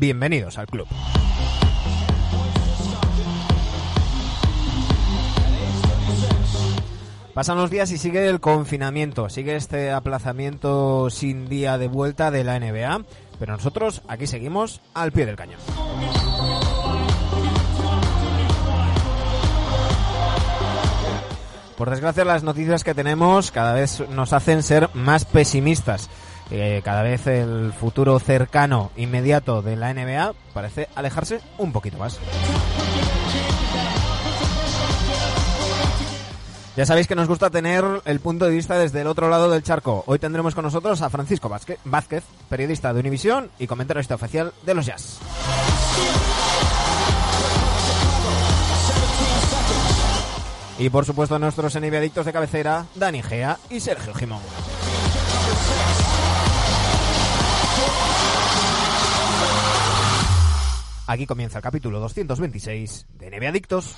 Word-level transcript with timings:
bienvenidos 0.00 0.56
al 0.56 0.66
club. 0.66 0.88
Pasan 7.34 7.58
los 7.58 7.70
días 7.70 7.92
y 7.92 7.98
sigue 7.98 8.26
el 8.26 8.40
confinamiento, 8.40 9.28
sigue 9.28 9.56
este 9.56 9.92
aplazamiento 9.92 11.10
sin 11.10 11.48
día 11.48 11.76
de 11.76 11.88
vuelta 11.88 12.30
de 12.30 12.44
la 12.44 12.58
NBA, 12.58 13.04
pero 13.38 13.52
nosotros 13.52 14.02
aquí 14.08 14.26
seguimos 14.26 14.80
al 14.94 15.12
pie 15.12 15.26
del 15.26 15.36
cañón. 15.36 15.60
Por 21.76 21.88
desgracia, 21.88 22.24
las 22.24 22.42
noticias 22.42 22.84
que 22.84 22.94
tenemos 22.94 23.50
cada 23.50 23.74
vez 23.74 24.02
nos 24.10 24.32
hacen 24.32 24.62
ser 24.62 24.90
más 24.94 25.24
pesimistas. 25.24 26.10
Eh, 26.50 26.80
cada 26.84 27.02
vez 27.02 27.26
el 27.26 27.72
futuro 27.72 28.18
cercano, 28.18 28.90
inmediato 28.96 29.62
de 29.62 29.76
la 29.76 29.94
NBA 29.94 30.34
parece 30.52 30.88
alejarse 30.94 31.40
un 31.58 31.72
poquito 31.72 31.98
más. 31.98 32.18
Ya 36.76 36.86
sabéis 36.86 37.06
que 37.06 37.14
nos 37.14 37.28
gusta 37.28 37.50
tener 37.50 37.84
el 38.04 38.20
punto 38.20 38.46
de 38.46 38.52
vista 38.52 38.78
desde 38.78 39.02
el 39.02 39.06
otro 39.06 39.28
lado 39.28 39.50
del 39.50 39.62
charco. 39.62 40.02
Hoy 40.06 40.18
tendremos 40.18 40.54
con 40.54 40.64
nosotros 40.64 41.02
a 41.02 41.10
Francisco 41.10 41.48
Vázquez, 41.84 42.24
periodista 42.48 42.92
de 42.92 43.00
Univisión 43.00 43.50
y 43.58 43.66
comentarista 43.66 44.14
oficial 44.14 44.52
de 44.64 44.74
los 44.74 44.86
Jazz. 44.86 45.18
Y 50.78 50.88
por 50.88 51.04
supuesto 51.04 51.38
nuestros 51.38 51.76
enviadictos 51.76 52.24
de 52.24 52.32
cabecera, 52.32 52.86
Dani 52.94 53.22
Gea 53.22 53.58
y 53.68 53.80
Sergio 53.80 54.14
Gimón. 54.14 54.40
Aquí 61.06 61.26
comienza 61.26 61.58
el 61.58 61.62
capítulo 61.62 61.98
226 61.98 63.06
de 63.18 63.30
NBA 63.30 63.48
Adictos. 63.48 63.96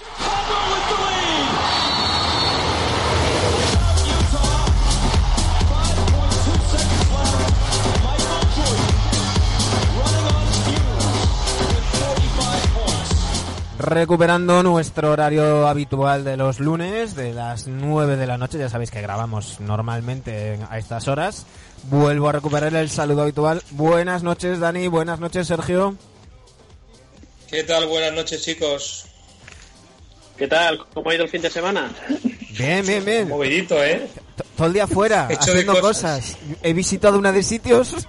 recuperando 13.83 14.63
nuestro 14.63 15.11
horario 15.11 15.67
habitual 15.67 16.25
de 16.25 16.37
los 16.37 16.61
lunes, 16.61 17.15
de 17.17 17.35
las 17.35 17.67
9 17.67 18.17
de 18.17 18.27
la 18.27 18.39
noche, 18.39 18.57
ya 18.57 18.69
sabéis 18.69 18.91
que 18.91 19.03
grabamos 19.03 19.61
normalmente 19.61 20.59
a 20.71 20.79
estas 20.79 21.09
horas. 21.09 21.47
Vuelvo 21.85 22.29
a 22.29 22.33
recuperar 22.33 22.75
el 22.75 22.91
saludo 22.91 23.23
habitual. 23.23 23.63
Buenas 23.71 24.23
noches, 24.23 24.61
Dani. 24.61 24.89
Buenas 24.89 25.19
noches, 25.21 25.47
Sergio. 25.47 25.97
¿Qué 27.51 27.65
tal? 27.65 27.87
Buenas 27.87 28.13
noches, 28.13 28.43
chicos. 28.43 29.07
¿Qué 30.37 30.47
tal? 30.49 30.79
¿Cómo 30.95 31.11
ha 31.11 31.15
ido 31.15 31.25
el 31.25 31.31
fin 31.31 31.43
de 31.43 31.51
semana? 31.51 31.93
Bien, 32.51 32.87
bien, 32.87 33.05
bien. 33.05 33.29
Movidito, 33.29 33.83
¿eh? 33.83 34.09
Todo 34.57 34.67
el 34.69 34.73
día 34.73 34.87
fuera, 34.87 35.29
haciendo 35.29 35.81
cosas. 35.81 36.37
He 36.63 36.73
visitado 36.73 37.19
una 37.19 37.33
de 37.33 37.43
sitios. 37.43 37.95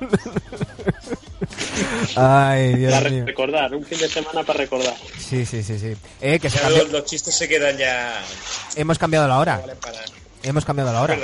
Ay, 2.15 2.75
Dios 2.75 2.93
para 2.93 3.09
recordar, 3.09 3.75
un 3.75 3.83
fin 3.83 3.97
de 3.97 4.08
semana 4.08 4.43
para 4.43 4.59
recordar. 4.59 4.95
Sí, 5.17 5.45
sí, 5.45 5.63
sí, 5.63 5.80
sí. 5.80 5.93
Eh, 6.21 6.39
que 6.39 6.49
los, 6.91 7.05
chistes 7.05 7.35
se 7.35 7.47
quedan 7.47 7.77
ya. 7.77 8.21
Hemos 8.75 8.97
cambiado 8.97 9.27
la 9.27 9.39
hora. 9.39 9.61
Hemos 10.43 10.63
cambiado 10.65 10.93
la 10.93 11.02
hora. 11.02 11.17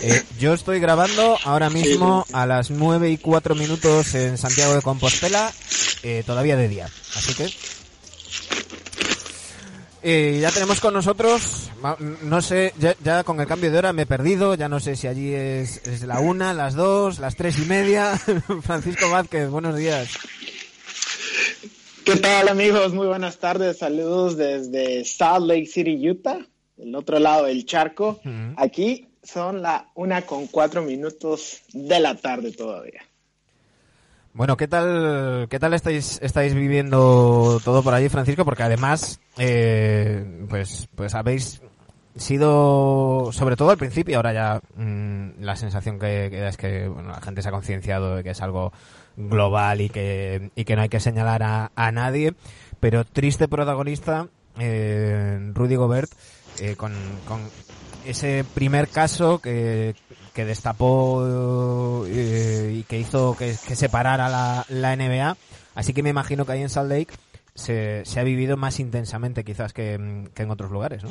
Eh, 0.00 0.22
yo 0.38 0.54
estoy 0.54 0.78
grabando 0.78 1.36
ahora 1.44 1.70
mismo 1.70 2.24
a 2.32 2.46
las 2.46 2.70
9 2.70 3.10
y 3.10 3.18
4 3.18 3.56
minutos 3.56 4.14
en 4.14 4.38
Santiago 4.38 4.74
de 4.74 4.82
Compostela, 4.82 5.52
eh, 6.04 6.22
todavía 6.24 6.56
de 6.56 6.68
día. 6.68 6.86
Así 7.16 7.34
que 7.34 7.48
eh, 10.02 10.38
ya 10.40 10.52
tenemos 10.52 10.78
con 10.80 10.94
nosotros, 10.94 11.70
no 12.22 12.40
sé, 12.40 12.72
ya, 12.78 13.24
con 13.24 13.40
el 13.40 13.48
cambio 13.48 13.72
de 13.72 13.78
hora 13.78 13.92
me 13.92 14.02
he 14.02 14.06
perdido, 14.06 14.54
ya 14.54 14.68
no 14.68 14.78
sé 14.78 14.94
si 14.94 15.08
allí 15.08 15.34
es, 15.34 15.84
es 15.88 16.02
la 16.02 16.20
una, 16.20 16.54
las 16.54 16.74
dos, 16.74 17.18
las 17.18 17.34
tres 17.34 17.58
y 17.58 17.62
media. 17.62 18.16
Francisco 18.62 19.10
Vázquez, 19.10 19.50
buenos 19.50 19.76
días. 19.76 20.10
¿Qué 22.04 22.14
tal 22.16 22.48
amigos? 22.48 22.94
Muy 22.94 23.08
buenas 23.08 23.38
tardes, 23.38 23.78
saludos 23.78 24.36
desde 24.36 25.04
Salt 25.04 25.46
Lake 25.46 25.66
City, 25.66 26.08
Utah, 26.08 26.38
el 26.78 26.94
otro 26.94 27.18
lado 27.18 27.46
del 27.46 27.66
charco. 27.66 28.20
Aquí 28.56 29.07
son 29.32 29.62
la 29.62 29.88
una 29.94 30.22
con 30.22 30.46
cuatro 30.46 30.82
minutos 30.82 31.62
de 31.72 32.00
la 32.00 32.14
tarde 32.14 32.52
todavía. 32.52 33.02
Bueno, 34.32 34.56
¿qué 34.56 34.68
tal, 34.68 35.48
qué 35.50 35.58
tal 35.58 35.74
estáis, 35.74 36.18
estáis 36.22 36.54
viviendo 36.54 37.60
todo 37.64 37.82
por 37.82 37.92
allí, 37.92 38.08
Francisco? 38.08 38.44
Porque 38.44 38.62
además, 38.62 39.20
eh, 39.36 40.46
pues, 40.48 40.88
pues 40.94 41.14
habéis 41.14 41.60
sido, 42.16 43.30
sobre 43.32 43.56
todo 43.56 43.70
al 43.70 43.78
principio, 43.78 44.16
ahora 44.16 44.32
ya 44.32 44.60
mm, 44.76 45.40
la 45.40 45.56
sensación 45.56 45.98
que, 45.98 46.30
da 46.30 46.48
es 46.48 46.56
que 46.56 46.90
la 47.06 47.20
gente 47.20 47.42
se 47.42 47.48
ha 47.48 47.52
concienciado 47.52 48.16
de 48.16 48.22
que 48.22 48.30
es 48.30 48.40
algo 48.40 48.72
global 49.16 49.80
y 49.80 49.88
que, 49.88 50.50
y 50.54 50.64
que 50.64 50.76
no 50.76 50.82
hay 50.82 50.88
que 50.88 51.00
señalar 51.00 51.42
a, 51.42 51.72
a 51.74 51.92
nadie, 51.92 52.34
pero 52.80 53.04
triste 53.04 53.48
protagonista, 53.48 54.28
eh, 54.58 55.50
Rudy 55.52 55.74
Gobert, 55.74 56.10
eh, 56.60 56.76
con, 56.76 56.92
con 57.26 57.40
ese 58.10 58.44
primer 58.54 58.88
caso 58.88 59.38
que, 59.40 59.94
que 60.34 60.44
destapó 60.44 62.04
eh, 62.06 62.76
y 62.78 62.82
que 62.84 62.98
hizo 62.98 63.36
que, 63.36 63.54
que 63.66 63.76
separara 63.76 64.28
la, 64.28 64.64
la, 64.68 64.96
NBA. 64.96 65.36
Así 65.74 65.92
que 65.92 66.02
me 66.02 66.10
imagino 66.10 66.46
que 66.46 66.52
ahí 66.52 66.62
en 66.62 66.70
Salt 66.70 66.90
Lake 66.90 67.14
se, 67.54 68.04
se 68.04 68.20
ha 68.20 68.24
vivido 68.24 68.56
más 68.56 68.80
intensamente 68.80 69.44
quizás 69.44 69.72
que, 69.72 69.94
en 69.94 70.50
otros 70.50 70.70
lugares, 70.70 71.04
¿no? 71.04 71.10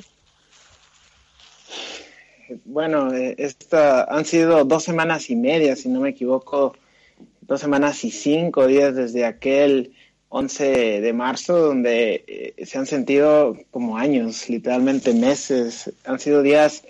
Bueno, 2.65 3.13
eh, 3.13 3.35
esta, 3.37 4.05
han 4.05 4.25
sido 4.25 4.63
dos 4.63 4.83
semanas 4.83 5.29
y 5.29 5.35
media, 5.35 5.75
si 5.75 5.89
no 5.89 5.99
me 5.99 6.09
equivoco, 6.09 6.75
dos 7.41 7.59
semanas 7.59 8.03
y 8.05 8.11
cinco 8.11 8.67
días 8.67 8.95
desde 8.95 9.25
aquel 9.25 9.93
11 10.29 11.01
de 11.01 11.13
marzo, 11.13 11.57
donde 11.57 12.23
eh, 12.27 12.65
se 12.65 12.77
han 12.77 12.85
sentido 12.85 13.57
como 13.71 13.97
años, 13.97 14.49
literalmente 14.49 15.13
meses. 15.13 15.93
Han 16.05 16.19
sido 16.19 16.41
días 16.41 16.83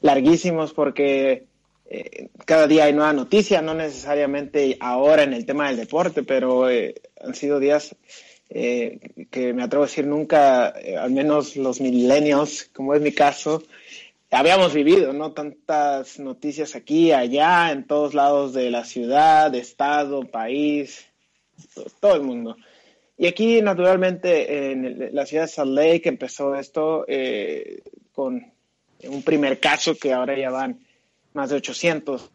larguísimos 0.00 0.72
porque 0.72 1.44
eh, 1.88 2.28
cada 2.44 2.66
día 2.66 2.84
hay 2.84 2.92
nueva 2.92 3.12
noticia, 3.12 3.62
no 3.62 3.74
necesariamente 3.74 4.76
ahora 4.80 5.22
en 5.22 5.32
el 5.32 5.46
tema 5.46 5.68
del 5.68 5.76
deporte, 5.76 6.22
pero 6.22 6.68
eh, 6.68 6.94
han 7.22 7.34
sido 7.34 7.60
días 7.60 7.94
que 8.52 9.52
me 9.54 9.62
atrevo 9.62 9.84
a 9.84 9.86
decir 9.86 10.08
nunca, 10.08 10.74
al 10.98 11.12
menos 11.12 11.54
los 11.54 11.80
millennials, 11.80 12.68
como 12.74 12.94
es 12.94 13.00
mi 13.00 13.12
caso, 13.12 13.62
habíamos 14.28 14.74
vivido, 14.74 15.12
¿no? 15.12 15.30
Tantas 15.30 16.18
noticias 16.18 16.74
aquí, 16.74 17.12
allá, 17.12 17.70
en 17.70 17.86
todos 17.86 18.12
lados 18.12 18.52
de 18.52 18.72
la 18.72 18.84
ciudad, 18.84 19.54
estado, 19.54 20.24
país, 20.24 21.06
todo 22.00 22.16
el 22.16 22.22
mundo. 22.22 22.56
Y 23.20 23.26
aquí, 23.26 23.60
naturalmente, 23.60 24.72
en 24.72 25.14
la 25.14 25.26
ciudad 25.26 25.42
de 25.42 25.48
Salt 25.48 25.72
Lake 25.72 26.08
empezó 26.08 26.54
esto 26.54 27.04
con 28.12 28.42
un 29.04 29.22
primer 29.22 29.60
caso 29.60 29.94
que 29.94 30.14
ahora 30.14 30.38
ya 30.38 30.48
van 30.48 30.80
más 31.34 31.50
de 31.50 31.56
800 31.56 32.30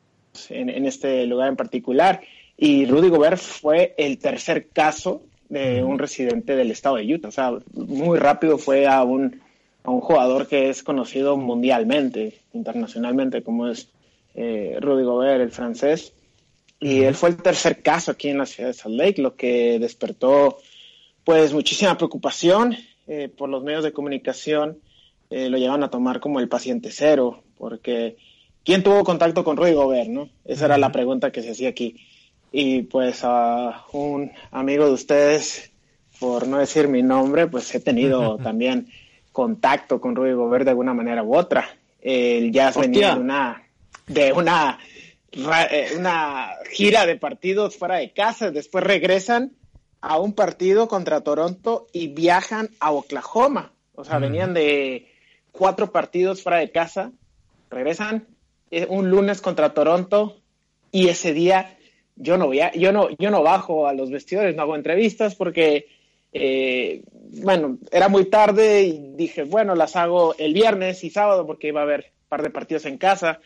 en, 0.49 0.85
este 0.85 1.25
lugar 1.25 1.49
en 1.49 1.55
particular. 1.55 2.21
Y 2.55 2.85
Rudy 2.85 3.09
Gobert 3.09 3.39
fue 3.39 3.95
el 3.97 4.19
tercer 4.19 4.67
caso 4.67 5.23
de 5.49 5.83
un 5.83 5.97
residente 5.97 6.55
del 6.55 6.69
estado 6.69 6.97
de 6.97 7.15
Utah. 7.15 7.29
O 7.29 7.31
sea, 7.31 7.51
muy 7.73 8.19
rápido 8.19 8.59
fue 8.59 8.85
a 8.85 9.01
un, 9.01 9.41
a 9.83 9.89
un 9.89 10.01
jugador 10.01 10.47
que 10.47 10.69
es 10.69 10.83
conocido 10.83 11.35
mundialmente, 11.35 12.41
internacionalmente, 12.53 13.41
como 13.41 13.69
es 13.69 13.89
eh, 14.35 14.77
Rudy 14.79 15.03
Gobert, 15.03 15.41
el 15.41 15.51
francés. 15.51 16.13
Y 16.79 17.01
él 17.01 17.15
fue 17.15 17.29
el 17.29 17.37
tercer 17.37 17.81
caso 17.81 18.11
aquí 18.11 18.29
en 18.29 18.37
la 18.37 18.45
ciudad 18.45 18.69
de 18.69 18.75
Salt 18.75 18.95
Lake, 18.95 19.19
lo 19.19 19.35
que 19.35 19.79
despertó 19.79 20.59
pues 21.25 21.51
muchísima 21.51 21.97
preocupación 21.97 22.77
eh, 23.07 23.29
por 23.35 23.49
los 23.49 23.63
medios 23.63 23.83
de 23.83 23.91
comunicación. 23.91 24.79
Eh, 25.29 25.49
lo 25.49 25.57
llevan 25.57 25.83
a 25.83 25.89
tomar 25.89 26.21
como 26.21 26.39
el 26.39 26.47
paciente 26.47 26.91
cero, 26.91 27.43
porque 27.57 28.15
¿Quién 28.65 28.81
tuvo 28.81 29.03
contacto 29.03 29.43
con 29.43 29.57
Rudy 29.57 29.73
Gobert, 29.73 30.09
no? 30.09 30.27
Esa 30.43 30.65
era 30.65 30.79
la 30.79 30.91
pregunta 30.91 31.31
que 31.31 31.43
se 31.43 31.51
hacía 31.51 31.69
aquí. 31.69 32.03
Y 32.51 32.81
pues 32.81 33.19
a 33.21 33.85
un 33.91 34.31
amigo 34.49 34.87
de 34.87 34.91
ustedes, 34.91 35.71
por 36.19 36.47
no 36.47 36.57
decir 36.57 36.87
mi 36.87 37.03
nombre, 37.03 37.45
pues 37.45 37.73
he 37.75 37.79
tenido 37.79 38.37
también 38.43 38.87
contacto 39.31 40.01
con 40.01 40.15
Rudy 40.15 40.33
Gobert 40.33 40.65
de 40.65 40.71
alguna 40.71 40.95
manera 40.95 41.21
u 41.21 41.35
otra. 41.35 41.77
El 42.01 42.51
Jazz 42.51 42.75
venía 42.77 43.13
de 43.13 43.21
una, 43.21 43.63
de 44.07 44.33
una, 44.33 44.79
eh, 45.31 45.89
una 45.95 46.49
gira 46.71 47.05
de 47.05 47.17
partidos 47.17 47.77
fuera 47.77 47.97
de 47.97 48.13
casa, 48.13 48.49
después 48.49 48.83
regresan 48.83 49.51
a 50.07 50.19
un 50.19 50.33
partido 50.33 50.87
contra 50.87 51.21
Toronto 51.21 51.87
y 51.91 52.09
viajan 52.09 52.69
a 52.79 52.91
Oklahoma. 52.91 53.73
O 53.95 54.03
sea, 54.03 54.19
venían 54.19 54.53
de 54.53 55.07
cuatro 55.51 55.91
partidos 55.91 56.43
fuera 56.43 56.59
de 56.59 56.69
casa, 56.69 57.11
regresan, 57.71 58.27
eh, 58.69 58.85
un 58.87 59.09
lunes 59.09 59.41
contra 59.41 59.73
Toronto 59.73 60.37
y 60.91 61.07
ese 61.07 61.33
día 61.33 61.75
yo 62.15 62.37
no 62.37 62.45
voy 62.45 62.59
a, 62.59 62.71
yo 62.73 62.91
no, 62.91 63.09
yo 63.17 63.31
no 63.31 63.41
bajo 63.41 63.87
a 63.87 63.93
los 63.93 64.11
vestidores, 64.11 64.55
no 64.55 64.61
hago 64.61 64.75
entrevistas 64.75 65.33
porque, 65.33 65.87
eh, 66.33 67.03
bueno, 67.41 67.79
era 67.91 68.07
muy 68.07 68.25
tarde 68.25 68.83
y 68.83 69.13
dije, 69.15 69.43
bueno, 69.43 69.73
las 69.73 69.95
hago 69.95 70.35
el 70.37 70.53
viernes 70.53 71.03
y 71.03 71.09
sábado 71.09 71.47
porque 71.47 71.69
iba 71.69 71.79
a 71.79 71.83
haber 71.83 72.11
un 72.21 72.29
par 72.29 72.43
de 72.43 72.51
partidos 72.51 72.85
en 72.85 72.99
casa. 72.99 73.39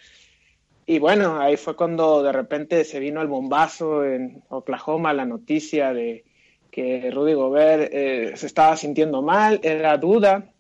Y 0.86 1.00
bueno, 1.00 1.40
ahí 1.40 1.56
fue 1.56 1.78
cuando 1.78 2.22
de 2.22 2.34
repente 2.34 2.84
se 2.84 3.00
vino 3.00 3.22
el 3.22 3.28
bombazo 3.28 4.04
en 4.04 4.44
Oklahoma, 4.50 5.14
la 5.14 5.24
noticia 5.24 5.94
de 5.94 6.26
que 6.72 7.12
Rudy 7.12 7.34
Gobert 7.34 7.90
eh, 7.94 8.34
se 8.36 8.46
estaba 8.46 8.78
sintiendo 8.78 9.22
mal, 9.22 9.60
era 9.64 9.98
duda, 9.98 10.52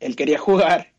él 0.00 0.16
quería 0.16 0.38
jugar. 0.38 0.92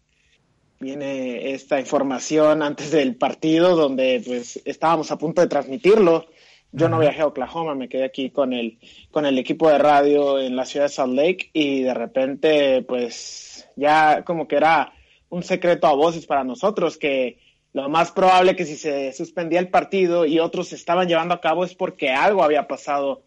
Viene 0.80 1.52
esta 1.52 1.80
información 1.80 2.62
antes 2.62 2.92
del 2.92 3.16
partido 3.16 3.76
donde 3.76 4.22
pues 4.26 4.62
estábamos 4.66 5.12
a 5.12 5.18
punto 5.18 5.42
de 5.42 5.48
transmitirlo. 5.48 6.28
Yo 6.72 6.90
no 6.90 7.00
viajé 7.00 7.22
a 7.22 7.28
Oklahoma, 7.28 7.74
me 7.74 7.88
quedé 7.88 8.04
aquí 8.04 8.30
con 8.30 8.52
el, 8.52 8.78
con 9.10 9.26
el 9.26 9.38
equipo 9.38 9.70
de 9.70 9.78
radio 9.78 10.40
en 10.40 10.56
la 10.56 10.66
ciudad 10.66 10.88
de 10.88 10.90
Salt 10.90 11.14
Lake 11.14 11.50
y 11.54 11.84
de 11.84 11.94
repente 11.94 12.82
pues 12.82 13.68
ya 13.78 14.24
como 14.24 14.48
que 14.48 14.58
era 14.58 14.94
un 15.30 15.44
secreto 15.44 15.88
a 15.88 15.94
voces 15.94 16.26
para 16.26 16.44
nosotros 16.44 16.98
que 16.98 17.40
lo 17.72 17.90
más 17.90 18.12
probable 18.12 18.56
que 18.56 18.66
si 18.66 18.76
se 18.76 19.14
suspendía 19.14 19.60
el 19.60 19.70
partido 19.70 20.26
y 20.26 20.40
otros 20.40 20.70
se 20.70 20.76
estaban 20.76 21.08
llevando 21.08 21.34
a 21.34 21.42
cabo 21.42 21.64
es 21.64 21.76
porque 21.76 22.10
algo 22.10 22.44
había 22.44 22.68
pasado 22.68 23.24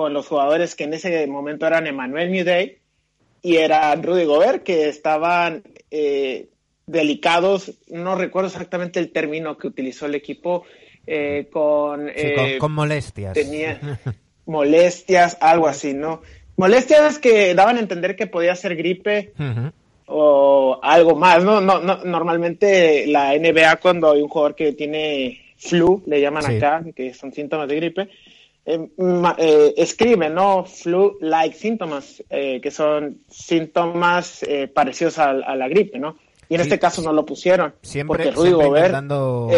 con 0.00 0.14
los 0.14 0.28
jugadores 0.28 0.74
que 0.74 0.84
en 0.84 0.94
ese 0.94 1.26
momento 1.26 1.66
eran 1.66 1.86
Emmanuel 1.86 2.30
Muday 2.30 2.78
y 3.42 3.56
era 3.56 3.94
Rudy 3.96 4.24
Gobert, 4.24 4.62
que 4.62 4.88
estaban 4.88 5.62
eh, 5.90 6.48
delicados, 6.86 7.74
no 7.90 8.14
recuerdo 8.14 8.48
exactamente 8.48 8.98
el 8.98 9.12
término 9.12 9.58
que 9.58 9.66
utilizó 9.66 10.06
el 10.06 10.14
equipo, 10.14 10.64
eh, 11.06 11.48
con, 11.52 12.08
eh, 12.08 12.56
con, 12.58 12.72
molestias. 12.72 13.34
Tenía 13.34 13.78
molestias, 14.46 15.36
algo 15.38 15.68
así, 15.68 15.92
¿no? 15.92 16.22
Molestias 16.56 17.18
que 17.18 17.54
daban 17.54 17.76
a 17.76 17.80
entender 17.80 18.16
que 18.16 18.26
podía 18.26 18.56
ser 18.56 18.76
gripe 18.76 19.34
o 20.06 20.80
algo 20.82 21.14
más, 21.14 21.44
¿no? 21.44 21.60
No, 21.60 21.78
no 21.80 22.04
Normalmente 22.06 23.06
la 23.06 23.36
NBA 23.36 23.76
cuando 23.76 24.12
hay 24.12 24.22
un 24.22 24.30
jugador 24.30 24.54
que 24.54 24.72
tiene 24.72 25.42
flu, 25.58 26.02
le 26.06 26.22
llaman 26.22 26.46
acá, 26.46 26.82
que 26.96 27.12
son 27.12 27.34
síntomas 27.34 27.68
de 27.68 27.76
gripe, 27.76 28.08
eh, 28.70 28.90
eh, 29.38 29.74
escribe, 29.76 30.30
¿no? 30.30 30.64
Flu-like 30.64 31.56
síntomas, 31.56 32.22
eh, 32.30 32.60
que 32.60 32.70
son 32.70 33.22
síntomas 33.28 34.42
eh, 34.44 34.68
parecidos 34.68 35.18
a, 35.18 35.32
la 35.32 35.68
gripe, 35.68 35.98
¿no? 35.98 36.16
Y 36.48 36.54
en 36.54 36.60
este 36.60 36.78
caso 36.78 37.02
no 37.02 37.12
lo 37.12 37.24
pusieron. 37.26 37.74
Siempre, 37.82 38.32
porque 38.32 38.48
intentando... 38.48 39.48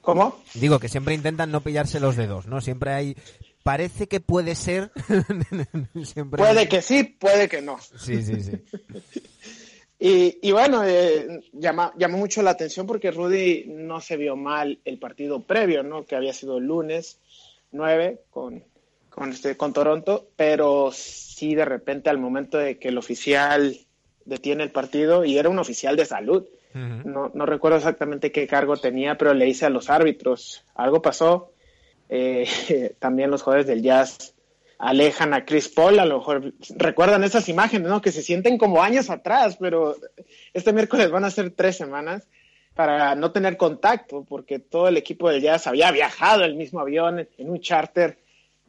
¿Cómo? 0.00 0.38
Digo 0.52 0.78
que 0.78 0.90
siempre 0.90 1.14
intentan 1.14 1.50
no 1.50 1.62
pillarse 1.62 1.98
los 1.98 2.16
dedos, 2.16 2.46
¿no? 2.46 2.60
Siempre 2.60 2.92
hay... 2.92 3.16
Parece 3.62 4.06
que 4.06 4.20
puede 4.20 4.54
ser... 4.54 4.90
Puede 6.36 6.68
que 6.68 6.82
sí, 6.82 7.04
puede 7.04 7.48
que 7.48 7.62
no. 7.62 7.78
Sí, 7.80 8.22
sí, 8.22 8.42
sí. 8.42 8.52
y, 9.98 10.38
y, 10.42 10.52
bueno, 10.52 10.82
llama, 11.54 11.94
llamó 11.96 12.18
mucho 12.18 12.42
la 12.42 12.50
atención 12.50 12.86
porque 12.86 13.10
Rudy 13.10 13.64
no 13.68 14.02
se 14.02 14.18
vio 14.18 14.36
mal 14.36 14.78
el 14.84 14.98
partido 14.98 15.40
previo, 15.40 15.82
¿no? 15.82 16.04
Que 16.04 16.16
había 16.16 16.34
sido 16.34 16.58
el 16.58 16.66
lunes 16.66 17.18
9 17.74 18.20
con, 18.30 18.64
con, 19.10 19.30
este, 19.30 19.56
con 19.56 19.72
Toronto, 19.72 20.28
pero 20.36 20.90
sí 20.92 21.54
de 21.54 21.64
repente 21.64 22.08
al 22.08 22.18
momento 22.18 22.58
de 22.58 22.78
que 22.78 22.88
el 22.88 22.98
oficial 22.98 23.76
detiene 24.24 24.62
el 24.62 24.70
partido, 24.70 25.24
y 25.24 25.36
era 25.36 25.50
un 25.50 25.58
oficial 25.58 25.96
de 25.96 26.06
salud, 26.06 26.46
no, 26.74 27.30
no, 27.32 27.46
recuerdo 27.46 27.76
exactamente 27.76 28.32
qué 28.32 28.48
cargo 28.48 28.76
tenía, 28.76 29.16
pero 29.16 29.32
le 29.32 29.44
dice 29.44 29.64
a 29.64 29.70
los 29.70 29.90
árbitros, 29.90 30.64
algo 30.74 31.00
pasó, 31.02 31.52
eh, 32.08 32.48
también 32.98 33.30
los 33.30 33.42
jugadores 33.42 33.68
del 33.68 33.82
Jazz 33.82 34.34
alejan 34.78 35.34
a 35.34 35.44
Chris 35.44 35.68
Paul, 35.68 36.00
a 36.00 36.04
lo 36.04 36.18
mejor 36.18 36.52
recuerdan 36.70 37.22
esas 37.22 37.48
imágenes, 37.48 37.88
¿no? 37.88 38.02
Que 38.02 38.10
se 38.10 38.22
sienten 38.22 38.58
como 38.58 38.82
años 38.82 39.08
atrás, 39.08 39.56
pero 39.60 39.96
este 40.52 40.72
miércoles 40.72 41.12
van 41.12 41.24
a 41.24 41.30
ser 41.30 41.52
tres 41.52 41.76
semanas 41.76 42.26
para 42.74 43.14
no 43.14 43.30
tener 43.30 43.56
contacto, 43.56 44.24
porque 44.28 44.58
todo 44.58 44.88
el 44.88 44.96
equipo 44.96 45.28
del 45.28 45.40
Jazz 45.40 45.66
había 45.66 45.90
viajado 45.92 46.44
el 46.44 46.56
mismo 46.56 46.80
avión 46.80 47.28
en 47.38 47.50
un 47.50 47.60
charter 47.60 48.18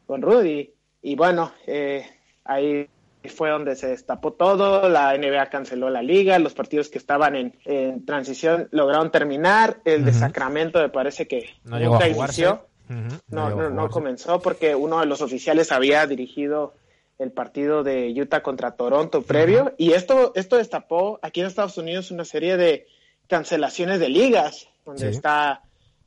con 0.06 0.22
Rudy. 0.22 0.72
Y 1.02 1.16
bueno, 1.16 1.52
eh, 1.66 2.06
ahí 2.44 2.88
fue 3.28 3.50
donde 3.50 3.74
se 3.74 3.88
destapó 3.88 4.32
todo, 4.32 4.88
la 4.88 5.16
NBA 5.16 5.46
canceló 5.46 5.90
la 5.90 6.02
liga, 6.02 6.38
los 6.38 6.54
partidos 6.54 6.88
que 6.88 6.98
estaban 6.98 7.34
en, 7.64 8.04
transición 8.04 8.68
lograron 8.70 9.10
terminar, 9.10 9.78
el 9.84 10.04
de 10.04 10.12
Sacramento 10.12 10.80
me 10.80 10.88
parece 10.88 11.26
que 11.26 11.50
no 11.64 11.78
nunca 11.78 12.08
inició, 12.08 12.66
no, 12.88 13.50
no, 13.50 13.70
no, 13.70 13.88
comenzó 13.90 14.40
porque 14.40 14.74
uno 14.74 15.00
de 15.00 15.06
los 15.06 15.22
oficiales 15.22 15.72
había 15.72 16.06
dirigido 16.06 16.74
el 17.18 17.32
partido 17.32 17.82
de 17.82 18.14
Utah 18.16 18.42
contra 18.42 18.72
Toronto 18.72 19.22
previo 19.22 19.74
y 19.76 19.92
esto, 19.92 20.32
esto 20.36 20.56
destapó 20.56 21.18
aquí 21.22 21.40
en 21.40 21.46
Estados 21.46 21.78
Unidos 21.78 22.10
una 22.10 22.24
serie 22.24 22.56
de 22.56 22.86
cancelaciones 23.28 24.00
de 24.00 24.08
ligas, 24.08 24.68
donde 24.84 25.10
está 25.10 25.62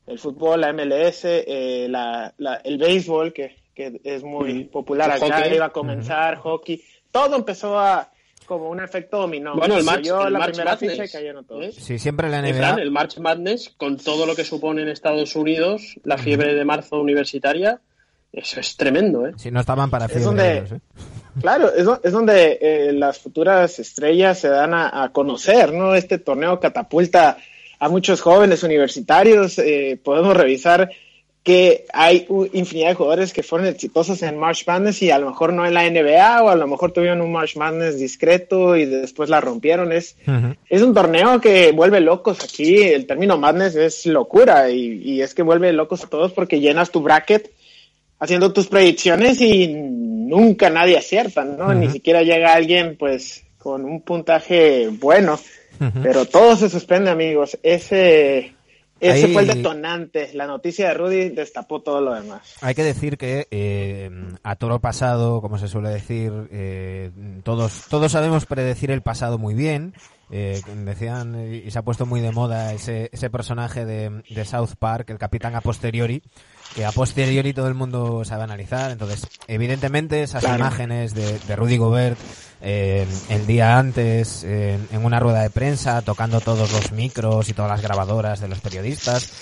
el 0.06 0.18
fútbol, 0.18 0.60
la 0.60 0.72
MLS, 0.72 1.24
eh, 1.24 1.86
la, 1.88 2.34
el 2.64 2.78
béisbol, 2.78 3.32
que, 3.32 3.56
que 3.74 4.00
es 4.04 4.22
muy 4.22 4.64
popular 4.64 5.10
acá, 5.10 5.46
iba 5.48 5.66
a 5.66 5.70
comenzar, 5.70 6.36
hockey, 6.36 6.82
todo 7.10 7.36
empezó 7.36 7.78
a 7.78 8.10
como 8.50 8.68
un 8.68 8.80
efecto 8.80 9.18
dominó. 9.18 9.54
Bueno, 9.54 9.76
el 9.76 9.84
March, 9.84 10.06
el 10.08 10.32
la 10.32 10.44
primera 10.46 10.72
Madness, 10.72 11.14
¿Eh? 11.14 11.72
Sí, 11.72 12.00
siempre 12.00 12.28
la 12.28 12.42
NBA. 12.42 12.82
el 12.82 12.90
March 12.90 13.18
Madness, 13.18 13.72
con 13.76 13.96
todo 13.96 14.26
lo 14.26 14.34
que 14.34 14.42
supone 14.42 14.82
en 14.82 14.88
Estados 14.88 15.36
Unidos, 15.36 15.94
la 16.02 16.18
fiebre 16.18 16.54
de 16.54 16.64
marzo 16.64 17.00
universitaria, 17.00 17.80
eso 18.32 18.60
es 18.60 18.76
tremendo, 18.76 19.26
¿eh? 19.26 19.32
Si 19.36 19.50
no 19.50 19.60
estaban 19.60 19.90
para. 19.90 20.06
Es 20.06 20.24
donde, 20.24 20.58
¿eh? 20.58 20.80
Claro, 21.40 21.72
es, 21.72 21.86
es 22.04 22.12
donde 22.12 22.58
eh, 22.60 22.92
las 22.92 23.18
futuras 23.18 23.78
estrellas 23.78 24.38
se 24.38 24.48
dan 24.48 24.72
a, 24.74 25.10
conocer, 25.12 25.72
¿no? 25.72 25.94
Este 25.94 26.18
torneo 26.18 26.60
catapulta 26.60 27.38
a 27.78 27.88
muchos 27.88 28.20
jóvenes 28.20 28.62
universitarios. 28.62 29.58
Eh, 29.58 29.98
podemos 30.02 30.36
revisar 30.36 30.90
que 31.42 31.86
hay 31.94 32.26
infinidad 32.52 32.90
de 32.90 32.94
jugadores 32.94 33.32
que 33.32 33.42
fueron 33.42 33.66
exitosos 33.66 34.22
en 34.22 34.36
March 34.36 34.64
Madness 34.66 35.00
y 35.00 35.10
a 35.10 35.18
lo 35.18 35.30
mejor 35.30 35.54
no 35.54 35.64
en 35.64 35.72
la 35.72 35.88
NBA 35.88 36.42
o 36.42 36.50
a 36.50 36.54
lo 36.54 36.66
mejor 36.66 36.92
tuvieron 36.92 37.22
un 37.22 37.32
March 37.32 37.56
Madness 37.56 37.98
discreto 37.98 38.76
y 38.76 38.84
después 38.84 39.30
la 39.30 39.40
rompieron. 39.40 39.90
Es, 39.90 40.16
es 40.68 40.82
un 40.82 40.92
torneo 40.92 41.40
que 41.40 41.72
vuelve 41.72 42.00
locos 42.00 42.44
aquí. 42.44 42.82
El 42.82 43.06
término 43.06 43.38
Madness 43.38 43.74
es 43.74 44.04
locura 44.04 44.70
y, 44.70 45.00
y 45.02 45.22
es 45.22 45.34
que 45.34 45.42
vuelve 45.42 45.72
locos 45.72 46.04
a 46.04 46.08
todos 46.08 46.32
porque 46.32 46.60
llenas 46.60 46.90
tu 46.90 47.00
bracket 47.00 47.50
haciendo 48.20 48.52
tus 48.52 48.68
predicciones 48.68 49.40
y 49.40 49.68
nunca 49.68 50.70
nadie 50.70 50.98
acierta, 50.98 51.44
¿no? 51.44 51.74
Ni 51.74 51.90
siquiera 51.90 52.22
llega 52.22 52.52
alguien, 52.52 52.96
pues, 52.98 53.44
con 53.58 53.84
un 53.84 54.02
puntaje 54.02 54.88
bueno. 54.88 55.40
Pero 56.02 56.26
todo 56.26 56.56
se 56.56 56.68
suspende, 56.68 57.10
amigos. 57.10 57.58
Ese, 57.62 58.52
ese 59.00 59.28
fue 59.28 59.42
el 59.42 59.48
detonante. 59.48 60.28
La 60.34 60.46
noticia 60.46 60.88
de 60.88 60.94
Rudy 60.94 61.28
destapó 61.30 61.80
todo 61.80 62.02
lo 62.02 62.14
demás. 62.14 62.56
Hay 62.60 62.74
que 62.74 62.84
decir 62.84 63.16
que 63.16 63.48
eh, 63.50 64.10
a 64.42 64.56
toro 64.56 64.80
pasado, 64.80 65.40
como 65.40 65.56
se 65.56 65.68
suele 65.68 65.88
decir, 65.88 66.30
eh, 66.52 67.10
todos, 67.42 67.86
todos 67.88 68.12
sabemos 68.12 68.44
predecir 68.44 68.90
el 68.90 69.00
pasado 69.00 69.38
muy 69.38 69.54
bien. 69.54 69.94
Eh, 70.30 70.60
decían, 70.84 71.50
y 71.52 71.70
se 71.70 71.78
ha 71.78 71.82
puesto 71.82 72.04
muy 72.04 72.20
de 72.20 72.30
moda 72.30 72.74
ese, 72.74 73.08
ese 73.10 73.30
personaje 73.30 73.86
de, 73.86 74.22
de 74.28 74.44
South 74.44 74.74
Park, 74.78 75.10
el 75.10 75.18
capitán 75.18 75.56
a 75.56 75.62
posteriori, 75.62 76.22
que 76.74 76.84
a 76.84 76.92
posteriori 76.92 77.52
todo 77.52 77.68
el 77.68 77.74
mundo 77.74 78.24
sabe 78.24 78.44
analizar. 78.44 78.90
Entonces, 78.90 79.26
evidentemente, 79.46 80.22
esas 80.22 80.44
imágenes 80.44 81.14
de, 81.14 81.38
de, 81.38 81.56
Rudy 81.56 81.76
Gobert 81.76 82.18
eh, 82.62 83.06
el 83.28 83.46
día 83.46 83.78
antes, 83.78 84.44
en 84.44 85.04
una 85.04 85.18
rueda 85.18 85.42
de 85.42 85.50
prensa, 85.50 86.02
tocando 86.02 86.40
todos 86.40 86.72
los 86.72 86.92
micros 86.92 87.48
y 87.48 87.54
todas 87.54 87.70
las 87.70 87.82
grabadoras 87.82 88.40
de 88.40 88.48
los 88.48 88.60
periodistas, 88.60 89.32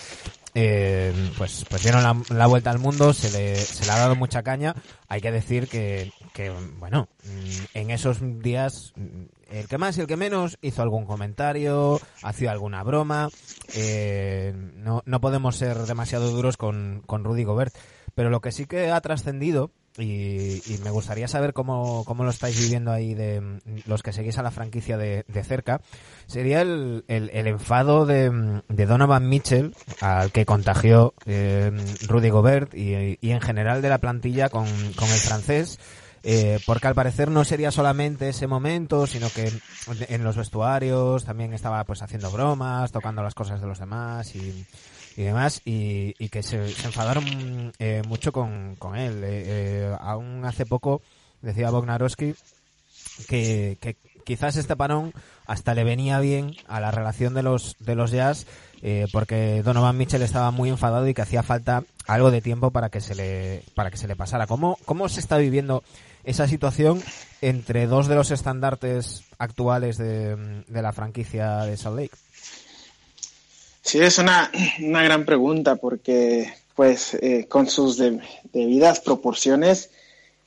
eh, 0.55 1.13
pues, 1.37 1.65
pues 1.69 1.83
dieron 1.83 2.25
la, 2.31 2.47
vuelta 2.47 2.71
al 2.71 2.79
mundo, 2.79 3.13
se 3.13 3.31
le, 3.31 3.57
se 3.57 3.85
le 3.85 3.93
ha 3.93 3.99
dado 3.99 4.17
mucha 4.17 4.43
caña. 4.43 4.75
Hay 5.09 5.21
que 5.21 5.31
decir 5.31 5.69
que, 5.69 6.13
que, 6.33 6.51
bueno, 6.79 7.09
en 7.75 7.91
esos 7.91 8.19
días 8.43 8.93
el 9.51 9.69
que 9.69 9.79
más 9.79 9.97
y 9.97 10.01
el 10.01 10.07
que 10.07 10.17
menos 10.17 10.59
hizo 10.63 10.83
algún 10.83 11.07
comentario, 11.07 12.01
hacía 12.23 12.53
alguna 12.53 12.83
broma. 12.83 13.29
Eh, 13.75 14.53
no, 14.77 15.03
no 15.05 15.21
podemos 15.21 15.57
ser 15.57 15.77
demasiado 15.79 16.31
duros 16.31 16.57
con, 16.57 17.03
con 17.07 17.25
Rudy 17.25 17.45
Gobert. 17.45 17.75
Pero 18.15 18.31
lo 18.31 18.41
que 18.41 18.51
sí 18.51 18.67
que 18.67 18.91
ha 18.91 19.01
trascendido, 19.01 19.71
y, 19.97 20.61
me 20.83 20.91
gustaría 20.91 21.29
saber 21.29 21.53
cómo, 21.53 22.05
cómo, 22.05 22.25
lo 22.25 22.31
estáis 22.31 22.59
viviendo 22.59 22.93
ahí 22.93 23.15
de 23.15 23.61
los 23.87 24.03
que 24.03 24.13
seguís 24.13 24.39
a 24.39 24.43
la 24.43 24.51
franquicia 24.51 24.97
de, 24.97 25.25
de 25.29 25.45
cerca, 25.45 25.81
sería 26.27 26.61
el, 26.63 27.05
el, 27.09 27.31
el 27.33 27.47
enfado 27.47 28.07
de, 28.07 28.61
de, 28.69 28.87
Donovan 28.87 29.29
Mitchell, 29.29 29.75
al 30.01 30.33
que 30.33 30.47
contagió 30.47 31.15
eh, 31.27 31.71
Rudy 32.09 32.31
Gobert, 32.31 32.75
y, 32.75 33.19
y, 33.21 33.31
en 33.31 33.41
general 33.41 33.83
de 33.83 33.89
la 33.89 33.99
plantilla 33.99 34.49
con, 34.49 34.67
con 34.95 35.09
el 35.09 35.19
francés 35.21 35.79
eh, 36.31 36.61
porque 36.67 36.87
al 36.89 36.95
parecer 36.95 37.31
no 37.31 37.43
sería 37.43 37.71
solamente 37.71 38.29
ese 38.29 38.47
momento, 38.47 39.07
sino 39.07 39.31
que 39.31 39.51
en 40.11 40.25
los 40.25 40.37
vestuarios 40.37 41.25
también 41.25 41.55
estaba 41.55 41.83
pues 41.85 42.03
haciendo 42.03 42.31
bromas, 42.31 42.93
tocando 42.93 43.23
las 43.23 43.35
cosas 43.35 43.63
de 43.63 43.67
los 43.67 43.79
demás 43.79 44.37
y, 44.37 44.67
y 45.17 45.23
demás, 45.23 45.63
y, 45.65 46.15
y 46.19 46.29
que 46.29 46.43
se, 46.43 46.67
enfadaron 46.85 47.73
eh, 47.79 48.03
mucho 48.07 48.31
con, 48.31 48.77
con 48.77 48.95
él. 48.95 49.25
Eh, 49.25 49.45
eh, 49.47 49.97
aún 50.01 50.45
hace 50.45 50.67
poco 50.67 51.01
decía 51.41 51.71
Bognarowski 51.71 52.35
que, 53.27 53.79
que 53.81 53.97
quizás 54.27 54.57
este 54.57 54.77
parón 54.77 55.15
hasta 55.47 55.75
le 55.75 55.85
venía 55.85 56.21
bien 56.21 56.55
a 56.67 56.79
la 56.79 56.91
relación 56.91 57.33
de 57.33 57.43
los 57.43 57.75
de 57.79 57.95
los 57.95 58.11
Jazz 58.11 58.45
eh, 58.83 59.07
porque 59.13 59.63
Donovan 59.63 59.97
Mitchell 59.97 60.23
estaba 60.23 60.51
muy 60.51 60.69
enfadado 60.69 61.09
y 61.09 61.15
que 61.15 61.23
hacía 61.23 61.43
falta 61.43 61.83
algo 62.07 62.31
de 62.31 62.41
tiempo 62.41 62.71
para 62.71 62.91
que 62.91 63.01
se 63.01 63.15
le 63.15 63.63
para 63.75 63.91
que 63.91 63.97
se 63.97 64.07
le 64.07 64.15
pasara. 64.15 64.47
¿Cómo 64.47 64.79
cómo 64.85 65.09
se 65.09 65.21
está 65.21 65.37
viviendo 65.39 65.83
esa 66.29 66.47
situación 66.47 67.03
entre 67.41 67.87
dos 67.87 68.07
de 68.07 68.15
los 68.15 68.31
estandartes 68.31 69.25
actuales 69.39 69.97
de, 69.97 70.63
de 70.67 70.83
la 70.83 70.93
franquicia 70.93 71.59
de 71.59 71.77
Salt 71.77 71.97
Lake? 71.97 72.17
Sí, 73.83 74.01
es 74.01 74.19
una, 74.19 74.51
una 74.81 75.03
gran 75.03 75.25
pregunta 75.25 75.77
porque 75.77 76.53
pues 76.75 77.15
eh, 77.15 77.47
con 77.49 77.69
sus 77.69 77.97
de, 77.97 78.21
debidas 78.53 79.01
proporciones 79.01 79.91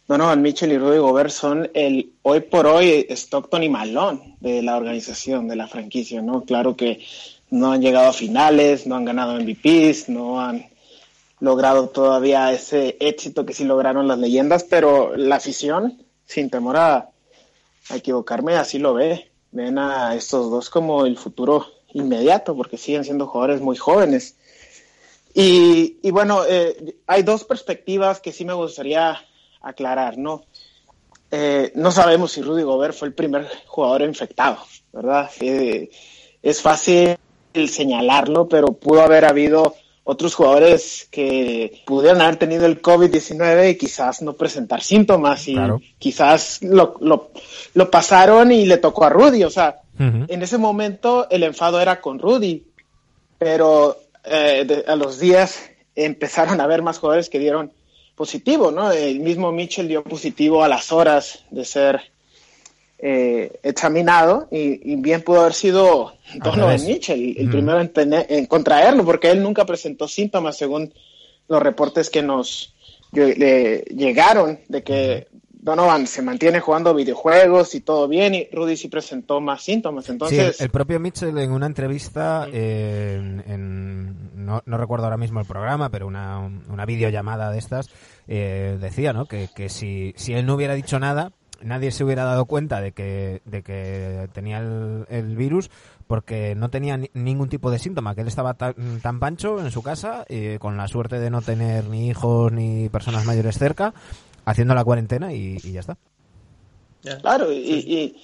Donovan 0.08 0.42
Mitchell 0.42 0.72
y 0.72 0.78
Rudy 0.78 0.98
Gobert 0.98 1.32
son 1.32 1.72
el 1.74 2.12
hoy 2.22 2.42
por 2.42 2.68
hoy 2.68 3.08
Stockton 3.10 3.64
y 3.64 3.70
Malone 3.70 4.36
de 4.42 4.62
la 4.62 4.76
organización, 4.76 5.48
de 5.48 5.56
la 5.56 5.68
franquicia, 5.68 6.22
¿no? 6.22 6.44
Claro 6.44 6.76
que 6.76 7.00
no 7.50 7.72
han 7.72 7.82
llegado 7.82 8.10
a 8.10 8.14
finales, 8.14 8.86
no 8.86 8.96
han 8.96 9.06
ganado 9.06 9.40
MVPs, 9.40 10.10
no 10.10 10.42
han 10.42 10.68
logrado 11.42 11.90
todavía 11.90 12.54
ese 12.54 12.96
éxito 13.00 13.46
que 13.46 13.54
sí 13.54 13.66
lograron 13.66 14.08
las 14.08 14.20
leyendas, 14.20 14.64
pero 14.64 15.18
la 15.18 15.38
afición, 15.38 16.06
sin 16.26 16.50
temor 16.50 16.78
a, 16.78 17.10
equivocarme, 17.94 18.56
así 18.56 18.80
lo 18.80 18.94
ve. 18.94 19.32
Ven 19.52 19.78
a 19.78 20.16
estos 20.16 20.50
dos 20.50 20.70
como 20.70 21.06
el 21.06 21.18
futuro 21.18 21.66
inmediato, 21.94 22.56
porque 22.56 22.78
siguen 22.78 23.04
siendo 23.04 23.28
jugadores 23.28 23.60
muy 23.60 23.76
jóvenes. 23.76 24.38
Y, 25.34 25.98
y 26.02 26.12
bueno, 26.12 26.44
eh, 26.48 26.96
hay 27.08 27.24
dos 27.24 27.44
perspectivas 27.44 28.22
que 28.22 28.32
sí 28.32 28.46
me 28.46 28.54
gustaría 28.54 29.20
aclarar, 29.62 30.18
¿no? 30.18 30.46
Eh, 31.32 31.72
no 31.76 31.92
sabemos 31.92 32.34
si 32.34 32.42
Rudy 32.42 32.64
Gobert 32.64 32.94
fue 32.94 33.08
el 33.08 33.14
primer 33.14 33.50
jugador 33.66 34.04
infectado, 34.04 34.60
¿verdad? 34.94 35.30
Eh, 35.42 35.90
es 36.44 36.62
fácil 36.62 37.18
señalarlo, 37.68 38.48
pero 38.48 38.74
pudo 38.74 39.02
haber 39.02 39.26
habido 39.26 39.76
otros 40.04 40.34
jugadores 40.34 41.08
que 41.12 41.84
pudieran 41.86 42.22
haber 42.22 42.38
tenido 42.38 42.66
el 42.66 42.82
COVID-19 42.82 43.72
y 43.72 43.78
quizás 43.78 44.22
no 44.22 44.34
presentar 44.34 44.82
síntomas 44.82 45.48
y 45.48 45.54
claro. 45.54 45.80
quizás 46.00 46.62
lo, 46.64 46.96
lo, 47.02 47.30
lo, 47.76 47.92
pasaron 47.92 48.52
y 48.52 48.66
le 48.66 48.78
tocó 48.78 49.06
a 49.06 49.10
Rudy. 49.10 49.44
O 49.44 49.50
sea, 49.50 49.82
uh 50.00 50.04
-huh. 50.04 50.26
en 50.28 50.42
ese 50.42 50.58
momento 50.58 51.28
el 51.30 51.44
enfado 51.44 51.80
era 51.80 52.02
con 52.02 52.18
Rudy, 52.18 52.64
pero 53.38 53.98
eh, 54.24 54.66
de, 54.66 54.84
a 54.88 54.96
los 54.96 55.20
días 55.20 55.70
empezaron 55.96 56.60
a 56.60 56.64
haber 56.64 56.82
más 56.82 56.98
jugadores 56.98 57.30
que 57.30 57.40
dieron 57.40 57.72
positivo, 58.16 58.72
¿no? 58.72 58.92
El 58.92 59.20
mismo 59.20 59.52
Mitchell 59.52 59.88
dio 59.88 60.04
positivo 60.04 60.64
a 60.64 60.68
las 60.68 60.92
horas 60.92 61.44
de 61.52 61.66
ser 61.66 62.11
eh, 63.04 63.60
examinado 63.64 64.48
y, 64.52 64.94
y, 64.94 64.96
bien 64.98 65.24
pudo 65.24 65.42
haber 65.42 65.56
sido 65.56 66.14
Donovan 66.36 66.86
Mitchell 66.86 67.36
el 67.36 67.48
mm. 67.48 67.52
primero 67.52 67.82
en, 67.82 67.90
tener, 67.90 68.28
en, 68.30 68.46
contraerlo 68.46 69.04
porque 69.04 69.32
él 69.32 69.42
nunca 69.42 69.66
presentó 69.66 70.08
síntomas 70.08 70.56
según 70.56 70.94
los 71.48 71.64
reportes 71.64 72.12
que 72.12 72.22
nos 72.22 72.76
le 73.12 73.80
llegaron 73.90 74.60
de 74.68 74.84
que 74.84 75.28
Donovan 75.50 76.06
se 76.06 76.22
mantiene 76.22 76.60
jugando 76.60 76.94
videojuegos 76.94 77.74
y 77.74 77.82
todo 77.82 78.08
bien 78.08 78.36
y 78.36 78.48
Rudy 78.52 78.78
sí 78.78 78.88
presentó 78.88 79.42
más 79.42 79.64
síntomas 79.64 80.08
entonces 80.08 80.58
sí, 80.58 80.64
el, 80.64 80.66
el, 80.66 80.72
propio 80.72 81.00
Mitchell 81.00 81.36
en 81.40 81.52
una 81.52 81.66
entrevista 81.66 82.48
eh, 82.54 83.16
en, 83.18 83.44
en 83.48 84.46
no, 84.46 84.62
no, 84.64 84.78
recuerdo 84.78 85.06
ahora 85.06 85.18
mismo 85.18 85.40
el 85.40 85.48
programa 85.48 85.90
pero 85.90 86.06
una, 86.06 86.38
una 86.70 86.86
videollamada 86.86 87.50
de 87.50 87.58
estas 87.58 87.90
eh, 88.28 88.78
decía 88.80 89.12
¿no? 89.12 89.26
que, 89.26 89.50
que 89.56 89.70
si, 89.70 90.14
si 90.18 90.34
él 90.34 90.46
no 90.46 90.54
hubiera 90.54 90.76
dicho 90.76 91.00
nada 91.00 91.32
nadie 91.64 91.92
se 91.92 92.04
hubiera 92.04 92.24
dado 92.24 92.46
cuenta 92.46 92.82
de 92.82 92.92
que, 92.92 93.42
de 93.46 93.64
que 93.64 94.30
tenía 94.34 94.60
el, 94.60 95.06
el 95.10 95.36
virus 95.36 95.70
porque 96.12 96.56
no 96.56 96.70
tenía 96.70 96.98
ni, 96.98 97.10
ningún 97.14 97.48
tipo 97.48 97.72
de 97.72 97.80
síntoma, 97.80 98.16
que 98.16 98.22
él 98.22 98.28
estaba 98.28 98.56
tan, 98.56 99.00
tan 99.02 99.22
pancho 99.22 99.62
en 99.62 99.72
su 99.72 99.82
casa, 99.82 100.26
eh, 100.28 100.58
con 100.60 100.76
la 100.76 100.90
suerte 100.90 101.20
de 101.20 101.30
no 101.30 101.42
tener 101.42 101.86
ni 101.86 102.10
hijos 102.10 102.52
ni 102.52 102.90
personas 102.90 103.26
mayores 103.26 103.58
cerca, 103.58 103.94
haciendo 104.44 104.76
la 104.76 104.84
cuarentena 104.84 105.34
y, 105.34 105.58
y 105.64 105.72
ya 105.72 105.80
está. 105.80 105.98
Claro, 107.22 107.52
y, 107.52 107.60
y, 107.60 108.16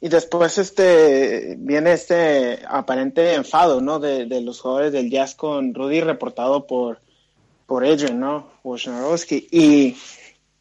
y, 0.00 0.08
después 0.08 0.58
este 0.58 1.54
viene 1.56 1.92
este 1.92 2.58
aparente 2.68 3.34
enfado, 3.34 3.80
¿no? 3.80 4.00
De, 4.00 4.26
de, 4.26 4.40
los 4.40 4.60
jugadores 4.60 4.92
del 4.92 5.08
Jazz 5.08 5.36
con 5.36 5.72
Rudy 5.72 6.00
reportado 6.00 6.66
por, 6.66 7.00
por 7.66 7.84
Adrian, 7.84 8.18
¿no? 8.18 8.48
Wojnarowski. 8.64 9.46
Y 9.52 9.96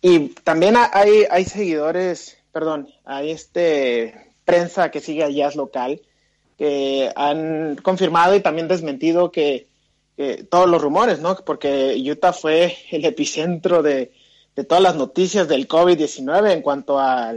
y 0.08 0.30
también 0.44 0.76
hay, 0.78 1.26
hay 1.32 1.46
seguidores, 1.46 2.38
perdón, 2.52 2.90
hay 3.06 3.32
este 3.32 4.14
prensa 4.46 4.92
que 4.92 5.00
sigue 5.00 5.24
al 5.24 5.34
jazz 5.34 5.56
local 5.56 6.00
que 6.60 7.12
han 7.16 7.78
confirmado 7.78 8.36
y 8.36 8.40
también 8.42 8.68
desmentido 8.68 9.32
que, 9.32 9.66
que 10.16 10.44
todos 10.44 10.70
los 10.70 10.80
rumores, 10.80 11.22
¿no? 11.22 11.36
Porque 11.44 11.96
Utah 11.98 12.34
fue 12.34 12.78
el 12.92 13.04
epicentro 13.04 13.82
de, 13.82 14.12
de 14.56 14.64
todas 14.64 14.84
las 14.84 14.96
noticias 14.96 15.48
del 15.48 15.68
COVID-19 15.68 16.52
en 16.52 16.62
cuanto 16.62 17.00
a 17.00 17.34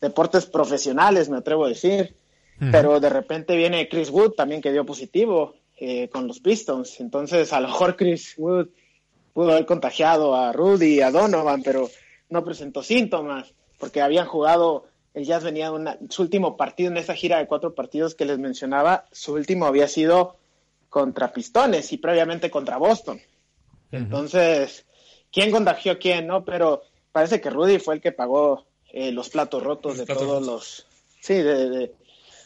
deportes 0.00 0.46
profesionales, 0.46 1.28
me 1.28 1.36
atrevo 1.36 1.66
a 1.66 1.68
decir. 1.68 2.16
Uh 2.58 2.64
-huh. 2.64 2.72
Pero 2.72 2.98
de 2.98 3.10
repente 3.10 3.54
viene 3.56 3.90
Chris 3.90 4.08
Wood 4.08 4.32
también 4.32 4.62
que 4.62 4.72
dio 4.72 4.86
positivo 4.86 5.56
eh, 5.76 6.08
con 6.08 6.26
los 6.26 6.40
Pistons. 6.40 6.98
Entonces, 6.98 7.52
a 7.52 7.60
lo 7.60 7.68
mejor 7.68 7.94
Chris 7.94 8.32
Wood 8.38 8.68
pudo 9.34 9.52
haber 9.52 9.66
contagiado 9.66 10.34
a 10.34 10.54
Rudy 10.54 10.94
y 10.94 11.00
a 11.02 11.10
Donovan, 11.10 11.62
pero 11.62 11.90
no 12.28 12.44
presentó 12.44 12.82
síntomas, 12.82 13.54
porque 13.78 14.00
habían 14.02 14.26
jugado, 14.26 14.86
el 15.14 15.24
Jazz 15.24 15.44
venía 15.44 15.66
de 15.66 15.72
una, 15.72 15.98
su 16.10 16.22
último 16.22 16.56
partido 16.56 16.90
en 16.90 16.96
esa 16.96 17.14
gira 17.14 17.38
de 17.38 17.46
cuatro 17.46 17.74
partidos 17.74 18.14
que 18.14 18.24
les 18.24 18.38
mencionaba, 18.38 19.06
su 19.12 19.34
último 19.34 19.66
había 19.66 19.88
sido 19.88 20.36
contra 20.88 21.32
Pistones 21.32 21.92
y 21.92 21.98
previamente 21.98 22.50
contra 22.50 22.78
Boston. 22.78 23.16
Uh 23.16 23.96
-huh. 23.96 23.98
Entonces, 23.98 24.86
¿quién 25.30 25.50
contagió 25.50 25.92
a 25.92 25.98
quién? 25.98 26.26
No, 26.26 26.44
pero 26.44 26.82
parece 27.12 27.40
que 27.40 27.50
Rudy 27.50 27.78
fue 27.78 27.94
el 27.94 28.00
que 28.00 28.12
pagó 28.12 28.66
eh, 28.92 29.12
los 29.12 29.28
platos 29.28 29.62
rotos 29.62 29.92
los 29.92 29.98
de 29.98 30.06
platos 30.06 30.24
todos 30.24 30.46
rotos. 30.46 30.46
los, 30.46 30.86
sí, 31.20 31.34
de, 31.34 31.68
de, 31.68 31.94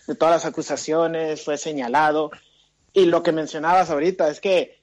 de 0.07 0.15
todas 0.17 0.35
las 0.35 0.47
acusaciones, 0.47 1.45
fue 1.45 1.57
señalado. 1.59 2.31
Y 2.93 3.05
lo 3.07 3.23
que 3.23 3.31
mencionabas 3.31 3.91
ahorita 3.91 4.29
es 4.29 4.41
que, 4.41 4.81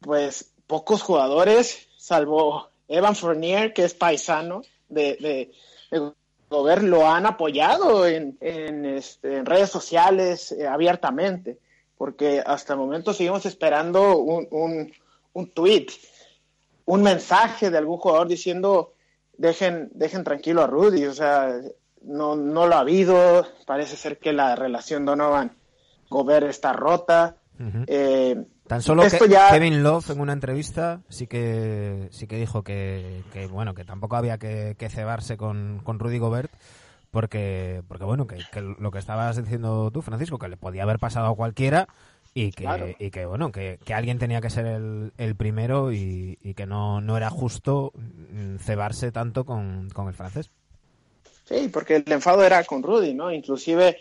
pues, 0.00 0.52
pocos 0.66 1.02
jugadores, 1.02 1.88
salvo 1.98 2.69
Evan 2.90 3.14
Fournier, 3.14 3.72
que 3.72 3.84
es 3.84 3.94
paisano 3.94 4.62
de, 4.88 5.16
de, 5.20 5.52
de 5.90 6.12
Gobert, 6.48 6.82
lo 6.82 7.08
han 7.08 7.24
apoyado 7.24 8.06
en, 8.06 8.36
en, 8.40 8.84
este, 8.84 9.36
en 9.36 9.46
redes 9.46 9.70
sociales 9.70 10.50
eh, 10.52 10.66
abiertamente, 10.66 11.58
porque 11.96 12.42
hasta 12.44 12.72
el 12.72 12.80
momento 12.80 13.14
seguimos 13.14 13.46
esperando 13.46 14.18
un, 14.18 14.48
un, 14.50 14.92
un 15.32 15.50
tweet, 15.52 15.86
un 16.86 17.02
mensaje 17.02 17.70
de 17.70 17.78
algún 17.78 17.98
jugador 17.98 18.26
diciendo 18.26 18.94
dejen, 19.38 19.90
dejen 19.94 20.24
tranquilo 20.24 20.62
a 20.62 20.66
Rudy, 20.66 21.06
o 21.06 21.14
sea, 21.14 21.60
no, 22.02 22.34
no 22.34 22.66
lo 22.66 22.74
ha 22.74 22.80
habido, 22.80 23.46
parece 23.66 23.96
ser 23.96 24.18
que 24.18 24.32
la 24.32 24.56
relación 24.56 25.04
Donovan 25.04 25.52
Gobert 26.08 26.48
está 26.48 26.72
rota. 26.72 27.36
Uh 27.58 27.62
-huh. 27.62 27.84
eh, 27.86 28.44
Tan 28.70 28.82
solo 28.82 29.02
que 29.02 29.28
ya... 29.28 29.50
Kevin 29.50 29.82
Love 29.82 30.10
en 30.10 30.20
una 30.20 30.32
entrevista 30.32 31.00
sí 31.08 31.26
que 31.26 32.06
sí 32.12 32.28
que 32.28 32.36
dijo 32.36 32.62
que, 32.62 33.24
que 33.32 33.48
bueno 33.48 33.74
que 33.74 33.84
tampoco 33.84 34.14
había 34.14 34.38
que, 34.38 34.76
que 34.78 34.88
cebarse 34.88 35.36
con, 35.36 35.80
con, 35.82 35.98
Rudy 35.98 36.18
Gobert 36.18 36.52
porque 37.10 37.82
porque 37.88 38.04
bueno 38.04 38.28
que, 38.28 38.36
que, 38.52 38.60
lo 38.60 38.92
que 38.92 39.00
estabas 39.00 39.36
diciendo 39.36 39.90
tú 39.90 40.02
Francisco 40.02 40.38
que 40.38 40.46
le 40.46 40.56
podía 40.56 40.84
haber 40.84 41.00
pasado 41.00 41.26
a 41.26 41.34
cualquiera 41.34 41.88
y 42.32 42.52
que, 42.52 42.62
claro. 42.62 42.86
y 42.96 43.10
que 43.10 43.26
bueno 43.26 43.50
que, 43.50 43.80
que, 43.84 43.92
alguien 43.92 44.20
tenía 44.20 44.40
que 44.40 44.50
ser 44.50 44.66
el, 44.66 45.12
el 45.18 45.34
primero 45.34 45.92
y, 45.92 46.38
y, 46.40 46.54
que 46.54 46.66
no, 46.66 47.00
no 47.00 47.16
era 47.16 47.28
justo 47.28 47.92
cebarse 48.60 49.10
tanto 49.10 49.44
con, 49.44 49.90
con 49.90 50.06
el 50.06 50.14
francés. 50.14 50.48
Sí, 51.44 51.68
porque 51.72 51.96
el 51.96 52.12
enfado 52.12 52.44
era 52.44 52.62
con 52.62 52.84
Rudy, 52.84 53.14
¿no? 53.14 53.32
Inclusive 53.32 53.98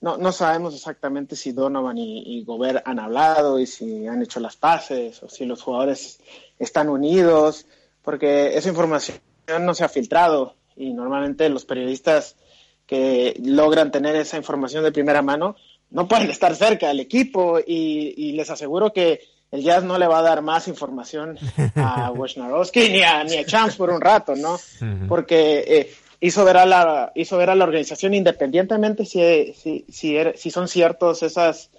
no, 0.00 0.16
no 0.16 0.32
sabemos 0.32 0.74
exactamente 0.74 1.36
si 1.36 1.52
Donovan 1.52 1.98
y, 1.98 2.22
y, 2.38 2.44
Gobert 2.44 2.86
han 2.86 2.98
hablado 2.98 3.58
y 3.58 3.66
si 3.66 4.06
han 4.06 4.22
hecho 4.22 4.40
las 4.40 4.56
paces 4.56 5.22
o 5.22 5.28
si 5.28 5.44
los 5.44 5.62
jugadores 5.62 6.20
están 6.58 6.88
unidos, 6.88 7.66
porque 8.02 8.56
esa 8.56 8.68
información 8.68 9.18
no 9.60 9.74
se 9.74 9.84
ha 9.84 9.88
filtrado 9.88 10.54
y 10.76 10.92
normalmente 10.92 11.48
los 11.48 11.64
periodistas 11.64 12.36
que 12.86 13.38
logran 13.44 13.90
tener 13.90 14.16
esa 14.16 14.36
información 14.36 14.84
de 14.84 14.92
primera 14.92 15.22
mano 15.22 15.56
no 15.90 16.08
pueden 16.08 16.30
estar 16.30 16.54
cerca 16.56 16.88
del 16.88 17.00
equipo 17.00 17.58
y, 17.58 18.14
y 18.16 18.32
les 18.32 18.50
aseguro 18.50 18.92
que 18.92 19.20
el 19.50 19.62
Jazz 19.62 19.82
no 19.82 19.98
le 19.98 20.06
va 20.06 20.20
a 20.20 20.22
dar 20.22 20.42
más 20.42 20.68
información 20.68 21.36
a 21.74 22.10
Wojnarowski 22.14 22.88
ni 22.88 23.02
a, 23.02 23.24
ni 23.24 23.36
a 23.36 23.44
Champs 23.44 23.76
por 23.76 23.90
un 23.90 24.00
rato, 24.00 24.36
¿no? 24.36 24.58
Porque 25.08 25.64
eh, 25.66 25.94
hizo 26.20 26.44
ver 26.44 26.56
a 26.58 26.66
la, 26.66 27.12
hizo 27.14 27.36
ver 27.36 27.50
a 27.50 27.54
la 27.54 27.64
organización, 27.64 28.14
independientemente 28.14 29.04
si, 29.04 29.54
si, 29.54 29.84
si, 29.90 30.16
si 30.36 30.50
son 30.50 30.68
ciertos 30.68 31.22
esas 31.22 31.70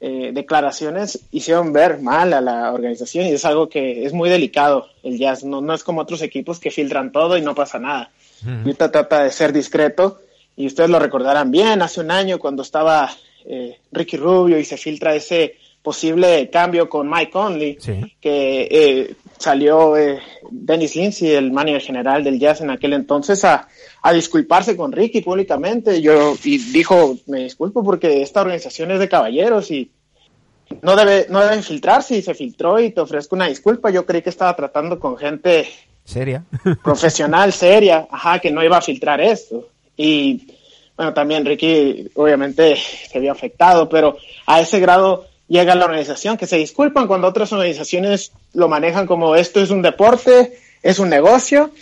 eh, 0.00 0.30
declaraciones, 0.32 1.20
hicieron 1.30 1.72
ver 1.72 2.00
mal 2.00 2.32
a 2.32 2.40
la 2.40 2.72
organización 2.72 3.26
y 3.26 3.32
es 3.32 3.44
algo 3.44 3.68
que 3.68 4.06
es 4.06 4.12
muy 4.12 4.30
delicado 4.30 4.86
el 5.02 5.18
jazz. 5.18 5.44
No, 5.44 5.60
no 5.60 5.74
es 5.74 5.84
como 5.84 6.00
otros 6.00 6.22
equipos 6.22 6.58
que 6.58 6.70
filtran 6.70 7.12
todo 7.12 7.36
y 7.36 7.42
no 7.42 7.54
pasa 7.54 7.78
nada. 7.78 8.10
Ahorita 8.46 8.90
trata 8.90 9.24
de 9.24 9.30
ser 9.30 9.52
discreto 9.52 10.22
y 10.56 10.66
ustedes 10.66 10.88
lo 10.88 10.98
recordarán 10.98 11.50
bien, 11.50 11.82
hace 11.82 12.00
un 12.00 12.10
año 12.10 12.38
cuando 12.38 12.62
estaba 12.62 13.10
eh, 13.44 13.78
Ricky 13.92 14.16
Rubio 14.16 14.58
y 14.58 14.64
se 14.64 14.78
filtra 14.78 15.14
ese 15.14 15.56
posible 15.82 16.48
cambio 16.50 16.88
con 16.88 17.08
Mike 17.08 17.30
Conley, 17.30 17.76
que 18.20 18.68
eh, 18.70 19.14
salió 19.40 19.96
eh, 19.96 20.20
Dennis 20.50 20.94
Lindsay, 20.94 21.30
el 21.30 21.50
manager 21.50 21.80
general 21.80 22.22
del 22.22 22.38
Jazz 22.38 22.60
en 22.60 22.70
aquel 22.70 22.92
entonces, 22.92 23.42
a, 23.44 23.66
a, 24.02 24.12
disculparse 24.12 24.76
con 24.76 24.92
Ricky 24.92 25.22
públicamente. 25.22 26.02
Yo, 26.02 26.36
y 26.44 26.58
dijo, 26.58 27.16
me 27.26 27.44
disculpo 27.44 27.82
porque 27.82 28.20
esta 28.20 28.42
organización 28.42 28.90
es 28.90 29.00
de 29.00 29.08
caballeros 29.08 29.70
y 29.70 29.90
no 30.82 30.94
debe, 30.94 31.26
no 31.30 31.40
debe 31.40 31.56
infiltrarse 31.56 32.18
y 32.18 32.22
se 32.22 32.34
filtró 32.34 32.78
y 32.78 32.90
te 32.90 33.00
ofrezco 33.00 33.34
una 33.34 33.46
disculpa. 33.46 33.90
Yo 33.90 34.04
creí 34.04 34.20
que 34.20 34.30
estaba 34.30 34.54
tratando 34.54 35.00
con 35.00 35.16
gente 35.16 35.66
seria, 36.04 36.44
profesional, 36.84 37.52
seria, 37.52 38.06
ajá, 38.10 38.38
que 38.40 38.50
no 38.50 38.62
iba 38.62 38.76
a 38.76 38.82
filtrar 38.82 39.22
esto. 39.22 39.68
Y 39.96 40.54
bueno, 40.96 41.14
también 41.14 41.46
Ricky 41.46 42.10
obviamente 42.14 42.76
se 42.76 43.18
vio 43.18 43.32
afectado, 43.32 43.88
pero 43.88 44.18
a 44.44 44.60
ese 44.60 44.80
grado 44.80 45.29
llega 45.50 45.74
la 45.74 45.84
organización, 45.84 46.38
que 46.38 46.46
se 46.46 46.56
disculpan 46.56 47.08
cuando 47.08 47.26
otras 47.26 47.52
organizaciones 47.52 48.32
lo 48.54 48.68
manejan 48.68 49.06
como 49.06 49.34
esto 49.34 49.60
es 49.60 49.70
un 49.70 49.82
deporte, 49.82 50.56
es 50.82 51.00
un 51.00 51.10
negocio, 51.10 51.72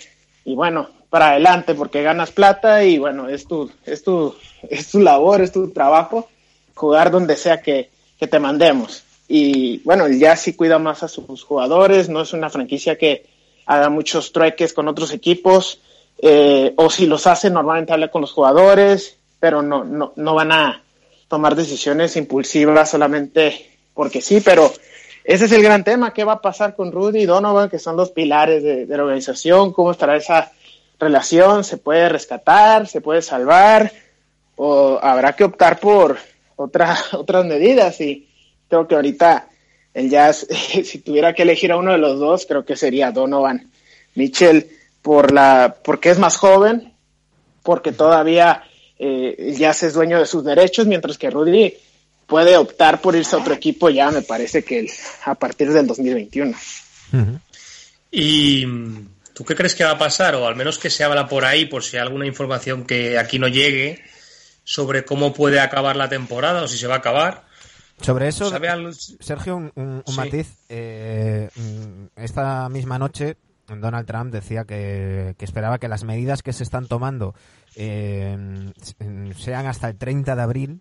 y 0.44 0.54
bueno, 0.54 0.88
para 1.10 1.30
adelante, 1.30 1.74
porque 1.74 2.02
ganas 2.02 2.30
plata 2.30 2.82
y 2.82 2.98
bueno, 2.98 3.28
es 3.28 3.46
tu, 3.46 3.70
es 3.84 4.02
tu, 4.02 4.34
es 4.68 4.90
tu 4.90 5.00
labor, 5.00 5.42
es 5.42 5.52
tu 5.52 5.70
trabajo, 5.70 6.28
jugar 6.74 7.10
donde 7.10 7.36
sea 7.36 7.60
que, 7.60 7.90
que 8.18 8.26
te 8.26 8.40
mandemos. 8.40 9.04
Y 9.28 9.78
bueno, 9.84 10.08
ya 10.08 10.34
sí 10.36 10.54
cuida 10.54 10.78
más 10.78 11.02
a 11.02 11.08
sus 11.08 11.44
jugadores, 11.44 12.08
no 12.08 12.22
es 12.22 12.32
una 12.32 12.48
franquicia 12.48 12.96
que 12.96 13.26
haga 13.66 13.90
muchos 13.90 14.32
trueques 14.32 14.72
con 14.72 14.88
otros 14.88 15.12
equipos, 15.12 15.80
eh, 16.22 16.72
o 16.76 16.88
si 16.88 17.06
los 17.06 17.26
hace, 17.26 17.50
normalmente 17.50 17.92
habla 17.92 18.08
con 18.08 18.22
los 18.22 18.32
jugadores, 18.32 19.18
pero 19.38 19.60
no, 19.60 19.84
no, 19.84 20.14
no 20.16 20.34
van 20.34 20.52
a, 20.52 20.82
tomar 21.28 21.54
decisiones 21.54 22.16
impulsivas 22.16 22.90
solamente 22.90 23.70
porque 23.94 24.20
sí, 24.20 24.40
pero 24.40 24.72
ese 25.24 25.46
es 25.46 25.52
el 25.52 25.62
gran 25.62 25.84
tema, 25.84 26.14
¿qué 26.14 26.24
va 26.24 26.34
a 26.34 26.40
pasar 26.40 26.76
con 26.76 26.92
Rudy 26.92 27.22
y 27.22 27.26
Donovan, 27.26 27.68
que 27.68 27.78
son 27.78 27.96
los 27.96 28.12
pilares 28.12 28.62
de, 28.62 28.86
la 28.86 29.02
organización? 29.02 29.72
¿Cómo 29.72 29.90
estará 29.90 30.16
esa 30.16 30.52
relación? 31.00 31.64
¿Se 31.64 31.78
puede 31.78 32.08
rescatar? 32.08 32.86
¿Se 32.86 33.00
puede 33.00 33.22
salvar? 33.22 33.92
¿O 34.56 34.98
habrá 35.02 35.34
que 35.34 35.44
optar 35.44 35.80
por 35.80 36.16
otra, 36.56 36.96
otras 37.12 37.44
medidas? 37.44 38.00
Y 38.00 38.28
creo 38.68 38.86
que 38.86 38.94
ahorita 38.94 39.48
el 39.94 40.08
Jazz, 40.08 40.46
si 40.84 41.00
tuviera 41.00 41.34
que 41.34 41.42
elegir 41.42 41.72
a 41.72 41.76
uno 41.76 41.92
de 41.92 41.98
los 41.98 42.18
dos, 42.20 42.46
creo 42.46 42.64
que 42.64 42.76
sería 42.76 43.10
Donovan 43.10 43.70
Mitchell, 44.14 44.66
por 45.02 45.32
la, 45.32 45.76
porque 45.82 46.10
es 46.10 46.18
más 46.18 46.36
joven, 46.36 46.94
porque 47.64 47.90
todavía 47.90 48.62
eh, 48.98 49.54
ya 49.56 49.72
se 49.72 49.86
es 49.86 49.94
dueño 49.94 50.18
de 50.18 50.26
sus 50.26 50.44
derechos, 50.44 50.86
mientras 50.86 51.18
que 51.18 51.30
Rudy 51.30 51.74
puede 52.26 52.56
optar 52.56 53.00
por 53.00 53.16
irse 53.16 53.36
a 53.36 53.38
otro 53.38 53.54
equipo 53.54 53.88
ya, 53.90 54.10
me 54.10 54.22
parece 54.22 54.62
que 54.62 54.90
a 55.24 55.34
partir 55.34 55.72
del 55.72 55.86
2021. 55.86 56.56
¿Y 58.10 58.66
tú 59.32 59.44
qué 59.44 59.54
crees 59.54 59.74
que 59.74 59.84
va 59.84 59.92
a 59.92 59.98
pasar? 59.98 60.34
O 60.34 60.46
al 60.46 60.56
menos 60.56 60.78
que 60.78 60.90
se 60.90 61.04
habla 61.04 61.28
por 61.28 61.44
ahí, 61.44 61.66
por 61.66 61.82
si 61.82 61.96
hay 61.96 62.02
alguna 62.02 62.26
información 62.26 62.84
que 62.84 63.18
aquí 63.18 63.38
no 63.38 63.48
llegue, 63.48 64.02
sobre 64.64 65.04
cómo 65.04 65.32
puede 65.32 65.60
acabar 65.60 65.96
la 65.96 66.08
temporada 66.08 66.62
o 66.62 66.68
si 66.68 66.76
se 66.76 66.86
va 66.86 66.96
a 66.96 66.98
acabar. 66.98 67.46
Sobre 68.00 68.28
eso, 68.28 68.52
Sergio, 69.20 69.56
un, 69.56 70.04
matiz. 70.14 70.48
Eh, 70.68 71.48
mm, 71.54 72.22
esta 72.22 72.68
misma 72.68 72.98
noche 72.98 73.36
Donald 73.68 74.06
Trump 74.06 74.32
decía 74.32 74.64
que, 74.64 75.34
esperaba 75.38 75.78
que 75.78 75.88
las 75.88 76.04
medidas 76.04 76.42
que 76.42 76.52
se 76.52 76.62
están 76.62 76.86
tomando 76.86 77.34
eh, 77.76 78.36
sean 79.36 79.66
hasta 79.66 79.88
el 79.88 79.96
30 79.96 80.36
de 80.36 80.42
abril 80.42 80.80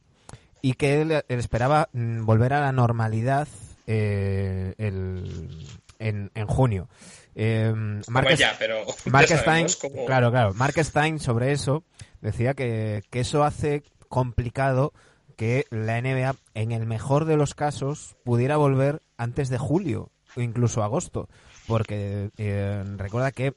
y 0.62 0.73
que 0.73 1.02
él, 1.02 1.23
esperaba 1.28 1.89
mm, 1.93 2.26
volver 2.26 2.54
a 2.54 2.62
la 2.62 2.71
normalidad 2.71 3.47
eh, 3.86 4.73
en, 4.78 6.47
junio. 6.47 6.89
Eh, 7.36 7.71
Mark, 8.08 8.30
pero 8.58 8.86
Stein, 9.28 9.67
claro, 10.08 10.32
claro, 10.32 10.54
Mark 10.56 10.73
Stein 10.84 11.19
sobre 11.19 11.52
eso 11.52 11.84
decía 12.21 12.54
que, 12.54 13.04
que 13.12 13.19
eso 13.19 13.43
hace 13.43 13.84
complicado 14.10 14.93
que 15.36 15.65
la 15.69 16.02
NBA, 16.02 16.36
en 16.56 16.71
el 16.71 16.88
mejor 16.88 17.26
de 17.26 17.38
los 17.38 17.54
casos, 17.54 18.15
pudiera 18.23 18.58
volver 18.58 19.04
antes 19.17 19.50
de 19.50 19.60
julio 19.60 20.10
o 20.36 20.41
incluso 20.41 20.84
agosto 20.84 21.30
porque 21.67 22.30
eh, 22.38 22.84
recuerda 22.97 23.32
que 23.32 23.53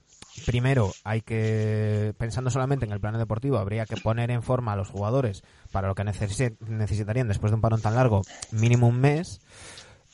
primero 0.47 0.93
hay 1.05 1.23
que, 1.23 2.15
pensando 2.19 2.51
solamente 2.51 2.85
en 2.85 2.93
el 2.93 3.01
plano 3.01 3.19
deportivo, 3.19 3.59
habría 3.59 3.87
que 3.87 3.97
poner 3.97 4.31
en 4.31 4.43
forma 4.43 4.73
a 4.73 4.77
los 4.77 4.89
jugadores 4.89 5.43
para 5.73 5.89
lo 5.89 5.95
que 5.95 6.05
necesitarían 6.05 7.29
después 7.29 7.51
de 7.51 7.57
un 7.57 7.61
parón 7.61 7.81
tan 7.81 7.95
largo, 7.95 8.23
mínimo 8.51 8.89
un 8.89 9.01
mes, 9.01 9.41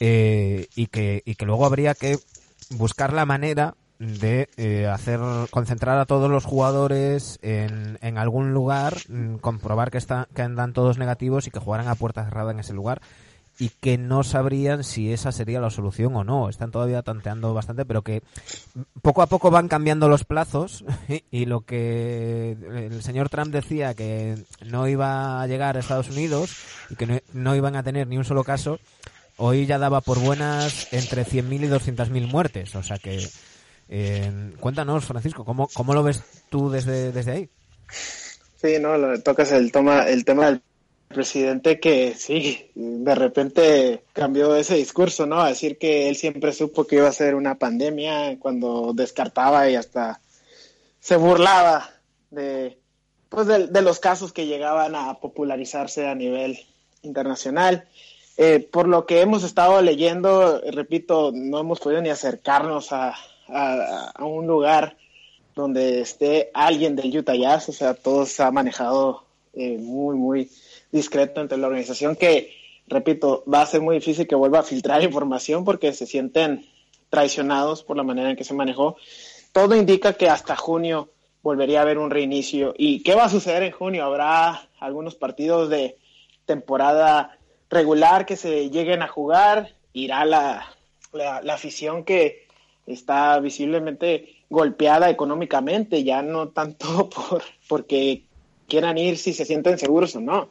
eh, 0.00 0.68
y, 0.74 0.86
que, 0.88 1.22
y 1.24 1.34
que 1.34 1.46
luego 1.46 1.66
habría 1.66 1.94
que 1.94 2.18
buscar 2.70 3.12
la 3.12 3.26
manera 3.26 3.74
de 3.98 4.50
eh, 4.58 4.86
hacer 4.86 5.20
concentrar 5.50 5.98
a 5.98 6.04
todos 6.04 6.30
los 6.30 6.44
jugadores 6.44 7.38
en, 7.40 7.98
en 8.02 8.18
algún 8.18 8.52
lugar, 8.52 8.94
mm, 9.08 9.36
comprobar 9.36 9.90
que, 9.90 9.98
están 9.98 10.26
que 10.34 10.42
andan 10.42 10.74
todos 10.74 10.98
negativos 10.98 11.46
y 11.46 11.50
que 11.50 11.60
jugaran 11.60 11.88
a 11.88 11.94
puerta 11.94 12.24
cerrada 12.24 12.50
en 12.50 12.60
ese 12.60 12.74
lugar 12.74 13.00
y 13.58 13.70
que 13.70 13.96
no 13.96 14.22
sabrían 14.22 14.84
si 14.84 15.12
esa 15.12 15.32
sería 15.32 15.60
la 15.60 15.70
solución 15.70 16.14
o 16.16 16.24
no. 16.24 16.48
Están 16.48 16.70
todavía 16.70 17.02
tanteando 17.02 17.54
bastante, 17.54 17.84
pero 17.84 18.02
que 18.02 18.22
poco 19.02 19.22
a 19.22 19.26
poco 19.26 19.50
van 19.50 19.68
cambiando 19.68 20.08
los 20.08 20.24
plazos 20.24 20.84
y 21.30 21.46
lo 21.46 21.62
que 21.62 22.52
el 22.52 23.02
señor 23.02 23.28
Trump 23.28 23.52
decía 23.52 23.94
que 23.94 24.36
no 24.64 24.88
iba 24.88 25.40
a 25.40 25.46
llegar 25.46 25.76
a 25.76 25.80
Estados 25.80 26.10
Unidos 26.10 26.56
y 26.90 26.96
que 26.96 27.22
no, 27.32 27.56
iban 27.56 27.76
a 27.76 27.82
tener 27.82 28.06
ni 28.06 28.18
un 28.18 28.24
solo 28.24 28.44
caso, 28.44 28.78
hoy 29.36 29.66
ya 29.66 29.78
daba 29.78 30.00
por 30.02 30.18
buenas 30.18 30.92
entre 30.92 31.24
100.000 31.24 31.64
y 31.64 31.68
200.000 31.68 32.30
muertes. 32.30 32.74
O 32.74 32.82
sea 32.82 32.98
que, 32.98 33.26
eh, 33.88 34.52
cuéntanos, 34.60 35.04
Francisco, 35.06 35.44
¿cómo, 35.44 35.68
¿cómo 35.72 35.94
lo 35.94 36.02
ves 36.02 36.22
tú 36.50 36.70
desde, 36.70 37.12
desde 37.12 37.32
ahí? 37.32 37.50
Sí, 38.56 38.78
no, 38.80 39.18
tocas 39.20 39.52
el, 39.52 39.72
toma, 39.72 40.08
el 40.08 40.24
tema 40.24 40.46
del 40.46 40.62
presidente 41.08 41.80
que 41.80 42.14
sí, 42.14 42.70
de 42.74 43.14
repente 43.14 44.04
cambió 44.12 44.54
ese 44.56 44.76
discurso, 44.76 45.26
¿no? 45.26 45.40
A 45.40 45.48
decir 45.48 45.78
que 45.78 46.08
él 46.08 46.16
siempre 46.16 46.52
supo 46.52 46.86
que 46.86 46.96
iba 46.96 47.08
a 47.08 47.12
ser 47.12 47.34
una 47.34 47.56
pandemia 47.56 48.38
cuando 48.38 48.92
descartaba 48.94 49.68
y 49.70 49.76
hasta 49.76 50.20
se 51.00 51.16
burlaba 51.16 51.88
de, 52.30 52.78
pues 53.28 53.46
de, 53.46 53.82
los 53.82 54.00
casos 54.00 54.32
que 54.32 54.46
llegaban 54.46 54.94
a 54.94 55.14
popularizarse 55.14 56.06
a 56.08 56.14
nivel 56.14 56.58
internacional. 57.02 57.86
Eh, 58.38 58.58
por 58.60 58.88
lo 58.88 59.06
que 59.06 59.20
hemos 59.20 59.44
estado 59.44 59.80
leyendo, 59.80 60.60
repito, 60.72 61.30
no 61.32 61.58
hemos 61.60 61.80
podido 61.80 62.02
ni 62.02 62.10
acercarnos 62.10 62.92
a, 62.92 63.14
a, 63.48 64.24
un 64.24 64.46
lugar 64.46 64.96
donde 65.54 66.00
esté 66.00 66.50
alguien 66.52 66.96
del 66.96 67.16
Utah 67.16 67.34
Jazz, 67.34 67.68
o 67.70 67.72
sea, 67.72 67.94
todo 67.94 68.26
se 68.26 68.42
ha 68.42 68.50
manejado 68.50 69.24
eh, 69.54 69.78
muy, 69.78 70.16
muy 70.16 70.50
discreto 70.92 71.40
entre 71.40 71.58
la 71.58 71.66
organización 71.66 72.16
que, 72.16 72.54
repito, 72.86 73.44
va 73.52 73.62
a 73.62 73.66
ser 73.66 73.80
muy 73.80 73.96
difícil 73.96 74.26
que 74.26 74.34
vuelva 74.34 74.60
a 74.60 74.64
filtrar 74.64 75.02
información 75.02 75.64
porque 75.64 75.92
se 75.92 76.06
sienten 76.06 76.66
traicionados 77.10 77.82
por 77.82 77.96
la 77.96 78.02
manera 78.02 78.30
en 78.30 78.36
que 78.36 78.44
se 78.44 78.54
manejó. 78.54 78.96
Todo 79.52 79.76
indica 79.76 80.14
que 80.14 80.28
hasta 80.28 80.56
junio 80.56 81.10
volvería 81.42 81.78
a 81.78 81.82
haber 81.82 81.98
un 81.98 82.10
reinicio. 82.10 82.74
¿Y 82.76 83.02
qué 83.02 83.14
va 83.14 83.24
a 83.24 83.28
suceder 83.28 83.62
en 83.62 83.72
junio? 83.72 84.04
¿Habrá 84.04 84.68
algunos 84.80 85.14
partidos 85.14 85.70
de 85.70 85.96
temporada 86.44 87.38
regular 87.70 88.26
que 88.26 88.36
se 88.36 88.70
lleguen 88.70 89.02
a 89.02 89.08
jugar? 89.08 89.74
¿Irá 89.92 90.24
la, 90.24 90.76
la, 91.12 91.54
afición 91.54 92.04
que 92.04 92.46
está 92.86 93.38
visiblemente 93.40 94.36
golpeada 94.50 95.10
económicamente, 95.10 96.04
ya 96.04 96.22
no 96.22 96.48
tanto 96.48 97.08
por 97.30 97.42
porque 97.68 98.24
quieran 98.68 98.98
ir 98.98 99.16
si 99.16 99.32
se 99.32 99.44
sienten 99.44 99.78
seguros 99.78 100.14
o 100.16 100.20
no 100.20 100.50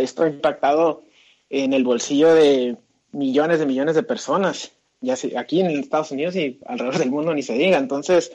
esto 0.00 0.24
ha 0.24 0.28
impactado 0.28 1.02
en 1.50 1.72
el 1.72 1.84
bolsillo 1.84 2.34
de 2.34 2.76
millones 3.12 3.58
de 3.58 3.66
millones 3.66 3.94
de 3.94 4.02
personas, 4.02 4.72
ya 5.00 5.16
sea 5.16 5.40
aquí 5.40 5.60
en 5.60 5.70
Estados 5.70 6.10
Unidos 6.10 6.36
y 6.36 6.60
alrededor 6.66 6.98
del 6.98 7.10
mundo 7.10 7.34
ni 7.34 7.42
se 7.42 7.54
diga. 7.54 7.78
Entonces, 7.78 8.32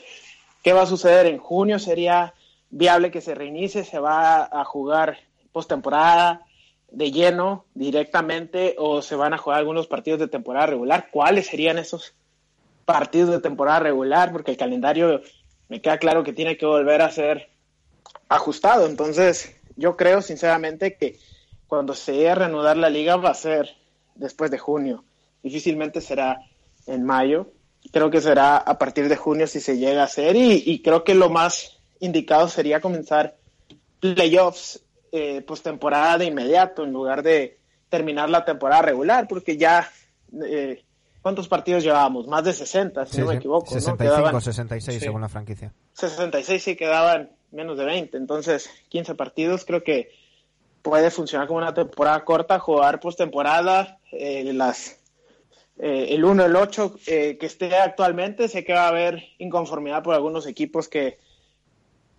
¿qué 0.62 0.72
va 0.72 0.82
a 0.82 0.86
suceder 0.86 1.26
en 1.26 1.38
junio? 1.38 1.78
¿Sería 1.78 2.34
viable 2.70 3.10
que 3.10 3.20
se 3.20 3.34
reinicie? 3.34 3.84
¿Se 3.84 3.98
va 3.98 4.44
a 4.44 4.64
jugar 4.64 5.18
postemporada 5.52 6.46
de 6.90 7.10
lleno 7.10 7.64
directamente 7.74 8.74
o 8.78 9.02
se 9.02 9.16
van 9.16 9.34
a 9.34 9.38
jugar 9.38 9.58
algunos 9.58 9.86
partidos 9.86 10.20
de 10.20 10.28
temporada 10.28 10.66
regular? 10.66 11.08
¿Cuáles 11.10 11.46
serían 11.46 11.78
esos 11.78 12.14
partidos 12.84 13.30
de 13.30 13.40
temporada 13.40 13.80
regular? 13.80 14.32
Porque 14.32 14.52
el 14.52 14.56
calendario 14.56 15.22
me 15.68 15.80
queda 15.80 15.98
claro 15.98 16.24
que 16.24 16.32
tiene 16.32 16.56
que 16.56 16.66
volver 16.66 17.02
a 17.02 17.10
ser 17.10 17.50
ajustado. 18.28 18.86
Entonces, 18.86 19.56
yo 19.76 19.96
creo 19.96 20.22
sinceramente 20.22 20.96
que 20.96 21.18
cuando 21.72 21.94
se 21.94 22.12
llegue 22.12 22.28
a 22.28 22.34
reanudar 22.34 22.76
la 22.76 22.90
liga 22.90 23.16
va 23.16 23.30
a 23.30 23.34
ser 23.34 23.74
después 24.14 24.50
de 24.50 24.58
junio. 24.58 25.04
Difícilmente 25.42 26.02
será 26.02 26.38
en 26.86 27.02
mayo. 27.02 27.46
Creo 27.92 28.10
que 28.10 28.20
será 28.20 28.58
a 28.58 28.76
partir 28.76 29.08
de 29.08 29.16
junio 29.16 29.46
si 29.46 29.58
se 29.58 29.78
llega 29.78 30.02
a 30.02 30.04
hacer 30.04 30.36
y, 30.36 30.62
y 30.66 30.82
creo 30.82 31.02
que 31.02 31.14
lo 31.14 31.30
más 31.30 31.78
indicado 31.98 32.46
sería 32.48 32.82
comenzar 32.82 33.36
playoffs 34.00 34.82
eh, 35.12 35.40
postemporada 35.40 36.18
de 36.18 36.26
inmediato 36.26 36.84
en 36.84 36.92
lugar 36.92 37.22
de 37.22 37.58
terminar 37.88 38.28
la 38.28 38.44
temporada 38.44 38.82
regular 38.82 39.26
porque 39.26 39.56
ya 39.56 39.88
eh, 40.44 40.84
¿cuántos 41.22 41.48
partidos 41.48 41.84
llevábamos? 41.84 42.26
Más 42.26 42.44
de 42.44 42.52
60, 42.52 43.06
si 43.06 43.14
Sí, 43.14 43.20
no 43.22 43.28
me 43.28 43.36
equivoco. 43.36 43.64
¿no? 43.64 43.80
65 43.80 44.14
Quedaban 44.14 44.42
66 44.42 44.98
Sí. 44.98 45.04
según 45.06 45.22
la 45.22 45.30
franquicia. 45.30 45.72
66 45.94 46.62
sí 46.62 46.76
quedaban 46.76 47.30
menos 47.50 47.78
de 47.78 47.86
20, 47.86 48.18
entonces 48.18 48.68
15 48.90 49.14
partidos 49.14 49.64
creo 49.64 49.82
que 49.82 50.20
puede 50.82 51.10
funcionar 51.10 51.46
como 51.46 51.58
una 51.58 51.74
temporada 51.74 52.24
corta, 52.24 52.58
jugar 52.58 53.00
postemporada, 53.00 53.98
eh, 54.10 54.52
las 54.52 55.02
eh, 55.78 56.14
el 56.14 56.24
1, 56.24 56.44
el 56.44 56.56
8 56.56 56.96
eh, 57.06 57.36
que 57.38 57.46
esté 57.46 57.74
actualmente, 57.76 58.48
sé 58.48 58.64
que 58.64 58.74
va 58.74 58.84
a 58.84 58.88
haber 58.88 59.22
inconformidad 59.38 60.02
por 60.02 60.14
algunos 60.14 60.46
equipos 60.46 60.88
que 60.88 61.18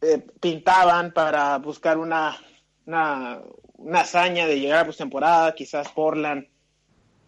eh, 0.02 0.26
pintaban 0.39 1.13
para 1.13 1.58
buscar 1.60 1.97
una, 1.97 2.38
una, 2.86 3.41
una 3.78 4.02
hazaña 4.02 4.47
de 4.47 4.60
llegar 4.60 4.80
a 4.80 4.86
postemporada, 4.86 5.56
quizás 5.56 5.89
Portland, 5.89 6.47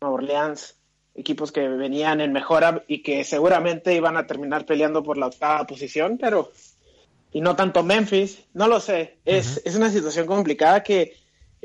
Nueva 0.02 0.16
Orleans, 0.16 0.78
equipos 1.14 1.52
que 1.52 1.68
venían 1.70 2.20
en 2.20 2.34
mejora 2.34 2.84
y 2.88 3.02
que 3.02 3.24
seguramente 3.24 3.94
iban 3.94 4.18
a 4.18 4.28
terminar 4.28 4.66
peleando 4.66 5.04
por 5.04 5.18
la 5.18 5.28
octava 5.28 5.66
posición, 5.66 6.18
pero 6.18 6.52
y 7.32 7.42
no 7.42 7.56
tanto 7.56 7.84
Memphis, 7.84 8.44
no 8.54 8.68
lo 8.68 8.80
sé, 8.80 9.18
es, 9.26 9.62
es 9.64 9.76
una 9.76 9.90
situación 9.90 10.26
complicada 10.26 10.84
que 10.84 11.14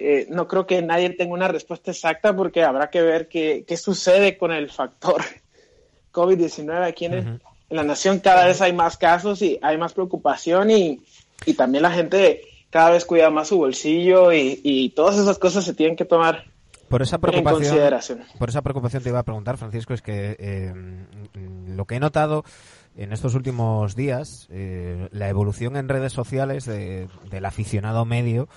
eh, 0.01 0.27
no 0.31 0.49
creo 0.49 0.67
que 0.67 0.81
nadie 0.83 1.11
tenga 1.11 1.35
una 1.35 1.49
respuesta 1.49 1.91
exacta 1.91 2.35
porque 2.35 2.63
habrá 2.65 2.91
que 2.91 3.03
ver 3.03 3.29
qué, 3.29 3.65
qué 3.67 3.77
sucede 3.77 4.37
con 4.39 4.51
el 4.51 4.71
factor 4.71 5.23
COVID-19 6.13 6.85
aquí 6.87 7.05
en, 7.07 7.15
el- 7.15 7.27
en 7.71 7.77
la 7.77 7.85
nación. 7.85 8.19
Cada 8.19 8.47
vez 8.47 8.61
hay 8.61 8.73
más 8.73 8.97
casos 8.97 9.43
y 9.43 9.59
hay 9.63 9.79
más 9.79 9.93
preocupación 9.93 10.71
y, 10.71 11.01
y 11.47 11.55
también 11.55 11.83
la 11.83 11.91
gente 11.93 12.43
cada 12.71 12.91
vez 12.91 13.05
cuida 13.05 13.31
más 13.31 13.49
su 13.49 13.59
bolsillo 13.59 14.33
y, 14.33 14.61
y 14.63 14.91
todas 14.91 15.17
esas 15.19 15.39
cosas 15.39 15.65
se 15.65 15.75
tienen 15.75 15.97
que 15.97 16.05
tomar 16.05 16.45
Por 16.89 17.03
esa 17.03 17.17
en 17.17 17.21
preocupación, 17.23 17.63
consideración. 17.63 18.25
por 18.39 18.49
esa 18.49 18.63
preocupación 18.63 19.03
te 19.03 19.09
iba 19.09 19.19
a 19.19 19.25
preguntar, 19.25 19.57
Francisco, 19.59 19.93
es 19.95 20.03
que 20.03 20.37
eh, 20.39 20.73
lo 21.69 21.85
que 21.87 21.97
he 21.97 22.01
notado 22.01 22.45
en 22.97 23.13
estos 23.13 23.35
últimos 23.35 23.95
días, 23.97 24.49
eh, 24.51 25.09
la 25.13 25.29
evolución 25.29 25.77
en 25.77 25.89
redes 25.89 26.13
sociales 26.13 26.65
de- 26.65 27.09
del 27.31 27.45
aficionado 27.45 28.05
medio, 28.05 28.49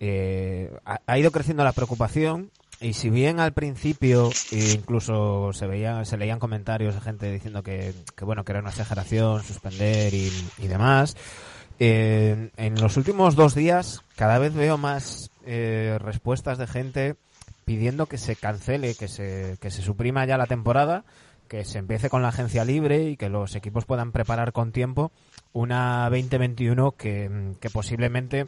eh, 0.00 0.70
ha, 0.84 1.18
ido 1.18 1.30
creciendo 1.30 1.64
la 1.64 1.72
preocupación 1.72 2.50
y 2.80 2.92
si 2.92 3.10
bien 3.10 3.40
al 3.40 3.52
principio 3.52 4.30
eh, 4.52 4.74
incluso 4.74 5.52
se 5.52 5.66
veían, 5.66 6.06
se 6.06 6.16
leían 6.16 6.38
comentarios 6.38 6.94
de 6.94 7.00
gente 7.00 7.32
diciendo 7.32 7.62
que, 7.62 7.94
que 8.14 8.24
bueno 8.24 8.44
que 8.44 8.52
era 8.52 8.60
una 8.60 8.70
exageración 8.70 9.42
suspender 9.42 10.14
y, 10.14 10.30
y 10.58 10.68
demás, 10.68 11.16
eh, 11.80 12.50
en 12.56 12.80
los 12.80 12.96
últimos 12.96 13.36
dos 13.36 13.54
días 13.54 14.02
cada 14.16 14.38
vez 14.38 14.54
veo 14.54 14.78
más 14.78 15.30
eh, 15.46 15.98
respuestas 16.00 16.58
de 16.58 16.66
gente 16.66 17.16
pidiendo 17.64 18.06
que 18.06 18.18
se 18.18 18.34
cancele, 18.34 18.94
que 18.94 19.08
se, 19.08 19.58
que 19.60 19.70
se 19.70 19.82
suprima 19.82 20.24
ya 20.24 20.38
la 20.38 20.46
temporada, 20.46 21.04
que 21.48 21.64
se 21.64 21.78
empiece 21.78 22.10
con 22.10 22.22
la 22.22 22.28
agencia 22.28 22.64
libre 22.64 23.04
y 23.10 23.16
que 23.16 23.28
los 23.28 23.54
equipos 23.54 23.84
puedan 23.84 24.10
preparar 24.10 24.52
con 24.52 24.72
tiempo 24.72 25.12
una 25.52 26.08
2021 26.10 26.92
que, 26.92 27.54
que 27.60 27.70
posiblemente 27.70 28.46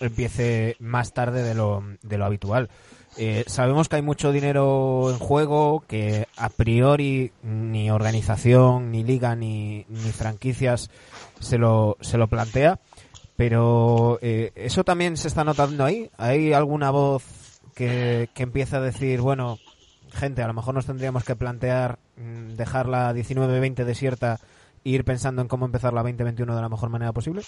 empiece 0.00 0.76
más 0.78 1.12
tarde 1.12 1.42
de 1.42 1.54
lo, 1.54 1.82
de 2.02 2.18
lo 2.18 2.24
habitual. 2.24 2.68
Eh, 3.16 3.44
sabemos 3.46 3.88
que 3.88 3.96
hay 3.96 4.02
mucho 4.02 4.30
dinero 4.30 5.10
en 5.10 5.18
juego, 5.18 5.82
que 5.88 6.28
a 6.36 6.50
priori 6.50 7.32
ni 7.42 7.90
organización, 7.90 8.92
ni 8.92 9.02
liga, 9.02 9.34
ni, 9.34 9.84
ni 9.88 10.12
franquicias 10.12 10.90
se 11.40 11.58
lo, 11.58 11.96
se 12.00 12.16
lo 12.16 12.28
plantea, 12.28 12.78
pero 13.36 14.18
eh, 14.22 14.52
eso 14.54 14.84
también 14.84 15.16
se 15.16 15.28
está 15.28 15.42
notando 15.42 15.84
ahí. 15.84 16.10
¿Hay 16.16 16.52
alguna 16.52 16.90
voz 16.90 17.24
que, 17.74 18.28
que 18.34 18.44
empieza 18.44 18.76
a 18.76 18.82
decir, 18.82 19.20
bueno, 19.20 19.58
gente, 20.12 20.42
a 20.42 20.46
lo 20.46 20.54
mejor 20.54 20.74
nos 20.74 20.86
tendríamos 20.86 21.24
que 21.24 21.36
plantear 21.36 21.98
mm, 22.16 22.54
dejar 22.54 22.88
la 22.88 23.12
19-20 23.12 23.84
desierta 23.84 24.38
e 24.84 24.90
ir 24.90 25.04
pensando 25.04 25.42
en 25.42 25.48
cómo 25.48 25.66
empezar 25.66 25.92
la 25.92 26.02
2021 26.02 26.54
de 26.54 26.62
la 26.62 26.68
mejor 26.68 26.88
manera 26.90 27.12
posible? 27.12 27.42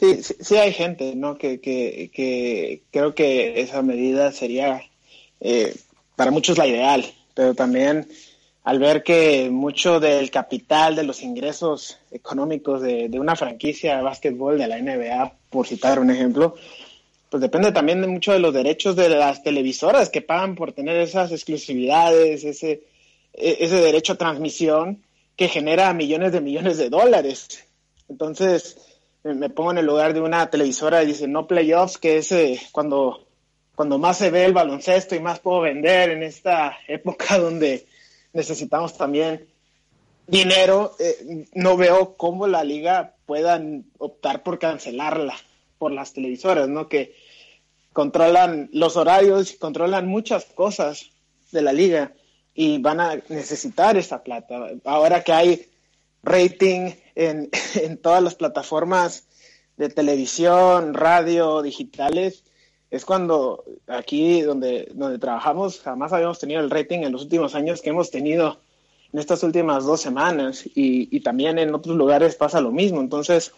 Sí, 0.00 0.22
sí, 0.22 0.34
sí 0.40 0.56
hay 0.56 0.72
gente, 0.72 1.14
¿no? 1.14 1.36
Que, 1.36 1.60
que, 1.60 2.10
que 2.14 2.84
creo 2.90 3.14
que 3.14 3.60
esa 3.60 3.82
medida 3.82 4.32
sería 4.32 4.80
eh, 5.40 5.76
para 6.16 6.30
muchos 6.30 6.56
la 6.56 6.66
ideal, 6.66 7.04
pero 7.34 7.54
también 7.54 8.08
al 8.64 8.78
ver 8.78 9.02
que 9.02 9.50
mucho 9.50 10.00
del 10.00 10.30
capital, 10.30 10.96
de 10.96 11.02
los 11.02 11.22
ingresos 11.22 11.98
económicos 12.10 12.80
de, 12.80 13.10
de 13.10 13.20
una 13.20 13.36
franquicia 13.36 13.98
de 13.98 14.02
básquetbol 14.02 14.56
de 14.58 14.68
la 14.68 14.78
NBA, 14.78 15.34
por 15.50 15.66
citar 15.66 15.98
un 15.98 16.10
ejemplo, 16.10 16.54
pues 17.30 17.40
depende 17.40 17.72
también 17.72 18.00
de 18.00 18.08
mucho 18.08 18.32
de 18.32 18.40
los 18.40 18.54
derechos 18.54 18.96
de 18.96 19.08
las 19.10 19.42
televisoras 19.42 20.10
que 20.10 20.22
pagan 20.22 20.56
por 20.56 20.72
tener 20.72 20.96
esas 20.96 21.30
exclusividades, 21.32 22.44
ese, 22.44 22.84
e- 23.34 23.58
ese 23.60 23.76
derecho 23.76 24.14
a 24.14 24.18
transmisión 24.18 25.02
que 25.36 25.48
genera 25.48 25.92
millones 25.94 26.32
de 26.32 26.40
millones 26.40 26.78
de 26.78 26.90
dólares. 26.90 27.48
Entonces, 28.08 28.76
me- 29.24 29.34
me 29.34 29.50
pongo 29.50 29.72
en 29.72 29.78
el 29.78 29.86
lugar 29.86 30.14
de 30.14 30.20
una 30.20 30.48
televisora 30.50 31.02
y 31.02 31.06
dice, 31.06 31.28
no 31.28 31.46
playoffs, 31.46 31.98
que 31.98 32.18
es 32.18 32.32
eh, 32.32 32.60
cuando, 32.72 33.26
cuando 33.74 33.98
más 33.98 34.18
se 34.18 34.30
ve 34.30 34.44
el 34.44 34.52
baloncesto 34.52 35.14
y 35.14 35.20
más 35.20 35.40
puedo 35.40 35.60
vender 35.60 36.10
en 36.10 36.22
esta 36.22 36.76
época 36.88 37.38
donde 37.38 37.86
necesitamos 38.32 38.96
también 38.96 39.46
dinero, 40.26 40.94
eh, 41.00 41.46
no 41.54 41.76
veo 41.76 42.14
cómo 42.16 42.46
la 42.46 42.62
liga 42.64 43.14
pueda 43.26 43.60
optar 43.98 44.42
por 44.42 44.58
cancelarla 44.58 45.34
por 45.78 45.92
las 45.92 46.12
televisoras, 46.12 46.68
¿no? 46.68 46.88
Que 46.88 47.14
controlan 47.92 48.68
los 48.72 48.96
horarios 48.96 49.52
controlan 49.58 50.06
muchas 50.06 50.44
cosas 50.44 51.10
de 51.50 51.62
la 51.62 51.72
liga 51.72 52.12
y 52.54 52.78
van 52.78 53.00
a 53.00 53.16
necesitar 53.28 53.96
esa 53.96 54.22
plata. 54.22 54.68
Ahora 54.84 55.24
que 55.24 55.32
hay 55.32 55.69
rating 56.22 56.92
en, 57.14 57.50
en 57.74 57.98
todas 57.98 58.22
las 58.22 58.34
plataformas 58.34 59.26
de 59.76 59.88
televisión, 59.88 60.94
radio, 60.94 61.62
digitales, 61.62 62.44
es 62.90 63.04
cuando 63.04 63.64
aquí 63.86 64.42
donde, 64.42 64.88
donde 64.94 65.18
trabajamos 65.18 65.80
jamás 65.80 66.12
habíamos 66.12 66.38
tenido 66.38 66.60
el 66.60 66.70
rating 66.70 67.00
en 67.00 67.12
los 67.12 67.22
últimos 67.22 67.54
años 67.54 67.80
que 67.80 67.90
hemos 67.90 68.10
tenido 68.10 68.60
en 69.12 69.20
estas 69.20 69.42
últimas 69.42 69.84
dos 69.84 70.00
semanas 70.00 70.66
y, 70.66 71.14
y 71.14 71.20
también 71.20 71.58
en 71.58 71.74
otros 71.74 71.96
lugares 71.96 72.36
pasa 72.36 72.60
lo 72.60 72.72
mismo. 72.72 73.00
Entonces, 73.00 73.52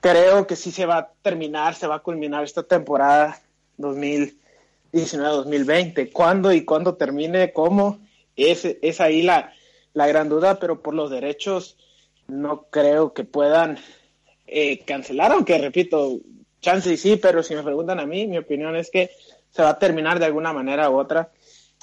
creo 0.00 0.46
que 0.46 0.56
sí 0.56 0.70
se 0.70 0.86
va 0.86 0.98
a 0.98 1.10
terminar, 1.22 1.74
se 1.74 1.86
va 1.86 1.96
a 1.96 2.02
culminar 2.02 2.44
esta 2.44 2.62
temporada 2.62 3.40
2019-2020. 3.78 6.12
¿Cuándo 6.12 6.52
y 6.52 6.64
cuándo 6.64 6.94
termine? 6.94 7.52
¿Cómo? 7.52 7.98
Es, 8.36 8.64
es 8.64 9.00
ahí 9.00 9.22
la, 9.22 9.52
la 9.94 10.06
gran 10.06 10.28
duda, 10.28 10.58
pero 10.58 10.82
por 10.82 10.94
los 10.94 11.10
derechos 11.10 11.76
no 12.28 12.62
creo 12.70 13.12
que 13.12 13.24
puedan 13.24 13.78
eh, 14.46 14.80
cancelar, 14.84 15.32
aunque 15.32 15.58
repito, 15.58 16.18
chance 16.60 16.92
y 16.92 16.96
sí, 16.96 17.16
pero 17.16 17.42
si 17.42 17.54
me 17.54 17.62
preguntan 17.62 18.00
a 18.00 18.06
mí, 18.06 18.26
mi 18.26 18.38
opinión 18.38 18.76
es 18.76 18.90
que 18.90 19.10
se 19.50 19.62
va 19.62 19.70
a 19.70 19.78
terminar 19.78 20.18
de 20.18 20.26
alguna 20.26 20.52
manera 20.52 20.88
u 20.90 20.98
otra 20.98 21.30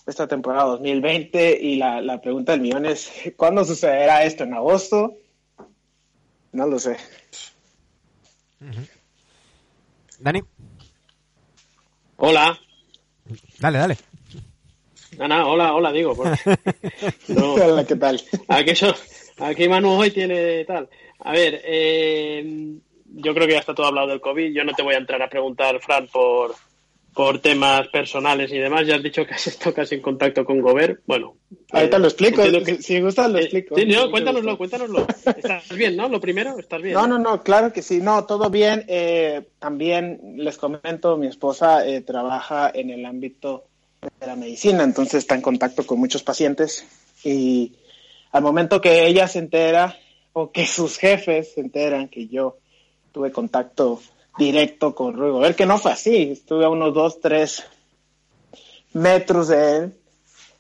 esta 0.08 0.28
temporada 0.28 0.66
2020 0.70 1.60
y 1.62 1.76
la, 1.76 2.02
la 2.02 2.20
pregunta 2.20 2.54
del 2.54 2.62
millón 2.62 2.86
es, 2.86 3.12
¿cuándo 3.38 3.64
sucederá 3.64 4.24
esto? 4.24 4.44
¿En 4.44 4.54
agosto? 4.56 5.14
No 6.52 6.66
lo 6.66 6.80
sé. 6.80 6.98
Dani, 10.20 10.42
Hola. 12.18 12.58
dale, 13.60 13.78
dale. 13.78 13.98
Ana, 15.20 15.46
hola, 15.48 15.74
hola, 15.74 15.92
digo. 15.92 16.16
porque- 16.16 16.40
No, 17.28 17.54
Hola, 17.54 17.86
¿qué 17.86 17.96
tal? 17.96 18.22
eso- 18.66 18.96
aquí 19.40 19.68
Manu 19.68 19.92
hoy 19.92 20.12
tiene 20.12 20.64
tal. 20.66 20.90
A 21.20 21.32
ver, 21.34 21.62
eh, 21.66 22.74
yo 23.16 23.34
creo 23.34 23.48
que 23.48 23.54
ya 23.54 23.60
está 23.60 23.74
todo 23.76 23.88
hablado 23.88 24.08
del 24.08 24.22
COVID. 24.22 24.54
Yo 24.54 24.64
no 24.64 24.74
te 24.74 24.84
voy 24.84 24.96
a 24.96 25.00
entrar 25.00 25.22
a 25.22 25.30
preguntar, 25.30 25.80
Fran, 25.82 26.08
por, 26.08 26.56
por 27.14 27.40
temas 27.40 27.88
personales 27.90 28.52
y 28.54 28.58
demás. 28.58 28.88
Ya 28.88 28.96
has 28.96 29.04
dicho 29.04 29.26
que 29.26 29.34
has 29.34 29.48
estado 29.48 29.74
casi 29.76 29.96
en 29.96 30.02
contacto 30.02 30.46
con 30.46 30.62
Gobert. 30.62 31.02
Bueno. 31.06 31.36
Ahorita 31.72 31.98
eh, 31.98 32.00
lo 32.00 32.08
explico. 32.08 32.42
que- 32.44 32.66
Si, 32.78 32.84
si 32.84 33.02
gustas, 33.02 33.30
lo 33.32 33.38
eh, 33.40 33.42
explico. 33.42 33.76
sí, 33.76 33.86
no, 33.86 34.10
cuéntanoslo, 34.12 34.58
cuéntanoslo. 34.58 35.06
¿Estás 35.36 35.70
bien, 35.76 35.96
no? 35.98 36.08
Lo 36.08 36.22
primero, 36.22 36.58
¿estás 36.58 36.82
bien? 36.82 36.94
No, 36.94 37.08
no, 37.08 37.20
no, 37.20 37.44
claro 37.44 37.74
que 37.74 37.82
sí. 37.82 38.00
No, 38.00 38.26
todo 38.26 38.50
bien. 38.50 38.86
Eh, 38.88 39.42
también 39.60 40.22
les 40.38 40.58
comento, 40.58 41.18
mi 41.18 41.28
esposa 41.28 41.86
eh, 41.88 42.02
trabaja 42.02 42.72
en 42.74 42.90
el 42.92 43.06
ámbito 43.06 43.66
de 44.22 44.28
la 44.28 44.38
medicina, 44.38 44.84
entonces 44.84 45.16
está 45.16 45.36
en 45.36 45.42
contacto 45.42 45.86
con 45.86 46.00
muchos 46.00 46.24
pacientes 46.24 46.86
y 47.26 47.74
al 48.32 48.44
momento 48.44 48.82
que 48.82 49.08
ella 49.08 49.28
se 49.28 49.40
entera 49.40 49.98
o 50.34 50.52
que 50.52 50.66
sus 50.66 50.98
jefes 50.98 51.54
se 51.54 51.62
enteran 51.62 52.08
que 52.08 52.28
yo 52.28 52.58
tuve 53.12 53.32
contacto 53.32 54.00
directo 54.38 54.96
con 54.96 55.14
Rudy 55.16 55.32
Gobert, 55.32 55.58
que 55.58 55.66
no 55.66 55.78
fue 55.78 55.92
así, 55.92 56.32
estuve 56.32 56.66
a 56.66 56.70
unos 56.70 56.94
dos, 56.94 57.20
tres 57.20 57.66
metros 58.94 59.50
de 59.50 59.78
él, 59.78 59.94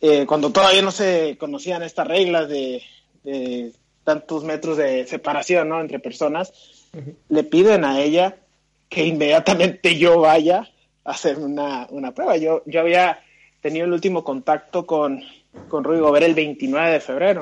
eh, 0.01 0.25
cuando 0.25 0.51
todavía 0.51 0.81
no 0.81 0.91
se 0.91 1.37
conocían 1.39 1.83
estas 1.83 2.07
reglas 2.07 2.49
de, 2.49 2.81
de 3.23 3.73
tantos 4.03 4.43
metros 4.43 4.77
de 4.77 5.05
separación 5.07 5.69
¿no? 5.69 5.81
entre 5.81 5.99
personas, 5.99 6.51
le 7.29 7.43
piden 7.43 7.85
a 7.85 8.01
ella 8.01 8.37
que 8.89 9.05
inmediatamente 9.05 9.97
yo 9.97 10.21
vaya 10.21 10.69
a 11.03 11.11
hacer 11.11 11.37
una, 11.37 11.87
una 11.91 12.11
prueba. 12.13 12.37
Yo, 12.37 12.63
yo 12.65 12.79
había 12.79 13.19
tenido 13.61 13.85
el 13.85 13.93
último 13.93 14.23
contacto 14.23 14.85
con, 14.85 15.21
con 15.67 15.83
Rudy 15.83 15.99
Gobert 15.99 16.25
el 16.25 16.35
29 16.35 16.91
de 16.91 16.99
febrero, 16.99 17.41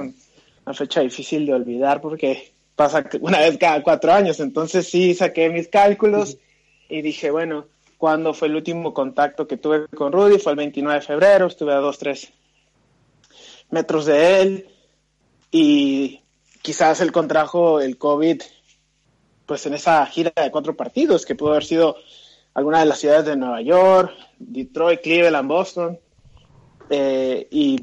una 0.65 0.74
fecha 0.74 1.02
difícil 1.02 1.46
de 1.46 1.54
olvidar 1.54 2.02
porque 2.02 2.54
pasa 2.76 3.08
una 3.22 3.39
vez 3.39 3.58
cada 3.58 3.82
cuatro 3.84 4.13
años. 4.13 4.39
Entonces 4.39 4.88
sí 4.89 5.13
saqué 5.13 5.50
mis 5.50 5.67
cálculos 5.67 6.38
y 6.89 7.02
dije, 7.02 7.32
bueno, 7.32 7.65
¿cuándo 7.98 8.34
fue 8.34 8.48
el 8.48 8.56
último 8.56 8.93
contacto 8.93 9.48
que 9.48 9.58
tuve 9.58 9.88
con 9.88 10.12
Rudy? 10.12 10.39
Fue 10.39 10.52
el 10.52 10.58
29 10.58 11.00
de 11.00 11.06
febrero, 11.06 11.48
estuve 11.48 11.74
a 11.74 11.78
dos, 11.78 11.98
tres 11.98 12.32
metros 13.70 14.06
de 14.06 14.41
él 14.41 14.70
y 15.52 16.22
quizás 16.62 17.02
él 17.02 17.12
contrajo 17.12 17.82
el 17.82 17.98
COVID 17.98 18.41
pues 19.46 19.65
en 19.65 19.74
esa 19.74 20.06
gira 20.06 20.32
de 20.36 20.52
cuatro 20.52 20.76
partidos 20.76 21.26
que 21.26 21.36
pudo 21.36 21.52
haber 21.52 21.63
sido 21.63 21.96
alguna 22.54 22.82
de 22.82 22.86
las 22.86 23.00
ciudades 23.00 23.26
de 23.26 23.38
Nueva 23.38 23.62
York, 23.62 24.12
Detroit, 24.38 25.02
Cleveland, 25.02 25.48
Boston. 25.48 26.00
Eh, 26.89 27.48
y 27.50 27.82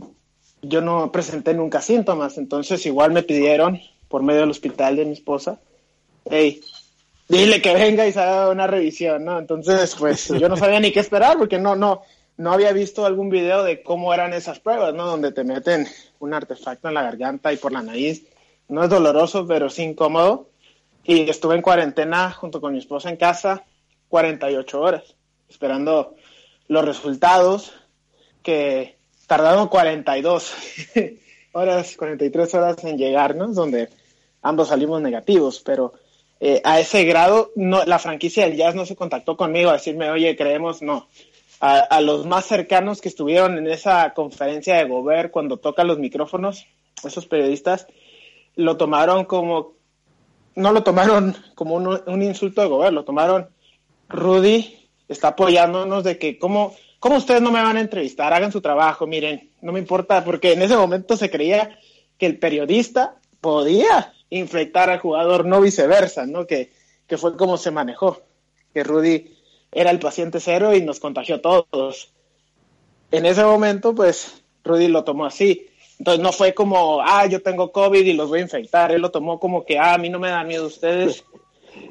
yo 0.68 0.80
no 0.80 1.10
presenté 1.12 1.54
nunca 1.54 1.80
síntomas, 1.80 2.38
entonces 2.38 2.84
igual 2.86 3.12
me 3.12 3.22
pidieron 3.22 3.80
por 4.08 4.22
medio 4.22 4.40
del 4.40 4.50
hospital 4.50 4.96
de 4.96 5.04
mi 5.04 5.12
esposa, 5.12 5.60
hey, 6.30 6.60
dile 7.28 7.60
que 7.60 7.74
venga 7.74 8.06
y 8.06 8.12
se 8.12 8.20
haga 8.20 8.50
una 8.50 8.66
revisión, 8.66 9.24
¿no? 9.24 9.38
Entonces, 9.38 9.94
pues 9.98 10.28
yo 10.40 10.48
no 10.48 10.56
sabía 10.56 10.80
ni 10.80 10.92
qué 10.92 11.00
esperar 11.00 11.38
porque 11.38 11.58
no, 11.58 11.74
no, 11.74 12.02
no 12.36 12.52
había 12.52 12.72
visto 12.72 13.06
algún 13.06 13.30
video 13.30 13.62
de 13.64 13.82
cómo 13.82 14.12
eran 14.12 14.32
esas 14.32 14.60
pruebas, 14.60 14.94
¿no? 14.94 15.06
Donde 15.06 15.32
te 15.32 15.44
meten 15.44 15.86
un 16.18 16.34
artefacto 16.34 16.88
en 16.88 16.94
la 16.94 17.02
garganta 17.02 17.52
y 17.52 17.56
por 17.56 17.72
la 17.72 17.82
nariz. 17.82 18.26
No 18.68 18.82
es 18.82 18.90
doloroso, 18.90 19.46
pero 19.46 19.68
sí 19.70 19.82
incómodo. 19.82 20.48
Y 21.04 21.28
estuve 21.28 21.54
en 21.54 21.62
cuarentena 21.62 22.30
junto 22.32 22.60
con 22.60 22.72
mi 22.72 22.78
esposa 22.78 23.10
en 23.10 23.16
casa 23.16 23.64
48 24.08 24.80
horas, 24.80 25.14
esperando 25.48 26.14
los 26.68 26.84
resultados 26.84 27.74
que 28.42 28.96
tardaron 29.36 29.66
42 29.66 30.54
horas, 31.52 31.96
43 31.96 32.54
horas 32.54 32.84
en 32.84 32.96
llegar, 32.96 33.34
¿no? 33.34 33.48
Donde 33.48 33.88
ambos 34.42 34.68
salimos 34.68 35.02
negativos, 35.02 35.60
pero 35.64 35.92
eh, 36.38 36.60
a 36.62 36.78
ese 36.78 37.02
grado 37.02 37.50
no, 37.56 37.84
la 37.84 37.98
franquicia 37.98 38.44
del 38.44 38.56
Jazz 38.56 38.76
no 38.76 38.86
se 38.86 38.94
contactó 38.94 39.36
conmigo 39.36 39.70
a 39.70 39.72
decirme, 39.72 40.08
oye, 40.08 40.36
creemos, 40.36 40.82
no. 40.82 41.08
A, 41.58 41.78
a 41.78 42.00
los 42.00 42.26
más 42.26 42.44
cercanos 42.46 43.00
que 43.00 43.08
estuvieron 43.08 43.58
en 43.58 43.66
esa 43.66 44.14
conferencia 44.14 44.76
de 44.76 44.84
Gobert 44.84 45.32
cuando 45.32 45.56
tocan 45.56 45.88
los 45.88 45.98
micrófonos, 45.98 46.66
esos 47.02 47.26
periodistas, 47.26 47.88
lo 48.54 48.76
tomaron 48.76 49.24
como, 49.24 49.72
no 50.54 50.70
lo 50.70 50.84
tomaron 50.84 51.36
como 51.56 51.74
un, 51.74 52.00
un 52.06 52.22
insulto 52.22 52.60
de 52.60 52.68
Gobert, 52.68 52.94
lo 52.94 53.04
tomaron, 53.04 53.48
Rudy 54.08 54.88
está 55.08 55.28
apoyándonos 55.28 56.04
de 56.04 56.18
que, 56.18 56.38
¿cómo, 56.38 56.76
¿cómo 57.04 57.18
ustedes 57.18 57.42
no 57.42 57.52
me 57.52 57.62
van 57.62 57.76
a 57.76 57.82
entrevistar? 57.82 58.32
Hagan 58.32 58.50
su 58.50 58.62
trabajo, 58.62 59.06
miren, 59.06 59.50
no 59.60 59.72
me 59.72 59.78
importa, 59.78 60.24
porque 60.24 60.54
en 60.54 60.62
ese 60.62 60.74
momento 60.74 61.18
se 61.18 61.30
creía 61.30 61.78
que 62.16 62.24
el 62.24 62.38
periodista 62.38 63.16
podía 63.42 64.14
infectar 64.30 64.88
al 64.88 65.00
jugador, 65.00 65.44
no 65.44 65.60
viceversa, 65.60 66.24
¿no? 66.24 66.46
Que, 66.46 66.72
que 67.06 67.18
fue 67.18 67.36
como 67.36 67.58
se 67.58 67.70
manejó, 67.70 68.22
que 68.72 68.82
Rudy 68.82 69.36
era 69.70 69.90
el 69.90 69.98
paciente 69.98 70.40
cero 70.40 70.74
y 70.74 70.80
nos 70.80 70.98
contagió 70.98 71.34
a 71.34 71.42
todos. 71.42 72.10
En 73.10 73.26
ese 73.26 73.44
momento, 73.44 73.94
pues, 73.94 74.42
Rudy 74.64 74.88
lo 74.88 75.04
tomó 75.04 75.26
así. 75.26 75.66
Entonces 75.98 76.22
no 76.22 76.32
fue 76.32 76.54
como, 76.54 77.02
ah, 77.02 77.26
yo 77.26 77.42
tengo 77.42 77.70
COVID 77.70 78.02
y 78.02 78.14
los 78.14 78.30
voy 78.30 78.38
a 78.38 78.44
infectar. 78.44 78.92
Él 78.92 79.02
lo 79.02 79.10
tomó 79.10 79.38
como 79.38 79.66
que, 79.66 79.78
ah, 79.78 79.92
a 79.92 79.98
mí 79.98 80.08
no 80.08 80.18
me 80.18 80.30
dan 80.30 80.48
miedo 80.48 80.66
ustedes. 80.66 81.22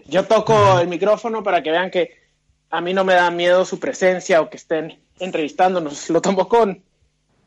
Yo 0.08 0.24
toco 0.26 0.80
el 0.80 0.88
micrófono 0.88 1.44
para 1.44 1.62
que 1.62 1.70
vean 1.70 1.92
que 1.92 2.16
a 2.72 2.82
mí 2.82 2.96
no 2.96 3.04
me 3.04 3.14
da 3.14 3.30
miedo 3.30 3.64
su 3.64 3.80
presencia 3.80 4.42
o 4.42 4.50
que 4.50 4.58
estén 4.58 5.03
entrevistándonos. 5.20 6.10
Lo 6.10 6.22
tomó 6.22 6.48
con, 6.48 6.84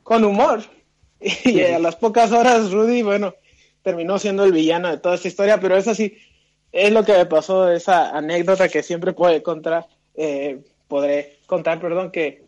con 0.03 0.25
humor. 0.25 0.63
Y 1.45 1.63
a 1.63 1.79
las 1.79 1.97
pocas 1.97 2.31
horas, 2.31 2.71
Rudy, 2.71 3.03
bueno, 3.03 3.35
terminó 3.83 4.19
siendo 4.19 4.45
el 4.45 4.53
villano 4.53 4.91
de 4.91 4.99
toda 4.99 5.15
esta 5.15 5.29
historia, 5.29 5.59
pero 5.59 5.77
eso 5.77 5.95
sí, 5.95 6.19
es 6.73 6.93
lo 6.93 7.05
que 7.05 7.15
me 7.15 7.25
pasó, 7.25 7.73
esa 7.73 8.11
anécdota 8.11 8.69
que 8.69 8.83
siempre 8.83 9.15
puede 9.15 9.43
contar, 9.43 9.87
eh, 10.15 10.61
podré 10.89 11.39
contar, 11.47 11.81
perdón, 11.81 12.11
que 12.11 12.45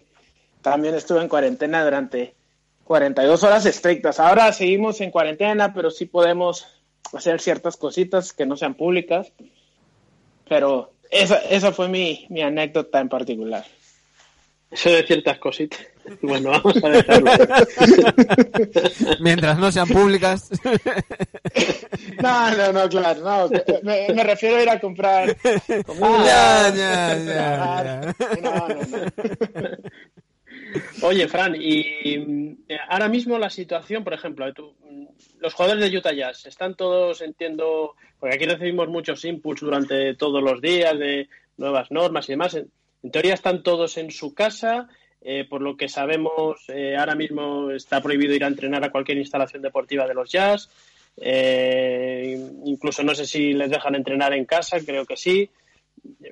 también 0.61 0.94
estuve 0.94 1.22
en 1.22 1.28
cuarentena 1.28 1.83
durante 1.83 2.35
42 2.85 3.42
horas 3.42 3.66
estrictas. 3.66 4.20
Ahora 4.20 4.52
seguimos 4.52 5.00
en 5.00 5.11
cuarentena, 5.11 5.72
pero 5.72 5.90
sí 5.90 6.07
podemos 6.07 6.66
hacer 7.12 7.40
ciertas 7.40 7.76
cositas 7.76 8.33
que 8.33 8.46
no 8.46 8.57
sean 8.57 8.74
públicas. 8.74 9.33
Pero 10.48 10.92
esa, 11.11 11.37
esa 11.37 11.72
fue 11.72 11.88
mi, 11.88 12.26
mi 12.31 12.42
anécdota 12.42 13.00
en 13.00 13.09
particular. 13.09 13.64
Eso 14.70 14.90
de 14.90 15.07
ciertas 15.07 15.38
cositas. 15.38 15.81
Bueno, 16.22 16.48
vamos 16.50 16.83
a 16.83 16.88
dejarlo. 16.88 17.31
Mientras 19.20 19.59
no 19.59 19.70
sean 19.70 19.88
públicas. 19.88 20.50
No, 22.22 22.50
no, 22.57 22.72
no, 22.72 22.88
claro, 22.88 23.20
no. 23.20 23.48
Me, 23.83 24.09
me 24.12 24.24
refiero 24.24 24.57
a 24.57 24.62
ir 24.62 24.70
a 24.70 24.81
comprar 24.81 25.37
comida. 25.85 26.24
ya, 26.24 26.74
ya, 26.74 27.16
ya, 27.16 28.14
ya. 28.14 28.40
No, 28.42 28.68
no, 28.68 28.74
no. 28.74 29.78
Oye, 31.02 31.28
Fran, 31.28 31.57
y 31.59 32.18
mm, 32.18 32.57
ahora 32.88 33.09
mismo 33.09 33.38
la 33.38 33.50
situación, 33.50 34.04
por 34.04 34.14
ejemplo, 34.14 34.52
tú, 34.52 34.74
mm, 34.83 35.07
los 35.40 35.54
jugadores 35.54 35.90
de 35.90 35.96
Utah 35.96 36.12
Jazz 36.12 36.46
están 36.46 36.74
todos, 36.74 37.20
entiendo, 37.22 37.94
porque 38.18 38.37
aquí 38.37 38.46
recibimos 38.46 38.88
muchos 38.88 39.24
inputs 39.24 39.61
durante 39.61 40.14
todos 40.14 40.42
los 40.42 40.61
días 40.61 40.98
de 40.98 41.28
nuevas 41.57 41.90
normas 41.90 42.28
y 42.28 42.33
demás. 42.33 42.59
En, 43.02 43.11
teoría 43.11 43.34
están 43.34 43.62
todos 43.62 43.96
en 43.98 44.11
su 44.11 44.34
casa. 44.34 44.88
eh, 45.20 45.44
por 45.48 45.61
lo 45.61 45.76
que 45.76 45.88
sabemos, 45.88 46.64
eh, 46.68 46.96
ahora 46.96 47.16
mismo 47.16 47.72
está 47.72 48.00
prohibido 48.00 48.34
ir 48.34 48.44
a 48.44 48.46
entrenar 48.46 48.84
a 48.84 48.90
cualquier 48.90 49.18
instalación 49.18 49.62
deportiva 49.62 50.06
de 50.06 50.14
los 50.14 50.30
Jazz. 50.30 50.70
Eh, 51.16 52.38
incluso 52.64 53.02
no 53.02 53.14
sé 53.14 53.26
si 53.26 53.52
les 53.52 53.68
dejan 53.68 53.96
entrenar 53.96 54.32
en 54.32 54.44
casa, 54.44 54.78
creo 54.84 55.04
que 55.04 55.16
sí. 55.16 55.50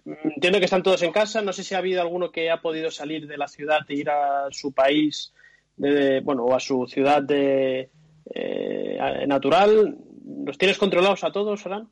Entiendo 0.04 0.60
que 0.60 0.66
están 0.66 0.82
todos 0.82 1.02
en 1.02 1.12
casa. 1.12 1.42
No 1.42 1.52
sé 1.52 1.64
si 1.64 1.74
ha 1.74 1.78
habido 1.78 2.00
alguno 2.00 2.30
que 2.30 2.50
ha 2.50 2.60
podido 2.60 2.90
salir 2.90 3.26
de 3.26 3.36
la 3.36 3.48
ciudad 3.48 3.80
e 3.88 3.94
ir 3.94 4.10
a 4.10 4.46
su 4.50 4.72
país, 4.72 5.32
de, 5.76 6.20
bueno, 6.20 6.44
o 6.44 6.54
a 6.54 6.60
su 6.60 6.86
ciudad 6.86 7.22
de, 7.22 7.90
eh, 8.34 9.24
natural. 9.26 9.96
¿Los 10.44 10.58
tienes 10.58 10.78
controlados 10.78 11.24
a 11.24 11.32
todos, 11.32 11.62
Fran? 11.62 11.88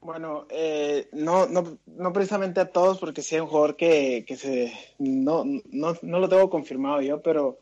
Bueno, 0.00 0.46
eh, 0.48 1.08
no, 1.12 1.46
no, 1.46 1.78
no 1.86 2.12
precisamente 2.12 2.60
a 2.60 2.70
todos, 2.70 2.98
porque 2.98 3.22
sí 3.22 3.34
hay 3.34 3.42
un 3.42 3.48
jugador 3.48 3.76
que, 3.76 4.24
que 4.26 4.36
se. 4.36 4.72
No, 4.98 5.44
no, 5.44 5.96
no 6.00 6.18
lo 6.18 6.28
tengo 6.28 6.48
confirmado 6.48 7.02
yo, 7.02 7.20
pero 7.22 7.58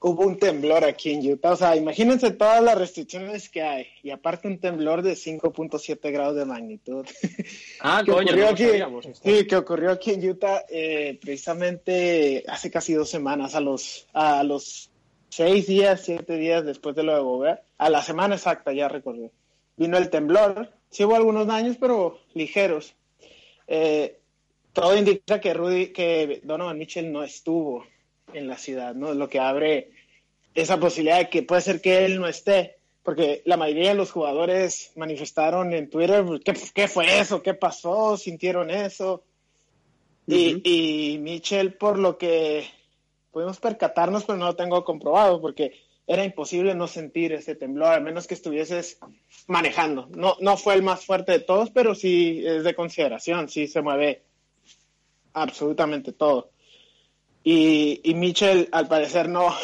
hubo 0.00 0.26
un 0.26 0.38
temblor 0.38 0.84
aquí 0.84 1.10
en 1.10 1.32
Utah. 1.32 1.52
O 1.52 1.56
sea, 1.56 1.76
imagínense 1.76 2.30
todas 2.30 2.62
las 2.62 2.76
restricciones 2.76 3.48
que 3.48 3.62
hay. 3.62 3.86
Y 4.02 4.10
aparte 4.10 4.48
un 4.48 4.58
temblor 4.58 5.02
de 5.02 5.14
5.7 5.14 6.12
grados 6.12 6.36
de 6.36 6.44
magnitud. 6.44 7.06
Ah, 7.80 8.02
que 8.04 8.10
coño, 8.10 8.26
ocurrió 8.26 8.44
no 8.44 8.50
aquí, 8.50 8.64
sabíamos 8.64 9.06
sí, 9.22 9.46
que 9.46 9.56
ocurrió 9.56 9.92
aquí 9.92 10.10
en 10.10 10.28
Utah 10.28 10.64
eh, 10.68 11.16
precisamente 11.20 12.44
hace 12.48 12.72
casi 12.72 12.92
dos 12.92 13.08
semanas, 13.08 13.54
a 13.54 13.60
los, 13.60 14.08
a 14.12 14.42
los 14.42 14.90
seis 15.28 15.68
días, 15.68 16.02
siete 16.04 16.36
días 16.36 16.64
después 16.64 16.96
de 16.96 17.04
lo 17.04 17.14
de 17.14 17.20
Gobert, 17.20 17.62
a 17.78 17.88
la 17.88 18.02
semana 18.02 18.34
exacta 18.34 18.72
ya 18.72 18.88
recordé, 18.88 19.30
vino 19.76 19.96
el 19.96 20.10
temblor, 20.10 20.72
sí 20.90 21.04
hubo 21.04 21.14
algunos 21.14 21.46
daños, 21.46 21.76
pero 21.78 22.18
ligeros. 22.34 22.94
Eh, 23.66 24.18
todo 24.72 24.96
indica 24.96 25.40
que 25.40 25.54
Rudy, 25.54 25.88
que 25.88 26.40
Donovan 26.44 26.78
Mitchell 26.78 27.12
no 27.12 27.22
estuvo 27.22 27.84
en 28.32 28.48
la 28.48 28.56
ciudad, 28.56 28.94
¿no? 28.94 29.12
Lo 29.14 29.28
que 29.28 29.40
abre 29.40 29.90
esa 30.54 30.78
posibilidad 30.78 31.18
de 31.18 31.28
que 31.28 31.42
puede 31.42 31.62
ser 31.62 31.80
que 31.80 32.04
él 32.04 32.20
no 32.20 32.26
esté, 32.26 32.76
porque 33.02 33.42
la 33.44 33.56
mayoría 33.56 33.90
de 33.90 33.94
los 33.94 34.10
jugadores 34.10 34.92
manifestaron 34.96 35.72
en 35.72 35.88
Twitter, 35.88 36.24
¿qué, 36.44 36.54
qué 36.74 36.88
fue 36.88 37.18
eso? 37.18 37.42
¿Qué 37.42 37.54
pasó? 37.54 38.16
¿Sintieron 38.16 38.70
eso? 38.70 39.24
Y, 40.26 40.60
y 40.62 41.18
Mitchell, 41.18 41.72
por 41.74 41.98
lo 41.98 42.18
que 42.18 42.66
pudimos 43.32 43.58
percatarnos, 43.60 44.24
pero 44.24 44.38
no 44.38 44.46
lo 44.46 44.56
tengo 44.56 44.84
comprobado, 44.84 45.40
porque 45.40 45.72
era 46.08 46.24
imposible 46.24 46.74
no 46.74 46.86
sentir 46.86 47.34
ese 47.34 47.54
temblor, 47.54 47.92
a 47.92 48.00
menos 48.00 48.26
que 48.26 48.32
estuvieses 48.32 48.98
manejando. 49.46 50.08
No, 50.10 50.36
no 50.40 50.56
fue 50.56 50.72
el 50.72 50.82
más 50.82 51.04
fuerte 51.04 51.32
de 51.32 51.40
todos, 51.40 51.70
pero 51.70 51.94
sí 51.94 52.42
es 52.46 52.64
de 52.64 52.74
consideración, 52.74 53.50
sí 53.50 53.66
se 53.66 53.82
mueve 53.82 54.22
absolutamente 55.34 56.14
todo. 56.14 56.50
Y, 57.44 58.00
y 58.02 58.14
Mitchell, 58.14 58.70
al 58.72 58.88
parecer, 58.88 59.28
no, 59.28 59.54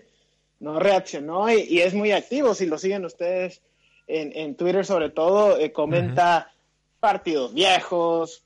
no 0.60 0.78
reaccionó 0.78 1.50
y, 1.50 1.62
y 1.62 1.80
es 1.80 1.94
muy 1.94 2.12
activo. 2.12 2.54
Si 2.54 2.66
lo 2.66 2.78
siguen 2.78 3.04
ustedes 3.04 3.60
en, 4.06 4.32
en 4.36 4.54
Twitter, 4.54 4.86
sobre 4.86 5.10
todo, 5.10 5.58
eh, 5.58 5.72
comenta 5.72 6.52
partidos 7.00 7.52
viejos, 7.54 8.44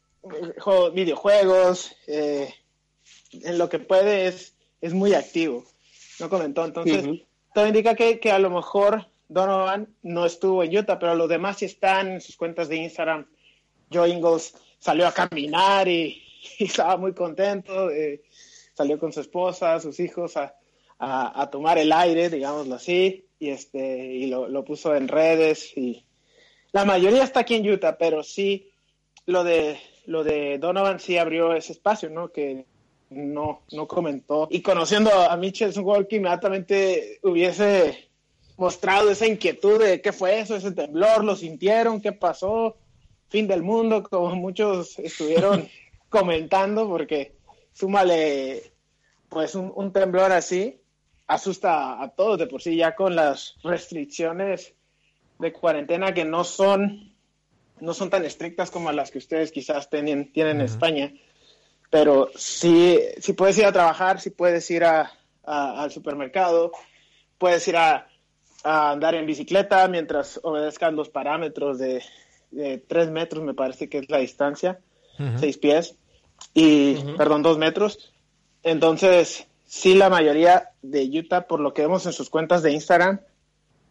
videojuegos, 0.94 1.94
eh, 2.06 2.48
en 3.32 3.58
lo 3.58 3.68
que 3.68 3.78
puede 3.78 4.28
es, 4.28 4.54
es 4.80 4.94
muy 4.94 5.12
activo. 5.12 5.66
No 6.18 6.30
comentó, 6.30 6.64
entonces 6.64 7.04
todo 7.54 7.66
indica 7.66 7.94
que, 7.94 8.20
que, 8.20 8.30
a 8.30 8.38
lo 8.38 8.50
mejor 8.50 9.06
Donovan 9.28 9.88
no 10.02 10.26
estuvo 10.26 10.62
en 10.62 10.76
Utah, 10.76 10.98
pero 10.98 11.14
los 11.14 11.28
demás 11.28 11.58
sí 11.58 11.66
están 11.66 12.12
en 12.12 12.20
sus 12.20 12.36
cuentas 12.36 12.68
de 12.68 12.76
Instagram. 12.76 13.26
Joe 13.92 14.08
Ingles 14.08 14.54
salió 14.78 15.06
a 15.06 15.12
caminar 15.12 15.88
y, 15.88 16.22
estaba 16.58 16.96
muy 16.96 17.12
contento, 17.12 17.90
eh, 17.90 18.22
salió 18.74 18.98
con 18.98 19.12
su 19.12 19.20
esposa, 19.20 19.80
sus 19.80 20.00
hijos 20.00 20.36
a, 20.36 20.54
a, 20.98 21.50
tomar 21.50 21.78
el 21.78 21.92
aire, 21.92 22.30
digámoslo 22.30 22.76
así, 22.76 23.26
y, 23.38 23.50
este, 23.50 24.06
y 24.06 24.26
lo, 24.26 24.48
lo 24.48 24.64
puso 24.64 24.94
en 24.94 25.08
redes 25.08 25.76
y 25.76 26.04
la 26.72 26.84
mayoría 26.84 27.24
está 27.24 27.40
aquí 27.40 27.56
en 27.56 27.68
Utah, 27.68 27.98
pero 27.98 28.22
sí 28.22 28.70
lo 29.26 29.44
de 29.44 29.78
lo 30.06 30.24
de 30.24 30.58
Donovan 30.58 31.00
sí 31.00 31.18
abrió 31.18 31.54
ese 31.54 31.72
espacio, 31.72 32.10
¿no? 32.10 32.32
Que 32.32 32.66
no, 33.14 33.62
no 33.72 33.86
comentó. 33.86 34.48
Y 34.50 34.62
conociendo 34.62 35.10
a 35.10 35.36
Mitchell, 35.36 35.70
es 35.70 35.76
un 35.76 35.84
jugador 35.84 36.08
que 36.08 36.16
inmediatamente 36.16 37.18
hubiese 37.22 38.10
mostrado 38.56 39.10
esa 39.10 39.26
inquietud 39.26 39.82
de 39.82 40.00
qué 40.00 40.12
fue 40.12 40.40
eso, 40.40 40.56
ese 40.56 40.72
temblor, 40.72 41.24
lo 41.24 41.36
sintieron, 41.36 42.00
qué 42.00 42.12
pasó, 42.12 42.76
fin 43.28 43.48
del 43.48 43.62
mundo, 43.62 44.02
como 44.02 44.34
muchos 44.34 44.98
estuvieron 44.98 45.68
comentando, 46.08 46.88
porque 46.88 47.34
súmale 47.72 48.72
pues 49.28 49.54
un, 49.54 49.72
un, 49.74 49.92
temblor 49.92 50.30
así, 50.32 50.80
asusta 51.26 52.02
a 52.02 52.08
todos 52.10 52.38
de 52.38 52.46
por 52.46 52.60
sí, 52.60 52.76
ya 52.76 52.94
con 52.94 53.16
las 53.16 53.56
restricciones 53.62 54.74
de 55.38 55.52
cuarentena 55.52 56.12
que 56.12 56.24
no 56.24 56.44
son 56.44 57.12
no 57.82 57.94
son 57.94 58.10
tan 58.10 58.24
estrictas 58.24 58.70
como 58.70 58.92
las 58.92 59.10
que 59.10 59.18
ustedes 59.18 59.50
quizás 59.50 59.90
tienen, 59.90 60.32
tienen 60.32 60.58
en 60.58 60.62
España, 60.62 61.12
pero 61.92 62.30
sí, 62.34 62.98
sí 63.18 63.34
puedes 63.34 63.58
ir 63.58 63.66
a 63.66 63.72
trabajar, 63.72 64.18
sí 64.18 64.30
puedes 64.30 64.70
ir 64.70 64.82
a, 64.82 65.12
al 65.44 65.90
supermercado, 65.90 66.72
puedes 67.36 67.68
ir 67.68 67.76
a, 67.76 68.08
andar 68.64 69.14
en 69.14 69.26
bicicleta 69.26 69.86
mientras 69.88 70.40
obedezcan 70.42 70.96
los 70.96 71.10
parámetros 71.10 71.78
de, 71.78 72.02
de 72.50 72.78
tres 72.78 73.10
metros, 73.10 73.44
me 73.44 73.52
parece 73.52 73.90
que 73.90 73.98
es 73.98 74.08
la 74.08 74.18
distancia, 74.18 74.80
seis 75.38 75.58
pies, 75.58 75.96
y, 76.54 76.94
perdón, 77.18 77.42
dos 77.42 77.58
metros. 77.58 78.10
Entonces, 78.62 79.46
sí, 79.66 79.94
la 79.94 80.08
mayoría 80.08 80.70
de 80.80 81.04
Utah, 81.04 81.46
por 81.46 81.60
lo 81.60 81.74
que 81.74 81.82
vemos 81.82 82.06
en 82.06 82.14
sus 82.14 82.30
cuentas 82.30 82.62
de 82.62 82.72
Instagram, 82.72 83.20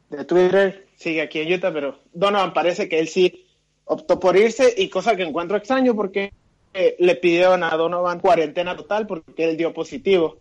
de 0.09 0.25
Twitter, 0.25 0.87
sigue 0.95 1.21
aquí 1.21 1.39
en 1.41 1.53
Utah, 1.53 1.71
pero 1.71 1.99
Donovan 2.13 2.53
parece 2.53 2.89
que 2.89 2.99
él 2.99 3.09
sí 3.09 3.45
optó 3.85 4.19
por 4.19 4.35
irse 4.37 4.73
y 4.75 4.89
cosa 4.89 5.15
que 5.15 5.21
encuentro 5.21 5.55
extraño 5.55 5.93
porque 5.93 6.33
eh, 6.73 6.95
le 6.99 7.15
pidieron 7.15 7.63
a 7.63 7.75
Donovan 7.75 8.19
cuarentena 8.19 8.75
total 8.75 9.07
porque 9.07 9.49
él 9.49 9.57
dio 9.57 9.73
positivo. 9.73 10.37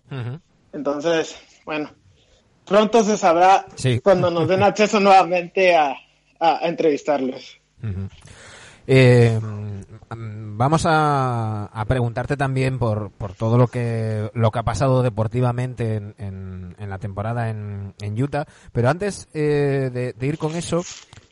Entonces, 0.73 1.37
bueno, 1.65 1.91
pronto 2.65 3.03
se 3.03 3.17
sabrá 3.17 3.67
cuando 4.03 4.31
nos 4.31 4.49
den 4.49 4.63
acceso 4.63 5.01
nuevamente 5.01 5.75
a, 5.75 5.97
a, 6.39 6.61
entrevistarlos. 6.63 7.59
Eh, 8.87 9.39
vamos 10.11 10.83
a, 10.87 11.85
preguntarte 11.89 12.37
también 12.37 12.79
por, 12.79 13.11
por, 13.11 13.35
todo 13.35 13.57
lo 13.57 13.69
que 13.69 14.31
lo 14.35 14.51
que 14.51 14.59
ha 14.59 14.63
pasado 14.63 15.03
deportivamente 15.03 15.97
en, 15.97 16.15
en, 16.79 16.91
la 16.91 16.99
temporada 16.99 17.51
en, 17.51 17.95
en, 18.01 18.23
Utah, 18.23 18.47
pero 18.73 18.91
antes 18.91 19.29
eh, 19.33 20.15
de, 20.19 20.27
ir 20.27 20.39
con 20.39 20.57
eso, 20.57 20.83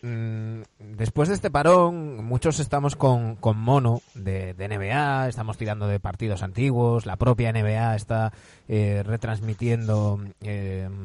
mm, 0.02 0.62
después 0.96 1.28
de 1.28 1.34
este 1.34 1.50
parón, 1.50 2.24
muchos 2.24 2.60
estamos 2.60 2.96
con, 2.96 3.36
con 3.36 3.58
mono 3.58 4.00
de, 4.14 4.54
de, 4.54 4.68
NBA, 4.68 5.28
estamos 5.28 5.56
tirando 5.56 5.86
de 5.86 6.00
partidos 6.00 6.42
antiguos, 6.42 7.06
la 7.06 7.16
propia 7.16 7.52
NBA 7.52 7.96
está 7.96 8.32
eh, 8.68 9.02
retransmitiendo 9.04 10.20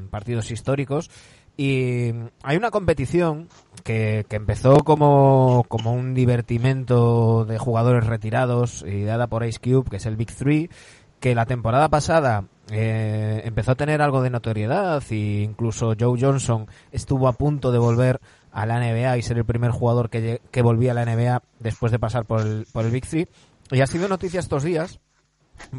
partidos 0.10 0.52
históricos. 0.52 1.10
Y 1.56 2.12
hay 2.42 2.58
una 2.58 2.72
competición 2.72 3.48
que, 3.84 4.26
que 4.28 4.38
empezó 4.38 4.78
como, 4.78 5.66
como, 5.68 5.94
un 5.94 6.16
divertimento 6.16 7.46
de 7.46 7.60
jugadores 7.60 8.08
retirados, 8.08 8.82
ideada 8.88 9.28
por 9.28 9.46
Ice 9.46 9.60
Cube, 9.60 9.88
que 9.88 9.98
es 9.98 10.06
el 10.08 10.16
Big 10.16 10.34
Three, 10.34 10.72
que 11.20 11.36
la 11.36 11.46
temporada 11.46 11.88
pasada 11.90 12.44
eh, 12.70 13.42
empezó 13.46 13.72
a 13.72 13.76
tener 13.76 14.02
algo 14.02 14.22
de 14.22 14.30
notoriedad 14.30 15.04
e 15.10 15.42
incluso 15.44 15.94
Joe 15.98 16.20
Johnson 16.20 16.68
estuvo 16.92 17.30
a 17.30 17.34
punto 17.34 17.72
de 17.72 17.78
volver 17.78 18.20
a 18.54 18.66
la 18.66 18.80
NBA 18.80 19.18
y 19.18 19.22
ser 19.22 19.38
el 19.38 19.46
primer 19.46 19.72
jugador 19.72 20.10
que, 20.10 20.42
que 20.52 20.62
volvía 20.62 20.92
a 20.92 20.94
la 20.94 21.06
NBA 21.06 21.44
después 21.60 21.92
de 21.92 22.00
pasar 22.00 22.26
por 22.26 22.40
el, 22.42 22.66
por 22.72 22.86
el 22.86 22.92
Big 22.92 23.06
Three. 23.06 23.28
Y 23.72 23.82
ha 23.82 23.88
sido 23.88 24.08
noticia 24.08 24.40
estos 24.40 24.64
días 24.64 25.02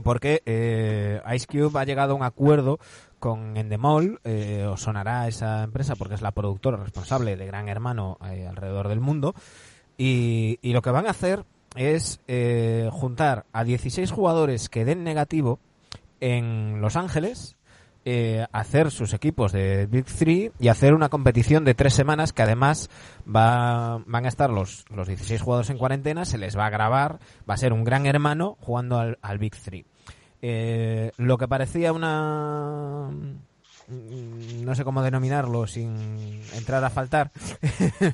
porque 0.03 0.43
eh, 0.47 1.21
Ice 1.35 1.47
Cube 1.47 1.79
ha 1.79 1.85
llegado 1.85 2.13
a 2.13 2.17
un 2.17 2.23
acuerdo 2.23 2.79
con 3.19 3.57
Endemol, 3.57 4.21
eh, 4.25 4.67
os 4.69 4.83
sonará 4.83 5.27
esa 5.29 5.63
empresa 5.63 5.97
porque 5.97 6.15
es 6.15 6.21
la 6.21 6.33
productora 6.33 6.77
responsable 6.77 7.37
de 7.37 7.47
Gran 7.47 7.69
Hermano 7.69 8.19
eh, 8.31 8.47
alrededor 8.47 8.89
del 8.89 9.01
mundo, 9.01 9.35
y, 9.97 10.59
lo 10.63 10.83
que 10.83 10.91
van 10.91 11.07
a 11.07 11.11
hacer 11.11 11.45
es 11.75 12.21
eh, 12.29 12.91
juntar 12.93 13.47
a 13.53 13.65
16 13.65 14.11
jugadores 14.11 14.69
que 14.69 14.85
den 14.85 15.05
negativo 15.05 15.59
en 16.21 16.81
Los 16.81 16.97
Ángeles, 16.97 17.57
hacer 18.53 18.91
sus 18.91 19.15
equipos 19.15 19.53
de 19.53 19.87
Big 19.87 20.05
Three 20.05 20.53
y 20.59 20.69
hacer 20.69 20.95
una 20.95 21.09
competición 21.09 21.65
de 21.65 21.75
tres 21.75 21.95
semanas 21.95 22.33
que 22.33 22.43
además 22.43 22.91
va, 23.27 24.03
van 24.07 24.25
a 24.27 24.29
estar 24.29 24.51
los, 24.51 24.85
los 24.95 25.09
16 25.09 25.41
jugadores 25.41 25.71
en 25.71 25.79
cuarentena, 25.79 26.25
se 26.25 26.39
les 26.39 26.57
va 26.57 26.67
a 26.67 26.71
grabar, 26.71 27.19
va 27.49 27.55
a 27.55 27.59
ser 27.59 27.73
un 27.73 27.85
gran 27.85 28.07
hermano 28.07 28.57
jugando 28.61 28.99
al, 28.99 29.19
al 29.23 29.39
Big 29.39 29.57
Three. 29.57 29.87
Eh, 30.47 31.11
lo 31.17 31.39
que 31.39 31.49
parecía 31.49 31.95
una 31.95 33.09
no 33.89 34.75
sé 34.75 34.85
cómo 34.85 35.03
denominarlo 35.03 35.67
sin 35.67 36.41
entrar 36.55 36.85
a 36.85 36.91
faltar. 36.91 37.31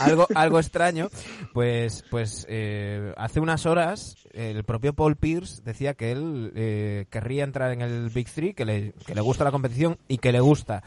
Algo 0.00 0.26
algo 0.34 0.58
extraño. 0.58 1.08
Pues 1.52 2.04
pues 2.10 2.46
eh, 2.48 3.12
hace 3.16 3.40
unas 3.40 3.66
horas 3.66 4.16
el 4.32 4.64
propio 4.64 4.94
Paul 4.94 5.16
Pierce 5.16 5.62
decía 5.62 5.94
que 5.94 6.12
él 6.12 6.52
eh, 6.56 7.06
querría 7.10 7.44
entrar 7.44 7.72
en 7.72 7.82
el 7.82 8.10
Big 8.10 8.30
Three 8.30 8.54
que 8.54 8.64
le, 8.64 8.94
que 9.06 9.14
le 9.14 9.20
gusta 9.20 9.44
la 9.44 9.50
competición 9.50 9.98
y 10.08 10.18
que 10.18 10.32
le 10.32 10.40
gusta 10.40 10.82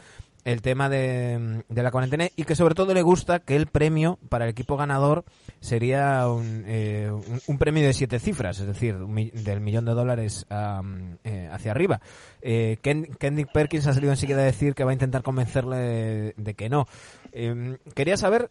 el 0.46 0.62
tema 0.62 0.88
de, 0.88 1.64
la 1.68 1.90
cuarentena 1.90 2.28
y 2.36 2.44
que 2.44 2.54
sobre 2.54 2.76
todo 2.76 2.94
le 2.94 3.02
gusta 3.02 3.40
que 3.40 3.56
el 3.56 3.66
premio 3.66 4.16
para 4.28 4.44
el 4.44 4.52
equipo 4.52 4.76
ganador 4.76 5.24
sería 5.58 6.28
un, 6.28 6.62
eh, 6.68 7.10
un, 7.48 7.58
premio 7.58 7.84
de 7.84 7.92
siete 7.92 8.20
cifras, 8.20 8.60
es 8.60 8.66
decir, 8.68 8.96
del 8.96 9.60
millón 9.60 9.86
de 9.86 9.92
dólares 9.92 10.46
eh, 10.48 11.48
hacia 11.50 11.72
arriba. 11.72 12.00
Eh, 12.42 12.78
Ken, 12.80 13.08
Perkins 13.52 13.88
ha 13.88 13.92
salido 13.92 14.12
enseguida 14.12 14.38
a 14.42 14.44
decir 14.44 14.76
que 14.76 14.84
va 14.84 14.90
a 14.90 14.94
intentar 14.94 15.24
convencerle 15.24 16.32
de, 16.36 16.54
que 16.54 16.68
no. 16.68 16.86
Em, 17.32 17.78
quería 17.96 18.16
saber 18.16 18.48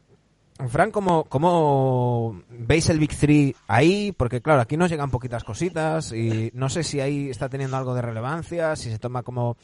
Fran, 0.68 0.92
¿cómo, 0.92 1.24
¿cómo 1.26 2.42
veis 2.50 2.90
el 2.90 3.00
Big 3.00 3.16
Three 3.16 3.56
ahí? 3.68 4.12
Porque 4.12 4.42
claro, 4.42 4.60
aquí 4.60 4.76
nos 4.76 4.90
llegan 4.90 5.12
poquitas 5.12 5.46
cositas 5.46 6.12
y 6.12 6.52
no 6.54 6.68
sé 6.68 6.84
si 6.84 7.00
ahí 7.00 7.30
está 7.30 7.48
teniendo 7.48 7.78
algo 7.78 7.94
de 7.94 8.02
relevancia, 8.02 8.76
si 8.76 8.92
se 8.92 9.00
toma 9.00 9.24
como 9.24 9.56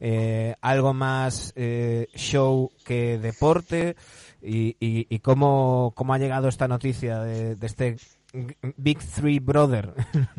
eh, 0.00 0.54
algo 0.60 0.94
más 0.94 1.52
eh, 1.56 2.08
show 2.14 2.70
que 2.84 3.18
deporte 3.18 3.96
y, 4.42 4.76
y, 4.80 5.18
cómo, 5.18 5.92
cómo, 5.94 6.14
ha 6.14 6.18
llegado 6.18 6.48
esta 6.48 6.66
noticia 6.66 7.20
de, 7.20 7.56
este 7.60 7.96
Big 8.76 8.98
Three 8.98 9.38
Brother. 9.38 9.92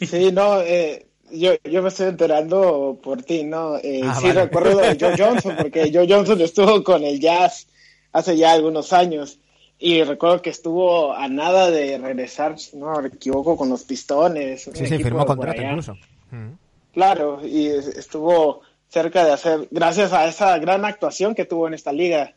Sí, 0.00 0.32
no, 0.32 0.60
eh, 0.60 1.06
yo, 1.30 1.52
yo 1.62 1.80
me 1.80 1.88
estoy 1.88 2.08
enterando 2.08 2.98
por 3.00 3.22
ti, 3.22 3.44
¿no? 3.44 3.74
Ah, 3.76 4.18
sí, 4.20 4.32
recuerdo 4.32 4.78
de 4.78 4.98
Joe 4.98 5.14
Johnson, 5.16 5.54
porque 5.56 5.90
Joe 5.94 6.08
Johnson 6.08 6.40
estuvo 6.40 6.82
con 6.82 7.04
el 7.04 7.20
Jazz 7.20 7.68
hace 8.10 8.36
ya 8.36 8.52
algunos 8.52 8.92
años 8.92 9.38
y 9.82 10.04
recuerdo 10.04 10.42
que 10.42 10.50
estuvo 10.50 11.12
a 11.12 11.28
nada 11.28 11.70
de 11.70 11.98
regresar, 11.98 12.54
no 12.74 13.00
me 13.02 13.08
equivoco, 13.08 13.56
con 13.56 13.68
los 13.68 13.82
Pistones. 13.82 14.70
Sí, 14.72 14.86
sí, 14.86 14.98
firmó 14.98 15.26
contrato 15.26 15.60
incluso. 15.60 15.94
Mm. 16.30 16.52
Claro, 16.92 17.40
y 17.42 17.68
estuvo 17.68 18.62
cerca 18.88 19.24
de 19.24 19.32
hacer, 19.32 19.68
gracias 19.70 20.12
a 20.12 20.26
esa 20.26 20.58
gran 20.58 20.84
actuación 20.84 21.34
que 21.34 21.46
tuvo 21.46 21.66
en 21.66 21.74
esta 21.74 21.92
liga. 21.92 22.34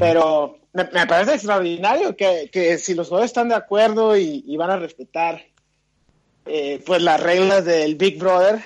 Pero 0.00 0.58
me, 0.72 0.84
parece 0.84 1.34
extraordinario 1.34 2.16
que, 2.16 2.50
que, 2.52 2.76
si 2.78 2.94
los 2.94 3.06
jugadores 3.08 3.30
están 3.30 3.48
de 3.48 3.54
acuerdo 3.54 4.16
y, 4.16 4.56
van 4.56 4.70
a 4.70 4.78
respetar 4.78 5.42
eh, 6.44 6.82
pues 6.84 7.02
las 7.02 7.20
reglas 7.20 7.64
del 7.64 7.94
Big 7.94 8.18
Brother, 8.18 8.60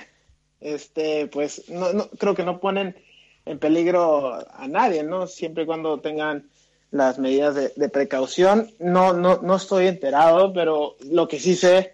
este, 0.59 1.27
pues 1.27 1.69
no, 1.69 1.93
no, 1.93 2.09
creo 2.09 2.33
que 2.33 2.43
no 2.43 2.59
ponen 2.59 2.95
en 3.45 3.59
peligro 3.59 4.33
a 4.33 4.67
nadie, 4.67 5.03
¿no? 5.03 5.27
Siempre 5.27 5.63
y 5.63 5.65
cuando 5.67 5.99
tengan 5.99 6.49
las 6.89 7.19
medidas 7.19 7.53
de, 7.53 7.71
de 7.75 7.89
precaución. 7.89 8.71
No, 8.79 9.13
no, 9.13 9.39
no 9.41 9.55
estoy 9.55 9.87
enterado, 9.87 10.53
pero 10.53 10.95
lo 11.01 11.27
que 11.27 11.39
sí 11.39 11.55
sé 11.55 11.93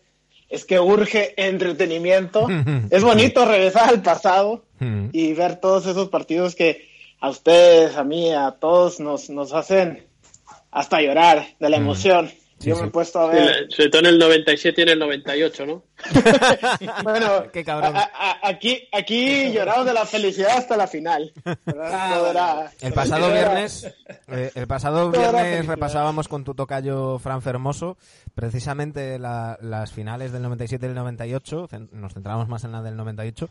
es 0.49 0.65
que 0.65 0.79
urge 0.79 1.33
entretenimiento. 1.37 2.47
es 2.89 3.03
bonito 3.03 3.45
regresar 3.45 3.89
al 3.89 4.01
pasado 4.01 4.63
y 5.11 5.33
ver 5.33 5.55
todos 5.55 5.87
esos 5.87 6.09
partidos 6.09 6.55
que 6.55 6.87
a 7.19 7.29
ustedes, 7.29 7.97
a 7.97 8.03
mí, 8.03 8.31
a 8.31 8.51
todos 8.51 8.99
nos, 8.99 9.29
nos 9.29 9.53
hacen 9.53 10.05
hasta 10.71 11.01
llorar 11.01 11.47
de 11.59 11.69
la 11.69 11.77
emoción. 11.77 12.31
Sí, 12.59 12.69
Yo 12.69 12.75
sí. 12.75 12.81
me 12.81 12.87
he 12.87 12.91
puesto 12.91 13.19
a 13.19 13.27
ver. 13.29 13.67
Sobre 13.69 13.89
todo 13.89 13.99
en 13.99 14.05
el 14.07 14.17
97 14.17 14.81
y 14.81 14.83
en 14.83 14.89
el 14.89 14.99
98, 14.99 15.65
¿no? 15.67 15.83
bueno, 17.03 17.43
Qué 17.53 17.63
cabrón. 17.63 17.95
a- 17.95 18.09
a- 18.13 18.47
aquí, 18.47 18.87
aquí 18.91 19.51
lloramos 19.51 19.85
de 19.85 19.93
la 19.93 20.05
felicidad 20.05 20.57
hasta 20.57 20.75
la 20.75 20.87
final. 20.87 21.31
era- 21.67 22.71
El 22.81 22.93
pasado 22.93 23.31
viernes, 23.31 23.93
eh, 24.27 24.51
el 24.55 24.67
pasado 24.67 25.11
viernes 25.11 25.65
repasábamos 25.67 26.27
con 26.27 26.43
tu 26.43 26.55
tocayo 26.55 27.19
Fran 27.19 27.41
Fermoso 27.41 27.97
precisamente 28.33 29.19
la- 29.19 29.57
las 29.61 29.91
finales 29.91 30.31
del 30.31 30.41
97 30.43 30.85
y 30.85 30.89
del 30.89 30.95
98, 30.95 31.67
cen- 31.69 31.89
nos 31.91 32.13
centramos 32.13 32.47
más 32.47 32.63
en 32.63 32.71
la 32.71 32.81
del 32.81 32.95
98, 32.97 33.49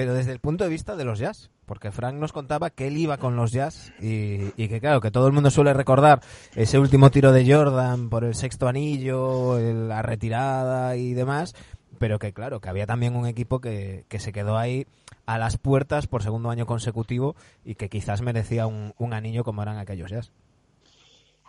pero 0.00 0.14
desde 0.14 0.32
el 0.32 0.40
punto 0.40 0.64
de 0.64 0.70
vista 0.70 0.96
de 0.96 1.04
los 1.04 1.18
jazz, 1.18 1.50
porque 1.66 1.90
Frank 1.90 2.14
nos 2.14 2.32
contaba 2.32 2.70
que 2.70 2.86
él 2.86 2.96
iba 2.96 3.18
con 3.18 3.36
los 3.36 3.52
jazz 3.52 3.92
y, 4.00 4.48
que 4.56 4.80
claro, 4.80 5.02
que 5.02 5.10
todo 5.10 5.26
el 5.26 5.34
mundo 5.34 5.50
suele 5.50 5.74
recordar 5.74 6.22
ese 6.56 6.78
último 6.78 7.10
tiro 7.10 7.32
de 7.32 7.44
Jordan 7.46 8.08
por 8.08 8.24
el 8.24 8.34
sexto 8.34 8.66
anillo, 8.66 9.58
la 9.58 10.00
retirada 10.00 10.96
y 10.96 11.12
demás, 11.12 11.54
pero 11.98 12.18
que 12.18 12.32
claro, 12.32 12.62
que 12.62 12.70
había 12.70 12.86
también 12.86 13.14
un 13.14 13.26
equipo 13.26 13.60
que, 13.60 14.06
que 14.08 14.20
se 14.20 14.32
quedó 14.32 14.56
ahí 14.56 14.86
a 15.26 15.36
las 15.36 15.58
puertas 15.58 16.06
por 16.06 16.22
segundo 16.22 16.48
año 16.48 16.64
consecutivo 16.64 17.36
y 17.62 17.74
que 17.74 17.90
quizás 17.90 18.22
merecía 18.22 18.66
un, 18.66 18.94
un 18.96 19.12
anillo 19.12 19.44
como 19.44 19.60
eran 19.60 19.76
aquellos 19.76 20.10
jazz. 20.10 20.32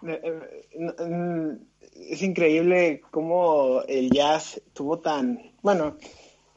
Eh, 0.06 0.20
eh, 0.74 1.58
Es 1.96 2.22
increíble 2.22 3.02
cómo 3.12 3.84
el 3.88 4.10
jazz 4.12 4.62
tuvo 4.74 5.00
tan, 5.00 5.54
bueno, 5.62 5.96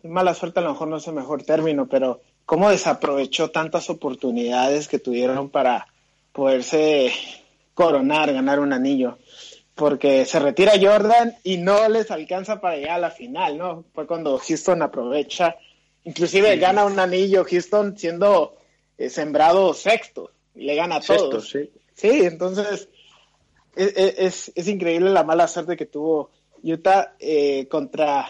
mala 0.05 0.35
suerte 0.35 0.61
a 0.61 0.63
lo 0.63 0.71
mejor 0.71 0.89
no 0.89 0.97
es 0.97 1.07
el 1.07 1.15
mejor 1.15 1.43
término, 1.43 1.87
pero 1.89 2.21
cómo 2.47 2.71
desaprovechó 2.71 3.51
tantas 3.51 3.91
oportunidades 3.91 4.89
que 4.89 4.99
tuvieron 4.99 5.51
para 5.51 5.87
poderse 6.33 7.13
coronar, 7.75 8.33
ganar 8.33 8.61
un 8.61 8.73
anillo. 8.73 9.19
Porque 9.75 10.25
se 10.25 10.39
retira 10.39 10.75
Jordan 10.81 11.35
y 11.43 11.57
no 11.57 11.89
les 11.89 12.11
alcanza 12.11 12.61
para 12.61 12.77
llegar 12.77 12.97
a 12.97 12.99
la 12.99 13.11
final, 13.11 13.59
¿no? 13.59 13.85
Fue 13.93 14.07
cuando 14.07 14.39
Houston 14.39 14.83
aprovecha, 14.83 15.57
inclusive 16.05 16.57
gana 16.59 16.85
un 16.85 16.99
anillo 17.01 17.45
Houston 17.45 17.99
siendo 17.99 18.57
eh, 18.97 19.11
sembrado 19.11 19.75
sexto, 19.75 20.31
y 20.55 20.65
le 20.65 20.77
gana 20.77 20.97
a 20.97 21.03
Sexto, 21.03 21.31
todos. 21.31 21.49
sí. 21.49 21.71
Sí, 21.95 22.09
entonces 22.25 22.89
es, 23.77 23.93
es, 23.97 24.53
es 24.55 24.69
increíble 24.69 25.11
la 25.11 25.23
mala 25.25 25.47
suerte 25.49 25.77
que 25.77 25.87
tuvo 25.87 26.31
Utah 26.63 27.15
eh, 27.19 27.67
contra 27.69 28.29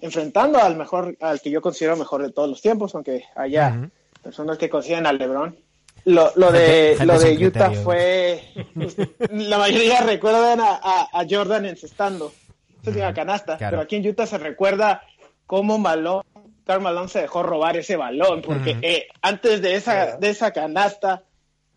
enfrentando 0.00 0.58
al 0.58 0.76
mejor, 0.76 1.16
al 1.20 1.40
que 1.40 1.50
yo 1.50 1.60
considero 1.60 1.96
mejor 1.96 2.22
de 2.22 2.32
todos 2.32 2.48
los 2.48 2.60
tiempos, 2.62 2.94
aunque 2.94 3.24
haya 3.36 3.76
Ujú. 3.78 3.90
personas 4.22 4.58
que 4.58 4.70
consiguen 4.70 5.06
al 5.06 5.18
LeBron. 5.18 5.56
Lo, 6.04 6.32
lo 6.34 6.50
de, 6.50 6.96
Gente- 6.96 6.96
gente 6.98 7.06
lo 7.06 7.18
de 7.20 7.46
Utah 7.46 7.66
criterio. 7.68 7.82
fue, 7.84 8.42
la 9.30 9.58
mayoría 9.58 10.00
recuerdan 10.00 10.60
a, 10.60 10.80
a, 10.82 11.08
a 11.20 11.26
Jordan 11.28 11.66
encestando, 11.66 12.32
esa 12.80 12.90
es 12.90 12.96
una 12.96 13.14
canasta, 13.14 13.56
claro. 13.56 13.70
pero 13.72 13.82
aquí 13.82 13.96
en 13.96 14.08
Utah 14.08 14.26
se 14.26 14.38
recuerda 14.38 15.02
cómo 15.46 15.78
Malone, 15.78 16.24
Karl 16.64 16.80
Malone 16.82 17.08
se 17.08 17.20
dejó 17.20 17.42
robar 17.44 17.76
ese 17.76 17.94
balón, 17.96 18.42
porque 18.42 18.76
eh, 18.82 19.06
antes 19.20 19.62
de 19.62 19.76
esa, 19.76 20.16
de 20.16 20.30
esa 20.30 20.52
canasta 20.52 21.22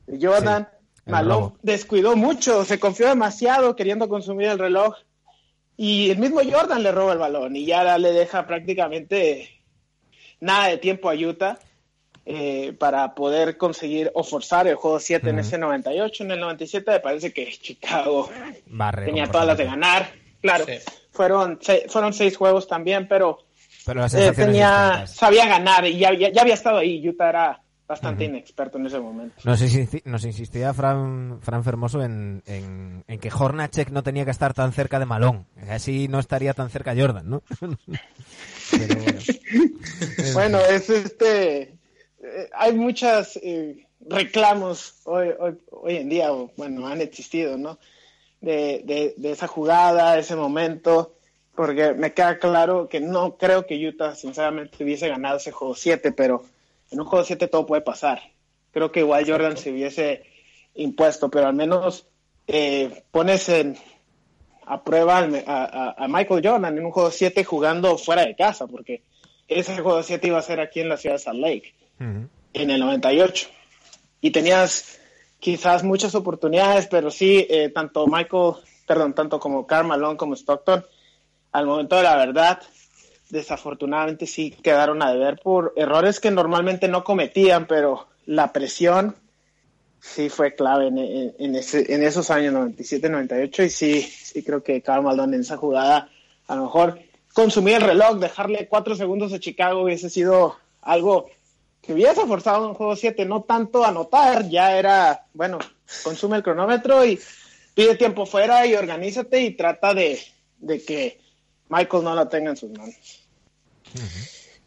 de 0.07 0.26
Jordan, 0.26 0.70
Sí, 1.05 1.11
Malone 1.11 1.51
descuidó 1.61 2.16
mucho, 2.16 2.66
se 2.66 2.80
confió 2.80 3.07
demasiado 3.09 3.76
queriendo 3.76 4.09
consumir 4.09 4.47
el 4.47 4.57
reloj 4.57 4.95
y 5.78 6.09
el 6.11 6.17
mismo 6.17 6.39
Jordan 6.49 6.84
le 6.84 6.91
roba 6.91 7.13
el 7.13 7.19
balón 7.19 7.55
y 7.55 7.65
ya 7.65 7.97
le 7.97 8.11
deja 8.11 8.45
prácticamente 8.47 9.49
nada 10.39 10.67
de 10.67 10.78
tiempo 10.78 11.09
a 11.09 11.13
Utah 11.13 11.57
eh, 12.26 12.73
para 12.80 13.13
poder 13.13 13.57
conseguir 13.57 14.11
o 14.15 14.23
forzar 14.23 14.67
el 14.67 14.76
juego 14.76 14.99
7 14.99 15.30
en 15.30 15.36
Ujú. 15.36 15.47
ese 15.47 15.57
98. 15.57 16.23
En 16.23 16.32
el 16.32 16.39
97 16.39 16.91
me 16.91 16.99
parece 16.99 17.32
que 17.34 17.45
Chicago 17.51 18.30
Barre 18.67 19.05
tenía 19.05 19.28
todas 19.28 19.45
las 19.47 19.57
de 19.57 19.65
ganar. 19.65 20.09
Claro, 20.41 20.65
Sí. 20.65 20.73
fueron, 21.11 21.59
se- 21.61 21.86
fueron 21.89 22.13
seis 22.13 22.36
juegos 22.38 22.67
también, 22.67 23.07
pero 23.07 23.39
eh, 23.88 24.32
tenía, 24.36 25.05
sabía 25.07 25.47
ganar 25.47 25.86
y 25.86 25.97
ya, 25.97 26.13
ya, 26.13 26.30
ya 26.32 26.41
había 26.41 26.53
estado 26.55 26.78
ahí. 26.78 27.07
Utah 27.07 27.30
era 27.30 27.61
bastante 27.88 28.25
inexperto 28.25 28.77
en 28.77 28.88
ese 28.88 28.99
momento. 28.99 29.36
Nos, 29.43 29.61
insisti- 29.61 30.01
nos 30.05 30.25
insistía 30.25 30.73
Fran, 30.73 31.39
Fran 31.41 31.63
Fermoso 31.63 32.01
en, 32.03 32.41
en, 32.45 33.03
en 33.07 33.19
que 33.19 33.29
Hornacek 33.31 33.89
no 33.91 34.01
tenía 34.03 34.25
que 34.25 34.31
estar 34.31 34.53
tan 34.53 34.71
cerca 34.73 34.97
de 34.99 35.05
Malón. 35.05 35.45
Así 35.69 36.07
no 36.07 36.19
estaría 36.19 36.53
tan 36.53 36.69
cerca 36.69 36.95
Jordan, 36.97 37.29
¿no? 37.29 37.43
Pero 38.71 38.95
bueno. 39.01 39.19
Es- 39.19 39.41
Bueno, 40.33 40.59
es 40.59 40.89
este. 40.89 41.61
eh, 41.61 42.49
hay 42.53 42.73
muchos 42.73 43.39
reclamos 44.07 44.95
hoy, 45.05 45.29
hoy, 45.39 45.57
hoy 45.71 45.95
en 45.97 46.09
día, 46.09 46.31
o, 46.33 46.51
bueno, 46.57 46.88
han 46.88 47.01
existido, 47.01 47.57
¿no? 47.57 47.77
De, 48.41 48.81
de, 48.86 49.13
de 49.17 49.31
esa 49.31 49.47
jugada, 49.47 50.17
ese 50.19 50.36
momento, 50.36 51.15
porque 51.55 51.93
me 51.93 52.13
queda 52.13 52.38
claro 52.38 52.89
que 52.89 52.99
no 52.99 53.38
creo 53.38 53.65
que 53.65 53.88
Utah, 53.88 54.13
sinceramente, 54.15 54.83
hubiese 54.83 55.07
ganado 55.07 55.38
ese 55.38 55.51
juego 55.51 55.73
7, 55.75 56.11
pero 56.11 56.43
en 56.91 56.99
un 56.99 57.05
juego 57.05 57.25
7 57.25 57.47
todo 57.47 57.65
puede 57.65 57.81
pasar. 57.81 58.21
Creo 58.71 58.91
que 58.91 58.99
igual 59.01 59.25
Jordan 59.29 59.57
se 59.57 59.71
hubiese 59.71 60.23
impuesto, 60.75 61.29
pero 61.29 61.47
al 61.47 61.53
menos 61.53 62.07
eh, 62.47 63.03
pones 63.11 63.47
en, 63.49 63.77
a 64.65 64.83
prueba 64.83 65.19
a, 65.19 65.23
a- 65.47 65.95
a 65.97 66.07
Michael 66.07 66.41
Jordan 66.45 66.77
en 66.77 66.86
un 66.86 66.91
juego 66.91 67.11
7 67.11 67.43
jugando 67.43 67.97
fuera 67.97 68.25
de 68.25 68.36
casa, 68.36 68.67
porque 68.67 69.03
ese 69.47 69.73
juego 69.81 70.01
7 70.03 70.27
iba 70.27 70.39
a 70.39 70.41
ser 70.43 70.59
aquí 70.59 70.79
en 70.81 70.89
la 70.89 70.97
ciudad 70.97 71.15
de 71.15 71.19
Salt 71.19 71.39
Lake, 71.39 71.73
Ujú. 71.99 72.27
en 72.53 72.69
el 72.69 72.79
98. 72.79 73.47
Y 74.21 74.31
tenías 74.31 74.99
quizás 75.39 75.83
muchas 75.83 76.15
oportunidades, 76.15 76.88
pero 76.88 77.11
sí, 77.11 77.45
eh, 77.49 77.69
tanto 77.69 78.07
Michael, 78.07 78.53
perdón, 78.88 79.13
tanto 79.13 79.39
como 79.39 79.65
Karl 79.67 79.88
Malone 79.88 80.17
como 80.17 80.33
Stockton, 80.36 80.83
al 81.51 81.65
momento 81.67 81.95
de 81.95 82.03
la 82.03 82.15
verdad, 82.17 82.59
desafortunadamente 83.30 84.28
sí 84.28 84.51
quedaron 84.51 85.01
a 85.01 85.11
deber 85.11 85.39
por 85.41 85.73
errores 85.76 86.19
que 86.19 86.32
normalmente 86.32 86.88
no 86.88 87.03
cometían, 87.03 87.65
pero 87.67 88.07
la 88.26 88.51
presión 88.53 89.15
sí 89.99 90.30
fue 90.30 90.53
clave 90.53 90.88
en, 90.88 90.97
en- 90.99 91.36
en 91.39 91.55
ese- 91.55 91.91
en 91.93 92.03
esos 92.03 92.30
años 92.30 92.53
97, 92.53 93.09
98 93.09 93.63
y 93.63 93.69
sí, 93.69 94.01
sí 94.01 94.43
creo 94.43 94.61
que 94.63 94.82
Karl 94.82 95.03
Malone 95.03 95.36
en 95.38 95.41
esa 95.41 95.57
jugada 95.57 96.09
a 96.47 96.55
lo 96.55 96.63
mejor 96.63 96.99
consumir 97.34 97.76
el 97.76 97.82
reloj, 97.82 98.17
dejarle 98.19 98.67
cuatro 98.67 98.95
segundos 98.95 99.34
a 99.34 99.39
Chicago 99.39 99.82
hubiese 99.84 100.09
sido 100.09 100.55
algo 100.82 101.28
que 101.82 101.93
hubiese 101.93 102.26
forzado 102.26 102.67
un 102.67 102.73
juego 102.76 102.95
7, 102.95 103.26
no 103.26 103.41
tanto 103.43 103.84
anotar, 103.86 104.47
ya 104.49 104.78
era, 104.78 105.26
bueno, 105.34 105.59
consume 106.03 106.38
el 106.38 106.43
cronómetro 106.43 107.03
y 107.05 107.19
pide 107.73 107.95
tiempo 107.95 108.26
fuera 108.26 108.65
y 108.65 108.73
organízate 108.76 109.41
y 109.41 109.51
trata 109.51 109.93
de, 109.93 110.19
de 110.59 110.84
que 110.84 111.19
Michael 111.70 112.03
no 112.03 112.16
lo 112.16 112.28
tenga 112.28 112.51
en 112.51 112.57
sus 112.57 112.72
manos. 112.72 112.95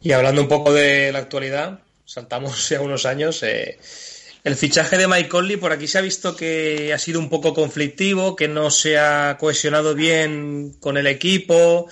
Y 0.01 0.11
hablando 0.11 0.41
un 0.41 0.47
poco 0.47 0.73
de 0.73 1.11
la 1.11 1.19
actualidad, 1.19 1.79
saltamos 2.05 2.69
ya 2.69 2.81
unos 2.81 3.05
años. 3.05 3.43
eh, 3.43 3.77
el 4.45 4.55
fichaje 4.55 4.97
de 4.97 5.07
Mike 5.07 5.27
Conley 5.27 5.57
por 5.57 5.73
aquí 5.73 5.85
se 5.87 5.97
ha 5.97 6.01
visto 6.01 6.35
que 6.35 6.93
ha 6.93 6.97
sido 6.97 7.19
un 7.19 7.29
poco 7.29 7.53
conflictivo, 7.53 8.35
que 8.37 8.47
no 8.47 8.71
se 8.71 8.97
ha 8.97 9.37
cohesionado 9.37 9.95
bien 9.95 10.75
con 10.79 10.97
el 10.97 11.07
equipo, 11.07 11.87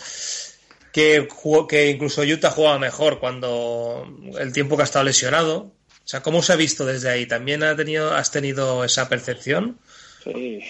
que, 0.93 1.27
jugó- 1.29 1.67
que 1.67 1.89
incluso 1.89 2.21
Utah 2.21 2.49
jugaba 2.51 2.79
mejor 2.79 3.19
cuando 3.19 4.07
el 4.39 4.53
tiempo 4.53 4.77
que 4.77 4.83
ha 4.83 4.85
estado 4.85 5.03
lesionado. 5.05 5.57
O 6.05 6.09
sea, 6.09 6.21
¿cómo 6.23 6.41
se 6.41 6.53
ha 6.53 6.55
visto 6.55 6.85
desde 6.85 7.09
ahí? 7.09 7.25
¿También 7.25 7.63
ha 7.63 7.75
tenido, 7.75 8.13
has 8.15 8.31
tenido 8.31 8.85
esa 8.85 9.09
percepción? 9.09 9.77
Sí, 10.23 10.61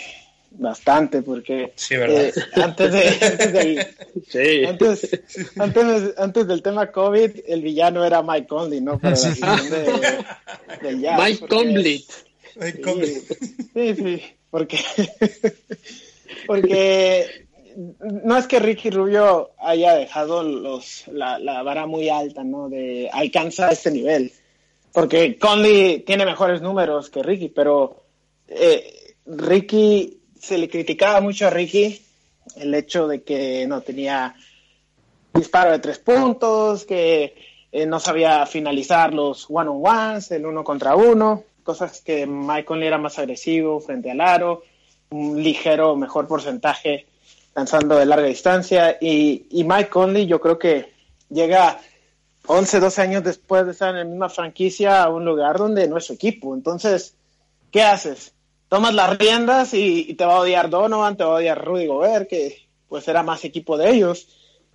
bastante, 0.52 1.22
porque 1.22 1.74
Sí, 1.76 1.96
¿verdad? 1.96 2.26
eh, 2.26 2.34
antes, 2.56 2.92
de, 2.92 3.08
antes, 3.32 3.54
del, 3.54 3.88
Sí. 4.28 4.66
antes, 4.66 5.22
antes, 5.58 6.14
antes 6.18 6.48
del 6.48 6.62
tema 6.62 6.92
COVID, 6.92 7.32
el 7.48 7.62
villano 7.62 8.04
era 8.06 8.22
Mike 8.22 8.48
Conley, 8.48 8.82
¿no? 8.82 9.00
Para 9.00 9.16
la 9.16 9.28
afición 9.30 9.70
de, 9.70 10.88
del 10.88 11.02
Jazz, 11.02 11.20
Mike 11.20 11.48
Conley. 11.48 12.06
Sí, 12.60 13.24
sí, 13.74 13.96
sí, 13.96 14.24
porque, 14.50 14.80
porque 16.48 17.46
no 18.00 18.38
es 18.38 18.48
que 18.48 18.60
Ricky 18.60 18.90
Rubio 18.90 19.52
haya 19.60 19.94
dejado 19.96 20.44
los, 20.44 21.08
la, 21.08 21.38
la 21.40 21.62
vara 21.64 21.86
muy 21.86 22.10
alta, 22.10 22.44
¿no? 22.44 22.70
De 22.70 23.10
alcanzar 23.12 23.74
este 23.74 23.92
nivel. 23.92 24.32
Porque 24.92 25.38
Conley 25.38 26.00
tiene 26.00 26.26
mejores 26.26 26.62
números 26.62 27.10
que 27.12 27.22
Ricky, 27.22 27.50
pero 27.50 28.04
eh, 28.48 29.14
Ricky, 29.28 30.20
se 30.48 30.58
le 30.58 30.70
criticaba 30.70 31.20
mucho 31.20 31.46
a 31.46 31.50
Ricky 31.50 32.02
el 32.56 32.74
hecho 32.74 33.06
de 33.06 33.22
que 33.22 33.68
no 33.68 33.82
tenía 33.82 34.34
disparo 35.34 35.72
de 35.72 35.80
tres 35.80 36.00
puntos, 36.00 36.86
que 36.86 37.36
eh, 37.72 37.86
no 37.86 38.00
sabía 38.00 38.46
finalizar 38.46 39.14
los 39.14 39.46
one-on-ones, 39.50 40.32
el 40.32 40.46
uno 40.46 40.64
contra 40.64 40.96
uno, 40.96 41.44
cosas 41.64 42.00
que 42.02 42.26
Mike 42.26 42.64
Conley 42.64 42.88
era 42.88 42.98
más 42.98 43.20
agresivo 43.20 43.82
frente 43.82 44.10
al 44.10 44.22
aro, 44.22 44.64
un 45.10 45.44
ligero 45.44 45.98
mejor 45.98 46.28
porcentaje 46.28 47.06
lanzando 47.54 47.98
de 47.98 48.06
larga 48.06 48.28
distancia. 48.28 48.98
Y, 49.02 49.48
y 49.50 49.66
Mike 49.66 49.90
Conley 49.90 50.28
yo 50.28 50.40
creo 50.40 50.58
que 50.58 50.94
llega 51.30 51.82
11, 52.46 52.80
12 52.80 53.02
años 53.02 53.24
después 53.24 53.66
de 53.66 53.74
estar 53.74 53.90
en 53.90 53.98
la 53.98 54.06
misma 54.06 54.30
franquicia 54.30 55.04
a 55.04 55.10
un 55.10 55.26
lugar 55.26 55.58
donde 55.58 55.90
no 55.90 55.98
es 55.98 56.06
su 56.06 56.14
equipo. 56.14 56.56
Entonces, 56.56 57.16
¿qué 57.70 57.84
haces? 57.84 58.34
Tomas 58.70 58.94
las 58.94 59.18
riendas 59.18 59.74
y, 59.74 60.14
te 60.16 60.26
va 60.26 60.36
a 60.36 60.40
odiar 60.40 60.70
Donovan, 60.70 61.18
te 61.18 61.24
va 61.24 61.32
a 61.32 61.36
odiar 61.36 61.64
Rudy 61.64 61.88
Gobert, 61.88 62.30
que 62.30 62.68
pues 62.88 63.08
era 63.08 63.24
más 63.24 63.44
equipo 63.44 63.78
de 63.78 63.90
ellos, 63.90 64.28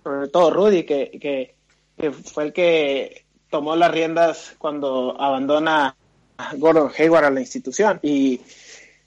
sobre 0.03 0.27
todo 0.27 0.51
Rudy, 0.51 0.83
que, 0.83 1.55
que, 1.97 2.11
fue 2.11 2.45
el 2.45 2.53
que 2.53 3.25
tomó 3.49 3.75
las 3.75 3.91
riendas 3.91 4.55
cuando 4.57 5.19
abandona 5.19 5.95
a 6.37 6.55
Gordon 6.55 6.91
Hayward 6.97 7.25
a 7.25 7.29
la 7.29 7.39
institución. 7.39 7.99
Y 8.01 8.41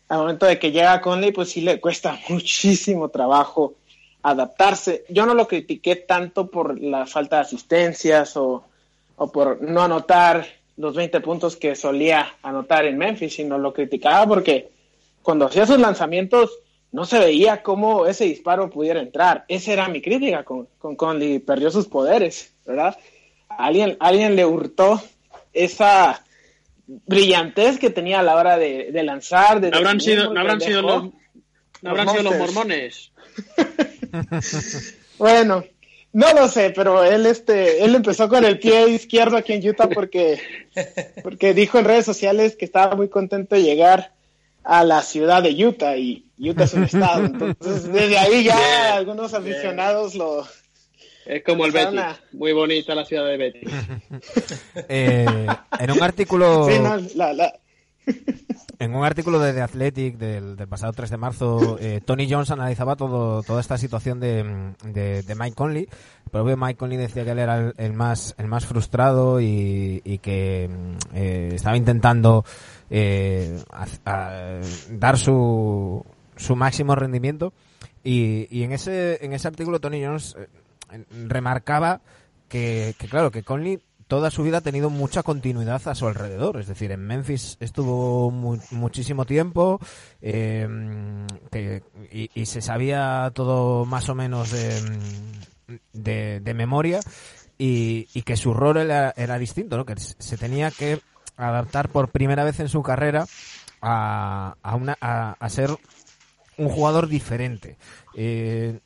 al 0.09 0.19
momento 0.19 0.47
de 0.47 0.59
que 0.59 0.71
llega 0.71 1.01
Conley, 1.01 1.33
pues 1.33 1.51
sí 1.51 1.61
le 1.61 1.81
cuesta 1.81 2.19
muchísimo 2.29 3.09
trabajo 3.09 3.75
adaptarse. 4.23 5.05
Yo 5.09 5.27
no 5.27 5.35
lo 5.35 5.47
critiqué 5.47 5.97
tanto 5.97 6.49
por 6.49 6.81
la 6.81 7.07
falta 7.07 7.37
de 7.37 7.43
asistencias 7.43 8.37
o, 8.37 8.65
o 9.17 9.33
por 9.33 9.63
no 9.63 9.83
anotar 9.83 10.47
los 10.77 10.95
20 10.95 11.21
puntos 11.21 11.57
que 11.57 11.75
solía 11.75 12.35
anotar 12.43 12.85
en 12.87 12.99
Memphis, 12.99 13.35
sino 13.35 13.59
lo 13.59 13.73
criticaba 13.73 14.27
porque 14.27 14.76
cuando 15.27 15.47
hacía 15.47 15.67
sus 15.67 15.81
lanzamientos 15.81 16.61
no 16.93 17.05
se 17.05 17.19
veía 17.19 17.61
cómo 17.65 18.07
ese 18.07 18.27
disparo 18.27 18.71
pudiera 18.71 19.01
entrar. 19.01 19.45
Esa 19.49 19.73
era 19.73 19.89
mi 19.89 20.01
crítica 20.01 20.45
con, 20.45 20.69
con 20.79 20.95
Conley, 20.95 21.41
perdió 21.41 21.69
sus 21.73 21.89
poderes, 21.89 22.55
¿verdad? 22.65 22.97
Alguien, 23.49 23.97
alguien 23.99 24.37
le 24.37 24.47
hurtó 24.47 25.03
esa 25.53 26.23
brillantez 26.87 27.81
que 27.81 27.91
tenía 27.91 28.21
a 28.21 28.23
la 28.23 28.37
hora 28.37 28.57
de, 28.57 28.89
lanzar. 29.03 29.61
De 29.61 29.73
no 29.73 29.79
habrán 29.79 30.01
sido, 30.01 30.33
no 30.33 30.39
habrán 30.39 30.61
sido 30.61 30.81
los, 30.81 31.03
no 31.83 31.91
habrán 31.91 32.09
sido 32.09 32.23
los 32.23 32.39
mormones. 32.39 33.11
bueno, 35.19 35.65
no 36.13 36.33
lo 36.35 36.47
sé, 36.47 36.71
pero 36.71 37.03
él 37.03 37.27
este, 37.27 37.85
él 37.85 37.97
empezó 37.97 38.29
con 38.29 38.45
el 38.45 38.61
pie 38.61 38.91
izquierdo 38.91 39.37
aquí 39.37 39.55
en 39.55 39.69
Utah 39.69 39.89
porque, 39.89 40.41
porque 41.25 41.53
dijo 41.53 41.81
en 41.81 41.85
redes 41.85 42.05
sociales 42.05 42.55
que 42.55 42.65
estaba 42.65 42.95
muy 42.95 43.09
contento 43.09 43.57
de 43.57 43.65
llegar 43.65 44.15
a 44.67 44.85
la 44.85 45.01
ciudad 45.03 45.43
de 45.43 45.65
Utah 45.65 45.97
y 45.97 46.27
Utah 46.39 46.65
es 46.65 46.75
un 46.75 46.85
estado. 46.85 47.25
Entonces, 47.25 47.93
desde 47.93 48.19
ahí 48.19 48.45
ya 48.45 48.97
algunos 48.97 49.33
aficionados 49.33 50.15
lo, 50.15 50.45
es 51.27 51.43
como 51.43 51.67
el 51.67 51.73
Betis. 51.73 52.01
Muy 52.33 52.53
bonita 52.53 52.95
la 52.95 53.05
ciudad 53.05 53.27
de 53.27 53.37
Betis. 53.37 53.69
Eh, 54.89 55.47
en 55.79 55.91
un 55.91 56.03
artículo. 56.03 56.69
En 58.79 58.95
un 58.95 59.05
artículo 59.05 59.41
de 59.41 59.55
The 59.55 59.63
Athletic 59.63 60.19
del, 60.19 60.57
pasado 60.69 60.93
3 60.93 61.09
de 61.09 61.17
marzo, 61.17 61.79
eh, 61.81 62.03
Tony 62.05 62.31
Jones 62.31 62.51
analizaba 62.51 62.95
todo, 62.95 63.43
toda 63.43 63.61
esta 63.61 63.79
situación 63.79 64.21
de, 64.21 64.75
de, 64.85 65.35
Mike 65.35 65.57
Conley. 65.57 65.89
El 66.27 66.31
propio 66.31 66.59
Mike 66.59 66.77
Conley 66.77 66.99
decía 66.99 67.25
que 67.25 67.31
él 67.31 67.39
era 67.39 67.73
el, 67.75 67.93
más, 67.95 68.35
el 68.37 68.49
más 68.49 68.67
frustrado 68.67 69.41
y, 69.41 70.21
que 70.23 70.69
eh, 71.15 71.53
estaba 71.55 71.79
intentando 71.79 72.45
dar 74.91 75.19
su, 75.19 76.05
su 76.37 76.57
máximo 76.57 76.95
rendimiento. 76.95 77.53
Y, 78.05 78.47
y 78.57 78.63
en 78.63 78.73
ese, 78.73 79.25
en 79.25 79.33
ese 79.33 79.49
artículo 79.49 79.81
Tony 79.81 80.05
Jones 80.05 80.37
remarcaba 81.11 82.01
que, 82.49 82.95
claro, 83.11 83.31
que 83.31 83.43
Conley 83.43 83.81
toda 84.07 84.31
su 84.31 84.45
vida 84.45 84.59
ha 84.59 84.63
tenido 84.63 84.89
mucha 84.89 85.23
continuidad 85.23 85.83
a 85.89 85.95
su 85.95 86.07
alrededor. 86.07 86.61
Es 86.61 86.69
decir, 86.69 86.93
en 86.93 87.01
Memphis 87.01 87.57
estuvo 87.61 88.31
muchísimo 88.31 89.25
tiempo 89.25 89.81
eh, 90.21 90.69
y, 92.13 92.47
se 92.47 92.61
sabía 92.61 93.33
todo 93.35 93.85
más 93.85 94.09
o 94.09 94.15
menos 94.15 94.53
de, 95.93 96.41
de, 96.41 96.55
memoria 96.55 97.01
y, 97.59 98.23
que 98.23 98.37
su 98.37 98.55
rol 98.55 98.77
era, 98.77 99.39
distinto, 99.39 99.77
¿no? 99.77 99.85
que 99.85 99.95
se 99.97 100.37
tenía 100.37 100.71
que 100.71 101.01
adaptar 101.37 101.89
por 101.89 102.11
primera 102.11 102.45
vez 102.45 102.61
en 102.61 102.69
su 102.69 102.83
carrera 102.83 103.27
a, 103.81 104.57
a, 104.63 104.75
una, 104.75 104.97
a, 105.01 105.49
ser 105.49 105.71
un 106.57 106.69
jugador 106.69 107.09
diferente. 107.09 107.77
Eh, 108.15 108.81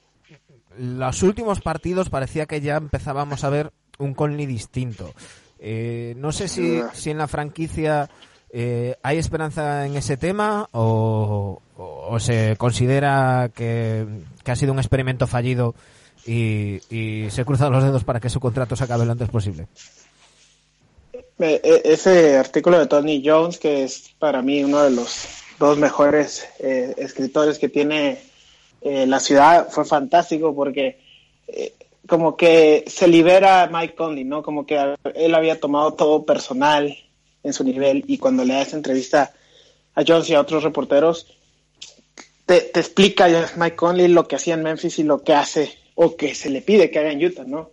los 0.78 1.22
últimos 1.22 1.60
partidos 1.60 2.10
parecía 2.10 2.46
que 2.46 2.60
ya 2.60 2.76
empezábamos 2.76 3.44
a 3.44 3.50
ver 3.50 3.72
un 3.98 4.14
Conley 4.14 4.46
distinto. 4.46 5.12
Eh, 5.58 6.14
no 6.16 6.32
sé 6.32 6.48
si, 6.48 6.80
si 6.94 7.10
en 7.10 7.18
la 7.18 7.28
franquicia 7.28 8.08
eh, 8.52 8.96
hay 9.02 9.18
esperanza 9.18 9.86
en 9.86 9.96
ese 9.96 10.16
tema 10.16 10.68
o, 10.72 11.60
se 12.18 12.56
considera 12.56 13.50
que, 13.54 14.06
ha 14.44 14.56
sido 14.56 14.72
un 14.72 14.78
experimento 14.78 15.26
fallido 15.26 15.74
y, 16.26 16.80
se 17.30 17.44
cruzan 17.44 17.72
los 17.72 17.84
dedos 17.84 18.04
para 18.04 18.20
que 18.20 18.28
su 18.28 18.40
contrato 18.40 18.74
se 18.74 18.84
acabe 18.84 19.06
lo 19.06 19.12
antes 19.12 19.28
posible. 19.28 19.68
Eh, 21.40 21.82
ese 21.84 22.36
artículo 22.36 22.78
de 22.78 22.86
Tony 22.86 23.22
Jones, 23.24 23.58
que 23.58 23.84
es 23.84 24.14
para 24.18 24.42
mí 24.42 24.62
uno 24.62 24.82
de 24.82 24.90
los 24.90 25.26
dos 25.58 25.78
mejores 25.78 26.46
escritores 26.58 27.58
que 27.58 27.68
tiene 27.68 28.18
eh, 28.82 29.06
la 29.06 29.20
ciudad 29.20 29.68
fue 29.68 29.84
fantástico 29.84 30.54
porque 30.54 30.98
eh, 31.46 31.74
como 32.06 32.36
que 32.36 32.84
se 32.86 33.08
libera 33.08 33.68
Mike 33.70 33.94
Conley, 33.94 34.24
¿no? 34.24 34.42
Como 34.42 34.64
que 34.64 34.96
él 35.14 35.34
había 35.34 35.60
tomado 35.60 35.94
todo 35.94 36.24
personal 36.24 36.96
en 37.42 37.52
su 37.52 37.62
nivel 37.62 38.04
y 38.06 38.18
cuando 38.18 38.44
le 38.44 38.54
das 38.54 38.72
entrevista 38.72 39.32
a 39.94 40.02
Jones 40.06 40.30
y 40.30 40.34
a 40.34 40.40
otros 40.40 40.62
reporteros, 40.62 41.26
te, 42.46 42.78
explica 42.78 43.28
Mike 43.56 43.76
Conley 43.76 44.08
lo 44.08 44.26
que 44.26 44.36
hacía 44.36 44.54
en 44.54 44.62
Memphis 44.62 44.98
y 44.98 45.04
lo 45.04 45.22
que 45.22 45.34
hace 45.34 45.78
o 45.94 46.16
que 46.16 46.34
se 46.34 46.48
le 46.48 46.62
pide 46.62 46.90
que 46.90 46.98
haga 46.98 47.12
en 47.12 47.24
Utah, 47.24 47.44
¿no? 47.44 47.70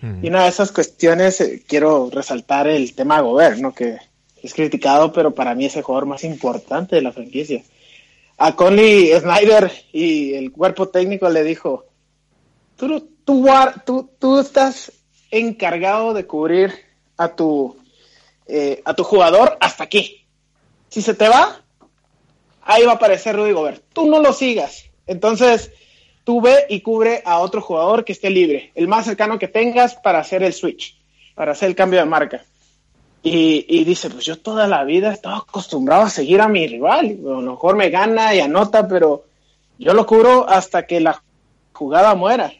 Y 0.00 0.28
una 0.28 0.44
de 0.44 0.48
esas 0.48 0.70
cuestiones, 0.70 1.40
eh, 1.40 1.62
quiero 1.66 2.08
resaltar 2.12 2.68
el 2.68 2.94
tema 2.94 3.20
Gobert, 3.20 3.58
¿no? 3.58 3.74
Que 3.74 3.98
es 4.42 4.54
criticado, 4.54 5.12
pero 5.12 5.34
para 5.34 5.54
mí 5.54 5.64
es 5.64 5.76
el 5.76 5.82
jugador 5.82 6.06
más 6.06 6.22
importante 6.24 6.96
de 6.96 7.02
la 7.02 7.12
franquicia 7.12 7.62
a 8.38 8.54
Conley 8.54 9.12
Snyder 9.18 9.70
y 9.92 10.34
el 10.34 10.52
cuerpo 10.52 10.88
técnico 10.88 11.28
le 11.28 11.42
dijo, 11.42 11.86
tú, 12.76 13.10
tú, 13.24 14.10
tú, 14.18 14.38
estás 14.38 14.92
encargado 15.30 16.14
de 16.14 16.24
cubrir 16.24 16.72
a 17.16 17.34
tu, 17.34 17.76
eh, 18.46 18.80
a 18.84 18.94
tu 18.94 19.02
jugador 19.02 19.58
hasta 19.60 19.84
aquí. 19.84 20.24
Si 20.88 21.02
se 21.02 21.14
te 21.14 21.28
va, 21.28 21.62
ahí 22.62 22.84
va 22.84 22.92
a 22.92 22.94
aparecer 22.94 23.34
Rudy 23.34 23.52
Gobert. 23.52 23.82
Tú 23.92 24.06
no 24.08 24.22
lo 24.22 24.32
sigas. 24.32 24.84
Entonces, 25.08 25.72
tú 26.28 26.42
ve 26.42 26.66
y 26.68 26.82
cubre 26.82 27.22
a 27.24 27.38
otro 27.38 27.62
jugador 27.62 28.04
que 28.04 28.12
esté 28.12 28.28
libre, 28.28 28.70
el 28.74 28.86
más 28.86 29.06
cercano 29.06 29.38
que 29.38 29.48
tengas 29.48 29.94
para 29.94 30.18
hacer 30.18 30.42
el 30.42 30.52
switch, 30.52 30.94
para 31.34 31.52
hacer 31.52 31.70
el 31.70 31.74
cambio 31.74 32.00
de 32.00 32.04
marca. 32.04 32.44
Y, 33.22 33.82
dice, 33.84 34.10
pues 34.10 34.26
yo 34.26 34.36
toda 34.36 34.66
la 34.66 34.84
vida 34.84 35.08
he 35.08 35.14
estado 35.14 35.36
acostumbrado 35.36 36.02
a 36.02 36.10
seguir 36.10 36.42
a 36.42 36.48
mi 36.48 36.66
rival. 36.66 37.16
A 37.18 37.40
lo 37.40 37.40
mejor 37.40 37.76
me 37.76 37.88
gana 37.88 38.34
y 38.34 38.40
anota, 38.40 38.86
pero 38.86 39.24
yo 39.78 39.94
lo 39.94 40.04
cubro 40.04 40.46
hasta 40.46 40.86
que 40.86 41.00
la 41.00 41.22
jugada 41.72 42.14
muera. 42.14 42.52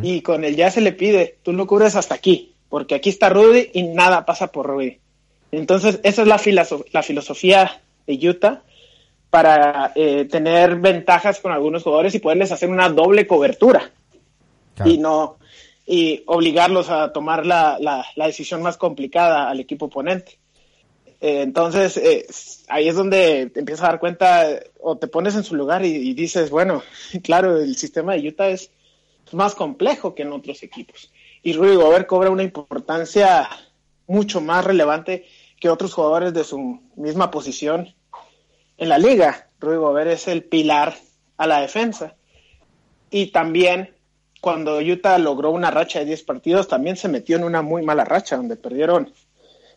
Y 0.00 0.20
con 0.20 0.44
el 0.44 0.54
ya 0.54 0.70
se 0.70 0.80
le 0.80 0.92
pide, 0.92 1.38
tú 1.42 1.52
lo 1.52 1.66
cubres 1.66 1.96
hasta 1.96 2.14
aquí, 2.14 2.54
porque 2.68 2.94
aquí 2.94 3.08
está 3.08 3.30
Rudy 3.30 3.70
y 3.74 3.82
nada 3.82 4.26
pasa 4.26 4.52
por 4.52 4.66
Rudy. 4.68 4.98
Entonces, 5.50 5.98
esa 6.04 6.22
es 6.22 6.28
la, 6.28 6.66
la 6.92 7.02
filosofía 7.02 7.80
de 8.06 8.28
Utah 8.28 8.62
para 9.30 9.92
eh, 9.94 10.24
tener 10.24 10.76
ventajas 10.76 11.40
con 11.40 11.52
algunos 11.52 11.82
jugadores 11.82 12.14
y 12.14 12.18
poderles 12.18 12.52
hacer 12.52 12.68
una 12.68 12.88
doble 12.88 13.26
cobertura. 13.26 13.90
Y 14.84 14.98
no 14.98 15.38
y 15.90 16.22
obligarlos 16.26 16.90
a 16.90 17.14
tomar 17.14 17.46
la, 17.46 17.78
la, 17.80 18.26
decisión 18.26 18.62
más 18.62 18.76
complicada 18.76 19.48
al 19.48 19.58
equipo 19.58 19.86
oponente. 19.86 20.38
Eh, 21.18 21.40
entonces, 21.40 21.96
eh, 21.96 22.26
ahí 22.68 22.88
es 22.88 22.94
donde 22.94 23.46
te 23.46 23.60
empiezas 23.60 23.84
a 23.84 23.88
dar 23.88 23.98
cuenta 23.98 24.46
o 24.80 24.98
te 24.98 25.08
pones 25.08 25.34
en 25.34 25.44
su 25.44 25.56
lugar 25.56 25.86
y, 25.86 26.12
dices, 26.12 26.50
bueno, 26.50 26.82
claro, 27.22 27.56
el 27.56 27.74
sistema 27.74 28.12
de 28.12 28.28
Utah 28.28 28.50
es 28.50 28.70
más 29.32 29.54
complejo 29.54 30.14
que 30.14 30.22
en 30.22 30.32
otros 30.32 30.62
equipos. 30.62 31.10
Y 31.42 31.54
Rudy 31.54 31.76
Gobert 31.76 32.06
cobra 32.06 32.28
una 32.28 32.42
importancia 32.42 33.48
mucho 34.06 34.42
más 34.42 34.66
relevante 34.66 35.24
que 35.58 35.70
otros 35.70 35.94
jugadores 35.94 36.34
de 36.34 36.44
su 36.44 36.82
misma 36.96 37.30
posición 37.30 37.94
en 38.78 38.88
la 38.88 38.98
liga. 38.98 39.48
Rudy 39.60 39.76
Gobert 39.76 40.10
es 40.10 40.28
el 40.28 40.44
pilar 40.44 40.96
a 41.36 41.46
la 41.46 41.60
defensa. 41.60 42.14
Y 43.10 43.26
también 43.26 43.94
cuando 44.40 44.78
Utah 44.78 45.18
logró 45.18 45.50
una 45.50 45.70
racha 45.70 45.98
de 45.98 46.06
10 46.06 46.22
partidos, 46.22 46.68
también 46.68 46.96
se 46.96 47.08
metió 47.08 47.36
en 47.36 47.44
una 47.44 47.60
muy 47.60 47.82
mala 47.82 48.04
racha, 48.04 48.36
donde 48.36 48.56
perdieron 48.56 49.12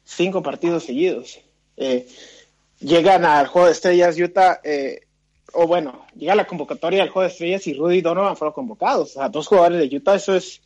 cinco 0.04 0.44
partidos 0.44 0.84
seguidos. 0.84 1.40
Eh, 1.78 2.08
llegan 2.80 3.26
al 3.26 3.48
juego 3.48 3.68
de 3.68 3.74
estrellas 3.74 4.18
Utah, 4.20 4.62
eh, 4.64 5.08
o 5.54 5.68
bueno, 5.68 6.06
llega 6.16 6.36
la 6.36 6.48
convocatoria 6.48 7.04
al 7.04 7.10
juego 7.10 7.28
de 7.28 7.34
estrellas 7.34 7.68
y 7.68 7.74
Rudy 7.74 8.02
Donovan 8.02 8.38
fueron 8.38 8.54
convocados. 8.54 9.18
A 9.18 9.30
dos 9.30 9.48
jugadores 9.48 9.90
de 9.90 9.96
Utah, 9.96 10.16
eso 10.16 10.36
es 10.36 10.62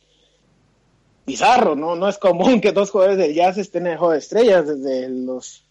bizarro, 1.26 1.74
¿no? 1.74 1.96
No 1.96 2.08
es 2.08 2.18
común 2.18 2.60
que 2.60 2.72
dos 2.72 2.90
jugadores 2.90 3.18
de 3.18 3.34
Jazz 3.34 3.58
estén 3.58 3.86
en 3.86 3.92
el 3.92 3.98
juego 3.98 4.12
de 4.12 4.20
estrellas 4.20 4.66
desde 4.66 5.08
los 5.08 5.65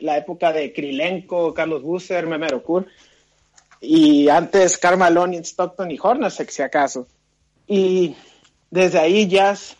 la 0.00 0.16
época 0.16 0.52
de 0.52 0.72
Krilenko, 0.72 1.54
Carlos 1.54 1.82
Busser, 1.82 2.26
Memero 2.26 2.62
Kur, 2.62 2.86
y 3.80 4.28
antes 4.28 4.78
Carmelo, 4.78 5.26
Stockton 5.26 5.90
y 5.90 5.98
Hornacek, 6.00 6.50
si 6.50 6.62
acaso. 6.62 7.06
Y 7.66 8.16
desde 8.70 8.98
ahí 8.98 9.28
Jazz 9.28 9.76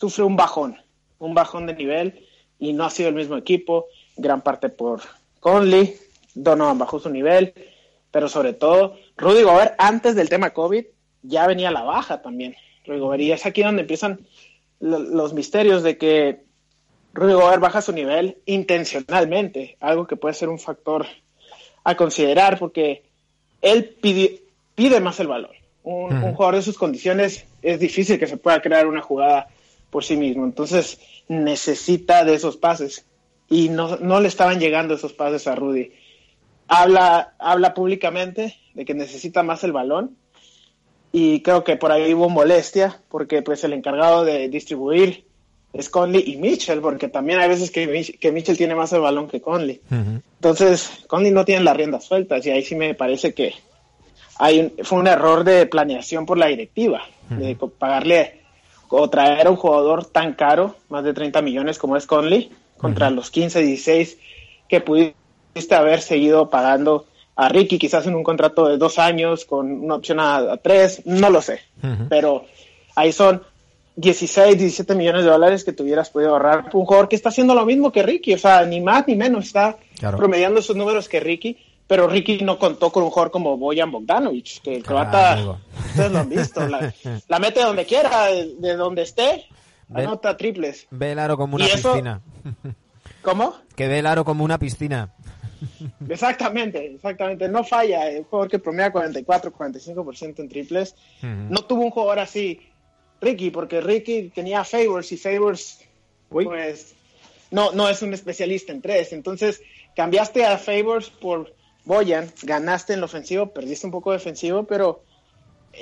sufre 0.00 0.24
un 0.24 0.36
bajón, 0.36 0.76
un 1.18 1.34
bajón 1.34 1.66
de 1.66 1.74
nivel 1.74 2.26
y 2.58 2.72
no 2.72 2.84
ha 2.84 2.90
sido 2.90 3.08
el 3.08 3.14
mismo 3.14 3.36
equipo, 3.36 3.86
gran 4.16 4.42
parte 4.42 4.68
por 4.68 5.02
Conley, 5.40 5.96
Donovan 6.34 6.78
bajó 6.78 6.98
su 6.98 7.10
nivel, 7.10 7.52
pero 8.10 8.28
sobre 8.28 8.52
todo 8.52 8.96
Rudy 9.16 9.42
Gobert 9.42 9.74
antes 9.78 10.14
del 10.14 10.28
tema 10.28 10.50
COVID 10.50 10.84
ya 11.22 11.46
venía 11.46 11.70
la 11.70 11.82
baja 11.82 12.22
también. 12.22 12.54
Rudy 12.84 12.98
Gobert, 12.98 13.22
y 13.22 13.32
es 13.32 13.46
aquí 13.46 13.62
donde 13.62 13.82
empiezan 13.82 14.26
los 14.80 15.32
misterios 15.34 15.84
de 15.84 15.96
que 15.96 16.44
Rudy 17.14 17.34
Gobert 17.34 17.60
baja 17.60 17.82
su 17.82 17.92
nivel 17.92 18.38
intencionalmente, 18.46 19.76
algo 19.80 20.06
que 20.06 20.16
puede 20.16 20.34
ser 20.34 20.48
un 20.48 20.58
factor 20.58 21.06
a 21.84 21.96
considerar 21.96 22.58
porque 22.58 23.02
él 23.60 23.96
pide, 24.00 24.42
pide 24.74 25.00
más 25.00 25.20
el 25.20 25.28
balón. 25.28 25.52
Un, 25.84 26.14
un, 26.14 26.34
jugador 26.34 26.56
de 26.56 26.62
sus 26.62 26.78
condiciones 26.78 27.44
es 27.60 27.80
difícil 27.80 28.18
que 28.18 28.28
se 28.28 28.36
pueda 28.36 28.62
crear 28.62 28.86
una 28.86 29.02
jugada 29.02 29.48
por 29.90 30.04
sí 30.04 30.16
mismo, 30.16 30.44
entonces 30.44 31.00
necesita 31.28 32.24
de 32.24 32.34
esos 32.34 32.56
pases 32.56 33.04
y 33.48 33.68
no, 33.68 33.96
no 33.96 34.20
le 34.20 34.28
estaban 34.28 34.60
llegando 34.60 34.94
esos 34.94 35.12
pases 35.12 35.46
a 35.46 35.54
Rudy. 35.54 35.92
Habla, 36.68 37.34
habla 37.38 37.74
públicamente 37.74 38.56
de 38.74 38.84
que 38.84 38.94
necesita 38.94 39.42
más 39.42 39.64
el 39.64 39.72
balón 39.72 40.16
y 41.12 41.42
creo 41.42 41.62
que 41.62 41.76
por 41.76 41.92
ahí 41.92 42.14
hubo 42.14 42.30
molestia 42.30 43.02
porque 43.10 43.42
pues 43.42 43.62
el 43.64 43.74
encargado 43.74 44.24
de 44.24 44.48
distribuir 44.48 45.26
es 45.72 45.88
Conley 45.88 46.22
y 46.26 46.36
Mitchell, 46.36 46.80
porque 46.80 47.08
también 47.08 47.38
hay 47.40 47.48
veces 47.48 47.70
que, 47.70 48.16
que 48.20 48.32
Mitchell 48.32 48.56
tiene 48.58 48.74
más 48.74 48.92
el 48.92 49.00
balón 49.00 49.28
que 49.28 49.40
Conley. 49.40 49.80
Uh 49.90 49.94
-huh. 49.94 50.22
Entonces, 50.36 50.90
Conley 51.06 51.32
no 51.32 51.44
tiene 51.44 51.64
las 51.64 51.76
riendas 51.76 52.04
sueltas 52.04 52.44
y 52.44 52.50
ahí 52.50 52.62
sí 52.62 52.74
me 52.74 52.94
parece 52.94 53.32
que 53.32 53.54
hay 54.38 54.60
un, 54.60 54.72
fue 54.84 54.98
un 54.98 55.06
error 55.06 55.44
de 55.44 55.66
planeación 55.66 56.26
por 56.26 56.36
la 56.36 56.46
directiva, 56.46 57.02
uh 57.30 57.34
-huh. 57.34 57.38
de 57.38 57.56
pagarle 57.78 58.40
o 58.88 59.08
traer 59.08 59.46
a 59.46 59.50
un 59.50 59.56
jugador 59.56 60.04
tan 60.04 60.34
caro, 60.34 60.76
más 60.90 61.04
de 61.04 61.14
30 61.14 61.40
millones 61.40 61.78
como 61.78 61.96
es 61.96 62.06
Conley, 62.06 62.50
contra 62.76 63.08
uh 63.08 63.12
-huh. 63.12 63.14
los 63.16 63.30
15, 63.30 63.62
16 63.62 64.18
que 64.68 64.80
pudiste 64.80 65.74
haber 65.74 66.02
seguido 66.02 66.50
pagando 66.50 67.06
a 67.34 67.48
Ricky, 67.48 67.78
quizás 67.78 68.06
en 68.06 68.14
un 68.14 68.22
contrato 68.22 68.68
de 68.68 68.76
dos 68.76 68.98
años 68.98 69.46
con 69.46 69.70
una 69.84 69.94
opción 69.94 70.20
a, 70.20 70.36
a 70.36 70.56
tres, 70.58 71.02
no 71.06 71.30
lo 71.30 71.40
sé, 71.40 71.60
pero 72.10 72.44
ahí 72.94 73.12
son 73.12 73.42
16, 73.96 74.58
17 74.58 74.94
millones 74.94 75.24
de 75.24 75.30
dólares 75.30 75.64
que 75.64 75.72
tuvieras 75.72 76.10
podido 76.10 76.30
ahorrar 76.30 76.70
un 76.72 76.84
jugador 76.84 77.08
que 77.08 77.16
está 77.16 77.28
haciendo 77.28 77.54
lo 77.54 77.66
mismo 77.66 77.92
que 77.92 78.02
Ricky, 78.02 78.34
o 78.34 78.38
sea, 78.38 78.64
ni 78.64 78.80
más 78.80 79.06
ni 79.06 79.16
menos, 79.16 79.46
está 79.46 79.76
claro. 79.98 80.16
promediando 80.16 80.60
esos 80.60 80.76
números 80.76 81.08
que 81.08 81.20
Ricky, 81.20 81.58
pero 81.86 82.08
Ricky 82.08 82.42
no 82.42 82.58
contó 82.58 82.90
con 82.90 83.02
un 83.02 83.10
jugador 83.10 83.30
como 83.30 83.58
Boyan 83.58 83.90
Bogdanovic, 83.90 84.62
que 84.62 84.76
el 84.76 84.82
croata, 84.82 85.58
ustedes 85.88 86.10
lo 86.10 86.18
han 86.20 86.28
visto, 86.28 86.66
la, 86.66 86.94
la, 87.28 87.38
mete 87.38 87.60
donde 87.60 87.84
quiera, 87.84 88.26
de, 88.28 88.54
de 88.58 88.76
donde 88.76 89.02
esté, 89.02 89.46
anota 89.92 90.36
triples. 90.36 90.86
Ve 90.90 91.12
el 91.12 91.18
aro 91.18 91.36
como 91.36 91.56
una 91.56 91.66
eso, 91.66 91.92
piscina. 91.92 92.22
¿Cómo? 93.22 93.54
Que 93.76 93.88
ve 93.88 93.98
el 93.98 94.06
aro 94.06 94.24
como 94.24 94.42
una 94.42 94.58
piscina. 94.58 95.12
Exactamente, 96.08 96.94
exactamente. 96.94 97.48
No 97.48 97.62
falla. 97.62 98.08
El 98.08 98.24
jugador 98.24 98.50
que 98.50 98.58
promedia 98.58 98.90
44, 98.90 99.52
45% 99.52 100.40
en 100.40 100.48
triples. 100.48 100.96
Uh 101.22 101.26
-huh. 101.26 101.48
No 101.50 101.60
tuvo 101.60 101.82
un 101.82 101.90
jugador 101.90 102.18
así 102.18 102.60
Ricky, 103.22 103.50
porque 103.50 103.80
Ricky 103.80 104.30
tenía 104.34 104.64
Favors 104.64 105.12
y 105.12 105.16
Favors, 105.16 105.78
Uy. 106.28 106.44
pues, 106.44 106.94
no, 107.50 107.70
no 107.72 107.88
es 107.88 108.02
un 108.02 108.12
especialista 108.12 108.72
en 108.72 108.82
tres. 108.82 109.12
Entonces, 109.12 109.62
cambiaste 109.94 110.44
a 110.44 110.58
Favors 110.58 111.08
por 111.08 111.54
Boyan, 111.84 112.30
ganaste 112.42 112.92
en 112.94 113.00
lo 113.00 113.06
ofensivo, 113.06 113.46
perdiste 113.46 113.86
un 113.86 113.92
poco 113.92 114.12
defensivo, 114.12 114.64
pero 114.64 115.02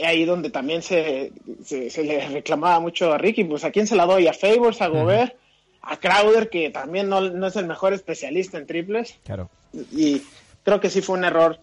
ahí 0.05 0.25
donde 0.25 0.51
también 0.51 0.83
se, 0.83 1.33
se, 1.65 1.91
se, 1.91 2.05
le 2.05 2.29
reclamaba 2.29 2.79
mucho 2.79 3.13
a 3.13 3.19
Ricky, 3.19 3.45
pues 3.45 3.65
a 3.65 3.71
quién 3.71 3.87
se 3.87 3.97
la 3.97 4.07
doy, 4.07 4.27
a 4.27 4.33
Favors, 4.33 4.81
a 4.83 4.89
Gobert, 4.89 5.35
a 5.83 5.97
Crowder, 5.99 6.51
que 6.51 6.71
también 6.71 7.09
no, 7.09 7.21
no, 7.21 7.47
es 7.47 7.57
el 7.57 7.67
mejor 7.67 7.95
especialista 7.95 8.59
en 8.59 8.67
triples. 8.67 9.17
Claro. 9.25 9.49
Y 9.93 10.23
creo 10.63 10.81
que 10.81 10.91
sí 10.91 11.01
fue 11.01 11.17
un 11.17 11.25
error 11.25 11.59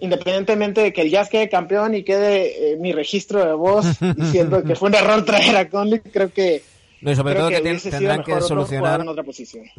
independientemente 0.00 0.80
de 0.80 0.92
que 0.92 1.02
el 1.02 1.10
Jazz 1.10 1.28
quede 1.28 1.48
campeón 1.48 1.94
y 1.94 2.02
quede 2.02 2.72
eh, 2.72 2.76
mi 2.76 2.92
registro 2.92 3.44
de 3.44 3.54
voz 3.54 3.86
diciendo 4.16 4.62
que 4.62 4.74
fue 4.74 4.88
un 4.88 4.94
error 4.94 5.24
traer 5.24 5.56
a 5.56 5.68
Conley, 5.68 6.00
creo 6.00 6.32
que 6.32 6.62
no, 7.02 7.10
y 7.10 7.16
sobre 7.16 7.34
todo 7.34 7.48
que, 7.48 7.62
que 7.62 7.90
tendrán 7.90 8.22
que 8.22 8.40
solucionar 8.42 9.02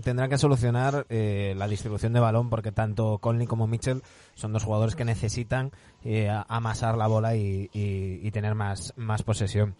tendrán 0.03 0.29
que 0.29 0.39
solucionar 0.39 1.05
eh, 1.09 1.53
la 1.55 1.67
distribución 1.67 2.13
de 2.13 2.19
balón 2.19 2.49
porque 2.49 2.71
tanto 2.71 3.19
Conley 3.19 3.45
como 3.45 3.67
Mitchell 3.67 4.01
son 4.33 4.53
dos 4.53 4.63
jugadores 4.63 4.95
que 4.95 5.05
necesitan 5.05 5.71
eh, 6.03 6.29
amasar 6.47 6.97
la 6.97 7.05
bola 7.05 7.35
y, 7.35 7.69
y, 7.73 8.19
y 8.23 8.31
tener 8.31 8.55
más, 8.55 8.93
más 8.95 9.21
posesión. 9.21 9.75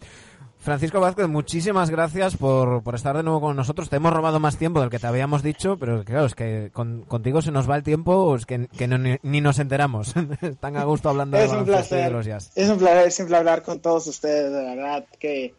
Francisco 0.62 1.00
Vázquez, 1.00 1.26
muchísimas 1.26 1.90
gracias 1.90 2.36
por, 2.36 2.84
por, 2.84 2.94
estar 2.94 3.16
de 3.16 3.24
nuevo 3.24 3.40
con 3.40 3.56
nosotros. 3.56 3.90
Te 3.90 3.96
hemos 3.96 4.12
robado 4.12 4.38
más 4.38 4.56
tiempo 4.56 4.80
del 4.80 4.90
que 4.90 5.00
te 5.00 5.08
habíamos 5.08 5.42
dicho, 5.42 5.76
pero 5.76 6.04
claro, 6.04 6.26
es 6.26 6.36
que 6.36 6.70
con, 6.72 7.02
contigo 7.02 7.42
se 7.42 7.50
nos 7.50 7.68
va 7.68 7.74
el 7.74 7.82
tiempo, 7.82 8.36
es 8.36 8.46
que, 8.46 8.68
que 8.68 8.86
no, 8.86 8.96
ni, 8.96 9.16
ni, 9.22 9.40
nos 9.40 9.58
enteramos. 9.58 10.14
Están 10.40 10.76
a 10.76 10.84
gusto 10.84 11.08
hablando 11.08 11.36
es 11.36 11.50
de 11.50 11.58
un 11.58 11.64
placer, 11.64 12.04
de 12.04 12.10
los 12.12 12.26
jazz. 12.26 12.52
Es 12.54 12.68
un 12.68 12.78
placer 12.78 13.10
siempre 13.10 13.38
hablar 13.38 13.64
con 13.64 13.80
todos 13.80 14.06
ustedes, 14.06 14.52
de 14.52 14.62
verdad, 14.62 15.04
que 15.18 15.52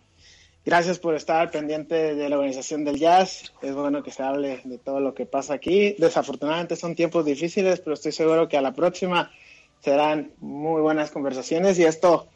gracias 0.65 0.99
por 0.99 1.15
estar 1.15 1.51
pendiente 1.51 2.15
de 2.15 2.29
la 2.29 2.37
organización 2.37 2.85
del 2.85 2.97
jazz. 2.97 3.51
Es 3.61 3.75
bueno 3.75 4.03
que 4.03 4.11
se 4.11 4.23
hable 4.23 4.61
de 4.63 4.77
todo 4.77 5.01
lo 5.01 5.13
que 5.13 5.25
pasa 5.25 5.55
aquí. 5.55 5.97
Desafortunadamente 5.99 6.77
son 6.77 6.95
tiempos 6.95 7.25
difíciles, 7.25 7.81
pero 7.81 7.95
estoy 7.95 8.13
seguro 8.13 8.47
que 8.47 8.57
a 8.57 8.61
la 8.61 8.71
próxima 8.71 9.31
serán 9.81 10.31
muy 10.39 10.81
buenas 10.81 11.11
conversaciones 11.11 11.77
y 11.77 11.83
esto 11.83 12.29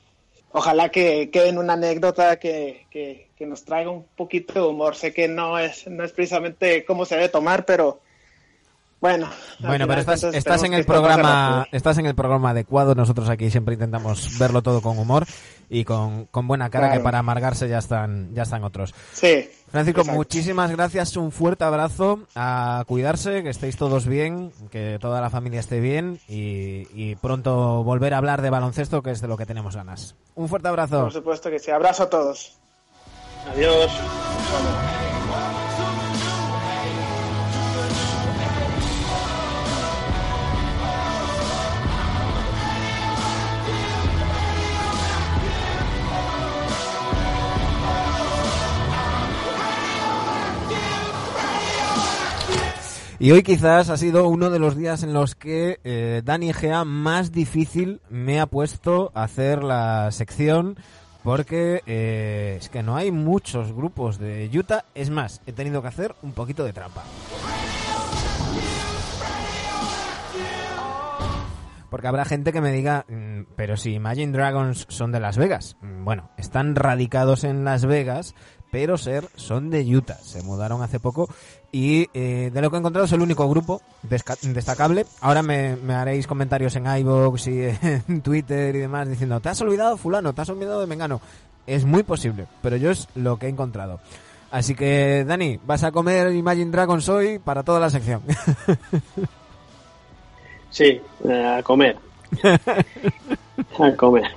ojalá 0.52 0.90
que 0.90 1.30
quede 1.30 1.58
una 1.58 1.74
anécdota 1.74 2.40
que, 2.40 2.86
que, 2.90 3.30
que, 3.38 3.46
nos 3.46 3.66
traiga 3.66 3.92
un 3.92 4.06
poquito 4.16 4.54
de 4.54 4.62
humor. 4.62 4.96
Sé 4.96 5.14
que 5.14 5.28
no 5.28 5.60
es, 5.60 5.88
no 5.88 6.04
es 6.04 6.12
precisamente 6.12 6.86
cómo 6.86 7.06
se 7.06 7.16
debe 7.16 7.30
tomar, 7.30 7.66
pero 7.66 8.02
bueno. 9.00 9.30
Bueno, 9.60 9.88
pero 9.88 10.02
estás, 10.02 10.24
estás 10.24 10.64
en 10.64 10.74
el 10.74 10.86
programa, 10.86 11.68
estás 11.72 11.98
en 11.98 12.06
el 12.06 12.16
programa 12.16 12.52
adecuado. 12.52 12.96
Nosotros 12.96 13.30
aquí 13.30 13.50
siempre 13.52 13.74
intentamos 13.74 14.38
verlo 14.40 14.62
todo 14.62 14.82
con 14.82 14.98
humor 14.98 15.26
y 15.70 15.84
con, 15.84 16.26
con 16.26 16.48
buena 16.48 16.70
cara, 16.70 16.88
claro. 16.88 17.00
que 17.00 17.04
para 17.04 17.20
amargarse 17.20 17.68
ya 17.68 17.78
están, 17.78 18.34
ya 18.34 18.44
están 18.44 18.64
otros. 18.64 18.94
Sí. 19.14 19.50
Francisco, 19.70 20.02
exacto. 20.02 20.18
muchísimas 20.18 20.72
gracias, 20.72 21.18
un 21.18 21.32
fuerte 21.32 21.66
abrazo, 21.66 22.22
a 22.36 22.86
cuidarse, 22.88 23.44
que 23.44 23.50
estéis 23.50 23.76
todos 23.76 24.08
bien, 24.08 24.52
que 24.72 24.98
toda 25.00 25.20
la 25.20 25.30
familia 25.30 25.60
esté 25.60 25.82
bien 25.82 26.20
y, 26.28 26.88
y 26.94 27.16
pronto 27.18 27.84
volver 27.84 28.14
a 28.14 28.18
hablar 28.18 28.42
de 28.42 28.50
baloncesto, 28.50 29.04
que 29.04 29.12
es 29.12 29.22
de 29.22 29.28
lo 29.28 29.36
que 29.38 29.46
tenemos 29.46 29.76
ganas. 29.76 30.16
Un 30.36 30.48
fuerte 30.48 30.70
abrazo. 30.70 31.02
Por 31.02 31.14
supuesto 31.14 31.50
que 31.50 31.60
sí, 31.60 31.72
abrazo 31.72 32.04
a 32.04 32.10
todos. 32.10 32.58
Adiós. 33.52 33.92
Y 53.20 53.32
hoy 53.32 53.42
quizás 53.42 53.90
ha 53.90 53.98
sido 53.98 54.28
uno 54.28 54.52
de 54.52 54.60
los 54.60 54.78
días 54.78 55.02
en 55.02 55.12
los 55.12 55.34
que 55.34 55.80
eh, 55.84 56.22
Dani 56.24 56.54
Gea 56.54 56.84
más 56.84 57.32
difícil 57.32 58.00
me 58.12 58.40
ha 58.40 58.46
puesto 58.46 59.12
a 59.16 59.24
hacer 59.24 59.64
la 59.64 60.12
sección 60.12 60.78
porque 61.24 61.82
eh, 61.88 62.58
es 62.60 62.70
que 62.70 62.84
no 62.84 62.96
hay 62.96 63.12
muchos 63.12 63.74
grupos 63.74 64.20
de 64.20 64.48
Utah. 64.54 64.86
Es 64.94 65.10
más, 65.10 65.42
he 65.48 65.52
tenido 65.52 65.82
que 65.82 65.88
hacer 65.88 66.14
un 66.22 66.34
poquito 66.34 66.64
de 66.64 66.74
trampa. 66.74 67.04
Porque 71.90 72.08
habrá 72.08 72.24
gente 72.26 72.52
que 72.52 72.62
me 72.62 72.72
diga, 72.72 73.06
mm, 73.08 73.54
pero 73.56 73.78
si 73.78 73.94
Imagine 73.94 74.32
Dragons 74.32 74.86
son 74.90 75.12
de 75.12 75.20
Las 75.20 75.38
Vegas. 75.38 75.78
Mm, 75.82 76.04
bueno, 76.04 76.30
están 76.38 76.76
radicados 76.76 77.44
en 77.44 77.64
Las 77.64 77.86
Vegas, 77.86 78.36
pero 78.72 78.98
ser 78.98 79.28
son 79.36 79.70
de 79.70 79.84
Utah. 79.84 80.18
Se 80.22 80.44
mudaron 80.44 80.82
hace 80.82 81.00
poco 81.00 81.30
y 81.72 82.08
eh, 82.14 82.50
de 82.54 82.62
lo 82.62 82.70
que 82.70 82.78
he 82.78 82.80
encontrado 82.80 83.06
es 83.06 83.12
el 83.12 83.22
único 83.22 83.48
grupo 83.50 83.82
destacable. 84.04 85.06
Ahora 85.22 85.44
me, 85.44 85.76
me 85.76 85.94
haréis 85.94 86.28
comentarios 86.28 86.76
en 86.76 86.86
iVoox 86.86 87.48
y 87.48 87.64
en 88.08 88.22
Twitter 88.22 88.76
y 88.76 88.80
demás 88.80 89.10
diciendo, 89.10 89.40
¿te 89.40 89.50
has 89.50 89.62
olvidado 89.62 89.98
fulano? 89.98 90.34
¿Te 90.34 90.42
has 90.42 90.50
olvidado 90.50 90.82
de 90.82 90.88
Mengano? 90.88 91.22
Es 91.66 91.86
muy 91.86 92.04
posible, 92.04 92.48
pero 92.62 92.78
yo 92.78 92.92
es 92.92 93.08
lo 93.16 93.38
que 93.38 93.48
he 93.48 93.50
encontrado. 93.50 94.00
Así 94.50 94.76
que, 94.76 95.26
Dani, 95.28 95.60
vas 95.66 95.84
a 95.84 95.92
comer 95.92 96.34
Imagine 96.34 96.72
Dragons 96.72 97.10
hoy 97.10 97.40
para 97.40 97.64
toda 97.64 97.80
la 97.80 97.90
sección. 97.90 98.22
Sí, 100.70 101.02
a 101.28 101.64
comer. 101.64 101.98
a 103.80 103.92
comer. 103.96 104.28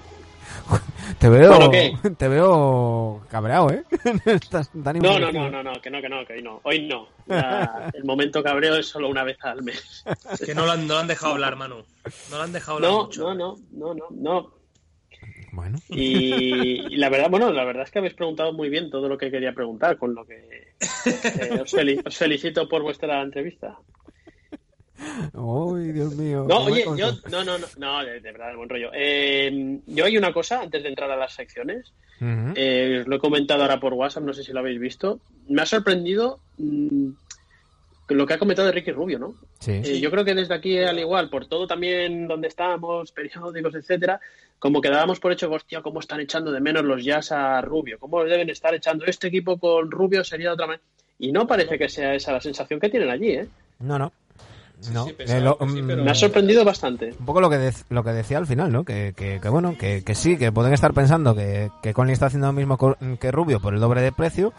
Te 1.19 1.29
veo, 1.29 1.49
bueno, 1.49 1.71
te 2.19 2.29
veo 2.29 3.23
cabreado, 3.31 3.71
¿eh? 3.71 3.85
Estás 4.25 4.71
tan 4.71 4.99
no, 4.99 5.19
no, 5.19 5.33
no, 5.33 5.51
no, 5.51 5.63
no, 5.63 5.73
que 5.81 5.91
no, 5.91 6.01
que 6.01 6.09
no, 6.09 6.25
que 6.25 6.35
hoy 6.35 6.43
no. 6.43 6.61
Hoy 6.63 6.87
no. 6.87 7.09
La, 7.27 7.91
el 7.93 8.05
momento 8.05 8.43
cabreo 8.43 8.77
es 8.77 8.87
solo 8.87 9.09
una 9.09 9.25
vez 9.25 9.37
al 9.43 9.63
mes. 9.63 10.05
Es 10.33 10.41
que 10.41 10.55
no 10.55 10.65
lo 10.65 10.73
han, 10.73 10.87
no 10.87 10.95
lo 10.95 11.01
han 11.01 11.07
dejado 11.09 11.35
hablar, 11.35 11.57
Manu. 11.57 11.83
No 12.31 12.37
lo 12.37 12.43
han 12.43 12.53
dejado 12.53 12.77
hablar 12.77 12.91
no, 12.91 13.03
mucho. 13.05 13.23
No, 13.23 13.35
no, 13.35 13.57
no, 13.73 13.95
no, 13.95 14.07
no. 14.11 14.51
Bueno. 15.53 15.79
Y, 15.89 16.95
y, 16.95 16.97
la 16.97 17.09
verdad, 17.09 17.29
bueno, 17.29 17.51
la 17.53 17.65
verdad 17.65 17.83
es 17.83 17.91
que 17.91 17.99
habéis 17.99 18.15
preguntado 18.15 18.53
muy 18.53 18.69
bien 18.69 18.89
todo 18.89 19.09
lo 19.09 19.19
que 19.19 19.31
quería 19.31 19.53
preguntar, 19.53 19.99
con 19.99 20.15
lo 20.15 20.25
que 20.25 20.71
eh, 20.81 21.61
os, 21.61 21.71
fel 21.71 22.03
os 22.05 22.17
felicito 22.17 22.69
por 22.69 22.83
vuestra 22.83 23.21
entrevista. 23.21 23.77
Uy, 25.35 25.93
Dios 25.93 26.15
mío. 26.17 26.45
No, 26.49 26.65
oye, 26.65 26.85
yo, 26.97 27.13
no, 27.31 27.45
no, 27.45 27.59
no, 27.59 27.67
no, 27.79 28.05
de, 28.05 28.21
verdad, 28.21 28.55
buen 28.55 28.69
rollo. 28.69 28.91
Eh, 28.93 29.79
yo 29.87 30.05
hay 30.05 30.17
una 30.17 30.33
cosa 30.33 30.61
antes 30.61 30.83
de 30.83 30.89
entrar 30.89 31.11
a 31.11 31.17
las 31.17 31.35
secciones. 31.35 31.93
eh, 32.21 33.05
lo 33.07 33.17
he 33.17 33.19
comentado 33.19 33.63
ahora 33.63 33.81
por 33.81 33.95
WhatsApp, 33.95 34.25
no 34.25 34.35
sé 34.35 34.43
si 34.43 34.53
lo 34.53 34.61
habéis 34.61 34.81
visto. 34.81 35.21
Me 35.49 35.63
ha 35.63 35.67
sorprendido 35.67 36.41
mmm, 36.59 37.11
lo 38.15 38.27
que 38.27 38.35
ha 38.35 38.39
comentado 38.39 38.67
de 38.67 38.73
Ricky 38.73 38.93
Rubio, 38.93 39.19
¿no? 39.19 39.35
Sí. 39.59 39.73
Eh, 39.85 40.01
yo 40.01 40.11
creo 40.11 40.25
que 40.25 40.35
desde 40.35 40.55
aquí, 40.55 40.79
al 40.79 40.99
igual, 40.99 41.31
por 41.31 41.47
todo 41.47 41.67
también 41.67 42.27
donde 42.27 42.49
estamos, 42.49 43.13
periódicos, 43.13 43.75
etcétera, 43.75 44.21
como 44.59 44.81
que 44.81 44.91
dábamos 44.91 45.21
por 45.21 45.33
hecho, 45.33 45.51
hostia, 45.51 45.83
cómo 45.83 46.01
están 46.01 46.21
echando 46.21 46.53
de 46.53 46.61
menos 46.61 46.85
los 46.85 47.05
jazz 47.05 47.33
a 47.33 47.61
Rubio, 47.61 47.99
cómo 47.99 48.23
deben 48.25 48.51
estar 48.51 48.75
echando 48.75 49.07
este 49.07 49.29
equipo 49.29 49.59
con 49.59 49.91
Rubio 49.91 50.25
sería 50.25 50.49
de 50.49 50.55
otra 50.55 50.67
manera. 50.67 50.85
Y 51.19 51.33
no 51.33 51.47
parece 51.47 51.79
que 51.79 51.89
sea 51.89 52.15
esa 52.15 52.33
la 52.33 52.41
sensación 52.41 52.81
que 52.81 52.89
tienen 52.89 53.11
allí, 53.11 53.31
¿eh? 53.31 53.49
No, 53.79 53.99
no. 53.99 54.13
No. 54.93 55.05
Sí, 55.05 55.15
Eh, 55.19 55.41
lo- 55.41 55.59
que 55.59 55.69
sí, 55.69 55.83
mm, 55.83 55.87
pero- 55.87 56.05
Me 56.05 56.11
ha 56.11 56.15
sorprendido 56.15 56.65
bastante. 56.65 57.15
Un 57.19 57.27
poco 57.27 57.41
lo 57.41 57.51
que, 57.51 57.71
lo 57.91 58.03
que 58.05 58.11
decía 58.11 58.39
al 58.39 58.47
final, 58.47 58.73
¿no? 58.73 58.85
Que, 58.85 59.13
que, 59.17 59.39
que 59.41 59.49
bueno, 59.49 59.77
que, 59.79 60.03
que 60.03 60.15
sí, 60.15 60.37
que 60.39 60.53
pueden 60.53 60.73
estar 60.73 60.93
pensando 60.95 61.35
que, 61.35 61.71
que 61.83 61.93
Conley 61.93 62.15
está 62.15 62.27
haciendo 62.27 62.47
lo 62.47 62.53
mismo 62.55 62.79
que 63.21 63.31
Rubio 63.33 63.61
por 63.61 63.75
el 63.75 63.81
doble 63.81 64.01
de 64.01 64.13
precio, 64.13 64.53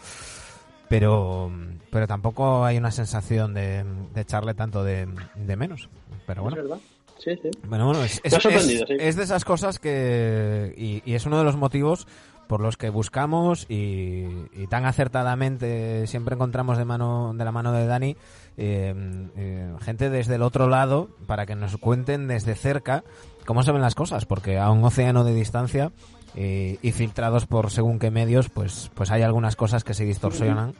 pero, 0.90 1.52
pero 1.90 2.08
tampoco 2.08 2.66
hay 2.66 2.78
una 2.78 2.92
sensación 2.92 3.54
de, 3.54 3.84
de 4.14 4.22
echarle 4.22 4.54
tanto 4.54 4.84
de, 4.84 5.08
de 5.36 5.56
menos. 5.56 5.90
Pero 6.28 6.44
bueno. 6.44 6.58
Es 6.58 6.64
verdad. 6.64 6.80
Sí, 7.18 7.32
sí. 7.42 7.50
Bueno, 7.68 7.86
bueno, 7.86 8.04
es, 8.04 8.20
es, 8.24 8.32
Me 8.32 8.38
ha 8.38 8.42
sorprendido, 8.42 8.84
es- 8.84 8.88
sí. 8.90 8.96
es 9.00 9.16
de 9.16 9.24
esas 9.24 9.46
cosas 9.46 9.80
que... 9.80 10.74
Y, 10.76 11.02
y 11.06 11.14
es 11.14 11.26
uno 11.26 11.38
de 11.38 11.44
los 11.44 11.56
motivos 11.56 12.08
por 12.52 12.60
los 12.60 12.76
que 12.76 12.90
buscamos 12.90 13.66
y, 13.70 14.28
tan 14.70 14.84
acertadamente 14.84 16.06
siempre 16.06 16.36
encontramos 16.36 16.78
de 16.78 16.84
mano 16.84 17.34
de 17.34 17.46
la 17.46 17.54
mano 17.54 17.72
de 17.72 17.86
Dani 17.86 18.18
eh, 18.58 18.94
eh, 19.38 19.74
gente 19.80 20.10
desde 20.10 20.36
el 20.36 20.42
otro 20.42 20.68
lado 20.68 21.08
para 21.28 21.46
que 21.46 21.56
nos 21.56 21.78
cuenten 21.78 22.28
desde 22.28 22.56
cerca 22.56 23.06
cómo 23.46 23.64
se 23.64 23.72
ven 23.72 23.82
las 23.82 23.96
cosas 23.96 24.26
porque 24.26 24.60
a 24.60 24.70
un 24.70 24.84
océano 24.84 25.24
de 25.24 25.34
distancia 25.34 25.94
eh, 26.36 26.78
y 26.82 26.92
filtrados 26.92 27.46
por 27.46 27.72
según 27.72 28.00
qué 28.00 28.12
medios 28.12 28.50
pues 28.50 28.92
pues 28.96 29.12
hay 29.12 29.22
algunas 29.22 29.56
cosas 29.56 29.86
que 29.86 29.94
se 29.94 30.04
distorsionan 30.04 30.74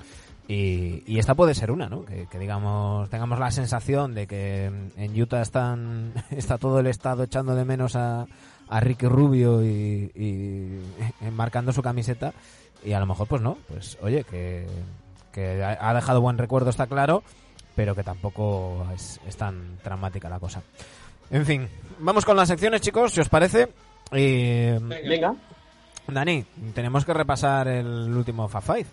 y, 0.50 1.04
y 1.08 1.20
esta 1.20 1.36
puede 1.36 1.54
ser 1.54 1.72
una, 1.72 1.88
¿no? 1.88 2.04
Que, 2.04 2.28
que 2.30 2.38
digamos, 2.38 3.10
tengamos 3.10 3.40
la 3.40 3.52
sensación 3.52 4.14
de 4.14 4.28
que 4.28 4.66
en 4.98 5.22
Utah 5.22 5.42
están, 5.42 6.12
está 6.32 6.58
todo 6.58 6.82
el 6.82 6.88
estado 6.88 7.24
echando 7.24 7.56
de 7.56 7.64
menos 7.64 7.96
a, 7.96 8.26
a 8.72 8.80
Ricky 8.80 9.06
Rubio 9.06 9.64
y, 9.64 10.12
y 10.16 11.30
marcando 11.32 11.72
su 11.72 11.84
camiseta 11.84 12.34
y 12.84 12.94
a 12.94 13.00
lo 13.00 13.06
mejor 13.06 13.28
pues 13.28 13.42
no, 13.42 13.58
pues 13.68 13.98
oye, 14.02 14.24
que, 14.24 14.66
que 15.32 15.64
ha 15.64 15.90
ha 15.90 15.94
dejado 15.94 16.22
buen 16.22 16.38
recuerdo, 16.38 16.70
está 16.70 16.88
claro, 16.88 17.22
pero 17.76 17.96
que 17.96 18.04
tampoco 18.04 18.88
es, 18.96 19.20
es 19.28 19.38
tan 19.38 19.78
dramática 19.84 20.30
la 20.30 20.40
cosa. 20.40 20.62
En 21.30 21.46
fin, 21.46 21.68
vamos 22.00 22.26
con 22.26 22.36
las 22.36 22.48
secciones, 22.48 22.82
chicos, 22.82 23.14
si 23.14 23.22
os 23.22 23.30
parece. 23.30 23.70
Y, 24.12 24.72
Venga. 24.80 25.36
Dani, 26.08 26.44
tenemos 26.74 27.06
que 27.06 27.14
repasar 27.14 27.68
el 27.68 28.14
último 28.16 28.48
Fab 28.48 28.64
Five. 28.64 28.88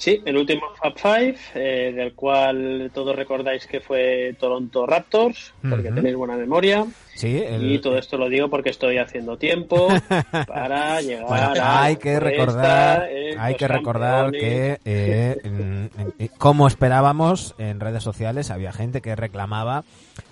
Sí, 0.00 0.18
el 0.24 0.38
último 0.38 0.62
Fab 0.80 0.94
Five, 0.96 1.36
eh, 1.54 1.92
del 1.94 2.14
cual 2.14 2.90
todos 2.94 3.14
recordáis 3.14 3.66
que 3.66 3.80
fue 3.80 4.34
Toronto 4.40 4.86
Raptors, 4.86 5.52
porque 5.68 5.92
tenéis 5.92 6.16
buena 6.16 6.36
memoria. 6.36 6.86
Sí, 7.14 7.42
el- 7.46 7.70
Y 7.70 7.78
todo 7.80 7.98
esto 7.98 8.16
lo 8.16 8.30
digo 8.30 8.48
porque 8.48 8.70
estoy 8.70 8.96
haciendo 8.96 9.36
tiempo 9.36 9.88
para 10.48 11.02
llegar 11.02 11.26
Bueno, 11.26 11.52
a 11.62 11.82
hay 11.84 11.96
que 11.96 12.18
recordar, 12.18 13.08
hay 13.38 13.54
que 13.56 13.68
recordar 13.68 14.30
que, 14.30 14.78
eh, 14.86 15.36
en- 15.44 15.90
en- 16.18 16.28
como 16.38 16.66
esperábamos 16.66 17.54
en 17.58 17.78
redes 17.78 18.02
sociales, 18.02 18.50
había 18.50 18.72
gente 18.72 19.02
que 19.02 19.14
reclamaba 19.14 19.84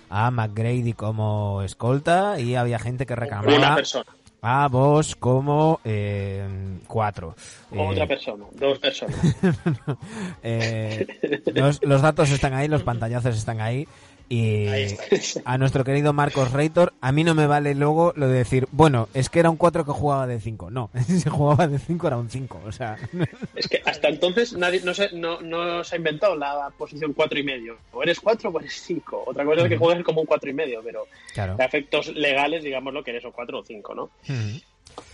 a 0.09 0.31
McGrady 0.31 0.93
como 0.93 1.61
escolta 1.61 2.39
y 2.39 2.55
había 2.55 2.79
gente 2.79 3.05
que 3.05 3.13
una 3.13 3.19
reclamaba 3.21 3.75
persona, 3.75 4.05
a 4.41 4.67
Bosch 4.67 5.15
como 5.19 5.79
eh, 5.83 6.47
cuatro. 6.87 7.35
otra 7.75 8.03
Eh, 8.03 8.07
persona, 8.07 8.45
dos 8.53 8.79
personas. 8.79 9.17
eh, 10.43 11.07
los, 11.53 11.83
los 11.83 12.01
datos 12.01 12.31
están 12.31 12.53
ahí, 12.53 12.67
los 12.67 12.83
pantallazos 12.83 13.35
están 13.35 13.61
ahí. 13.61 13.87
Y 14.29 14.67
a 15.45 15.57
nuestro 15.57 15.83
querido 15.83 16.13
Marcos 16.13 16.53
Reitor, 16.53 16.93
a 17.01 17.11
mí 17.11 17.23
no 17.23 17.33
me 17.33 17.47
vale 17.47 17.73
luego 17.73 18.13
lo 18.15 18.27
de 18.27 18.37
decir, 18.37 18.67
bueno, 18.71 19.09
es 19.13 19.29
que 19.29 19.39
era 19.39 19.49
un 19.49 19.57
4 19.57 19.85
que 19.85 19.91
jugaba 19.91 20.27
de 20.27 20.39
5. 20.39 20.69
No, 20.69 20.91
si 21.07 21.29
jugaba 21.29 21.67
de 21.67 21.79
5 21.79 22.07
era 22.07 22.17
un 22.17 22.29
5. 22.29 22.61
O 22.65 22.71
sea, 22.71 22.97
Es 23.55 23.67
que 23.67 23.81
hasta 23.85 24.07
entonces 24.09 24.53
nadie 24.53 24.81
no 24.83 24.93
se, 24.93 25.11
no, 25.13 25.41
no 25.41 25.83
se 25.83 25.95
ha 25.95 25.97
inventado 25.97 26.35
la 26.35 26.71
posición 26.77 27.13
cuatro 27.13 27.39
y 27.39 27.43
medio. 27.43 27.77
O 27.91 28.03
eres 28.03 28.19
cuatro 28.19 28.49
o 28.49 28.59
eres 28.59 28.73
cinco. 28.73 29.23
Otra 29.25 29.43
cosa 29.45 29.63
es 29.63 29.69
que 29.69 29.77
juegues 29.77 30.03
como 30.03 30.21
un 30.21 30.27
cuatro 30.27 30.49
y 30.49 30.53
medio, 30.53 30.81
pero 30.83 31.07
claro. 31.33 31.55
a 31.59 31.65
efectos 31.65 32.15
legales, 32.15 32.63
digámoslo, 32.63 33.03
que 33.03 33.11
eres 33.11 33.25
o 33.25 33.31
cuatro 33.31 33.59
o 33.59 33.63
cinco, 33.63 33.95
¿no? 33.95 34.03
Ujú. 34.03 34.61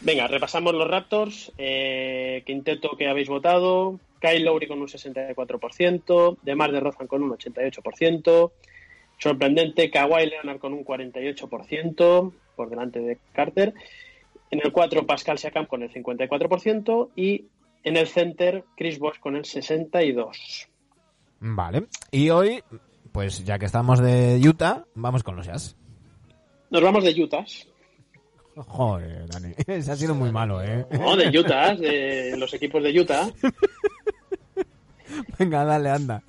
Venga, 0.01 0.27
repasamos 0.27 0.73
los 0.73 0.87
Raptors. 0.87 1.51
Eh, 1.57 2.43
quinteto 2.45 2.95
que 2.97 3.07
habéis 3.07 3.29
votado. 3.29 3.99
Kyle 4.19 4.43
Lowry 4.43 4.67
con 4.67 4.81
un 4.81 4.87
64%. 4.87 6.37
Demar 6.41 6.71
de 6.71 6.79
Rozan 6.79 7.07
con 7.07 7.23
un 7.23 7.31
88%. 7.31 8.51
Sorprendente, 9.17 9.89
Kawhi 9.89 10.27
Leonard 10.27 10.59
con 10.59 10.73
un 10.73 10.83
48%, 10.83 12.33
por 12.55 12.69
delante 12.69 12.99
de 12.99 13.17
Carter. 13.33 13.73
En 14.51 14.61
el 14.63 14.71
4, 14.71 15.05
Pascal 15.05 15.37
Siakam 15.37 15.65
con 15.65 15.83
el 15.83 15.91
54%. 15.91 17.09
Y 17.15 17.45
en 17.83 17.97
el 17.97 18.07
center, 18.07 18.65
Chris 18.75 18.99
Bosh 18.99 19.19
con 19.19 19.35
el 19.35 19.43
62%. 19.43 20.67
Vale. 21.39 21.87
Y 22.11 22.29
hoy, 22.29 22.63
pues 23.11 23.43
ya 23.45 23.59
que 23.59 23.65
estamos 23.65 23.99
de 23.99 24.41
Utah, 24.43 24.85
vamos 24.95 25.23
con 25.23 25.35
los 25.35 25.45
Jazz. 25.45 25.75
Nos 26.69 26.81
vamos 26.81 27.03
de 27.03 27.21
Utah. 27.21 27.45
Joder, 28.55 29.27
Dani. 29.27 29.53
Ese 29.67 29.91
ha 29.91 29.95
sido 29.95 30.15
muy 30.15 30.31
malo, 30.31 30.63
¿eh? 30.63 30.85
No, 30.91 31.15
de 31.15 31.37
Utah, 31.37 31.75
de 31.75 32.35
los 32.37 32.53
equipos 32.53 32.81
de 32.81 32.99
Utah. 32.99 33.29
Venga, 35.39 35.63
dale, 35.65 35.89
anda. 35.89 36.23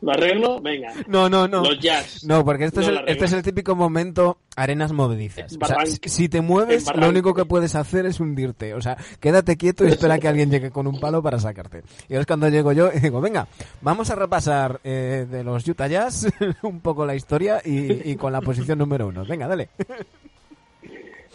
¿Lo 0.00 0.12
arreglo? 0.12 0.60
Venga. 0.60 0.92
No, 1.08 1.28
no, 1.28 1.46
no. 1.48 1.62
Los 1.62 1.78
Jazz. 1.80 2.24
No, 2.24 2.44
porque 2.44 2.64
esto 2.64 2.80
No 2.80 2.82
es 2.82 2.88
el, 2.88 2.94
la 2.94 3.00
regla. 3.02 3.12
este 3.12 3.24
es 3.26 3.32
el 3.32 3.42
típico 3.42 3.74
momento 3.76 4.38
arenas 4.56 4.92
movedizas. 4.92 5.56
O 5.60 5.66
sea, 5.66 5.76
si- 5.86 6.28
te 6.28 6.40
mueves, 6.40 6.86
lo 6.94 7.08
único 7.08 7.34
que 7.34 7.44
puedes 7.44 7.74
hacer 7.74 8.06
es 8.06 8.20
hundirte. 8.20 8.74
O 8.74 8.80
sea, 8.80 8.96
quédate 9.20 9.56
quieto 9.56 9.84
y 9.84 9.88
espera 9.88 10.18
que 10.18 10.28
alguien 10.28 10.50
llegue 10.50 10.70
con 10.70 10.86
un 10.86 10.98
palo 11.00 11.22
para 11.22 11.38
sacarte. 11.38 11.82
Y 12.08 12.14
es 12.14 12.26
cuando 12.26 12.48
llego 12.48 12.72
yo 12.72 12.90
y 12.94 13.00
digo, 13.00 13.20
venga, 13.20 13.48
vamos 13.80 14.10
a 14.10 14.14
repasar 14.14 14.80
eh, 14.84 15.26
de 15.30 15.44
los 15.44 15.66
Utah 15.66 15.88
Jazz 15.88 16.26
un 16.62 16.80
poco 16.80 17.04
la 17.06 17.14
historia 17.14 17.60
y, 17.64 18.10
y 18.10 18.16
con 18.16 18.32
la 18.32 18.40
posición 18.40 18.78
número 18.78 19.08
uno. 19.08 19.24
Venga, 19.24 19.46
dale. 19.48 19.68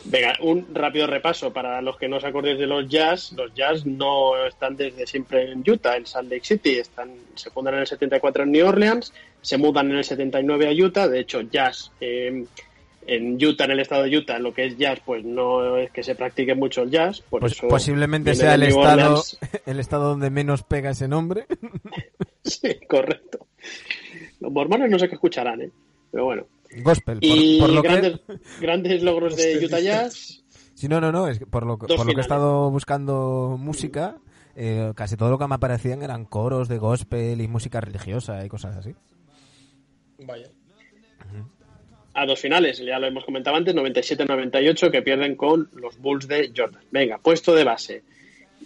Venga, 0.10 0.36
un 0.42 0.74
rápido 0.74 1.06
repaso 1.06 1.52
para 1.52 1.82
los 1.82 1.98
que 1.98 2.08
no 2.08 2.18
os 2.18 2.24
acordéis 2.24 2.58
de 2.58 2.66
los 2.66 2.88
Jazz. 2.88 3.34
Los 3.34 3.54
Jazz 3.54 3.86
no 3.86 4.46
están 4.46 4.78
desde 4.78 5.06
siempre 5.06 5.52
en 5.52 5.64
Utah, 5.70 5.98
en 5.98 6.06
Salt 6.06 6.32
Lake 6.32 6.46
City. 6.46 6.78
Están, 6.78 7.12
se 7.36 7.50
fundan 7.50 7.74
en 7.74 7.82
el 7.82 7.88
74 7.88 8.44
en 8.44 8.52
New 8.52 8.68
Orleans, 8.68 9.14
se 9.42 9.58
mudan 9.58 9.92
en 9.92 9.98
el 9.98 10.04
79 10.06 10.70
a 10.70 10.86
Utah. 10.86 11.08
De 11.10 11.20
hecho, 11.20 11.42
Jazz 11.42 11.92
eh, 12.00 12.46
en 13.08 13.44
Utah, 13.44 13.66
en 13.66 13.72
el 13.72 13.80
estado 13.80 14.04
de 14.04 14.18
Utah, 14.18 14.40
lo 14.40 14.54
que 14.54 14.66
es 14.66 14.78
Jazz, 14.78 15.00
pues 15.06 15.24
no 15.24 15.78
es 15.78 15.92
que 15.92 16.04
se 16.04 16.16
practique 16.16 16.56
mucho 16.56 16.84
el 16.84 16.92
Jazz. 16.92 17.22
Por 17.22 17.42
Pues 17.42 17.54
eso 17.54 17.68
posiblemente 17.68 18.34
sea 18.34 18.56
el 18.56 18.62
New 18.62 18.70
estado, 18.70 18.94
Orleans. 18.94 19.40
el 19.66 19.80
estado 19.80 20.10
donde 20.10 20.30
menos 20.30 20.64
pega 20.64 20.92
ese 20.92 21.08
nombre. 21.08 21.46
Sí, 22.44 22.80
correcto. 22.88 23.46
Los 24.40 24.54
mormones 24.54 24.90
no 24.90 24.98
sé 24.98 25.10
qué 25.10 25.16
escucharán, 25.16 25.64
¿eh? 25.64 25.70
Pero 26.10 26.24
bueno. 26.24 26.48
Gospel. 26.84 27.20
Y 27.22 27.60
por 27.60 27.70
lo 27.70 27.82
grandes, 27.82 28.20
que... 28.20 28.40
grandes 28.62 29.04
logros 29.04 29.36
de 29.36 29.66
Utah 29.66 29.80
Jazz. 29.80 30.44
Sí, 30.74 30.88
no, 30.88 31.02
no, 31.02 31.12
no, 31.12 31.28
es 31.28 31.40
que 31.40 31.48
por 31.48 31.66
lo 31.66 31.78
que, 31.78 31.88
Dos 31.88 31.98
por 31.98 32.06
lo 32.06 32.14
que 32.14 32.20
he 32.20 32.22
estado 32.22 32.70
buscando 32.70 33.58
música, 33.60 34.18
eh, 34.56 34.92
casi 34.96 35.18
todo 35.18 35.32
lo 35.32 35.40
que 35.40 35.48
me 35.48 35.56
aparecían 35.56 36.04
eran 36.04 36.26
coros 36.26 36.68
de 36.68 36.78
gospel 36.78 37.42
y 37.42 37.48
música 37.48 37.82
religiosa 37.82 38.46
y 38.46 38.50
cosas 38.50 38.78
así. 38.78 38.94
Vaya. 40.20 40.48
a 42.14 42.26
dos 42.26 42.40
finales, 42.40 42.80
ya 42.80 43.00
lo 43.00 43.08
hemos 43.08 43.26
comentado 43.26 43.56
antes, 43.56 43.76
97-98, 43.76 44.92
que 44.92 45.02
pierden 45.02 45.36
con 45.36 45.70
los 45.74 46.00
Bulls 46.00 46.28
de 46.28 46.52
Jordan. 46.56 46.84
Venga, 46.92 47.20
puesto 47.20 47.54
de 47.54 47.64
base. 47.64 48.04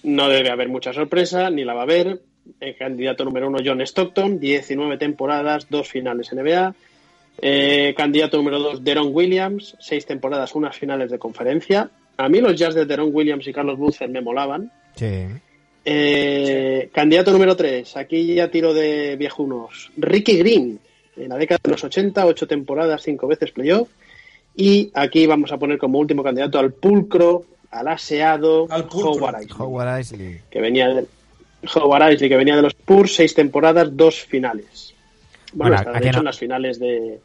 No 0.03 0.29
debe 0.29 0.49
haber 0.49 0.69
mucha 0.69 0.93
sorpresa, 0.93 1.49
ni 1.49 1.63
la 1.63 1.73
va 1.73 1.81
a 1.81 1.83
haber. 1.83 2.21
El 2.59 2.75
candidato 2.75 3.23
número 3.23 3.47
uno, 3.47 3.59
John 3.63 3.81
Stockton, 3.81 4.39
19 4.39 4.97
temporadas, 4.97 5.69
dos 5.69 5.89
finales 5.89 6.31
NBA. 6.33 6.73
Eh, 7.39 7.93
candidato 7.95 8.38
número 8.38 8.59
dos, 8.59 8.84
Deron 8.84 9.09
Williams, 9.11 9.75
seis 9.79 10.05
temporadas, 10.05 10.53
unas 10.55 10.75
finales 10.75 11.11
de 11.11 11.19
conferencia. 11.19 11.89
A 12.17 12.29
mí 12.29 12.39
los 12.39 12.55
jazz 12.55 12.75
de 12.75 12.86
Deron 12.86 13.09
Williams 13.11 13.47
y 13.47 13.53
Carlos 13.53 13.77
Boozer 13.77 14.09
me 14.09 14.21
molaban. 14.21 14.71
Sí. 14.95 15.25
Eh, 15.84 16.89
candidato 16.93 17.32
número 17.32 17.55
3, 17.55 17.97
aquí 17.97 18.36
ya 18.36 18.51
tiro 18.51 18.73
de 18.73 19.15
viejunos. 19.15 19.91
Ricky 19.97 20.38
Green, 20.38 20.79
en 21.17 21.29
la 21.29 21.38
década 21.38 21.59
de 21.63 21.71
los 21.71 21.84
80, 21.84 22.25
ocho 22.25 22.47
temporadas, 22.47 23.01
cinco 23.01 23.27
veces 23.27 23.51
playoff. 23.51 23.89
Y 24.55 24.91
aquí 24.93 25.25
vamos 25.25 25.51
a 25.51 25.57
poner 25.57 25.77
como 25.77 25.97
último 25.97 26.23
candidato 26.23 26.59
al 26.59 26.73
pulcro, 26.73 27.45
al 27.71 27.88
aseado 27.88 28.67
Al 28.69 28.86
pulcro. 28.86 29.11
Howard 29.13 29.41
Isley, 29.43 29.55
Howard 29.57 29.99
Isley. 30.01 30.39
que 30.51 30.61
venía 30.61 30.89
de, 30.89 31.05
Howard 31.73 32.13
Isley, 32.13 32.29
que 32.29 32.38
venía 32.38 32.55
de 32.55 32.61
los 32.61 32.73
Spurs, 32.73 33.15
seis 33.15 33.34
temporadas, 33.34 33.95
dos 33.95 34.19
finales. 34.19 34.90
Bueno, 35.53 35.75
está, 35.75 35.91
de 35.91 36.07
hecho 36.07 36.19
en 36.19 36.25
las 36.25 36.39
finales 36.39 36.79
de, 36.79 37.19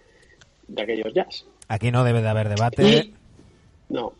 de 0.68 0.82
aquellos 0.82 1.12
jazz. 1.14 1.46
Aquí 1.68 1.90
no 1.90 2.04
debe 2.04 2.22
de 2.22 2.28
haber 2.28 2.48
debate. 2.48 3.12
no. 3.88 4.12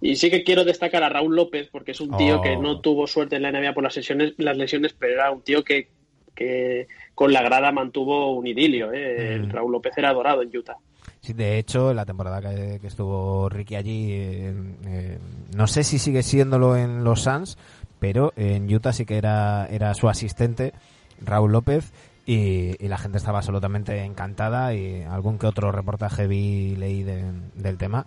Y 0.00 0.14
sí 0.14 0.30
que 0.30 0.44
quiero 0.44 0.64
destacar 0.64 1.02
a 1.02 1.08
Raúl 1.08 1.34
López, 1.34 1.68
porque 1.72 1.90
es 1.90 2.00
un 2.00 2.16
tío 2.16 2.40
que 2.40 2.56
no 2.56 2.72
oh. 2.72 2.80
tuvo 2.80 3.08
suerte 3.08 3.36
en 3.36 3.42
la 3.42 3.50
NBA 3.50 3.74
por 3.74 3.82
las 3.82 3.96
lesiones, 3.96 4.34
las 4.36 4.56
lesiones 4.56 4.94
pero 4.96 5.14
era 5.14 5.30
un 5.32 5.40
tío 5.40 5.64
que, 5.64 5.88
que 6.36 6.86
con 7.16 7.32
la 7.32 7.42
grada 7.42 7.72
mantuvo 7.72 8.32
un 8.32 8.46
idilio. 8.46 8.92
¿eh? 8.92 9.40
Mm. 9.40 9.50
Raúl 9.50 9.72
López 9.72 9.92
era 9.96 10.10
adorado 10.10 10.42
en 10.42 10.56
Utah. 10.56 10.76
Sí, 11.20 11.32
de 11.32 11.58
hecho, 11.58 11.92
la 11.92 12.06
temporada 12.06 12.40
que, 12.40 12.86
estuvo 12.86 13.48
Ricky 13.48 13.74
allí, 13.74 14.12
eh, 14.12 14.54
eh, 14.86 15.18
no 15.56 15.66
sé 15.66 15.82
si 15.82 15.98
sigue 15.98 16.22
siéndolo 16.22 16.76
en 16.76 17.02
los 17.02 17.22
Suns, 17.22 17.58
pero 17.98 18.32
en 18.36 18.72
Utah 18.72 18.92
sí 18.92 19.04
que 19.04 19.16
era, 19.16 19.66
era 19.66 19.94
su 19.94 20.08
asistente, 20.08 20.72
Raúl 21.20 21.50
López, 21.50 21.92
y, 22.28 22.86
la 22.88 22.98
gente 22.98 23.16
estaba 23.16 23.38
absolutamente 23.38 24.04
encantada 24.04 24.74
y 24.74 25.02
algún 25.02 25.38
que 25.38 25.46
otro 25.46 25.72
reportaje 25.72 26.26
vi 26.26 26.76
leí 26.76 27.02
del 27.02 27.78
tema 27.78 28.04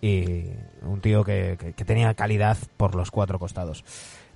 y 0.00 0.44
un 0.82 1.02
tío 1.02 1.22
que, 1.22 1.74
tenía 1.84 2.14
calidad 2.14 2.56
por 2.78 2.94
los 2.94 3.10
cuatro 3.10 3.38
costados. 3.38 3.84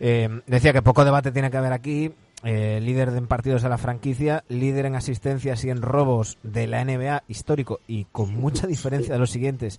Eh, 0.00 0.28
decía 0.46 0.74
que 0.74 0.82
poco 0.82 1.06
debate 1.06 1.32
tiene 1.32 1.50
que 1.50 1.56
haber 1.56 1.72
aquí. 1.72 2.12
Eh, 2.44 2.80
líder 2.82 3.10
en 3.10 3.28
partidos 3.28 3.62
de 3.62 3.68
la 3.68 3.78
franquicia, 3.78 4.42
líder 4.48 4.86
en 4.86 4.96
asistencias 4.96 5.64
y 5.64 5.70
en 5.70 5.80
robos 5.80 6.38
de 6.42 6.66
la 6.66 6.84
NBA 6.84 7.22
histórico 7.28 7.78
y 7.86 8.04
con 8.06 8.34
mucha 8.34 8.66
diferencia 8.66 9.14
de 9.14 9.20
los 9.20 9.30
siguientes 9.30 9.78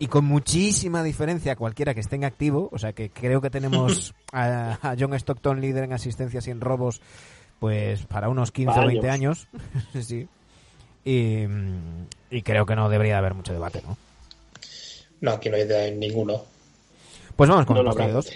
y 0.00 0.08
con 0.08 0.24
muchísima 0.24 1.04
diferencia 1.04 1.54
cualquiera 1.54 1.94
que 1.94 2.00
esté 2.00 2.16
en 2.16 2.24
activo. 2.24 2.68
O 2.72 2.78
sea 2.78 2.92
que 2.92 3.10
creo 3.10 3.40
que 3.40 3.48
tenemos 3.48 4.12
a, 4.32 4.78
a 4.82 4.96
John 4.98 5.14
Stockton 5.14 5.60
líder 5.60 5.84
en 5.84 5.92
asistencias 5.92 6.48
y 6.48 6.50
en 6.50 6.60
robos 6.60 7.00
pues 7.60 8.04
para 8.06 8.28
unos 8.28 8.50
15 8.50 8.80
o 8.80 8.86
20 8.86 9.10
años. 9.10 9.46
sí. 10.00 10.26
Y, 11.04 11.44
y, 12.30 12.42
creo 12.42 12.66
que 12.66 12.74
no 12.74 12.88
debería 12.88 13.18
haber 13.18 13.34
mucho 13.34 13.52
debate, 13.52 13.82
¿no? 13.86 13.96
No, 15.20 15.32
aquí 15.32 15.48
no 15.48 15.56
hay 15.56 15.64
de 15.64 15.92
ninguno. 15.92 16.44
Pues 17.36 17.48
vamos 17.48 17.64
con 17.66 17.76
el 17.76 17.84
puesto 17.84 18.02
de 18.02 18.12
dos. 18.12 18.30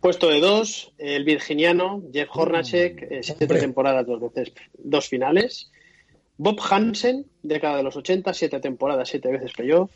Puesto 0.00 0.28
de 0.28 0.40
dos, 0.40 0.92
el 0.98 1.24
virginiano 1.24 2.02
Jeff 2.12 2.28
Hornacek, 2.32 3.10
mm, 3.10 3.22
siete 3.22 3.46
temporadas, 3.46 4.06
dos 4.06 4.20
veces, 4.20 4.52
dos 4.74 5.08
finales. 5.08 5.70
Bob 6.36 6.60
Hansen, 6.70 7.26
década 7.42 7.78
de 7.78 7.82
los 7.84 7.96
80, 7.96 8.34
siete 8.34 8.60
temporadas, 8.60 9.08
siete 9.08 9.30
veces 9.30 9.52
playoff. 9.52 9.90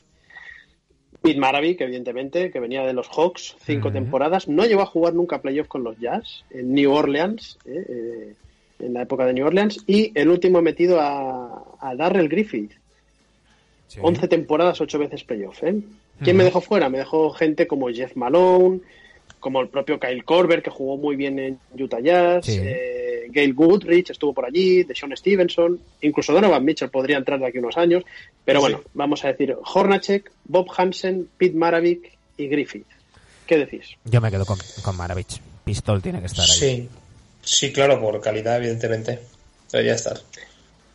Pete 1.28 1.40
Maravich, 1.40 1.80
evidentemente, 1.82 2.50
que 2.50 2.58
venía 2.58 2.86
de 2.86 2.94
los 2.94 3.06
Hawks, 3.08 3.56
cinco 3.60 3.92
temporadas. 3.92 4.48
No 4.48 4.64
llegó 4.64 4.80
a 4.80 4.86
jugar 4.86 5.12
nunca 5.12 5.42
playoff 5.42 5.68
con 5.68 5.84
los 5.84 5.98
Jazz 5.98 6.44
en 6.50 6.72
New 6.72 6.90
Orleans, 6.90 7.58
eh, 7.66 7.84
eh, 7.86 8.34
en 8.78 8.94
la 8.94 9.02
época 9.02 9.26
de 9.26 9.34
New 9.34 9.46
Orleans. 9.46 9.84
Y 9.86 10.10
el 10.14 10.30
último 10.30 10.62
metido 10.62 11.00
a, 11.00 11.64
a 11.80 11.94
Darrell 11.94 12.30
Griffith. 12.30 12.72
once 14.00 14.26
temporadas, 14.26 14.80
ocho 14.80 14.98
veces 14.98 15.22
playoff. 15.22 15.62
¿eh? 15.64 15.76
¿Quién 16.22 16.36
me 16.36 16.44
dejó 16.44 16.62
fuera? 16.62 16.88
Me 16.88 16.98
dejó 16.98 17.30
gente 17.30 17.66
como 17.66 17.88
Jeff 17.90 18.16
Malone, 18.16 18.80
como 19.38 19.60
el 19.60 19.68
propio 19.68 20.00
Kyle 20.00 20.24
Korver, 20.24 20.62
que 20.62 20.70
jugó 20.70 20.96
muy 20.96 21.14
bien 21.16 21.38
en 21.38 21.58
Utah 21.78 22.00
Jazz. 22.00 22.48
Gail 23.32 23.54
Goodrich 23.54 24.10
estuvo 24.10 24.32
por 24.32 24.46
allí, 24.46 24.82
de 24.84 24.94
Sean 24.94 25.16
Stevenson, 25.16 25.80
incluso 26.00 26.32
Donovan 26.32 26.64
Mitchell 26.64 26.90
podría 26.90 27.16
entrar 27.16 27.38
de 27.38 27.46
aquí 27.46 27.58
unos 27.58 27.76
años, 27.76 28.04
pero 28.44 28.60
bueno, 28.60 28.82
vamos 28.94 29.24
a 29.24 29.28
decir 29.28 29.56
Hornacek, 29.62 30.30
Bob 30.44 30.68
Hansen, 30.76 31.28
Pete 31.36 31.56
Maravich 31.56 32.10
y 32.36 32.48
Griffith. 32.48 32.86
¿Qué 33.46 33.58
decís? 33.58 33.96
Yo 34.04 34.20
me 34.20 34.30
quedo 34.30 34.44
con, 34.44 34.58
con 34.82 34.96
Maravich. 34.96 35.40
Pistol 35.64 36.02
tiene 36.02 36.20
que 36.20 36.26
estar 36.26 36.44
ahí. 36.44 36.56
Sí, 36.58 36.88
sí, 37.42 37.72
claro, 37.72 38.00
por 38.00 38.20
calidad, 38.20 38.56
evidentemente. 38.56 39.18
Debería 39.70 39.94
estar. 39.94 40.18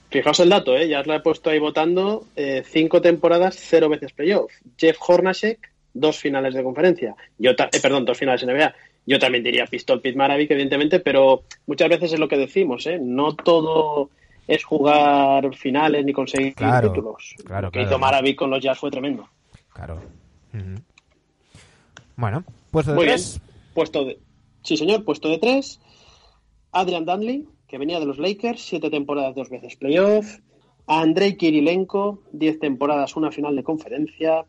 Fijaos 0.10 0.40
el 0.40 0.50
dato, 0.50 0.78
¿eh? 0.78 0.88
ya 0.88 1.00
os 1.00 1.08
lo 1.08 1.16
he 1.16 1.20
puesto 1.22 1.50
ahí 1.50 1.58
votando. 1.58 2.28
Eh, 2.36 2.64
cinco 2.66 3.02
temporadas, 3.02 3.56
cero 3.58 3.90
veces 3.90 4.14
playoff. 4.14 4.52
Jeff 4.78 4.98
Hornacek, 5.00 5.72
dos 5.94 6.18
finales 6.20 6.54
de 6.54 6.64
conferencia. 6.64 7.16
Yo 7.40 7.52
eh, 7.52 7.80
perdón, 7.82 8.06
dos 8.06 8.18
finales 8.18 8.46
NBA. 8.46 8.76
Yo 9.06 9.20
también 9.20 9.44
diría 9.44 9.66
Pistol 9.66 10.00
Pit 10.02 10.16
Maravik, 10.16 10.52
evidentemente, 10.52 11.00
pero 11.00 11.44
muchas 11.68 11.90
veces 11.90 12.14
es 12.14 12.20
lo 12.20 12.28
que 12.28 12.38
decimos, 12.38 12.88
¿eh? 12.88 13.00
No 13.02 13.36
todo 13.36 14.10
es 14.48 14.64
jugar 14.64 15.56
finales 15.56 16.06
ni 16.06 16.14
conseguir 16.14 16.56
títulos. 16.56 17.36
Claro, 17.46 17.72
que 17.72 17.82
hizo 17.82 18.00
Maravik 18.00 18.38
con 18.38 18.50
los 18.50 18.62
Jazz 18.62 18.80
fue 18.80 18.92
tremendo. 18.92 19.28
Claro. 19.74 20.02
Bueno, 22.16 22.44
puesto 22.72 22.92
de 22.92 22.96
Muy 22.96 23.06
tres. 23.06 23.42
Puesto 23.74 24.06
de... 24.06 24.20
Sí, 24.62 24.78
señor, 24.78 25.04
puesto 25.04 25.30
de 25.30 25.40
tres. 25.40 25.80
Adrian 26.72 27.06
Dunley, 27.06 27.48
que 27.68 27.78
venía 27.78 28.00
de 28.00 28.06
los 28.06 28.20
Lakers, 28.20 28.62
siete 28.62 28.90
temporadas, 28.90 29.36
dos 29.36 29.50
veces 29.50 29.76
playoff. 29.76 30.40
Andrei 30.88 31.38
Kirilenko, 31.38 32.22
diez 32.32 32.60
temporadas, 32.60 33.16
una 33.16 33.32
final 33.32 33.56
de 33.56 33.64
conferencia. 33.64 34.46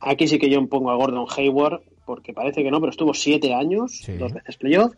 Aquí 0.00 0.28
sí 0.28 0.38
que 0.38 0.50
yo 0.50 0.66
pongo 0.68 0.90
a 0.90 0.96
Gordon 0.96 1.26
Hayward, 1.36 1.82
porque 2.06 2.32
parece 2.32 2.62
que 2.62 2.70
no, 2.70 2.80
pero 2.80 2.90
estuvo 2.90 3.12
siete 3.12 3.52
años, 3.52 4.02
dos 4.18 4.32
veces 4.32 4.56
playoff. 4.56 4.94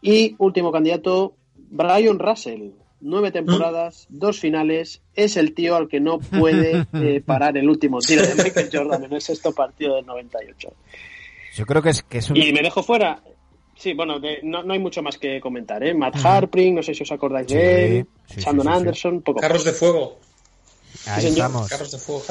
Y 0.00 0.36
último 0.38 0.72
candidato, 0.72 1.34
Brian 1.56 2.18
Russell, 2.18 2.70
nueve 3.00 3.32
temporadas, 3.32 4.06
mm. 4.08 4.18
dos 4.18 4.38
finales, 4.38 5.02
es 5.14 5.36
el 5.36 5.52
tío 5.54 5.76
al 5.76 5.88
que 5.88 6.00
no 6.00 6.18
puede 6.18 6.86
eh, 6.94 7.20
parar 7.20 7.58
el 7.58 7.68
último 7.68 7.98
tiro 7.98 8.22
de 8.22 8.42
Michael 8.42 8.70
Jordan 8.72 9.04
en 9.04 9.12
el 9.12 9.20
sexto 9.20 9.52
partido 9.52 9.96
del 9.96 10.06
98. 10.06 10.72
Yo 11.54 11.66
creo 11.66 11.82
que 11.82 11.90
es, 11.90 12.02
que 12.02 12.18
es 12.18 12.30
un... 12.30 12.36
Y 12.36 12.52
me 12.52 12.62
dejo 12.62 12.82
fuera. 12.82 13.20
Sí, 13.76 13.92
bueno, 13.92 14.16
no, 14.42 14.62
no, 14.62 14.72
hay 14.72 14.78
mucho 14.78 15.02
más 15.02 15.18
que 15.18 15.38
comentar, 15.40 15.82
¿eh? 15.84 15.92
Matt 15.92 16.16
Harpring, 16.24 16.76
no 16.76 16.82
sé 16.82 16.94
si 16.94 17.02
os 17.02 17.12
acordáis 17.12 17.46
de 17.48 17.98
él, 17.98 18.06
Shandon 18.38 18.68
Anderson, 18.68 19.20
poco 19.20 19.40
Carros 19.40 19.64
de 19.64 19.72
fuego. 19.72 20.18
Ahí 21.06 21.26
estamos. 21.26 21.68
Carros 21.68 21.90
de 21.92 21.98
fuego, 21.98 22.22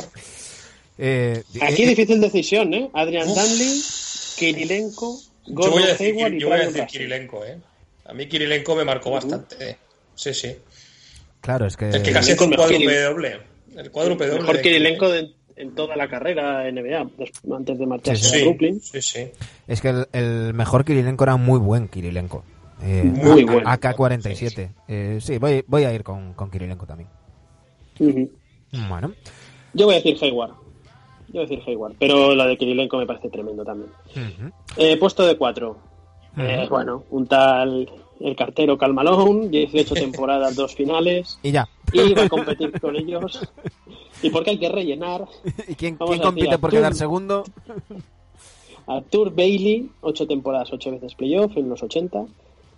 eh, 0.98 1.44
Aquí 1.62 1.84
eh, 1.84 1.90
difícil 1.90 2.22
decisión, 2.22 2.74
¿eh? 2.74 2.90
Adrian 2.94 3.34
Danley, 3.34 3.82
Kirilenko, 4.38 5.20
Gordon 5.48 5.66
yo 5.66 5.72
voy 5.72 5.84
a 5.84 5.88
decir, 5.88 6.08
Hayward 6.08 6.34
y 6.34 6.40
yo 6.40 6.50
voy 6.50 6.60
a 6.60 6.66
decir 6.66 6.86
Kirilenko, 6.86 7.46
¿eh? 7.46 7.58
A 8.06 8.14
mí 8.14 8.28
Kirilenko 8.28 8.76
me 8.76 8.86
marcó 8.86 9.12
bastante. 9.12 9.56
¿eh? 9.60 9.78
Sí, 10.14 10.34
sí. 10.34 10.56
Claro, 11.42 11.66
es 11.66 11.78
que... 11.78 11.90
Es 11.90 12.00
que 12.00 12.12
casi 12.12 12.32
es 12.32 12.42
un 12.42 12.54
cuádruple 12.54 13.02
doble. 13.02 13.40
El 13.76 13.92
cuádruple 13.92 14.28
doble. 14.28 14.42
Mejor 14.42 14.62
Kirilenko 14.62 15.08
en 15.56 15.74
toda 15.74 15.96
la 15.96 16.08
carrera 16.08 16.70
NBA, 16.70 17.00
antes 17.56 17.80
de 17.80 17.86
marcharse 17.86 18.42
a 18.42 18.44
Brooklyn. 18.44 18.80
Sí, 18.82 19.02
sí. 19.02 19.28
Es 19.68 19.82
que 19.82 20.06
el, 20.12 20.54
mejor 20.54 20.86
Kirilenko 20.86 21.24
era 21.24 21.38
muy 21.38 21.60
buen 21.60 21.88
Kirilenko. 21.88 22.44
Eh, 22.82 23.04
muy 23.04 23.44
bueno. 23.46 23.70
AK-47. 23.70 24.70
Eh, 24.88 25.20
sí, 25.22 25.38
voy, 25.38 25.64
voy 25.68 25.84
a 25.86 25.94
ir 25.94 26.04
con, 26.04 26.34
con 26.34 26.52
Kirilenko 26.52 26.86
también. 26.86 27.10
Bueno. 28.90 29.14
Yo 29.74 29.86
voy 29.86 29.96
a 29.96 29.98
decir 29.98 30.18
Hayward. 30.22 30.65
Yo 31.36 31.42
voy 31.42 31.48
a 31.48 31.50
decir 31.50 31.64
Hayward, 31.68 31.96
pero 32.00 32.34
la 32.34 32.48
de 32.48 32.56
Kirilenko 32.56 32.98
me 32.98 33.06
parece 33.06 33.28
tremendo 33.28 33.66
también. 33.66 33.92
Eh, 34.78 34.96
puesto 34.96 35.28
de 35.28 35.36
cuatro. 35.38 35.76
Eh, 36.38 36.66
bueno, 36.70 37.04
un 37.10 37.28
tal 37.28 37.90
el 38.22 38.38
cartero 38.38 38.78
Calmalón, 38.78 39.52
18 39.52 39.94
temporadas, 39.96 40.56
dos 40.56 40.74
finales. 40.74 41.38
Y 41.44 41.52
ya. 41.52 41.68
Y 41.92 42.14
va 42.14 42.24
a 42.24 42.30
competir 42.30 42.80
con 42.80 42.96
ellos. 42.96 43.42
Y 44.22 44.30
porque 44.30 44.52
hay 44.52 44.60
que 44.60 44.70
rellenar. 44.70 45.26
¿Y 45.68 45.76
quién, 45.76 45.98
compite 45.98 46.58
por 46.58 46.72
quedar 46.72 46.96
segundo? 46.96 47.44
Arthur 48.88 49.36
Bailey, 49.36 49.90
ocho 50.00 50.26
temporadas, 50.28 50.72
ocho 50.72 50.90
veces 50.92 51.16
playoff 51.16 51.58
en 51.58 51.68
los 51.68 51.84
80. 51.84 52.28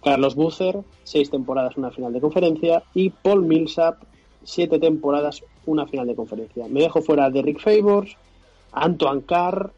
Carlos 0.03 0.33
Bucer, 0.33 0.79
seis 1.03 1.29
temporadas, 1.29 1.77
una 1.77 1.91
final 1.91 2.11
de 2.11 2.21
conferencia. 2.21 2.81
Y 2.95 3.11
Paul 3.11 3.43
Millsap, 3.43 4.01
siete 4.43 4.79
temporadas, 4.79 5.43
una 5.67 5.85
final 5.85 6.07
de 6.07 6.15
conferencia. 6.15 6.65
Me 6.67 6.79
dejo 6.79 7.03
fuera 7.03 7.29
de 7.29 7.43
Rick 7.43 7.59
Favors, 7.59 8.17
Antoine 8.71 9.23
Carr 9.23 9.73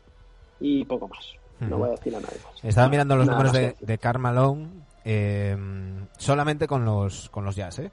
y 0.59 0.85
poco 0.85 1.07
más. 1.07 1.33
No 1.59 1.77
voy 1.77 1.89
a 1.89 1.91
decir 1.91 2.15
a 2.15 2.21
nadie 2.21 2.37
más. 2.43 2.63
Estaba 2.63 2.89
mirando 2.89 3.15
los 3.15 3.27
números 3.27 3.51
de, 3.51 3.75
de 3.79 3.97
Carl 3.97 4.19
Malone 4.19 4.67
eh, 5.03 5.57
solamente 6.17 6.67
con 6.67 6.85
los, 6.85 7.29
con 7.29 7.43
los 7.45 7.55
Jazz, 7.55 7.79
¿eh? 7.79 7.91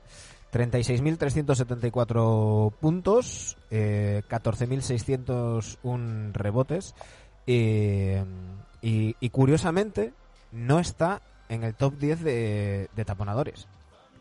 36.374 0.52 2.72
puntos, 2.72 3.56
eh, 3.70 4.22
14.601 4.28 6.32
rebotes 6.32 6.94
eh, 7.46 8.22
y, 8.80 9.14
y, 9.20 9.30
curiosamente 9.30 10.12
no 10.52 10.78
está 10.78 11.20
en 11.48 11.64
el 11.64 11.74
top 11.74 11.98
10 11.98 12.22
de, 12.22 12.88
de 12.94 13.04
taponadores 13.04 13.66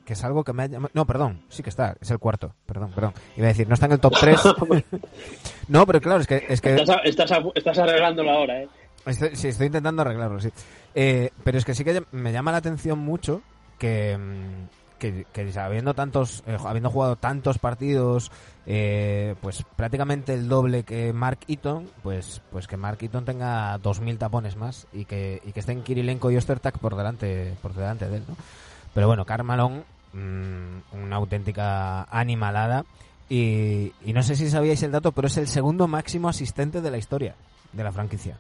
que 0.06 0.14
es 0.14 0.24
algo 0.24 0.44
que 0.44 0.54
me 0.54 0.64
ha 0.64 0.68
llamado... 0.68 0.92
No, 0.94 1.06
perdón, 1.06 1.42
sí 1.50 1.64
que 1.64 1.70
está, 1.70 1.96
es 2.00 2.12
el 2.12 2.20
cuarto, 2.20 2.54
perdón, 2.66 2.92
perdón. 2.94 3.14
Iba 3.36 3.48
a 3.48 3.50
decir, 3.50 3.68
no 3.68 3.74
está 3.74 3.88
en 3.88 3.94
el 3.94 4.00
top 4.00 4.14
3. 4.20 4.40
no, 5.68 5.86
pero 5.86 6.00
claro, 6.00 6.22
es 6.22 6.28
que... 6.28 6.46
Es 6.48 6.62
que... 6.62 6.76
Estás, 6.76 7.02
estás, 7.04 7.32
estás 7.56 7.78
arreglándolo 7.80 8.32
ahora, 8.32 8.62
¿eh? 8.62 8.70
Estoy, 9.06 9.36
sí, 9.36 9.50
estoy 9.50 9.68
intentando 9.68 10.02
arreglarlo, 10.02 10.40
sí. 10.40 10.50
Eh, 10.94 11.32
pero 11.44 11.58
es 11.58 11.66
que 11.66 11.76
sí 11.76 11.84
que 11.84 12.04
me 12.12 12.32
llama 12.32 12.52
la 12.52 12.58
atención 12.58 13.00
mucho 13.00 13.42
que, 13.78 14.18
mm, 14.18 14.98
que, 14.98 15.26
que 15.32 15.60
habiendo 15.60 15.94
tantos, 15.94 16.44
eh, 16.48 16.58
habiendo 16.64 16.90
jugado 16.90 17.16
tantos 17.16 17.60
partidos, 17.60 18.32
eh, 18.66 19.36
pues 19.42 19.64
prácticamente 19.76 20.34
el 20.34 20.48
doble 20.48 20.84
que 20.84 21.14
Mark 21.14 21.40
Eaton, 21.48 21.88
pues, 22.02 22.42
pues 22.52 22.68
que 22.68 22.78
Mark 22.78 22.98
Eaton 23.02 23.26
tenga 23.26 23.78
2.000 23.80 24.18
tapones 24.18 24.56
más 24.56 24.88
y 24.94 25.06
que, 25.06 25.42
y 25.46 25.52
que 25.52 25.60
estén 25.60 25.84
Kirilenko 25.84 26.32
y 26.32 26.38
Ostertak 26.38 26.80
por 26.80 26.96
delante, 26.96 27.54
por 27.62 27.74
delante 27.74 28.08
de 28.08 28.18
él, 28.18 28.24
¿no? 28.28 28.36
Pero 28.94 29.08
bueno, 29.08 29.26
Carmalón 29.26 29.84
mm, 30.16 31.04
una 31.04 31.16
auténtica 31.18 32.04
animalada. 32.04 32.86
Y, 33.30 33.92
y 34.06 34.14
no 34.14 34.24
sé 34.24 34.36
si 34.36 34.50
sabíais 34.50 34.82
el 34.84 34.92
dato, 34.92 35.12
pero 35.12 35.28
es 35.28 35.38
el 35.38 35.48
segundo 35.48 35.88
máximo 35.88 36.30
asistente 36.30 36.82
de 36.82 36.92
la 36.92 36.98
historia 36.98 37.36
de 37.74 37.84
la 37.84 37.92
franquicia. 37.92 38.38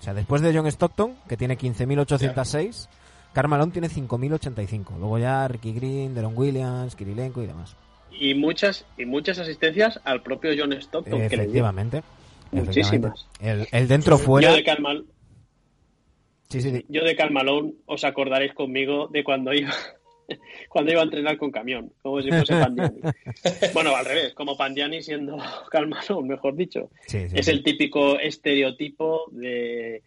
O 0.00 0.02
sea, 0.02 0.14
después 0.14 0.40
de 0.40 0.54
John 0.54 0.66
Stockton, 0.66 1.14
que 1.28 1.36
tiene 1.36 1.58
15.806, 1.58 2.88
Carmalón 3.32 3.70
tiene 3.70 3.88
5.085. 3.88 4.98
Luego 4.98 5.18
ya 5.18 5.46
Ricky 5.46 5.72
Green, 5.72 6.14
Deron 6.14 6.32
Williams, 6.36 6.96
Kirilenko 6.96 7.42
y 7.42 7.46
demás. 7.46 7.76
Y 8.10 8.34
muchas 8.34 8.86
y 8.96 9.04
muchas 9.04 9.38
asistencias 9.38 10.00
al 10.04 10.22
propio 10.22 10.52
John 10.56 10.72
Stockton. 10.72 11.12
que 11.12 11.18
le 11.18 11.28
dio. 11.28 11.34
Efectivamente. 11.42 12.02
Muchísimas. 12.50 13.26
El, 13.40 13.68
el 13.70 13.88
dentro 13.88 14.18
Yo 14.18 14.24
fuera. 14.24 14.52
de, 14.52 14.64
Sí, 16.48 16.60
sí, 16.60 16.72
sí. 16.72 16.84
yo 16.88 17.04
de 17.04 17.14
Calmalón 17.14 17.76
os 17.86 18.02
acordaréis 18.02 18.52
conmigo 18.54 19.06
de 19.06 19.22
cuando 19.22 19.52
iba 19.52 19.70
cuando 20.68 20.92
iba 20.92 21.00
a 21.00 21.04
entrenar 21.04 21.36
con 21.36 21.50
camión, 21.50 21.92
como 22.02 22.20
si 22.22 22.28
fuese 22.30 22.54
Pandiani. 22.54 23.00
bueno, 23.74 23.94
al 23.96 24.04
revés, 24.04 24.34
como 24.34 24.56
Pandiani 24.56 25.02
siendo 25.02 25.38
Calmalón, 25.70 26.28
mejor 26.28 26.56
dicho. 26.56 26.90
Sí, 27.06 27.28
sí, 27.28 27.36
es 27.38 27.48
el 27.48 27.62
típico 27.62 28.18
estereotipo 28.18 29.26
de, 29.32 30.02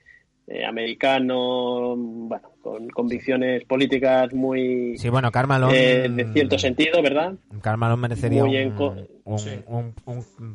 de 0.48 0.66
americano, 0.66 1.96
bueno, 1.98 2.50
con 2.62 2.90
convicciones 2.90 3.64
políticas 3.66 4.34
muy 4.34 4.98
Sí, 4.98 5.10
bueno, 5.10 5.32
Carmalón. 5.32 5.72
eh, 5.74 6.08
de 6.10 6.32
cierto 6.34 6.58
sentido, 6.58 7.02
¿verdad? 7.02 7.36
Carmalón 7.62 8.00
merecería 8.00 8.44
un 8.44 9.96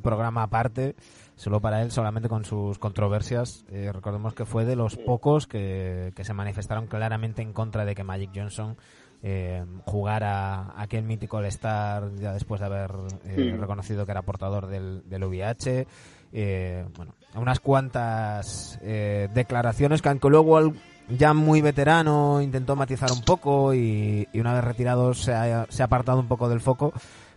programa 0.02 0.42
aparte, 0.42 0.94
solo 1.36 1.60
para 1.60 1.82
él, 1.82 1.90
solamente 1.90 2.28
con 2.28 2.44
sus 2.44 2.78
controversias. 2.78 3.64
Eh, 3.70 3.90
recordemos 3.92 4.34
que 4.34 4.44
fue 4.44 4.64
de 4.64 4.76
los 4.76 4.96
pocos 4.96 5.46
que, 5.46 6.12
que 6.16 6.24
se 6.24 6.34
manifestaron 6.34 6.86
claramente 6.86 7.42
en 7.42 7.52
contra 7.52 7.84
de 7.84 7.94
que 7.94 8.04
Magic 8.04 8.30
Johnson 8.34 8.76
eh, 9.22 9.64
jugara 9.84 10.72
aquel 10.80 11.02
mítico 11.04 11.38
All-Star 11.38 12.10
ya 12.16 12.32
después 12.32 12.60
de 12.60 12.66
haber 12.66 12.90
eh, 13.24 13.52
Mm. 13.54 13.60
reconocido 13.60 14.04
que 14.06 14.12
era 14.12 14.22
portador 14.22 14.66
del, 14.68 15.02
del 15.08 15.24
VIH. 15.24 15.86
Eh, 16.32 16.84
bueno, 16.96 17.14
unas 17.36 17.58
cuantas 17.60 18.78
eh, 18.82 19.28
declaraciones 19.34 20.02
que 20.02 20.08
aunque 20.10 20.28
luego 20.28 20.72
ya 21.08 21.32
muy 21.32 21.62
veterano 21.62 22.42
intentó 22.42 22.76
matizar 22.76 23.10
un 23.12 23.22
poco 23.22 23.72
y, 23.74 24.28
y 24.32 24.40
una 24.40 24.52
vez 24.54 24.62
retirado 24.64 25.14
se 25.14 25.32
ha, 25.32 25.66
se 25.70 25.82
ha 25.82 25.86
apartado 25.86 26.20
un 26.20 26.28
poco 26.28 26.48
del 26.50 26.60
foco, 26.60 26.92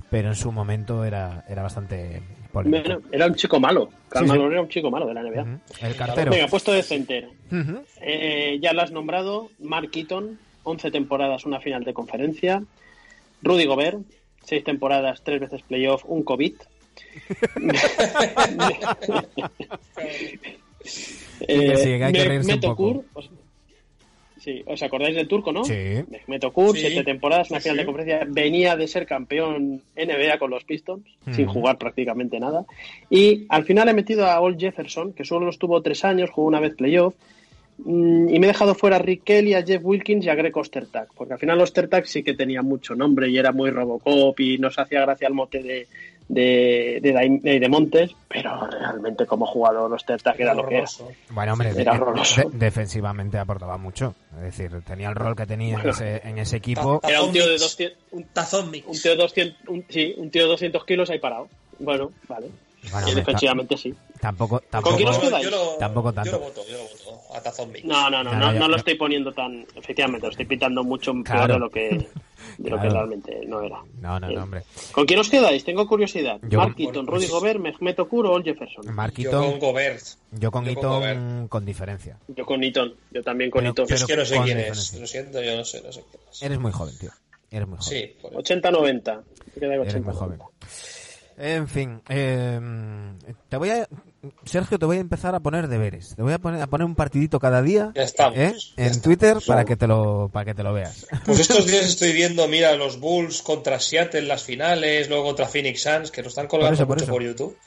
pero 0.10 0.28
en 0.28 0.36
su 0.36 0.52
momento 0.52 1.06
era, 1.06 1.46
era 1.48 1.64
bastante 1.64 2.22
polémico. 2.52 2.84
Bueno, 2.84 3.02
era 3.14 3.28
un 3.28 3.36
chico 3.36 3.62
malo. 3.62 3.90
Calmalón 4.10 4.48
sí. 4.48 4.52
era 4.52 4.62
un 4.62 4.68
chico 4.68 4.92
malo 4.92 5.08
de 5.08 5.14
la 5.14 5.24
NBA. 5.24 5.60
El 5.88 5.96
cartero. 5.96 6.32
Venga, 6.32 6.48
puesto 6.48 6.74
de 6.74 6.84
center. 6.84 7.30
Eh, 8.02 8.60
ya 8.62 8.74
lo 8.74 8.82
has 8.82 8.92
nombrado, 8.92 9.52
Mark 9.60 9.90
Eaton, 9.94 10.38
11 10.64 10.92
temporadas, 10.92 11.46
una 11.46 11.60
final 11.60 11.84
de 11.84 11.94
conferencia. 11.94 12.64
Rudy 13.42 13.66
Gobert, 13.66 14.00
6 14.46 14.64
temporadas, 14.64 15.22
3 15.24 15.40
veces 15.42 15.62
playoff, 15.64 16.04
un 16.06 16.24
COVID. 16.24 16.54
que 21.40 21.78
sigue, 21.78 21.98
que 21.98 22.04
hay 22.06 22.14
que 22.14 22.26
reírse 22.26 22.54
un 22.54 22.60
Mehmet 22.60 22.62
poco. 22.62 22.84
Okur, 22.88 23.06
os- 23.14 23.30
sí, 24.40 24.64
¿os 24.66 24.82
acordáis 24.84 25.16
del 25.16 25.28
turco, 25.28 25.52
no? 25.52 25.64
Sí. 25.64 25.74
Mehmet 26.10 26.44
Okur, 26.46 26.76
Sí. 26.76 26.82
7 26.88 27.04
temporadas, 27.04 27.50
una 27.52 27.60
Sí, 27.60 27.64
final 27.70 27.76
sí. 27.78 27.80
de 27.82 27.86
conferencia. 27.86 28.28
Venía 28.30 28.76
de 28.76 28.88
ser 28.88 29.06
campeón 29.06 29.82
NBA 29.96 30.38
con 30.40 30.50
los 30.52 30.64
Pistons, 30.64 31.06
sin 31.32 31.46
Mm. 31.46 31.50
jugar 31.50 31.78
prácticamente 31.78 32.40
nada. 32.40 32.66
Y 33.10 33.46
al 33.50 33.64
final 33.66 33.90
he 33.90 33.94
metido 33.94 34.26
a 34.26 34.40
Old 34.40 34.60
Jefferson, 34.60 35.14
que 35.14 35.26
solo 35.26 35.50
estuvo 35.50 35.82
3 35.82 36.04
años, 36.06 36.30
jugó 36.32 36.48
una 36.48 36.60
vez 36.60 36.76
playoff. 36.76 37.16
Mm, 37.84 38.30
Y 38.30 38.40
me 38.40 38.46
he 38.46 38.50
dejado 38.50 38.76
fuera 38.76 38.98
a 38.98 39.00
Rick 39.00 39.24
Kelly, 39.24 39.54
a 39.54 39.64
Jeff 39.64 39.82
Wilkins 39.84 40.26
y 40.26 40.30
a 40.30 40.36
Greg 40.36 40.56
Ostertag, 40.56 41.08
porque 41.16 41.34
al 41.34 41.40
final 41.40 41.60
Ostertag 41.62 42.06
sí 42.08 42.24
que 42.24 42.34
tenía 42.34 42.62
mucho 42.62 42.96
nombre 42.96 43.30
y 43.30 43.38
era 43.38 43.52
muy 43.52 43.70
Robocop 43.72 44.40
y 44.40 44.58
nos 44.58 44.78
hacía 44.78 45.02
gracia 45.02 45.28
el 45.28 45.34
mote 45.34 45.64
de, 45.64 45.88
de, 46.30 47.00
de, 47.02 47.60
de 47.60 47.70
Montes, 47.70 48.12
pero 48.28 48.68
realmente 48.68 49.26
como 49.26 49.46
jugador 49.46 49.92
Ostertag 49.94 50.40
era 50.40 50.54
lo 50.54 50.62
que 50.68 50.76
era. 50.76 50.84
Horroroso. 50.84 51.12
Bueno, 51.32 51.54
hombre, 51.54 51.70
Era 51.76 51.94
horroroso. 51.94 52.50
de- 52.50 52.58
defensivamente 52.58 53.38
aportaba 53.38 53.78
mucho. 53.78 54.14
Es 54.38 54.42
decir, 54.44 54.72
tenía 54.86 55.10
el 55.10 55.16
rol 55.16 55.36
que 55.36 55.46
tenía 55.46 55.78
en 55.80 55.90
ese, 55.90 56.22
en 56.24 56.38
ese 56.38 56.58
equipo. 56.58 57.02
Era 57.04 57.24
un 57.24 57.32
tío 57.34 57.46
de 57.46 57.52
Mix. 57.54 57.62
200, 57.62 57.98
Un 58.12 58.24
tazón 58.26 58.72
mix. 58.72 58.88
un 58.88 58.94
tío 59.02 59.12
de 59.12 59.18
200, 59.18 59.58
un- 59.70 59.86
sí, 59.90 60.14
un 60.18 60.30
tío 60.32 60.44
de 60.44 60.50
200 60.50 60.86
kilos 60.86 61.10
ahí 61.10 61.20
parado. 61.20 61.50
Bueno, 61.80 62.12
vale. 62.30 62.48
Bueno, 62.84 62.98
y 63.08 63.10
hombre, 63.12 63.16
defensivamente 63.16 63.78
sí. 63.78 63.94
Tampoco, 64.20 64.60
quién 64.60 64.70
tampoco, 64.72 64.96
os 64.96 65.16
Yo, 65.16 65.22
quedáis? 65.22 65.46
yo 65.46 65.52
lo, 65.52 65.72
Tampoco 65.78 66.14
tanto. 66.14 66.32
Yo 66.32 66.38
lo 66.38 66.44
voto, 66.46 66.62
yo 66.68 66.78
lo 66.78 66.84
voto. 66.84 67.36
A 67.36 67.42
tazón 67.42 67.72
mix. 67.72 67.86
No, 67.86 68.10
no, 68.10 68.24
no, 68.24 68.34
No, 68.34 68.40
no, 68.40 68.52
no, 68.54 68.60
no 68.60 68.68
lo 68.68 68.76
estoy 68.78 68.96
poniendo 68.96 69.32
tan. 69.32 69.66
Efectivamente, 69.76 70.26
lo 70.28 70.32
estoy 70.32 70.46
pintando 70.46 70.84
mucho 70.84 71.12
peor 71.14 71.24
Claro. 71.26 71.54
de 71.54 71.60
lo 71.60 71.70
que, 71.70 71.90
de 72.58 72.70
lo 72.70 72.78
que 72.78 72.82
Claro. 72.88 72.90
realmente 72.92 73.46
no 73.48 73.62
era. 73.62 73.82
No, 74.02 74.20
no, 74.20 74.30
Eh, 74.30 74.34
no, 74.34 74.44
hombre. 74.44 74.64
¿Con 74.92 75.06
quién 75.06 75.20
os 75.20 75.30
quedáis? 75.30 75.64
Tengo 75.64 75.88
curiosidad. 75.88 76.40
Yo- 76.50 76.58
Mark 76.58 76.76
Eaton, 76.78 77.06
pues- 77.06 77.22
Rudy 77.24 77.32
Gobert, 77.32 77.60
Mehmet 77.60 78.00
Okur 78.00 78.26
o 78.26 78.32
Ol 78.34 78.44
Jefferson. 78.44 78.84
Yo 78.84 78.92
Marquito, 78.92 79.40
con 79.40 79.60
Gobert. 79.60 80.04
yo 80.32 80.52
con 80.52 80.66
yo 80.66 80.76
con 80.76 81.04
Eaton 81.04 81.48
con 81.48 81.66
diferencia. 81.66 82.18
Yo 82.30 82.46
con 82.46 82.64
Eaton, 82.64 82.94
yo 83.12 83.24
también 83.24 83.52
con 83.52 83.60
Pero- 83.62 83.70
Eaton. 83.72 83.88
Yo 83.88 83.96
es 83.96 84.06
que 84.06 84.18
no 84.18 84.26
sé 84.26 84.36
con 84.36 84.46
quién 84.46 84.58
diferencia. 84.58 84.96
es. 84.96 85.02
Lo 85.02 85.08
siento, 85.08 85.42
yo 85.42 85.56
no 85.56 85.64
sé, 85.64 85.82
no 85.84 85.92
sé 85.92 86.04
quién 86.10 86.24
es. 86.32 86.42
Eres 86.42 86.60
muy 86.60 86.72
joven, 86.72 86.98
tío. 87.00 87.12
Eres 87.52 87.68
muy 87.68 87.78
joven. 87.78 87.90
Sí, 87.90 88.16
por 88.22 88.32
eso. 88.32 88.40
80-90. 88.40 89.22
Te 89.54 89.60
queda 89.60 89.76
Eres 89.76 89.88
80. 89.88 90.10
muy 90.12 90.18
joven. 90.20 90.40
En 91.44 91.68
fin, 91.68 92.02
eh, 92.08 92.60
te 93.50 93.58
voy 93.58 93.72
a, 93.72 93.88
Sergio, 94.46 94.78
te 94.78 94.86
voy 94.86 94.98
a 94.98 95.00
empezar 95.00 95.34
a 95.34 95.40
poner 95.40 95.68
deberes. 95.68 96.14
Te 96.16 96.22
voy 96.22 96.34
a 96.34 96.38
poner, 96.38 96.62
a 96.62 96.68
poner 96.68 96.86
un 96.86 96.94
partidito 96.94 97.40
cada 97.40 97.64
día 97.64 97.92
Ya 97.96 98.04
estamos, 98.04 98.38
¿eh? 98.38 98.54
ya 98.78 98.84
en 98.84 98.92
estamos. 98.92 99.02
Twitter 99.02 99.38
para 99.48 99.66
que 99.66 99.76
te 99.76 99.88
lo, 99.88 100.30
para 100.32 100.46
que 100.46 100.54
te 100.54 100.62
lo 100.62 100.72
veas. 100.72 101.08
Pues 101.26 101.40
estos 101.40 101.66
días 101.66 101.86
estoy 101.88 102.12
viendo, 102.14 102.48
mira, 102.48 102.76
los 102.76 103.00
Bulls 103.00 103.42
contra 103.42 103.80
Seattle, 103.80 104.22
las 104.22 104.44
finales, 104.44 105.10
luego 105.10 105.24
contra 105.24 105.48
Phoenix 105.48 105.82
Suns, 105.82 106.12
que 106.12 106.22
lo 106.22 106.28
están 106.28 106.46
colgando 106.48 106.70
Por 106.70 106.76
eso, 106.76 106.88
por 106.88 106.98
mucho 106.98 107.04
eso. 107.06 107.14
por 107.14 107.24
YouTube. 107.24 107.58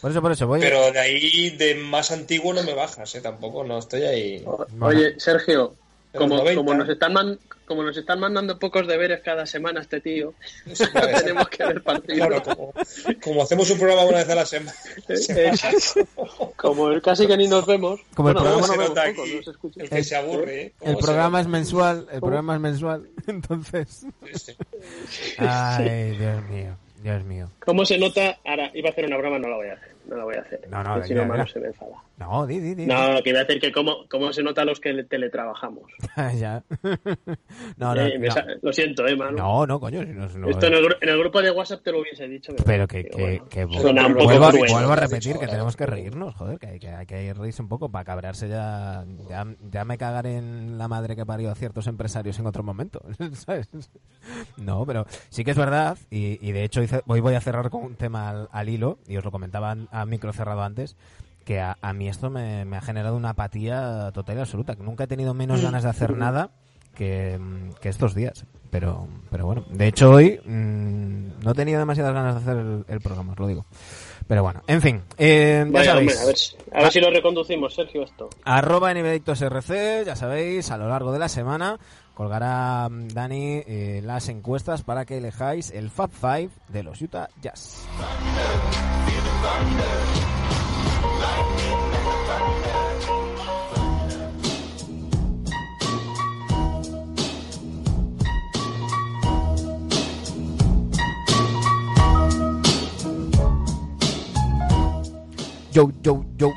Por 0.00 0.10
eso, 0.10 0.22
por 0.22 0.32
eso 0.32 0.46
voy. 0.48 0.60
Pero 0.60 0.90
de 0.90 0.98
ahí, 0.98 1.50
de 1.50 1.76
más 1.76 2.10
antiguo, 2.10 2.52
no 2.52 2.64
me 2.64 2.74
bajas, 2.74 3.14
¿eh? 3.14 3.20
Tampoco, 3.20 3.62
no 3.62 3.78
estoy 3.78 4.02
ahí. 4.02 4.44
Oye, 4.80 5.20
Sergio, 5.20 5.76
como, 6.16 6.36
90. 6.38 6.56
como, 6.56 6.74
nos 6.74 6.88
están 6.88 7.12
man- 7.12 7.38
como 7.66 7.82
nos 7.84 7.96
están 7.96 8.18
mandando 8.18 8.58
pocos 8.58 8.86
deberes 8.88 9.20
cada 9.22 9.46
semana 9.46 9.80
este 9.80 10.00
tío, 10.00 10.34
tenemos 11.22 11.48
que 11.48 11.64
ver 11.64 11.82
partidos. 11.82 12.26
Claro, 12.26 12.42
como, 12.42 12.72
como 13.22 13.42
hacemos 13.44 13.70
un 13.70 13.78
programa 13.78 14.04
una 14.04 14.18
vez 14.18 14.28
a 14.28 14.34
la 14.34 14.46
semana. 14.46 14.74
Exacto. 15.08 16.08
Como 16.56 17.00
casi 17.00 17.26
que 17.28 17.36
ni 17.36 17.46
nos 17.46 17.64
vemos. 17.66 18.00
Como 18.14 18.30
el 18.30 18.34
programa 18.34 18.58
nos 18.60 18.66
se 18.66 18.72
vemos 18.72 18.88
nota 18.88 19.04
poco, 19.10 19.22
aquí 19.22 19.34
no 19.36 19.42
se 19.42 19.50
escucha. 19.50 19.82
el 19.82 19.90
que 19.90 20.04
se 20.04 20.16
aburre, 20.16 20.62
¿eh? 20.62 20.72
el 20.80 20.96
se 20.96 21.02
programa 21.02 21.40
es 21.40 21.46
mensual, 21.46 22.06
el 22.12 22.20
programa 22.20 22.54
es 22.56 22.60
mensual, 22.70 23.08
entonces. 23.28 24.06
Sí, 24.32 24.38
sí. 24.38 24.56
Ay, 25.38 26.16
Dios 26.16 26.42
mío, 26.50 26.76
Dios 27.02 27.24
mío. 27.24 27.50
¿Cómo 27.64 27.84
se 27.84 27.98
nota? 27.98 28.36
Ahora, 28.44 28.70
iba 28.74 28.88
a 28.88 28.92
hacer 28.92 29.04
una 29.06 29.16
broma, 29.16 29.38
no 29.38 29.48
la 29.48 29.56
voy 29.56 29.68
a 29.68 29.74
hacer. 29.74 29.89
No 30.10 30.16
la 30.16 30.24
voy 30.24 30.34
a 30.34 30.40
hacer. 30.40 30.60
No, 30.68 30.82
no, 30.82 31.02
si 31.04 31.14
no, 31.14 31.24
Manu 31.24 31.46
se 31.46 31.60
me 31.60 31.68
enfada. 31.68 31.92
No, 32.18 32.46
di, 32.46 32.58
di, 32.58 32.74
di. 32.74 32.84
No, 32.86 33.22
que 33.22 33.30
iba 33.30 33.40
a 33.40 33.44
decir 33.44 33.60
que 33.62 33.70
cómo, 33.72 34.06
cómo 34.10 34.32
se 34.32 34.42
nota 34.42 34.62
a 34.62 34.64
los 34.64 34.80
que 34.80 34.92
le- 34.92 35.04
teletrabajamos. 35.04 35.84
ya. 36.36 36.62
no, 37.78 37.94
no, 37.94 38.00
Eh, 38.00 38.18
me 38.18 38.26
no. 38.28 38.34
sa- 38.34 38.44
Lo 38.60 38.72
siento, 38.72 39.06
eh, 39.06 39.16
Manu. 39.16 39.38
No, 39.38 39.66
no, 39.66 39.78
coño. 39.80 40.02
si 40.02 40.08
no- 40.08 40.26
no- 40.28 40.48
Esto 40.50 40.66
en 40.66 40.74
el, 40.74 40.84
gru- 40.84 40.96
en 41.00 41.08
el 41.08 41.18
grupo 41.18 41.40
de 41.40 41.50
WhatsApp 41.52 41.82
te 41.82 41.92
lo 41.92 42.00
hubiese 42.00 42.26
dicho. 42.28 42.52
Pero 42.66 42.86
que, 42.88 43.04
que, 43.04 43.16
bueno, 43.22 43.48
que 43.48 43.80
suena 43.80 44.06
un 44.06 44.14
poco 44.14 44.24
vuelvo, 44.26 44.44
a- 44.46 44.50
vuelvo 44.50 44.94
que 44.94 45.00
repetir 45.00 45.20
dicho 45.34 45.40
que 45.40 45.46
tenemos 45.46 45.76
que 45.76 45.86
reírnos, 45.86 46.34
joder, 46.34 46.58
que 46.58 46.66
hay 46.66 46.78
que, 46.80 46.88
hay 46.88 47.06
que 47.06 47.32
reírse 47.32 47.62
un 47.62 47.68
poco 47.68 47.88
para 47.90 48.04
cabrearse 48.04 48.48
ya, 48.48 49.04
ya. 49.28 49.46
Ya 49.70 49.84
me 49.84 49.96
cagaré 49.96 50.36
en 50.38 50.76
la 50.76 50.88
madre 50.88 51.14
que 51.16 51.24
parió 51.24 51.50
a 51.50 51.54
ciertos 51.54 51.86
empresarios 51.86 52.38
en 52.38 52.46
otro 52.46 52.62
momento. 52.62 53.00
¿sabes? 53.34 53.68
No, 54.56 54.84
pero 54.84 55.06
sí 55.28 55.44
que 55.44 55.52
es 55.52 55.56
verdad, 55.56 55.96
y, 56.10 56.38
y 56.46 56.52
de 56.52 56.64
hecho 56.64 56.82
hice- 56.82 57.02
hoy 57.06 57.20
voy 57.20 57.34
a 57.34 57.40
cerrar 57.40 57.70
con 57.70 57.82
un 57.84 57.94
tema 57.94 58.28
al, 58.30 58.48
al 58.52 58.68
hilo, 58.68 58.98
y 59.06 59.16
os 59.16 59.24
lo 59.24 59.30
comentaba 59.30 59.74
a 60.00 60.06
micro 60.06 60.32
cerrado 60.32 60.62
antes, 60.62 60.96
que 61.44 61.60
a, 61.60 61.76
a 61.80 61.92
mí 61.92 62.08
esto 62.08 62.30
me, 62.30 62.64
me 62.64 62.76
ha 62.76 62.80
generado 62.80 63.16
una 63.16 63.30
apatía 63.30 64.10
total 64.12 64.36
y 64.38 64.40
absoluta, 64.40 64.76
que 64.76 64.82
nunca 64.82 65.04
he 65.04 65.08
tenido 65.08 65.34
menos 65.34 65.60
ganas 65.62 65.82
de 65.82 65.88
hacer 65.90 66.16
nada 66.16 66.50
que, 66.94 67.38
que 67.80 67.88
estos 67.88 68.14
días. 68.14 68.44
Pero, 68.70 69.08
pero 69.32 69.46
bueno, 69.46 69.64
de 69.70 69.88
hecho 69.88 70.10
hoy 70.10 70.38
mm, 70.44 71.42
no 71.42 71.50
he 71.50 71.54
tenido 71.54 71.80
demasiadas 71.80 72.14
ganas 72.14 72.34
de 72.36 72.40
hacer 72.40 72.56
el, 72.56 72.84
el 72.86 73.00
programa, 73.00 73.32
os 73.32 73.38
lo 73.40 73.48
digo. 73.48 73.64
Pero 74.28 74.44
bueno, 74.44 74.62
en 74.68 74.80
fin, 74.80 75.02
eh, 75.18 75.64
ya 75.66 75.72
Vaya, 75.72 75.90
sabéis. 75.92 76.12
hombre, 76.12 76.22
a 76.22 76.26
ver, 76.26 76.36
si- 76.36 76.56
a 76.72 76.82
ver 76.82 76.92
si 76.92 77.00
lo 77.00 77.10
reconducimos, 77.10 77.74
Sergio, 77.74 78.04
esto. 78.04 78.30
Arroba 78.44 78.92
NBDictosRC, 78.94 80.04
ya 80.06 80.14
sabéis, 80.14 80.70
a 80.70 80.78
lo 80.78 80.88
largo 80.88 81.10
de 81.10 81.18
la 81.18 81.28
semana 81.28 81.80
colgará 82.14 82.88
mm, 82.88 83.08
Dani 83.08 83.62
eh, 83.66 84.02
las 84.04 84.28
encuestas 84.28 84.82
para 84.82 85.04
que 85.04 85.18
elijáis 85.18 85.72
el 85.72 85.90
Fab 85.90 86.10
Five 86.12 86.50
de 86.68 86.82
los 86.84 87.02
Utah 87.02 87.28
Jazz. 87.42 87.88
Yo, 105.72 105.88
yo, 106.02 106.24
yo. 106.36 106.52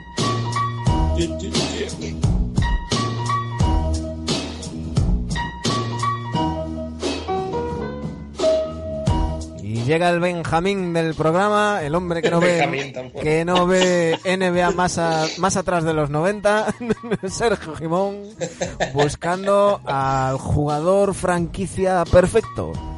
Llega 9.85 10.09
el 10.09 10.19
Benjamín 10.19 10.93
del 10.93 11.13
programa, 11.15 11.81
el 11.83 11.95
hombre 11.95 12.21
que 12.21 12.31
no 12.31 12.39
ve 12.39 13.11
que 13.21 13.45
no 13.45 13.67
ve 13.67 14.17
NBA 14.25 14.71
más, 14.71 14.99
más 15.37 15.57
atrás 15.57 15.83
de 15.83 15.93
los 15.93 16.09
90, 16.09 16.75
Sergio 17.29 17.75
Jimón, 17.75 18.23
buscando 18.93 19.81
al 19.85 20.37
jugador 20.37 21.13
franquicia 21.13 22.03
perfecto. 22.05 22.92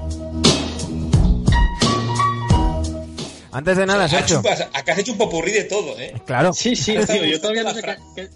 Antes 3.55 3.77
de 3.77 3.85
nada, 3.85 4.09
Sergio. 4.09 4.41
acá 4.73 4.91
has 4.91 4.99
hecho 4.99 5.13
un 5.13 5.17
popurrí 5.17 5.53
de 5.53 5.63
todo, 5.63 5.97
¿eh? 5.97 6.13
Claro. 6.25 6.51
Sí, 6.51 6.75
sí, 6.75 6.97
tío, 7.07 7.23
yo 7.23 7.39
todavía 7.39 7.63
no 7.63 7.73
sé 7.73 7.81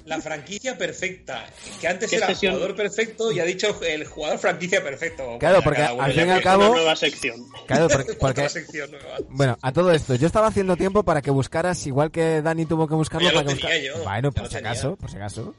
La 0.06 0.22
franquicia 0.22 0.78
perfecta. 0.78 1.46
Que 1.82 1.90
antes 1.90 2.14
era 2.14 2.28
el 2.28 2.36
jugador 2.36 2.74
perfecto 2.74 3.30
y 3.30 3.42
ha 3.42 3.44
dicho 3.44 3.78
el 3.84 4.06
jugador 4.06 4.40
franquicia 4.40 4.82
perfecto. 4.82 5.38
Claro, 5.38 5.62
porque 5.62 5.82
al 5.82 6.14
fin 6.14 6.28
y 6.28 6.30
al 6.30 6.42
cabo. 6.42 6.68
Una 6.68 6.76
nueva 6.78 6.96
sección. 6.96 7.46
Claro, 7.68 7.90
porque. 8.20 8.48
sección 8.48 8.92
nueva. 8.92 9.18
Bueno, 9.28 9.58
a 9.62 9.74
todo 9.74 9.92
esto, 9.92 10.16
yo 10.16 10.26
estaba 10.26 10.48
haciendo 10.48 10.78
tiempo 10.78 11.04
para 11.04 11.22
que 11.22 11.32
buscaras, 11.32 11.86
igual 11.86 12.12
que 12.12 12.42
Dani 12.42 12.66
tuvo 12.66 12.88
que 12.88 12.96
buscarlo 12.96 13.30
para 13.34 13.54
que 13.54 13.92
Bueno, 14.06 14.32
por 14.32 14.48
si 14.48 14.56
acaso, 14.56 14.96
por 14.96 15.12
si 15.12 15.18
acaso. 15.18 15.54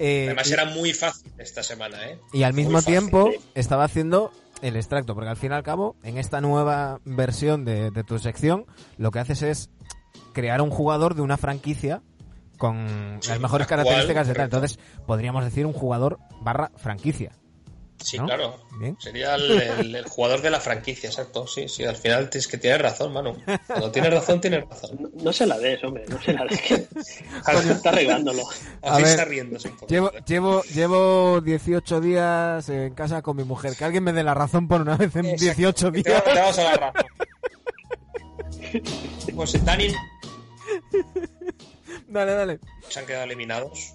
Eh, 0.00 0.24
Además 0.26 0.50
era 0.50 0.64
muy 0.64 0.92
fácil 0.92 1.30
esta 1.38 1.62
semana, 1.62 2.10
¿eh? 2.10 2.18
Y 2.32 2.42
al 2.42 2.54
mismo 2.54 2.82
tiempo 2.82 3.30
estaba 3.54 3.84
haciendo 3.84 4.32
el 4.62 4.76
extracto, 4.76 5.14
porque 5.14 5.30
al 5.30 5.36
fin 5.36 5.52
y 5.52 5.54
al 5.54 5.62
cabo, 5.62 5.96
en 6.02 6.18
esta 6.18 6.40
nueva 6.40 7.00
versión 7.04 7.64
de, 7.64 7.90
tu 8.06 8.18
sección, 8.18 8.66
lo 8.96 9.10
que 9.10 9.18
haces 9.18 9.42
es 9.42 9.70
crear 10.32 10.60
un 10.62 10.70
jugador 10.70 11.14
de 11.14 11.22
una 11.22 11.36
franquicia 11.36 12.02
con 12.58 13.20
las 13.28 13.40
mejores 13.40 13.66
características 13.66 14.28
de 14.28 14.34
tal. 14.34 14.44
Entonces, 14.44 14.78
podríamos 15.06 15.44
decir 15.44 15.66
un 15.66 15.72
jugador 15.72 16.18
barra 16.40 16.70
franquicia. 16.76 17.32
Sí, 18.02 18.18
claro. 18.18 18.58
Sería 18.98 19.34
el, 19.34 20.04
jugador 20.08 20.42
de 20.42 20.50
la 20.50 20.60
franquicia, 20.60 21.08
exacto. 21.08 21.46
Sí, 21.46 21.68
sí, 21.68 21.84
al 21.84 21.96
final 21.96 22.28
tienes 22.30 22.46
que 22.46 22.58
tienes 22.58 22.80
razón, 22.80 23.12
Manu. 23.12 23.36
Cuando 23.66 23.90
tienes 23.90 24.12
razón, 24.12 24.40
tienes 24.40 24.64
razón. 24.68 25.10
No, 25.14 25.32
se 25.32 25.46
la 25.46 25.58
des, 25.58 25.82
hombre, 25.82 26.04
no 26.08 26.20
se 26.20 26.32
la 26.32 26.44
des. 26.44 26.70
está 27.70 27.88
arreglándolo. 27.88 28.44
Así 28.82 29.02
está 29.02 29.24
riéndose 29.24 29.68
un 29.68 29.76
poco. 29.76 29.86
Llevo, 29.88 30.12
llevo, 30.26 30.62
llevo 30.64 31.40
18 31.40 32.00
días 32.00 32.68
en 32.68 32.94
casa 32.94 33.22
con 33.22 33.36
mi 33.36 33.44
mujer. 33.44 33.74
Que 33.76 33.84
alguien 33.84 34.04
me 34.04 34.12
dé 34.12 34.22
la 34.22 34.34
razón 34.34 34.68
por 34.68 34.82
una 34.82 34.96
vez 34.96 35.16
en 35.16 35.34
18 35.36 35.90
días. 35.90 36.24
Te, 36.24 36.34
vamos 36.34 36.58
a 36.58 36.62
dar 36.62 36.80
razón. 36.80 37.06
Pues 39.34 39.64
Dani. 39.64 39.88
Dale, 42.08 42.32
dale. 42.32 42.60
Se 42.88 43.00
han 43.00 43.06
quedado 43.06 43.24
eliminados. 43.24 43.94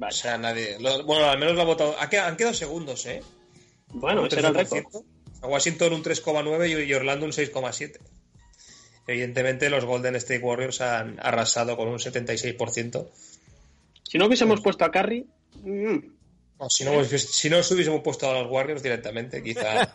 O 0.00 0.10
sea, 0.10 0.38
nadie. 0.38 0.76
bueno, 1.04 1.26
al 1.26 1.38
menos 1.38 1.54
lo 1.54 1.62
ha 1.62 1.66
votado. 1.66 1.96
Han 1.98 2.36
quedado, 2.36 2.54
segundos, 2.54 3.06
¿eh? 3.06 3.22
Bueno, 3.88 4.26
ese 4.26 4.40
era 4.40 4.48
el 4.48 4.54
récord. 4.54 4.84
Washington 5.42 5.92
un 5.92 6.02
3,9 6.02 6.86
y 6.86 6.94
Orlando 6.94 7.26
un 7.26 7.32
6,7. 7.32 7.98
Evidentemente, 9.06 9.68
los 9.68 9.84
Golden 9.84 10.16
State 10.16 10.40
Warriors 10.40 10.80
han 10.80 11.18
arrasado 11.20 11.76
con 11.76 11.88
un 11.88 11.98
76%. 11.98 13.06
Si 14.02 14.18
no 14.18 14.26
hubiésemos 14.26 14.60
puesto 14.60 14.84
a 14.84 14.90
Curry. 14.90 15.26
Mm. 15.62 15.98
si, 16.68 16.84
no, 16.84 17.04
si 17.04 17.50
no 17.50 17.58
hubiésemos 17.58 18.02
puesto 18.02 18.30
a 18.30 18.40
los 18.40 18.50
Warriors 18.50 18.82
directamente, 18.82 19.42
quizá. 19.42 19.94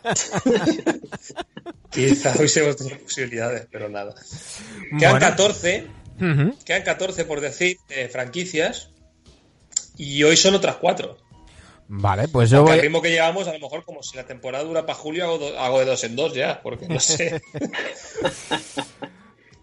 quizá 1.90 2.34
hubiésemos 2.36 2.76
tenido 2.76 2.98
posibilidades, 2.98 3.66
pero 3.70 3.88
nada. 3.88 4.14
Quedan 4.98 5.18
14. 5.18 5.86
Quedan 6.64 6.82
14 6.82 7.24
por 7.24 7.40
decir 7.40 7.78
eh, 7.88 8.08
franquicias. 8.08 8.90
Y 10.00 10.24
hoy 10.24 10.34
son 10.34 10.54
otras 10.54 10.76
cuatro. 10.76 11.18
Vale, 11.86 12.26
pues 12.28 12.48
yo 12.48 12.62
voy... 12.62 12.72
Al 12.72 12.80
ritmo 12.80 13.02
que 13.02 13.10
llevamos, 13.10 13.46
a 13.48 13.52
lo 13.52 13.58
mejor 13.58 13.84
como 13.84 14.02
si 14.02 14.16
la 14.16 14.24
temporada 14.24 14.64
dura 14.64 14.86
para 14.86 14.98
julio, 14.98 15.38
hago, 15.58 15.78
de 15.78 15.84
dos 15.84 16.02
en 16.04 16.16
dos 16.16 16.32
ya, 16.32 16.62
porque 16.62 16.88
no 16.88 16.98
sé. 16.98 17.42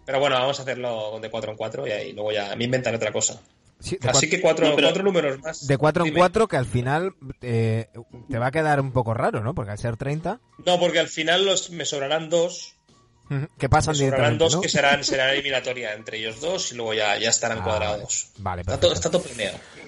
Pero 0.06 0.20
bueno, 0.20 0.36
vamos 0.36 0.60
a 0.60 0.62
hacerlo 0.62 1.18
de 1.20 1.28
cuatro 1.28 1.50
en 1.50 1.56
cuatro 1.56 1.88
y 1.88 1.90
ahí 1.90 2.12
luego 2.12 2.30
ya 2.30 2.54
me 2.54 2.66
inventan 2.66 2.94
otra 2.94 3.10
cosa. 3.10 3.42
Así 3.80 4.30
que 4.30 4.40
cuatro, 4.40 4.72
cuatro, 4.80 5.02
números 5.02 5.40
más. 5.40 5.66
De 5.66 5.76
cuatro 5.76 6.06
en 6.06 6.14
cuatro, 6.14 6.46
que 6.46 6.56
al 6.56 6.66
final 6.66 7.14
eh, 7.42 7.88
te 8.30 8.38
va 8.38 8.46
a 8.46 8.52
quedar 8.52 8.80
un 8.80 8.92
poco 8.92 9.14
raro, 9.14 9.40
¿no? 9.42 9.56
Porque 9.56 9.72
al 9.72 9.78
ser 9.78 9.96
30. 9.96 10.40
No, 10.64 10.78
porque 10.78 11.00
al 11.00 11.08
final 11.08 11.44
los, 11.44 11.70
me 11.70 11.84
sobrarán 11.84 12.30
dos 12.30 12.77
¿Qué 13.58 13.68
pasan 13.68 13.94
dos 14.38 14.56
que 14.60 14.68
serán, 14.68 15.04
serán 15.04 15.30
eliminatoria 15.30 15.92
entre 15.92 16.18
ellos 16.18 16.40
dos 16.40 16.72
y 16.72 16.76
luego 16.76 16.94
ya, 16.94 17.18
ya 17.18 17.28
estarán 17.28 17.58
ah, 17.58 17.64
cuadrados. 17.64 18.30
Vale, 18.38 18.62
está, 18.62 18.80
todo, 18.80 18.92
está 18.94 19.10
todo 19.10 19.22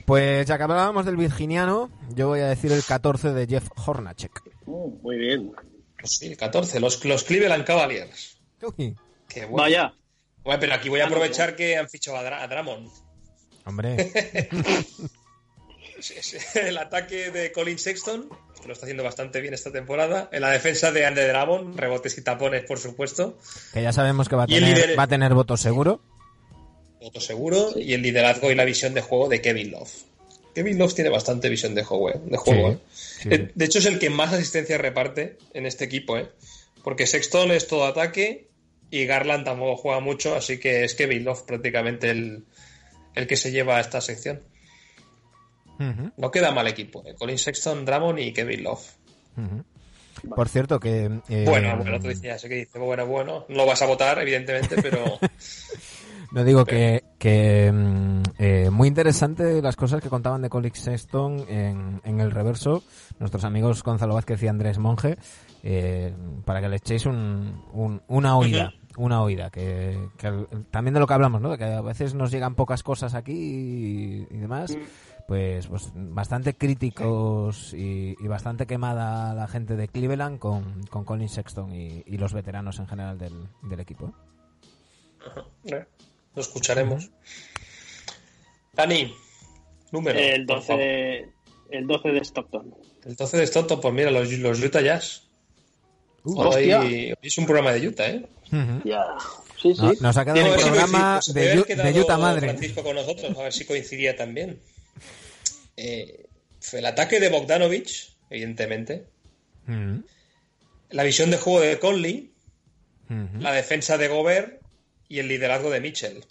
Pues 0.05 0.47
ya 0.47 0.59
que 0.59 0.63
hablábamos 0.63 1.07
del 1.07 1.17
virginiano, 1.17 1.91
yo 2.15 2.29
voy 2.29 2.41
a 2.41 2.49
decir 2.49 2.71
el 2.73 2.85
14 2.85 3.33
de 3.33 3.47
Jeff 3.47 3.69
Hornacek. 3.77 4.43
Uh, 4.67 4.99
muy 5.03 5.17
bien. 5.17 5.53
Sí, 6.05 6.27
el 6.27 6.37
14, 6.37 6.81
los, 6.81 7.03
los 7.05 7.25
Cleveland 7.25 7.65
Cavaliers. 7.65 8.39
Qué 8.59 9.47
bueno. 9.47 9.57
Vaya. 9.57 9.95
Bueno, 10.43 10.61
pero 10.61 10.75
aquí 10.75 10.89
voy 10.89 11.01
a 11.01 11.07
aprovechar 11.07 11.57
que 11.57 11.77
han 11.77 11.89
fichado 11.89 12.19
a, 12.19 12.47
Dramon. 12.47 12.91
Hombre. 13.65 14.13
el 16.55 16.79
ataque 16.79 17.31
de 17.31 17.53
Colin 17.53 17.79
Sexton 17.79 18.29
que 18.61 18.69
lo 18.69 18.75
está 18.75 18.87
haciendo 18.87 19.03
bastante 19.03 19.41
bien 19.41 19.55
esta 19.55 19.73
temporada. 19.73 20.29
En 20.33 20.43
la 20.43 20.51
defensa 20.51 20.93
de 20.93 21.07
Andy 21.07 21.23
Dramon, 21.23 21.77
rebotes 21.77 22.17
y 22.19 22.23
tapones, 22.23 22.65
por 22.65 22.79
supuesto. 22.79 23.39
Que 23.73 23.83
ya 23.83 23.93
sabemos 23.93 24.29
que 24.29 24.37
va 24.37 24.45
a, 24.45 24.47
tener, 24.47 24.99
va 24.99 25.05
a 25.05 25.09
tener 25.09 25.35
voto 25.35 25.57
seguro. 25.57 26.01
Voto 27.01 27.21
seguro. 27.21 27.73
Y 27.77 27.95
el 27.95 28.03
liderazgo 28.03 28.51
y 28.51 28.55
la 28.55 28.65
visión 28.65 28.95
de 28.95 29.01
juego 29.01 29.29
de 29.29 29.41
Kevin 29.41 29.71
Love. 29.73 29.91
Kevin 30.55 30.79
Love 30.79 30.95
tiene 30.95 31.11
bastante 31.11 31.49
visión 31.49 31.75
de 31.75 31.85
juego. 31.85 32.11
¿eh? 32.11 32.21
De, 32.25 32.37
juego 32.37 32.81
¿eh? 33.25 33.51
de 33.55 33.65
hecho, 33.65 33.79
es 33.79 33.87
el 33.87 33.99
que 33.99 34.11
más 34.11 34.33
asistencia 34.33 34.79
reparte 34.79 35.39
en 35.55 35.67
este 35.67 35.85
equipo. 35.85 36.19
¿eh? 36.19 36.29
Porque 36.83 37.07
Sexton 37.07 37.51
es 37.53 37.67
todo 37.67 37.85
ataque 37.85 38.49
y 38.91 39.07
Garland 39.07 39.45
tampoco 39.45 39.77
juega 39.77 40.01
mucho. 40.01 40.35
Así 40.35 40.59
que 40.59 40.85
es 40.85 40.95
Kevin 40.95 41.25
Love 41.25 41.43
prácticamente 41.43 42.11
el, 42.11 42.45
el 43.15 43.27
que 43.27 43.37
se 43.37 43.53
lleva 43.53 43.79
a 43.79 43.81
esta 43.81 44.01
sección. 44.01 44.41
No 46.17 46.31
queda 46.31 46.51
mal 46.51 46.67
equipo. 46.67 47.03
Eh. 47.07 47.15
Colin 47.19 47.39
Sexton, 47.39 47.85
Dramon 47.85 48.19
y 48.19 48.33
Kevin 48.33 48.65
Love. 48.65 48.87
Por 50.35 50.49
cierto 50.49 50.79
que... 50.79 51.21
Eh, 51.29 51.45
bueno, 51.47 51.77
bueno, 51.79 51.99
tú 51.99 52.09
decías 52.09 52.43
que 52.43 52.55
dice, 52.55 52.79
bueno, 52.79 53.07
bueno, 53.07 53.47
no 53.49 53.57
lo 53.57 53.67
vas 53.67 53.81
a 53.81 53.87
votar, 53.87 54.19
evidentemente, 54.19 54.77
pero... 54.83 55.19
no 56.33 56.45
digo 56.45 56.67
que, 56.67 57.05
que 57.19 57.73
mm, 57.73 58.23
eh, 58.39 58.71
muy 58.71 58.89
interesante 58.89 59.63
las 59.63 59.77
cosas 59.77 60.03
que 60.03 60.11
contaban 60.11 60.43
de 60.43 60.51
Colin 60.51 60.75
Sexton 60.75 61.47
en, 61.49 62.03
en 62.05 62.21
el 62.21 62.31
reverso, 62.33 62.83
nuestros 63.19 63.45
amigos 63.45 63.83
Gonzalo 63.83 64.15
Vázquez 64.15 64.43
y 64.43 64.49
Andrés 64.49 64.79
Monge, 64.79 65.17
para 66.45 66.61
que 66.61 66.69
le 66.69 66.77
echéis 66.77 67.07
un, 67.07 67.63
una 68.09 68.37
oída. 68.37 68.75
Una 68.97 69.23
oída, 69.23 69.51
que, 69.51 69.97
también 70.71 70.93
de 70.95 71.01
lo 71.01 71.07
que 71.07 71.15
hablamos, 71.15 71.41
¿no? 71.41 71.57
que 71.57 71.65
a 71.65 71.81
veces 71.81 72.15
nos 72.15 72.31
llegan 72.31 72.55
pocas 72.57 72.83
cosas 72.83 73.15
aquí 73.15 74.27
y, 74.31 74.37
demás. 74.37 74.77
Pues, 75.31 75.69
pues 75.69 75.93
bastante 75.95 76.55
críticos 76.55 77.73
y, 77.73 78.17
bastante 78.27 78.67
quemada 78.67 79.33
la 79.33 79.47
gente 79.47 79.77
de 79.77 79.87
Cleveland 79.87 80.41
con, 80.41 80.83
con 80.91 81.05
Colin 81.05 81.29
Sexton 81.29 81.73
y, 81.73 82.17
los 82.17 82.33
veteranos 82.35 82.81
en 82.81 82.89
general 82.89 83.17
del, 83.17 83.79
equipo. 83.79 84.13
¿eh? 85.67 85.85
Lo 86.35 86.43
escucharemos. 86.43 87.13
Dani, 88.73 89.15
número. 89.93 90.19
El 90.19 90.47
12, 90.47 90.77
de, 90.77 91.29
el 91.71 91.87
12 91.87 92.09
de 92.09 92.25
Stockton. 92.25 92.75
El 93.05 93.15
12 93.15 93.37
de 93.37 93.47
Stockton, 93.47 93.81
pues 93.81 93.95
mira, 93.95 94.11
los, 94.11 94.33
los 94.33 94.61
Utah 94.61 94.81
Jazz. 94.81 95.29
Uh, 96.25 96.41
hoy, 96.41 97.15
es 97.23 97.39
un 97.39 97.45
programa 97.47 97.71
de 97.71 97.87
Utah, 97.87 98.09
¿eh? 98.09 98.27
Ya. 98.85 99.05
Sí, 99.63 99.77
sí. 99.77 99.93
nos 100.01 100.17
ha 100.17 100.25
quedado 100.25 100.55
un 100.55 100.61
programa 100.61 101.21
de, 101.33 101.63
de, 101.63 102.01
Utah 102.01 102.19
madre. 102.19 102.49
Francisco 102.49 102.83
con 102.83 102.97
nosotros, 102.97 103.39
a 103.39 103.43
ver 103.45 103.53
si 103.53 103.65
coincidía 103.65 104.17
también. 104.17 104.59
Eh, 105.83 106.27
fue 106.61 106.81
el 106.81 106.87
ataque 106.87 107.21
de 107.21 107.31
Bogdanovich, 107.31 108.15
evidentemente. 108.29 109.07
Mm. 109.67 110.01
La 110.91 111.05
visión 111.05 111.31
de 111.31 111.39
juego 111.39 111.61
de 111.61 111.79
Conley. 111.79 112.33
Mm-hmm. 113.09 113.41
La 113.41 113.53
defensa 113.53 113.97
de 113.97 114.09
Gobert. 114.09 114.61
Y 115.09 115.21
el 115.21 115.29
liderazgo 115.29 115.71
de 115.71 115.81
Mitchell. 115.81 116.25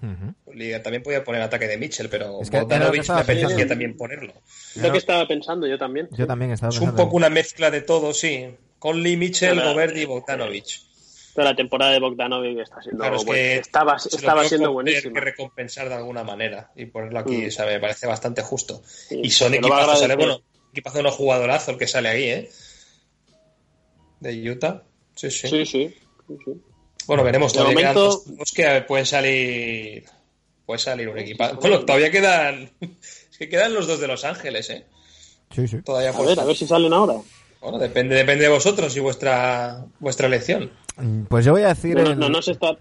Mm-hmm. 0.00 0.82
También 0.82 1.02
podía 1.02 1.24
poner 1.24 1.42
ataque 1.42 1.66
de 1.66 1.76
Mitchell, 1.76 2.08
pero 2.08 2.34
Bogdanovich 2.34 3.08
me 3.08 3.20
apetecía 3.20 3.66
también 3.66 3.96
ponerlo. 3.96 4.32
Lo 4.76 4.92
que 4.92 4.98
estaba 4.98 5.26
pensando 5.26 5.66
yo 5.66 5.76
también. 5.76 6.08
Yo 6.12 6.26
también 6.26 6.52
estaba 6.52 6.72
Es 6.72 6.80
un 6.80 6.94
poco 6.94 7.16
una 7.16 7.28
mezcla 7.28 7.70
de 7.70 7.82
todo, 7.82 8.14
sí. 8.14 8.54
Conley, 8.78 9.16
Mitchell, 9.16 9.60
Gobert 9.60 9.96
y 9.96 10.04
Bogdanovich 10.04 10.88
la 11.44 11.56
temporada 11.56 11.92
de 11.92 12.00
Bogdanovic 12.00 12.58
está 12.58 12.82
siendo 12.82 13.04
estaba, 13.34 13.96
estaba 13.96 14.44
siendo 14.44 14.72
buenísima. 14.72 15.14
que 15.14 15.20
recompensar 15.20 15.88
de 15.88 15.94
alguna 15.94 16.24
manera 16.24 16.70
y 16.76 16.86
ponerlo 16.86 17.18
aquí, 17.18 17.46
mm. 17.46 17.66
me 17.66 17.80
parece 17.80 18.06
bastante 18.06 18.42
justo. 18.42 18.82
y 19.10 19.30
son 19.30 19.54
equipazos, 19.54 20.00
sale, 20.00 20.16
bueno, 20.16 20.40
equipazo 20.72 21.00
unos 21.00 21.14
jugadorazo 21.14 21.72
el 21.72 21.78
que 21.78 21.86
sale 21.86 22.08
ahí, 22.08 22.24
¿eh? 22.24 22.50
De 24.20 24.50
Utah. 24.50 24.82
Sí, 25.14 25.30
sí. 25.30 25.48
Sí, 25.48 25.66
sí. 25.66 25.94
Bueno, 27.06 27.24
veremos. 27.24 27.52
Todavía 27.52 27.92
momento... 27.92 28.22
que 28.54 28.84
pueden 28.86 29.06
salir. 29.06 30.04
Puede 30.66 30.78
salir 30.78 31.08
un 31.08 31.18
equipo. 31.18 31.44
Bueno, 31.60 31.80
todavía 31.84 32.10
quedan. 32.10 32.70
Es 33.30 33.38
que 33.38 33.48
quedan 33.48 33.72
los 33.72 33.86
dos 33.86 34.00
de 34.00 34.08
Los 34.08 34.24
Ángeles, 34.24 34.68
¿eh? 34.68 34.84
Sí, 35.54 35.68
sí. 35.68 35.80
Todavía 35.82 36.10
a 36.10 36.22
ver, 36.22 36.40
a 36.40 36.44
ver 36.44 36.56
si 36.56 36.66
salen 36.66 36.92
ahora. 36.92 37.14
Bueno, 37.60 37.78
depende, 37.78 38.16
depende 38.16 38.44
de 38.44 38.50
vosotros 38.50 38.96
y 38.96 39.00
vuestra 39.00 39.86
vuestra 40.00 40.26
elección. 40.26 40.72
Pues 41.28 41.44
yo 41.44 41.52
voy 41.52 41.62
a 41.62 41.68
decir. 41.68 41.94
No, 41.96 42.10
el- 42.10 42.18
no, 42.18 42.28
no 42.28 42.42
se 42.42 42.52
está. 42.52 42.76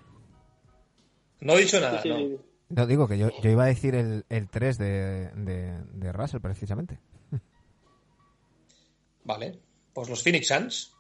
No 1.42 1.54
he 1.54 1.62
dicho 1.62 1.80
nada, 1.80 2.02
sí, 2.02 2.10
no. 2.10 2.18
sí. 2.18 2.38
No, 2.70 2.86
digo 2.88 3.08
que 3.08 3.18
yo, 3.18 3.30
yo 3.42 3.50
iba 3.50 3.64
a 3.64 3.68
decir 3.68 3.96
el, 3.96 4.26
el 4.30 4.50
3 4.50 4.78
de, 4.78 5.30
de, 5.36 5.82
de 5.94 6.12
Russell, 6.12 6.42
precisamente. 6.42 7.00
Vale. 9.24 9.60
Pues 9.94 10.10
los 10.10 10.22
Phoenix 10.24 10.48
Suns. 10.48 10.94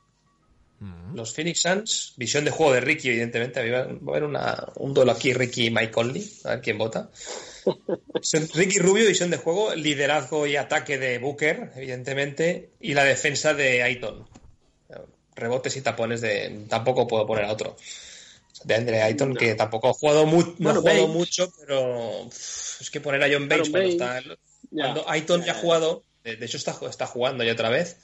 Los 1.15 1.33
Phoenix 1.33 1.61
Suns, 1.61 2.13
visión 2.17 2.45
de 2.45 2.51
juego 2.51 2.71
de 2.71 2.81
Ricky, 2.81 3.09
evidentemente. 3.09 3.67
Va 3.71 3.79
a 3.79 3.81
haber 4.11 4.23
una- 4.23 4.67
un 4.75 4.93
duelo 4.93 5.11
aquí, 5.11 5.33
Ricky 5.33 5.65
y 5.67 5.71
Mike 5.71 5.89
Conley, 5.91 6.29
a 6.45 6.49
ver 6.51 6.61
quién 6.61 6.77
vota. 6.77 7.09
Ricky 8.53 8.77
Rubio, 8.77 9.07
visión 9.07 9.31
de 9.31 9.37
juego, 9.37 9.73
liderazgo 9.73 10.45
y 10.45 10.55
ataque 10.55 10.99
de 10.99 11.17
Booker, 11.17 11.71
evidentemente, 11.75 12.73
y 12.79 12.93
la 12.93 13.03
defensa 13.05 13.55
de 13.55 13.81
Aiton. 13.81 14.27
Rebotes 15.37 15.75
y 15.77 15.81
tapones 15.81 16.19
de. 16.21 16.65
Tampoco 16.67 17.07
puedo 17.07 17.25
poner 17.25 17.45
a 17.45 17.51
otro. 17.53 17.77
De 18.63 18.73
Andre 18.75 19.01
Aiton, 19.03 19.35
que 19.35 19.53
tampoco 19.55 19.89
ha 19.89 19.93
jugado, 19.93 20.25
mu- 20.25 20.41
no 20.41 20.55
Bueno, 20.57 20.79
ha 20.79 20.81
jugado 20.81 21.01
Bates. 21.01 21.15
mucho, 21.15 21.53
pero 21.59 22.25
es 22.27 22.89
que 22.91 22.99
poner 22.99 23.23
a 23.23 23.27
John 23.31 23.47
Bates 23.47 23.69
cuando 23.69 23.87
Bates. 23.89 23.93
está. 23.93 24.21
Ya. 24.71 24.83
Cuando 24.83 25.09
Aiton 25.09 25.43
ya 25.43 25.51
ha 25.51 25.55
jugado, 25.55 26.03
de 26.23 26.35
de 26.37 26.45
hecho 26.45 26.57
está, 26.57 26.75
está 26.89 27.05
jugando 27.05 27.43
ya 27.43 27.53
otra 27.53 27.69
vez, 27.69 27.97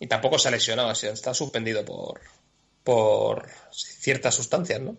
y 0.00 0.06
tampoco 0.06 0.38
se 0.38 0.48
ha 0.48 0.50
lesionado, 0.50 0.88
así, 0.88 1.06
está 1.06 1.34
suspendido 1.34 1.84
por, 1.84 2.20
por 2.82 3.48
ciertas 3.70 4.34
sustancias, 4.34 4.80
¿no? 4.80 4.96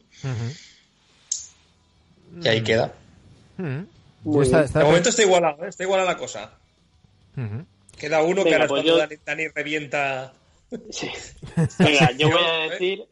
Y 2.41 2.47
ahí 2.47 2.61
queda. 2.63 2.93
Muy 4.23 4.45
Está- 4.45 4.57
bien. 4.57 4.65
está- 4.67 4.79
De 4.79 4.85
momento 4.85 5.09
está 5.09 5.21
igualado, 5.23 5.65
¿eh? 5.65 5.69
está 5.69 5.83
igualada 5.83 6.11
la 6.11 6.17
cosa. 6.17 6.51
Queda 7.97 8.21
uno 8.21 8.43
que 8.43 8.53
ahora 8.53 8.65
es 8.65 8.69
pues 8.69 8.83
cuando 8.83 8.91
yo- 8.91 8.97
Dani, 8.97 9.15
Dani 9.25 9.47
revienta. 9.47 10.33
Sí. 10.89 11.07
Venga, 11.79 12.11
yo 12.17 12.29
voy 12.29 12.41
a 12.43 12.65
¿eh? 12.65 12.69
decir. 12.71 13.05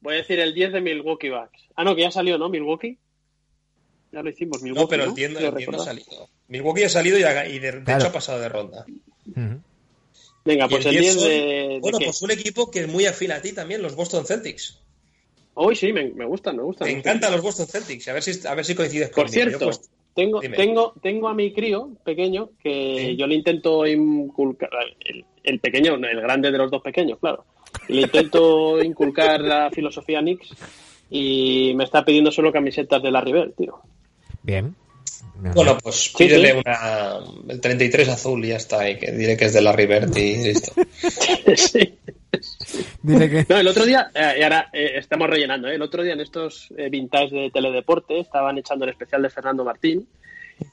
Voy 0.00 0.14
a 0.14 0.16
decir 0.18 0.40
el 0.40 0.54
10 0.54 0.72
de 0.72 0.80
Milwaukee 0.80 1.28
Bucks. 1.30 1.68
Ah, 1.76 1.84
no, 1.84 1.94
que 1.94 2.02
ya 2.02 2.10
salió, 2.10 2.36
¿no? 2.38 2.48
Milwaukee. 2.48 2.98
Ya 4.10 4.22
lo 4.22 4.30
hicimos, 4.30 4.60
Milwaukee. 4.62 4.82
No, 4.82 4.88
pero 4.88 5.02
el 5.04 5.08
¿no? 5.10 5.14
10 5.14 5.30
no, 5.30 5.38
Quiero 5.38 5.52
el 5.52 5.58
10 5.58 5.70
no 5.70 5.80
ha 5.82 5.84
salido. 5.84 6.28
Milwaukee 6.48 6.84
ha 6.84 6.88
salido 6.88 7.18
y, 7.18 7.22
ha- 7.22 7.46
y 7.48 7.58
de, 7.58 7.72
de 7.72 7.84
Claro. 7.84 8.00
hecho 8.00 8.08
ha 8.08 8.12
pasado 8.12 8.40
de 8.40 8.48
ronda. 8.48 8.84
Venga, 10.44 10.68
pues 10.68 10.84
el 10.86 10.98
10 10.98 11.14
son- 11.14 11.24
de. 11.24 11.28
de 11.30 11.78
Bueno, 11.80 11.98
qué? 11.98 12.06
pues 12.06 12.20
un 12.22 12.30
equipo 12.32 12.70
que 12.70 12.80
es 12.80 12.88
muy 12.88 13.06
afín 13.06 13.30
a 13.32 13.40
ti 13.40 13.52
también, 13.52 13.80
los 13.82 13.94
Boston 13.94 14.26
Celtics. 14.26 14.80
Hoy 15.54 15.76
sí, 15.76 15.92
me, 15.92 16.08
me 16.10 16.24
gustan, 16.24 16.56
me 16.56 16.62
gustan. 16.62 16.88
Me 16.88 16.94
encantan 16.94 17.30
los 17.30 17.42
Boston 17.42 17.66
Celtics. 17.66 18.08
A 18.08 18.12
ver 18.14 18.22
si, 18.22 18.46
a 18.46 18.54
ver 18.54 18.64
si 18.64 18.74
coincides 18.74 19.10
Por 19.10 19.26
conmigo. 19.26 19.44
Yo, 19.44 19.48
cierto, 19.50 19.64
pues, 19.66 19.90
tengo, 20.14 20.40
dime. 20.40 20.56
tengo, 20.56 20.94
tengo 21.02 21.28
a 21.28 21.34
mi 21.34 21.52
crío 21.52 21.90
pequeño 22.04 22.50
que 22.62 23.06
Sí. 23.10 23.16
yo 23.16 23.26
le 23.26 23.34
intento 23.34 23.86
inculcar, 23.86 24.70
el, 25.04 25.24
el 25.42 25.58
pequeño, 25.60 25.94
el 25.94 26.20
grande 26.20 26.50
de 26.50 26.58
los 26.58 26.70
dos 26.70 26.82
pequeños, 26.82 27.18
claro. 27.18 27.44
Le 27.88 28.02
intento 28.02 28.82
inculcar 28.84 29.40
la 29.40 29.70
filosofía 29.70 30.20
Knicks 30.20 30.54
y 31.10 31.72
me 31.74 31.84
está 31.84 32.04
pidiendo 32.04 32.30
solo 32.30 32.52
camisetas 32.52 33.02
de 33.02 33.10
la 33.10 33.20
River, 33.20 33.52
tío. 33.56 33.80
Bien. 34.42 34.74
Bueno, 35.54 35.76
pues 35.82 35.96
Sí, 35.96 36.24
pídele 36.24 36.52
sí. 36.52 36.58
una, 36.64 37.18
el 37.48 37.60
33 37.60 38.08
azul 38.10 38.44
y 38.44 38.48
ya 38.48 38.56
está. 38.56 38.88
Y 38.88 38.98
que 38.98 39.10
diré 39.12 39.36
que 39.36 39.46
es 39.46 39.52
de 39.52 39.60
la 39.60 39.72
Rivert 39.72 40.16
y 40.16 40.36
listo. 40.36 40.72
Sí. 41.56 41.98
No, 43.02 43.56
el 43.58 43.68
otro 43.68 43.84
día, 43.84 44.10
eh, 44.14 44.36
y 44.38 44.42
ahora 44.42 44.68
eh, 44.72 44.92
estamos 44.96 45.28
rellenando, 45.28 45.68
¿eh? 45.68 45.74
el 45.74 45.82
otro 45.82 46.02
día 46.02 46.12
en 46.12 46.20
estos 46.20 46.72
eh, 46.76 46.88
vintage 46.88 47.34
de 47.34 47.50
Teledeporte 47.50 48.18
estaban 48.18 48.58
echando 48.58 48.84
el 48.84 48.90
especial 48.90 49.22
de 49.22 49.30
Fernando 49.30 49.64
Martín 49.64 50.06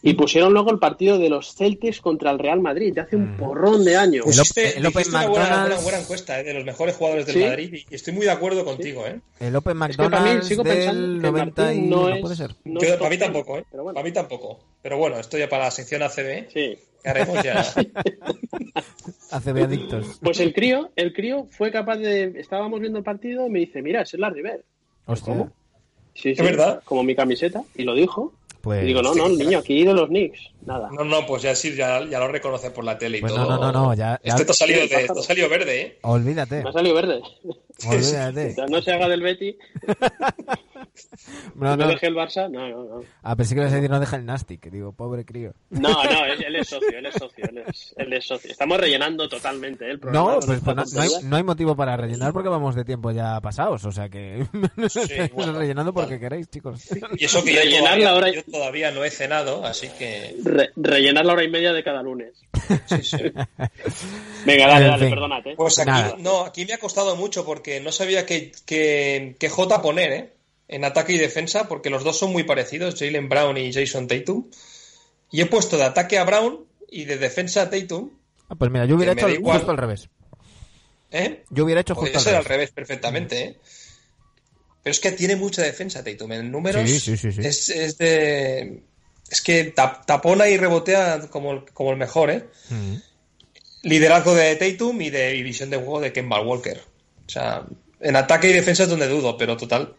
y 0.01 0.13
pusieron 0.13 0.53
luego 0.53 0.71
el 0.71 0.79
partido 0.79 1.17
de 1.17 1.29
los 1.29 1.55
Celtics 1.55 2.01
contra 2.01 2.31
el 2.31 2.39
Real 2.39 2.59
Madrid 2.59 2.93
de 2.93 3.01
hace 3.01 3.15
un 3.15 3.37
porrón 3.37 3.83
de 3.85 3.95
años. 3.97 4.25
El 4.57 4.85
Open 4.85 5.07
una 5.09 5.27
buena, 5.27 5.45
McDonald's- 5.67 5.83
buena- 5.83 5.99
encuesta 5.99 6.39
¿eh? 6.39 6.43
de 6.43 6.53
los 6.53 6.65
mejores 6.65 6.95
jugadores 6.95 7.25
del 7.25 7.35
Sí. 7.35 7.43
Madrid 7.43 7.79
y 7.89 7.95
estoy 7.95 8.13
muy 8.13 8.25
de 8.25 8.31
acuerdo 8.31 8.63
contigo. 8.65 9.05
¿eh? 9.05 9.19
El 9.39 9.55
Open 9.55 9.81
Es 9.83 9.97
que 9.97 10.03
para 10.03 10.09
mí 10.09 10.15
McDonald's 10.15 10.47
sigo 10.47 10.63
pensando 10.63 11.01
del 11.01 11.21
que 11.21 11.27
90 11.31 11.61
y... 11.61 11.65
Martín 11.77 11.89
No, 11.89 12.09
no 12.09 12.15
es- 12.15 12.21
puede 12.21 12.35
ser. 12.35 12.55
no 12.65 12.79
Yo- 12.81 12.87
es 12.87 12.95
para 12.97 13.09
mí 13.09 13.17
tampoco, 13.17 13.57
¿eh? 13.57 13.65
pero 13.71 13.83
bueno. 13.83 13.95
Para 13.95 14.05
mí 14.05 14.11
tampoco. 14.11 14.59
Pero 14.81 14.97
bueno, 14.97 15.19
esto 15.19 15.37
ya 15.37 15.47
para 15.49 15.65
la 15.65 15.71
sección 15.71 16.01
ACB. 16.03 16.47
Sí. 16.53 16.77
que 17.01 17.09
haremos 17.09 17.41
ya. 17.43 17.61
Hace 19.31 19.49
adictos. 19.51 20.19
Pues 20.21 20.39
el 20.39 20.53
crío, 20.53 20.89
el 20.95 21.13
crío 21.13 21.47
fue 21.51 21.71
capaz 21.71 21.97
de. 21.97 22.33
Estábamos 22.39 22.79
viendo 22.79 22.97
el 22.97 23.03
partido 23.03 23.47
y 23.47 23.49
me 23.49 23.59
dice, 23.59 23.81
mira, 23.81 24.01
es 24.01 24.13
la 24.15 24.29
River. 24.29 24.63
Hostia. 25.05 25.33
¿Cómo? 25.33 25.51
Sí, 26.13 26.35
sí, 26.35 26.41
verdad? 26.41 26.81
Como 26.83 27.03
mi 27.03 27.15
camiseta. 27.15 27.63
Y 27.75 27.83
lo 27.83 27.93
dijo. 27.93 28.33
Pues. 28.61 28.83
Y 28.83 28.87
digo, 28.87 29.01
no, 29.01 29.15
no, 29.15 29.27
el 29.27 29.37
niño, 29.37 29.59
aquí 29.59 29.83
de 29.85 29.93
los 29.93 30.07
Knicks. 30.09 30.39
Nada. 30.65 30.89
No, 30.91 31.03
no, 31.05 31.25
pues 31.25 31.41
ya 31.43 31.55
sí, 31.55 31.75
ya, 31.75 32.03
ya 32.05 32.19
lo 32.19 32.27
reconoce 32.27 32.71
por 32.71 32.83
la 32.83 32.97
tele 32.97 33.19
y 33.19 33.21
Pues 33.21 33.33
todo. 33.33 33.45
no, 33.47 33.57
no, 33.57 33.71
no, 33.71 33.87
no, 33.87 33.93
ya- 33.93 34.19
ya- 34.23 34.33
Este 34.33 34.45
te 34.45 34.51
ha 34.51 34.53
salido, 34.53 34.81
Sí, 34.81 34.87
de- 34.89 34.95
pájaro. 34.95 35.13
te 35.13 35.19
ha 35.19 35.23
salido 35.23 35.49
verde, 35.49 35.81
¿eh? 35.81 35.97
Olvídate. 36.01 36.63
Me 36.63 36.69
ha 36.69 36.73
salido 36.73 36.95
verde. 36.95 37.21
Olvídate. 37.87 38.55
No 38.69 38.81
se 38.81 38.91
haga 38.91 39.07
del 39.07 39.21
Betty. 39.21 39.57
No, 41.55 41.75
No, 41.77 41.87
deje 41.87 42.07
el 42.07 42.15
Barça. 42.15 42.49
No, 42.49 42.67
no, 42.69 42.83
no. 42.83 43.01
Ah, 43.23 43.35
pensé 43.35 43.53
que 43.55 43.61
ibas 43.61 43.71
a 43.71 43.75
decir 43.75 43.89
no 43.89 43.99
deja 43.99 44.15
el 44.15 44.25
Nastic. 44.25 44.69
Digo, 44.69 44.91
pobre 44.93 45.25
crío. 45.25 45.53
No, 45.69 46.03
no, 46.03 46.25
él, 46.25 46.43
él 46.43 46.55
es 46.57 46.67
socio, 46.69 46.89
él 46.97 47.05
es 47.05 47.15
socio, 47.15 47.45
él 47.49 47.63
es, 47.67 47.93
él 47.97 48.13
es 48.13 48.25
socio. 48.25 48.51
Estamos 48.51 48.77
rellenando 48.79 49.27
totalmente 49.29 49.85
¿eh? 49.85 49.91
el 49.91 49.99
programa. 49.99 50.33
No, 50.33 50.39
pues, 50.39 50.59
pues 50.63 50.75
no, 50.75 50.83
no 50.83 51.01
hay, 51.01 51.07
tontería. 51.09 51.29
no 51.29 51.35
hay 51.35 51.43
motivo 51.43 51.75
para 51.75 51.97
rellenar 51.97 52.33
porque 52.33 52.49
vamos 52.49 52.75
de 52.75 52.85
tiempo 52.85 53.11
ya 53.11 53.39
pasados. 53.41 53.83
O 53.85 53.91
sea 53.91 54.09
que. 54.09 54.45
bueno, 55.33 55.53
rellenando 55.57 55.93
porque 55.93 56.15
vale. 56.15 56.19
queréis, 56.19 56.49
chicos. 56.49 56.87
Y 57.17 57.25
eso 57.25 57.43
que 57.43 57.53
yo 57.53 57.59
Rellenar 57.61 57.83
todavía, 57.99 58.05
la 58.05 58.15
hora- 58.15 58.31
yo 58.31 58.43
todavía 58.43 58.91
no 58.91 59.03
he 59.03 59.09
cenado, 59.11 59.65
así 59.65 59.89
que. 59.97 60.35
Re- 60.43 60.69
rellenar 60.75 61.25
la 61.25 61.33
hora 61.33 61.43
y 61.43 61.49
media 61.49 61.73
de 61.73 61.83
cada 61.83 62.01
lunes. 62.01 62.33
Sí, 62.87 63.03
sí. 63.03 63.17
Venga, 64.45 64.67
dale, 64.67 64.85
En 64.85 64.91
dale, 64.91 65.05
fin. 65.05 65.09
perdónate. 65.09 65.55
Pues 65.55 65.79
aquí, 65.79 65.89
Nada. 65.89 66.15
no, 66.19 66.41
aquí 66.45 66.65
me 66.65 66.73
ha 66.73 66.77
costado 66.77 67.15
mucho 67.15 67.45
porque 67.45 67.79
no 67.81 67.91
sabía 67.91 68.25
qué 68.25 68.51
que, 68.65 69.35
que 69.39 69.49
J 69.49 69.81
poner, 69.81 70.11
¿eh? 70.11 70.33
En 70.69 70.85
ataque 70.85 71.13
y 71.13 71.17
defensa, 71.17 71.67
porque 71.67 71.89
los 71.89 72.03
dos 72.05 72.17
son 72.17 72.31
muy 72.31 72.43
parecidos, 72.43 72.95
Jalen 72.97 73.27
Brown 73.27 73.57
y 73.57 73.73
Jason 73.73 74.07
Tatum. 74.07 74.45
Y 75.31 75.41
he 75.41 75.45
puesto 75.47 75.77
de 75.77 75.83
ataque 75.83 76.17
a 76.17 76.23
Brown 76.23 76.59
y 76.89 77.03
de 77.05 77.17
defensa 77.17 77.63
a 77.63 77.69
Tatum, 77.69 78.11
Ah, 78.51 78.55
pues 78.55 78.71
mira, 78.71 78.85
yo 78.85 78.95
hubiera 78.95 79.11
hecho 79.13 79.29
igual. 79.29 79.57
justo 79.57 79.71
al 79.71 79.77
revés. 79.77 80.09
¿eh? 81.11 81.43
Yo 81.51 81.65
hubiera 81.65 81.81
hecho 81.81 81.93
Podría 81.95 82.13
justo 82.15 82.23
ser 82.29 82.35
al 82.35 82.39
al 82.43 82.45
revés. 82.45 82.71
perfectamente, 82.71 83.43
¿eh? 83.43 83.57
Pero 84.81 84.91
es 84.91 84.99
que 84.99 85.11
tiene 85.11 85.35
mucha 85.35 85.61
defensa 85.61 86.03
Tatum. 86.03 86.31
En 86.31 86.51
números 86.51 86.89
Sí, 86.89 86.99
sí, 86.99 87.17
sí. 87.17 87.41
Es, 87.43 87.69
es 87.69 87.97
de... 87.97 88.81
Es 89.29 89.41
que 89.41 89.75
tap- 89.75 90.05
tapona 90.05 90.47
y 90.47 90.57
rebotea 90.57 91.27
como 91.29 91.51
el, 91.53 91.65
como 91.73 91.91
el 91.91 91.97
mejor, 91.97 92.31
¿eh? 92.31 92.45
Mm. 92.69 92.95
Liderazgo 93.83 94.33
de 94.33 94.55
Tatum 94.55 94.99
y 95.01 95.09
de 95.11 95.35
y 95.35 95.43
visión 95.43 95.69
de 95.69 95.77
juego 95.77 95.99
de 95.99 96.11
Kemba 96.11 96.41
Walker. 96.41 96.81
O 97.27 97.29
sea, 97.29 97.65
en 97.99 98.15
ataque 98.15 98.49
y 98.49 98.53
defensa 98.53 98.83
es 98.83 98.89
donde 98.89 99.07
dudo, 99.07 99.37
pero 99.37 99.55
total. 99.57 99.95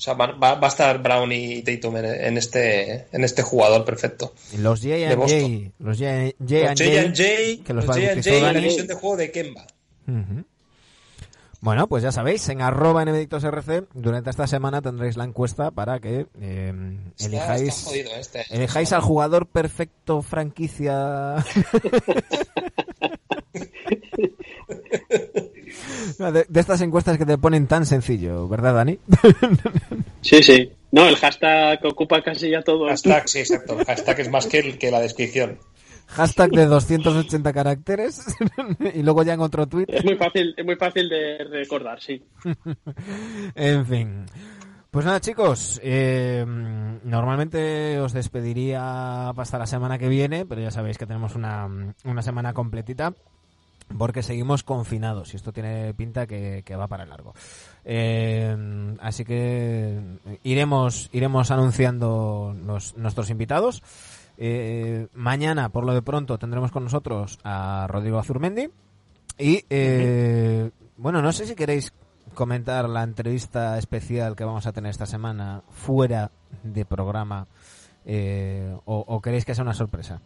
O 0.00 0.02
sea, 0.02 0.14
va, 0.14 0.28
va- 0.28 0.54
va 0.54 0.66
a 0.66 0.70
estar 0.70 1.02
Brown 1.02 1.30
y 1.30 1.60
Tatum 1.60 1.98
en, 1.98 2.06
en 2.06 2.38
este, 2.38 3.06
en 3.12 3.22
este 3.22 3.42
jugador 3.42 3.84
perfecto. 3.84 4.32
Los 4.56 4.80
J 4.80 4.94
De 4.94 5.06
and 5.08 5.16
Boston. 5.16 5.40
J. 5.40 5.72
Los 5.78 5.98
J 5.98 6.06
Los 6.40 6.48
J 6.48 6.72
J&J, 6.78 7.64
que 7.66 7.74
los 7.74 7.84
los 7.84 7.96
J&J 7.96 8.30
y 8.30 8.40
la 8.40 8.46
Dani. 8.54 8.64
visión 8.64 8.86
de 8.86 8.94
juego 8.94 9.16
de 9.18 9.30
Kemba. 9.30 9.66
Bueno, 11.60 11.86
pues 11.86 12.02
ya 12.02 12.12
sabéis, 12.12 12.48
en 12.48 12.62
arroba 12.62 13.04
nbdictosrc 13.04 13.88
durante 13.92 14.30
esta 14.30 14.46
semana 14.46 14.80
tendréis 14.80 15.18
la 15.18 15.24
encuesta 15.24 15.70
para 15.70 16.00
que 16.00 16.26
eh, 16.40 16.72
Está- 17.18 17.26
elijáis 17.26 17.68
está 17.68 17.90
jodido 17.90 18.10
este. 18.18 18.46
elijáis 18.48 18.92
al 18.94 19.02
jugador 19.02 19.48
perfecto 19.48 20.22
franquicia 20.22 21.34
de, 26.18 26.46
de 26.48 26.60
estas 26.60 26.80
encuestas 26.80 27.18
que 27.18 27.26
te 27.26 27.38
ponen 27.38 27.66
tan 27.66 27.86
sencillo, 27.86 28.48
¿verdad, 28.48 28.74
Dani? 28.74 28.98
Sí, 30.22 30.42
sí. 30.42 30.70
No, 30.92 31.06
el 31.08 31.16
hashtag 31.16 31.80
ocupa 31.86 32.20
casi 32.22 32.50
ya 32.50 32.62
todo. 32.62 32.86
Hashtag, 32.88 33.28
sí, 33.28 33.38
exacto. 33.40 33.78
El 33.78 33.86
hashtag 33.86 34.20
es 34.20 34.28
más 34.30 34.46
que, 34.46 34.58
el- 34.58 34.78
que 34.78 34.90
la 34.90 35.00
descripción. 35.00 35.58
Hashtag 36.08 36.50
de 36.50 36.66
280 36.66 37.52
caracteres 37.52 38.20
y 38.94 39.02
luego 39.02 39.22
ya 39.22 39.34
en 39.34 39.40
otro 39.40 39.66
tweet. 39.68 39.84
Es 39.88 40.04
muy 40.04 40.16
fácil, 40.16 40.52
es 40.56 40.64
muy 40.66 40.74
fácil 40.76 41.08
de 41.08 41.38
recordar, 41.48 42.00
sí. 42.00 42.20
En 43.54 43.86
fin. 43.86 44.26
Pues 44.90 45.06
nada, 45.06 45.20
chicos. 45.20 45.80
eh, 45.84 46.44
normalmente 47.04 48.00
os 48.00 48.12
despediría 48.12 49.30
hasta 49.30 49.58
la 49.58 49.66
semana 49.66 49.98
que 49.98 50.08
viene, 50.08 50.44
pero 50.46 50.60
ya 50.60 50.72
sabéis 50.72 50.98
que 50.98 51.06
tenemos 51.06 51.36
una, 51.36 51.68
una 52.04 52.22
semana 52.22 52.52
completita 52.54 53.14
porque 53.96 54.22
seguimos 54.22 54.62
confinados 54.62 55.32
y 55.32 55.36
esto 55.36 55.52
tiene 55.52 55.92
pinta 55.94 56.26
que, 56.26 56.64
va 56.78 56.88
para 56.88 57.06
largo. 57.06 57.34
Eh, 57.84 58.96
así 59.00 59.24
que 59.24 60.00
iremos 60.42 61.08
iremos 61.12 61.50
anunciando 61.50 62.54
nuestros 62.54 63.30
invitados. 63.30 63.82
Eh, 64.42 65.08
mañana, 65.12 65.68
por 65.68 65.84
lo 65.84 65.92
de 65.92 66.02
pronto, 66.02 66.38
tendremos 66.38 66.70
con 66.70 66.84
nosotros 66.84 67.38
a 67.44 67.86
Rodrigo 67.88 68.18
Azurmendi. 68.18 68.70
Y 69.38 69.64
eh, 69.70 70.70
bueno, 70.96 71.22
no 71.22 71.32
sé 71.32 71.46
si 71.46 71.54
queréis 71.54 71.92
comentar 72.34 72.88
la 72.88 73.02
entrevista 73.02 73.78
especial 73.78 74.36
que 74.36 74.44
vamos 74.44 74.66
a 74.66 74.72
tener 74.72 74.90
esta 74.90 75.06
semana 75.06 75.62
fuera 75.70 76.30
de 76.62 76.84
programa 76.84 77.46
eh, 78.04 78.74
o, 78.84 79.04
o 79.06 79.20
queréis 79.20 79.44
que 79.44 79.54
sea 79.54 79.64
una 79.64 79.74
sorpresa. 79.74 80.20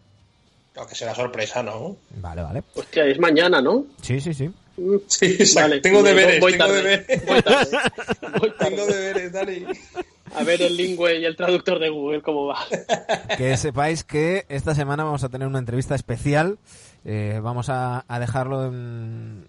Que 0.86 0.94
será 0.94 1.14
sorpresa, 1.14 1.62
¿no? 1.62 1.96
Vale, 2.16 2.42
vale. 2.42 2.62
Hostia, 2.74 3.04
es 3.06 3.18
mañana, 3.18 3.60
¿no? 3.60 3.84
Sí, 4.02 4.20
sí, 4.20 4.34
sí. 4.34 4.50
Sí, 5.06 5.38
vale, 5.54 5.80
tengo 5.80 6.02
deberes, 6.02 6.40
voy 6.40 6.52
tengo 6.52 6.64
tarde, 6.64 6.82
deberes. 6.82 7.24
voy 7.26 7.42
tarde, 7.42 7.78
voy 8.40 8.50
tarde. 8.58 8.70
Tengo 8.70 8.86
deberes, 8.86 9.32
Dani. 9.32 9.64
A 10.34 10.42
ver 10.42 10.62
el 10.62 10.76
lingüe 10.76 11.20
y 11.20 11.24
el 11.24 11.36
traductor 11.36 11.78
de 11.78 11.90
Google 11.90 12.22
cómo 12.22 12.46
va. 12.46 12.58
Que 13.36 13.56
sepáis 13.56 14.02
que 14.02 14.46
esta 14.48 14.74
semana 14.74 15.04
vamos 15.04 15.22
a 15.22 15.28
tener 15.28 15.46
una 15.46 15.60
entrevista 15.60 15.94
especial. 15.94 16.58
Eh, 17.04 17.38
vamos 17.40 17.68
a, 17.68 18.04
a 18.08 18.18
dejarlo 18.18 18.64
en, 18.66 19.46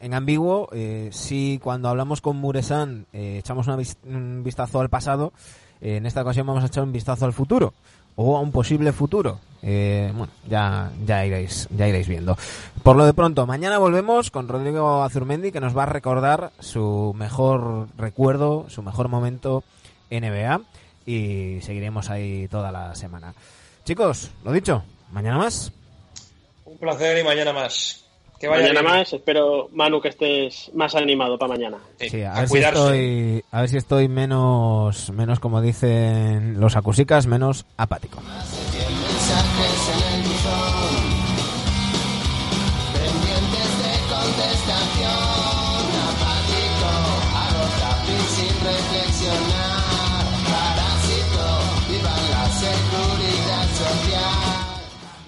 en 0.00 0.14
ambiguo. 0.14 0.68
Eh, 0.72 1.10
si 1.12 1.60
cuando 1.62 1.88
hablamos 1.88 2.20
con 2.20 2.36
Muresan 2.38 3.06
eh, 3.12 3.36
echamos 3.38 3.68
una 3.68 3.76
vis- 3.76 3.98
un 4.04 4.42
vistazo 4.42 4.80
al 4.80 4.88
pasado, 4.88 5.32
eh, 5.80 5.96
en 5.98 6.06
esta 6.06 6.22
ocasión 6.22 6.44
vamos 6.48 6.64
a 6.64 6.66
echar 6.66 6.82
un 6.82 6.90
vistazo 6.92 7.24
al 7.24 7.32
futuro 7.32 7.72
o 8.16 8.36
a 8.36 8.40
un 8.40 8.52
posible 8.52 8.92
futuro. 8.92 9.40
Eh, 9.62 10.12
bueno, 10.14 10.32
ya, 10.46 10.92
ya 11.06 11.24
iréis, 11.24 11.68
ya 11.74 11.88
iréis 11.88 12.06
viendo. 12.06 12.36
Por 12.82 12.96
lo 12.96 13.06
de 13.06 13.14
pronto, 13.14 13.46
mañana 13.46 13.78
volvemos 13.78 14.30
con 14.30 14.46
Rodrigo 14.46 15.02
Azurmendi 15.02 15.52
que 15.52 15.60
nos 15.60 15.76
va 15.76 15.84
a 15.84 15.86
recordar 15.86 16.52
su 16.58 17.14
mejor 17.16 17.88
recuerdo, 17.96 18.66
su 18.68 18.82
mejor 18.82 19.08
momento 19.08 19.64
NBA 20.10 20.60
y 21.06 21.60
seguiremos 21.62 22.10
ahí 22.10 22.46
toda 22.48 22.70
la 22.72 22.94
semana. 22.94 23.34
Chicos, 23.84 24.30
lo 24.44 24.52
dicho, 24.52 24.82
mañana 25.12 25.38
más. 25.38 25.72
Un 26.66 26.76
placer 26.78 27.18
y 27.18 27.24
mañana 27.24 27.52
más. 27.52 28.03
Que 28.44 28.48
vaya 28.48 28.62
Mañana 28.64 28.80
bien. 28.82 28.92
más, 28.92 29.12
espero, 29.14 29.70
Manu, 29.72 30.02
que 30.02 30.08
estés 30.08 30.70
más 30.74 30.94
animado 30.94 31.38
para 31.38 31.54
mañana. 31.54 31.78
Sí, 31.98 32.10
Sí, 32.10 32.22
a, 32.24 32.34
a 32.34 32.40
ver 32.40 32.44
si 32.48 32.50
cuidarse. 32.50 32.78
estoy, 32.78 33.44
a 33.50 33.60
ver 33.62 33.68
si 33.70 33.76
estoy 33.78 34.08
menos, 34.08 35.10
menos 35.12 35.40
como 35.40 35.62
dicen 35.62 36.60
los 36.60 36.76
acusicas, 36.76 37.26
menos 37.26 37.64
apático. 37.78 38.20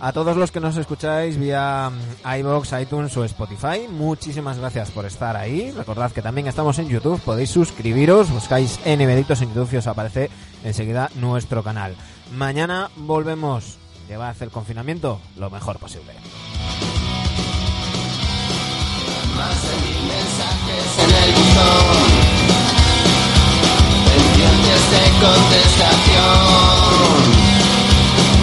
A 0.07 0.13
todos 0.13 0.37
los 0.37 0.53
que 0.53 0.61
nos 0.61 0.77
escucháis 0.77 1.37
vía 1.37 1.91
mm, 1.91 2.39
iBox, 2.39 2.75
iTunes 2.81 3.17
o 3.17 3.25
Spotify, 3.25 3.89
muchísimas 3.91 4.57
gracias 4.57 4.93
por 4.93 5.05
estar 5.05 5.35
ahí. 5.37 5.73
Recordad 5.73 6.13
que 6.13 6.23
también 6.23 6.47
estamos 6.47 6.79
en 6.79 6.89
YouTube, 6.89 7.21
podéis 7.23 7.51
suscribiros, 7.51 8.31
buscáis 8.31 8.79
NBDictos 8.87 9.43
en 9.43 9.49
YouTube 9.49 9.71
y 9.73 9.77
os 9.79 9.89
aparece 9.89 10.31
enseguida 10.63 11.11
nuestro 11.17 11.65
canal. 11.65 11.97
Mañana 12.37 12.89
volvemos. 12.95 13.79
Llevad 14.09 14.41
el 14.43 14.51
confinamiento 14.51 15.21
lo 15.37 15.51
mejor 15.51 15.81
posible 15.81 16.13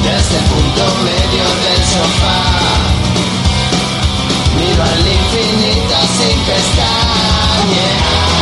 desde 0.04 0.38
el 0.38 0.46
punto 0.46 0.84
medio 1.04 1.46
del 1.64 1.82
sofá. 1.86 2.40
Miro 4.58 4.84
al 4.84 5.08
infinito 5.08 5.96
sin 6.18 6.38
pestañear. 6.46 8.33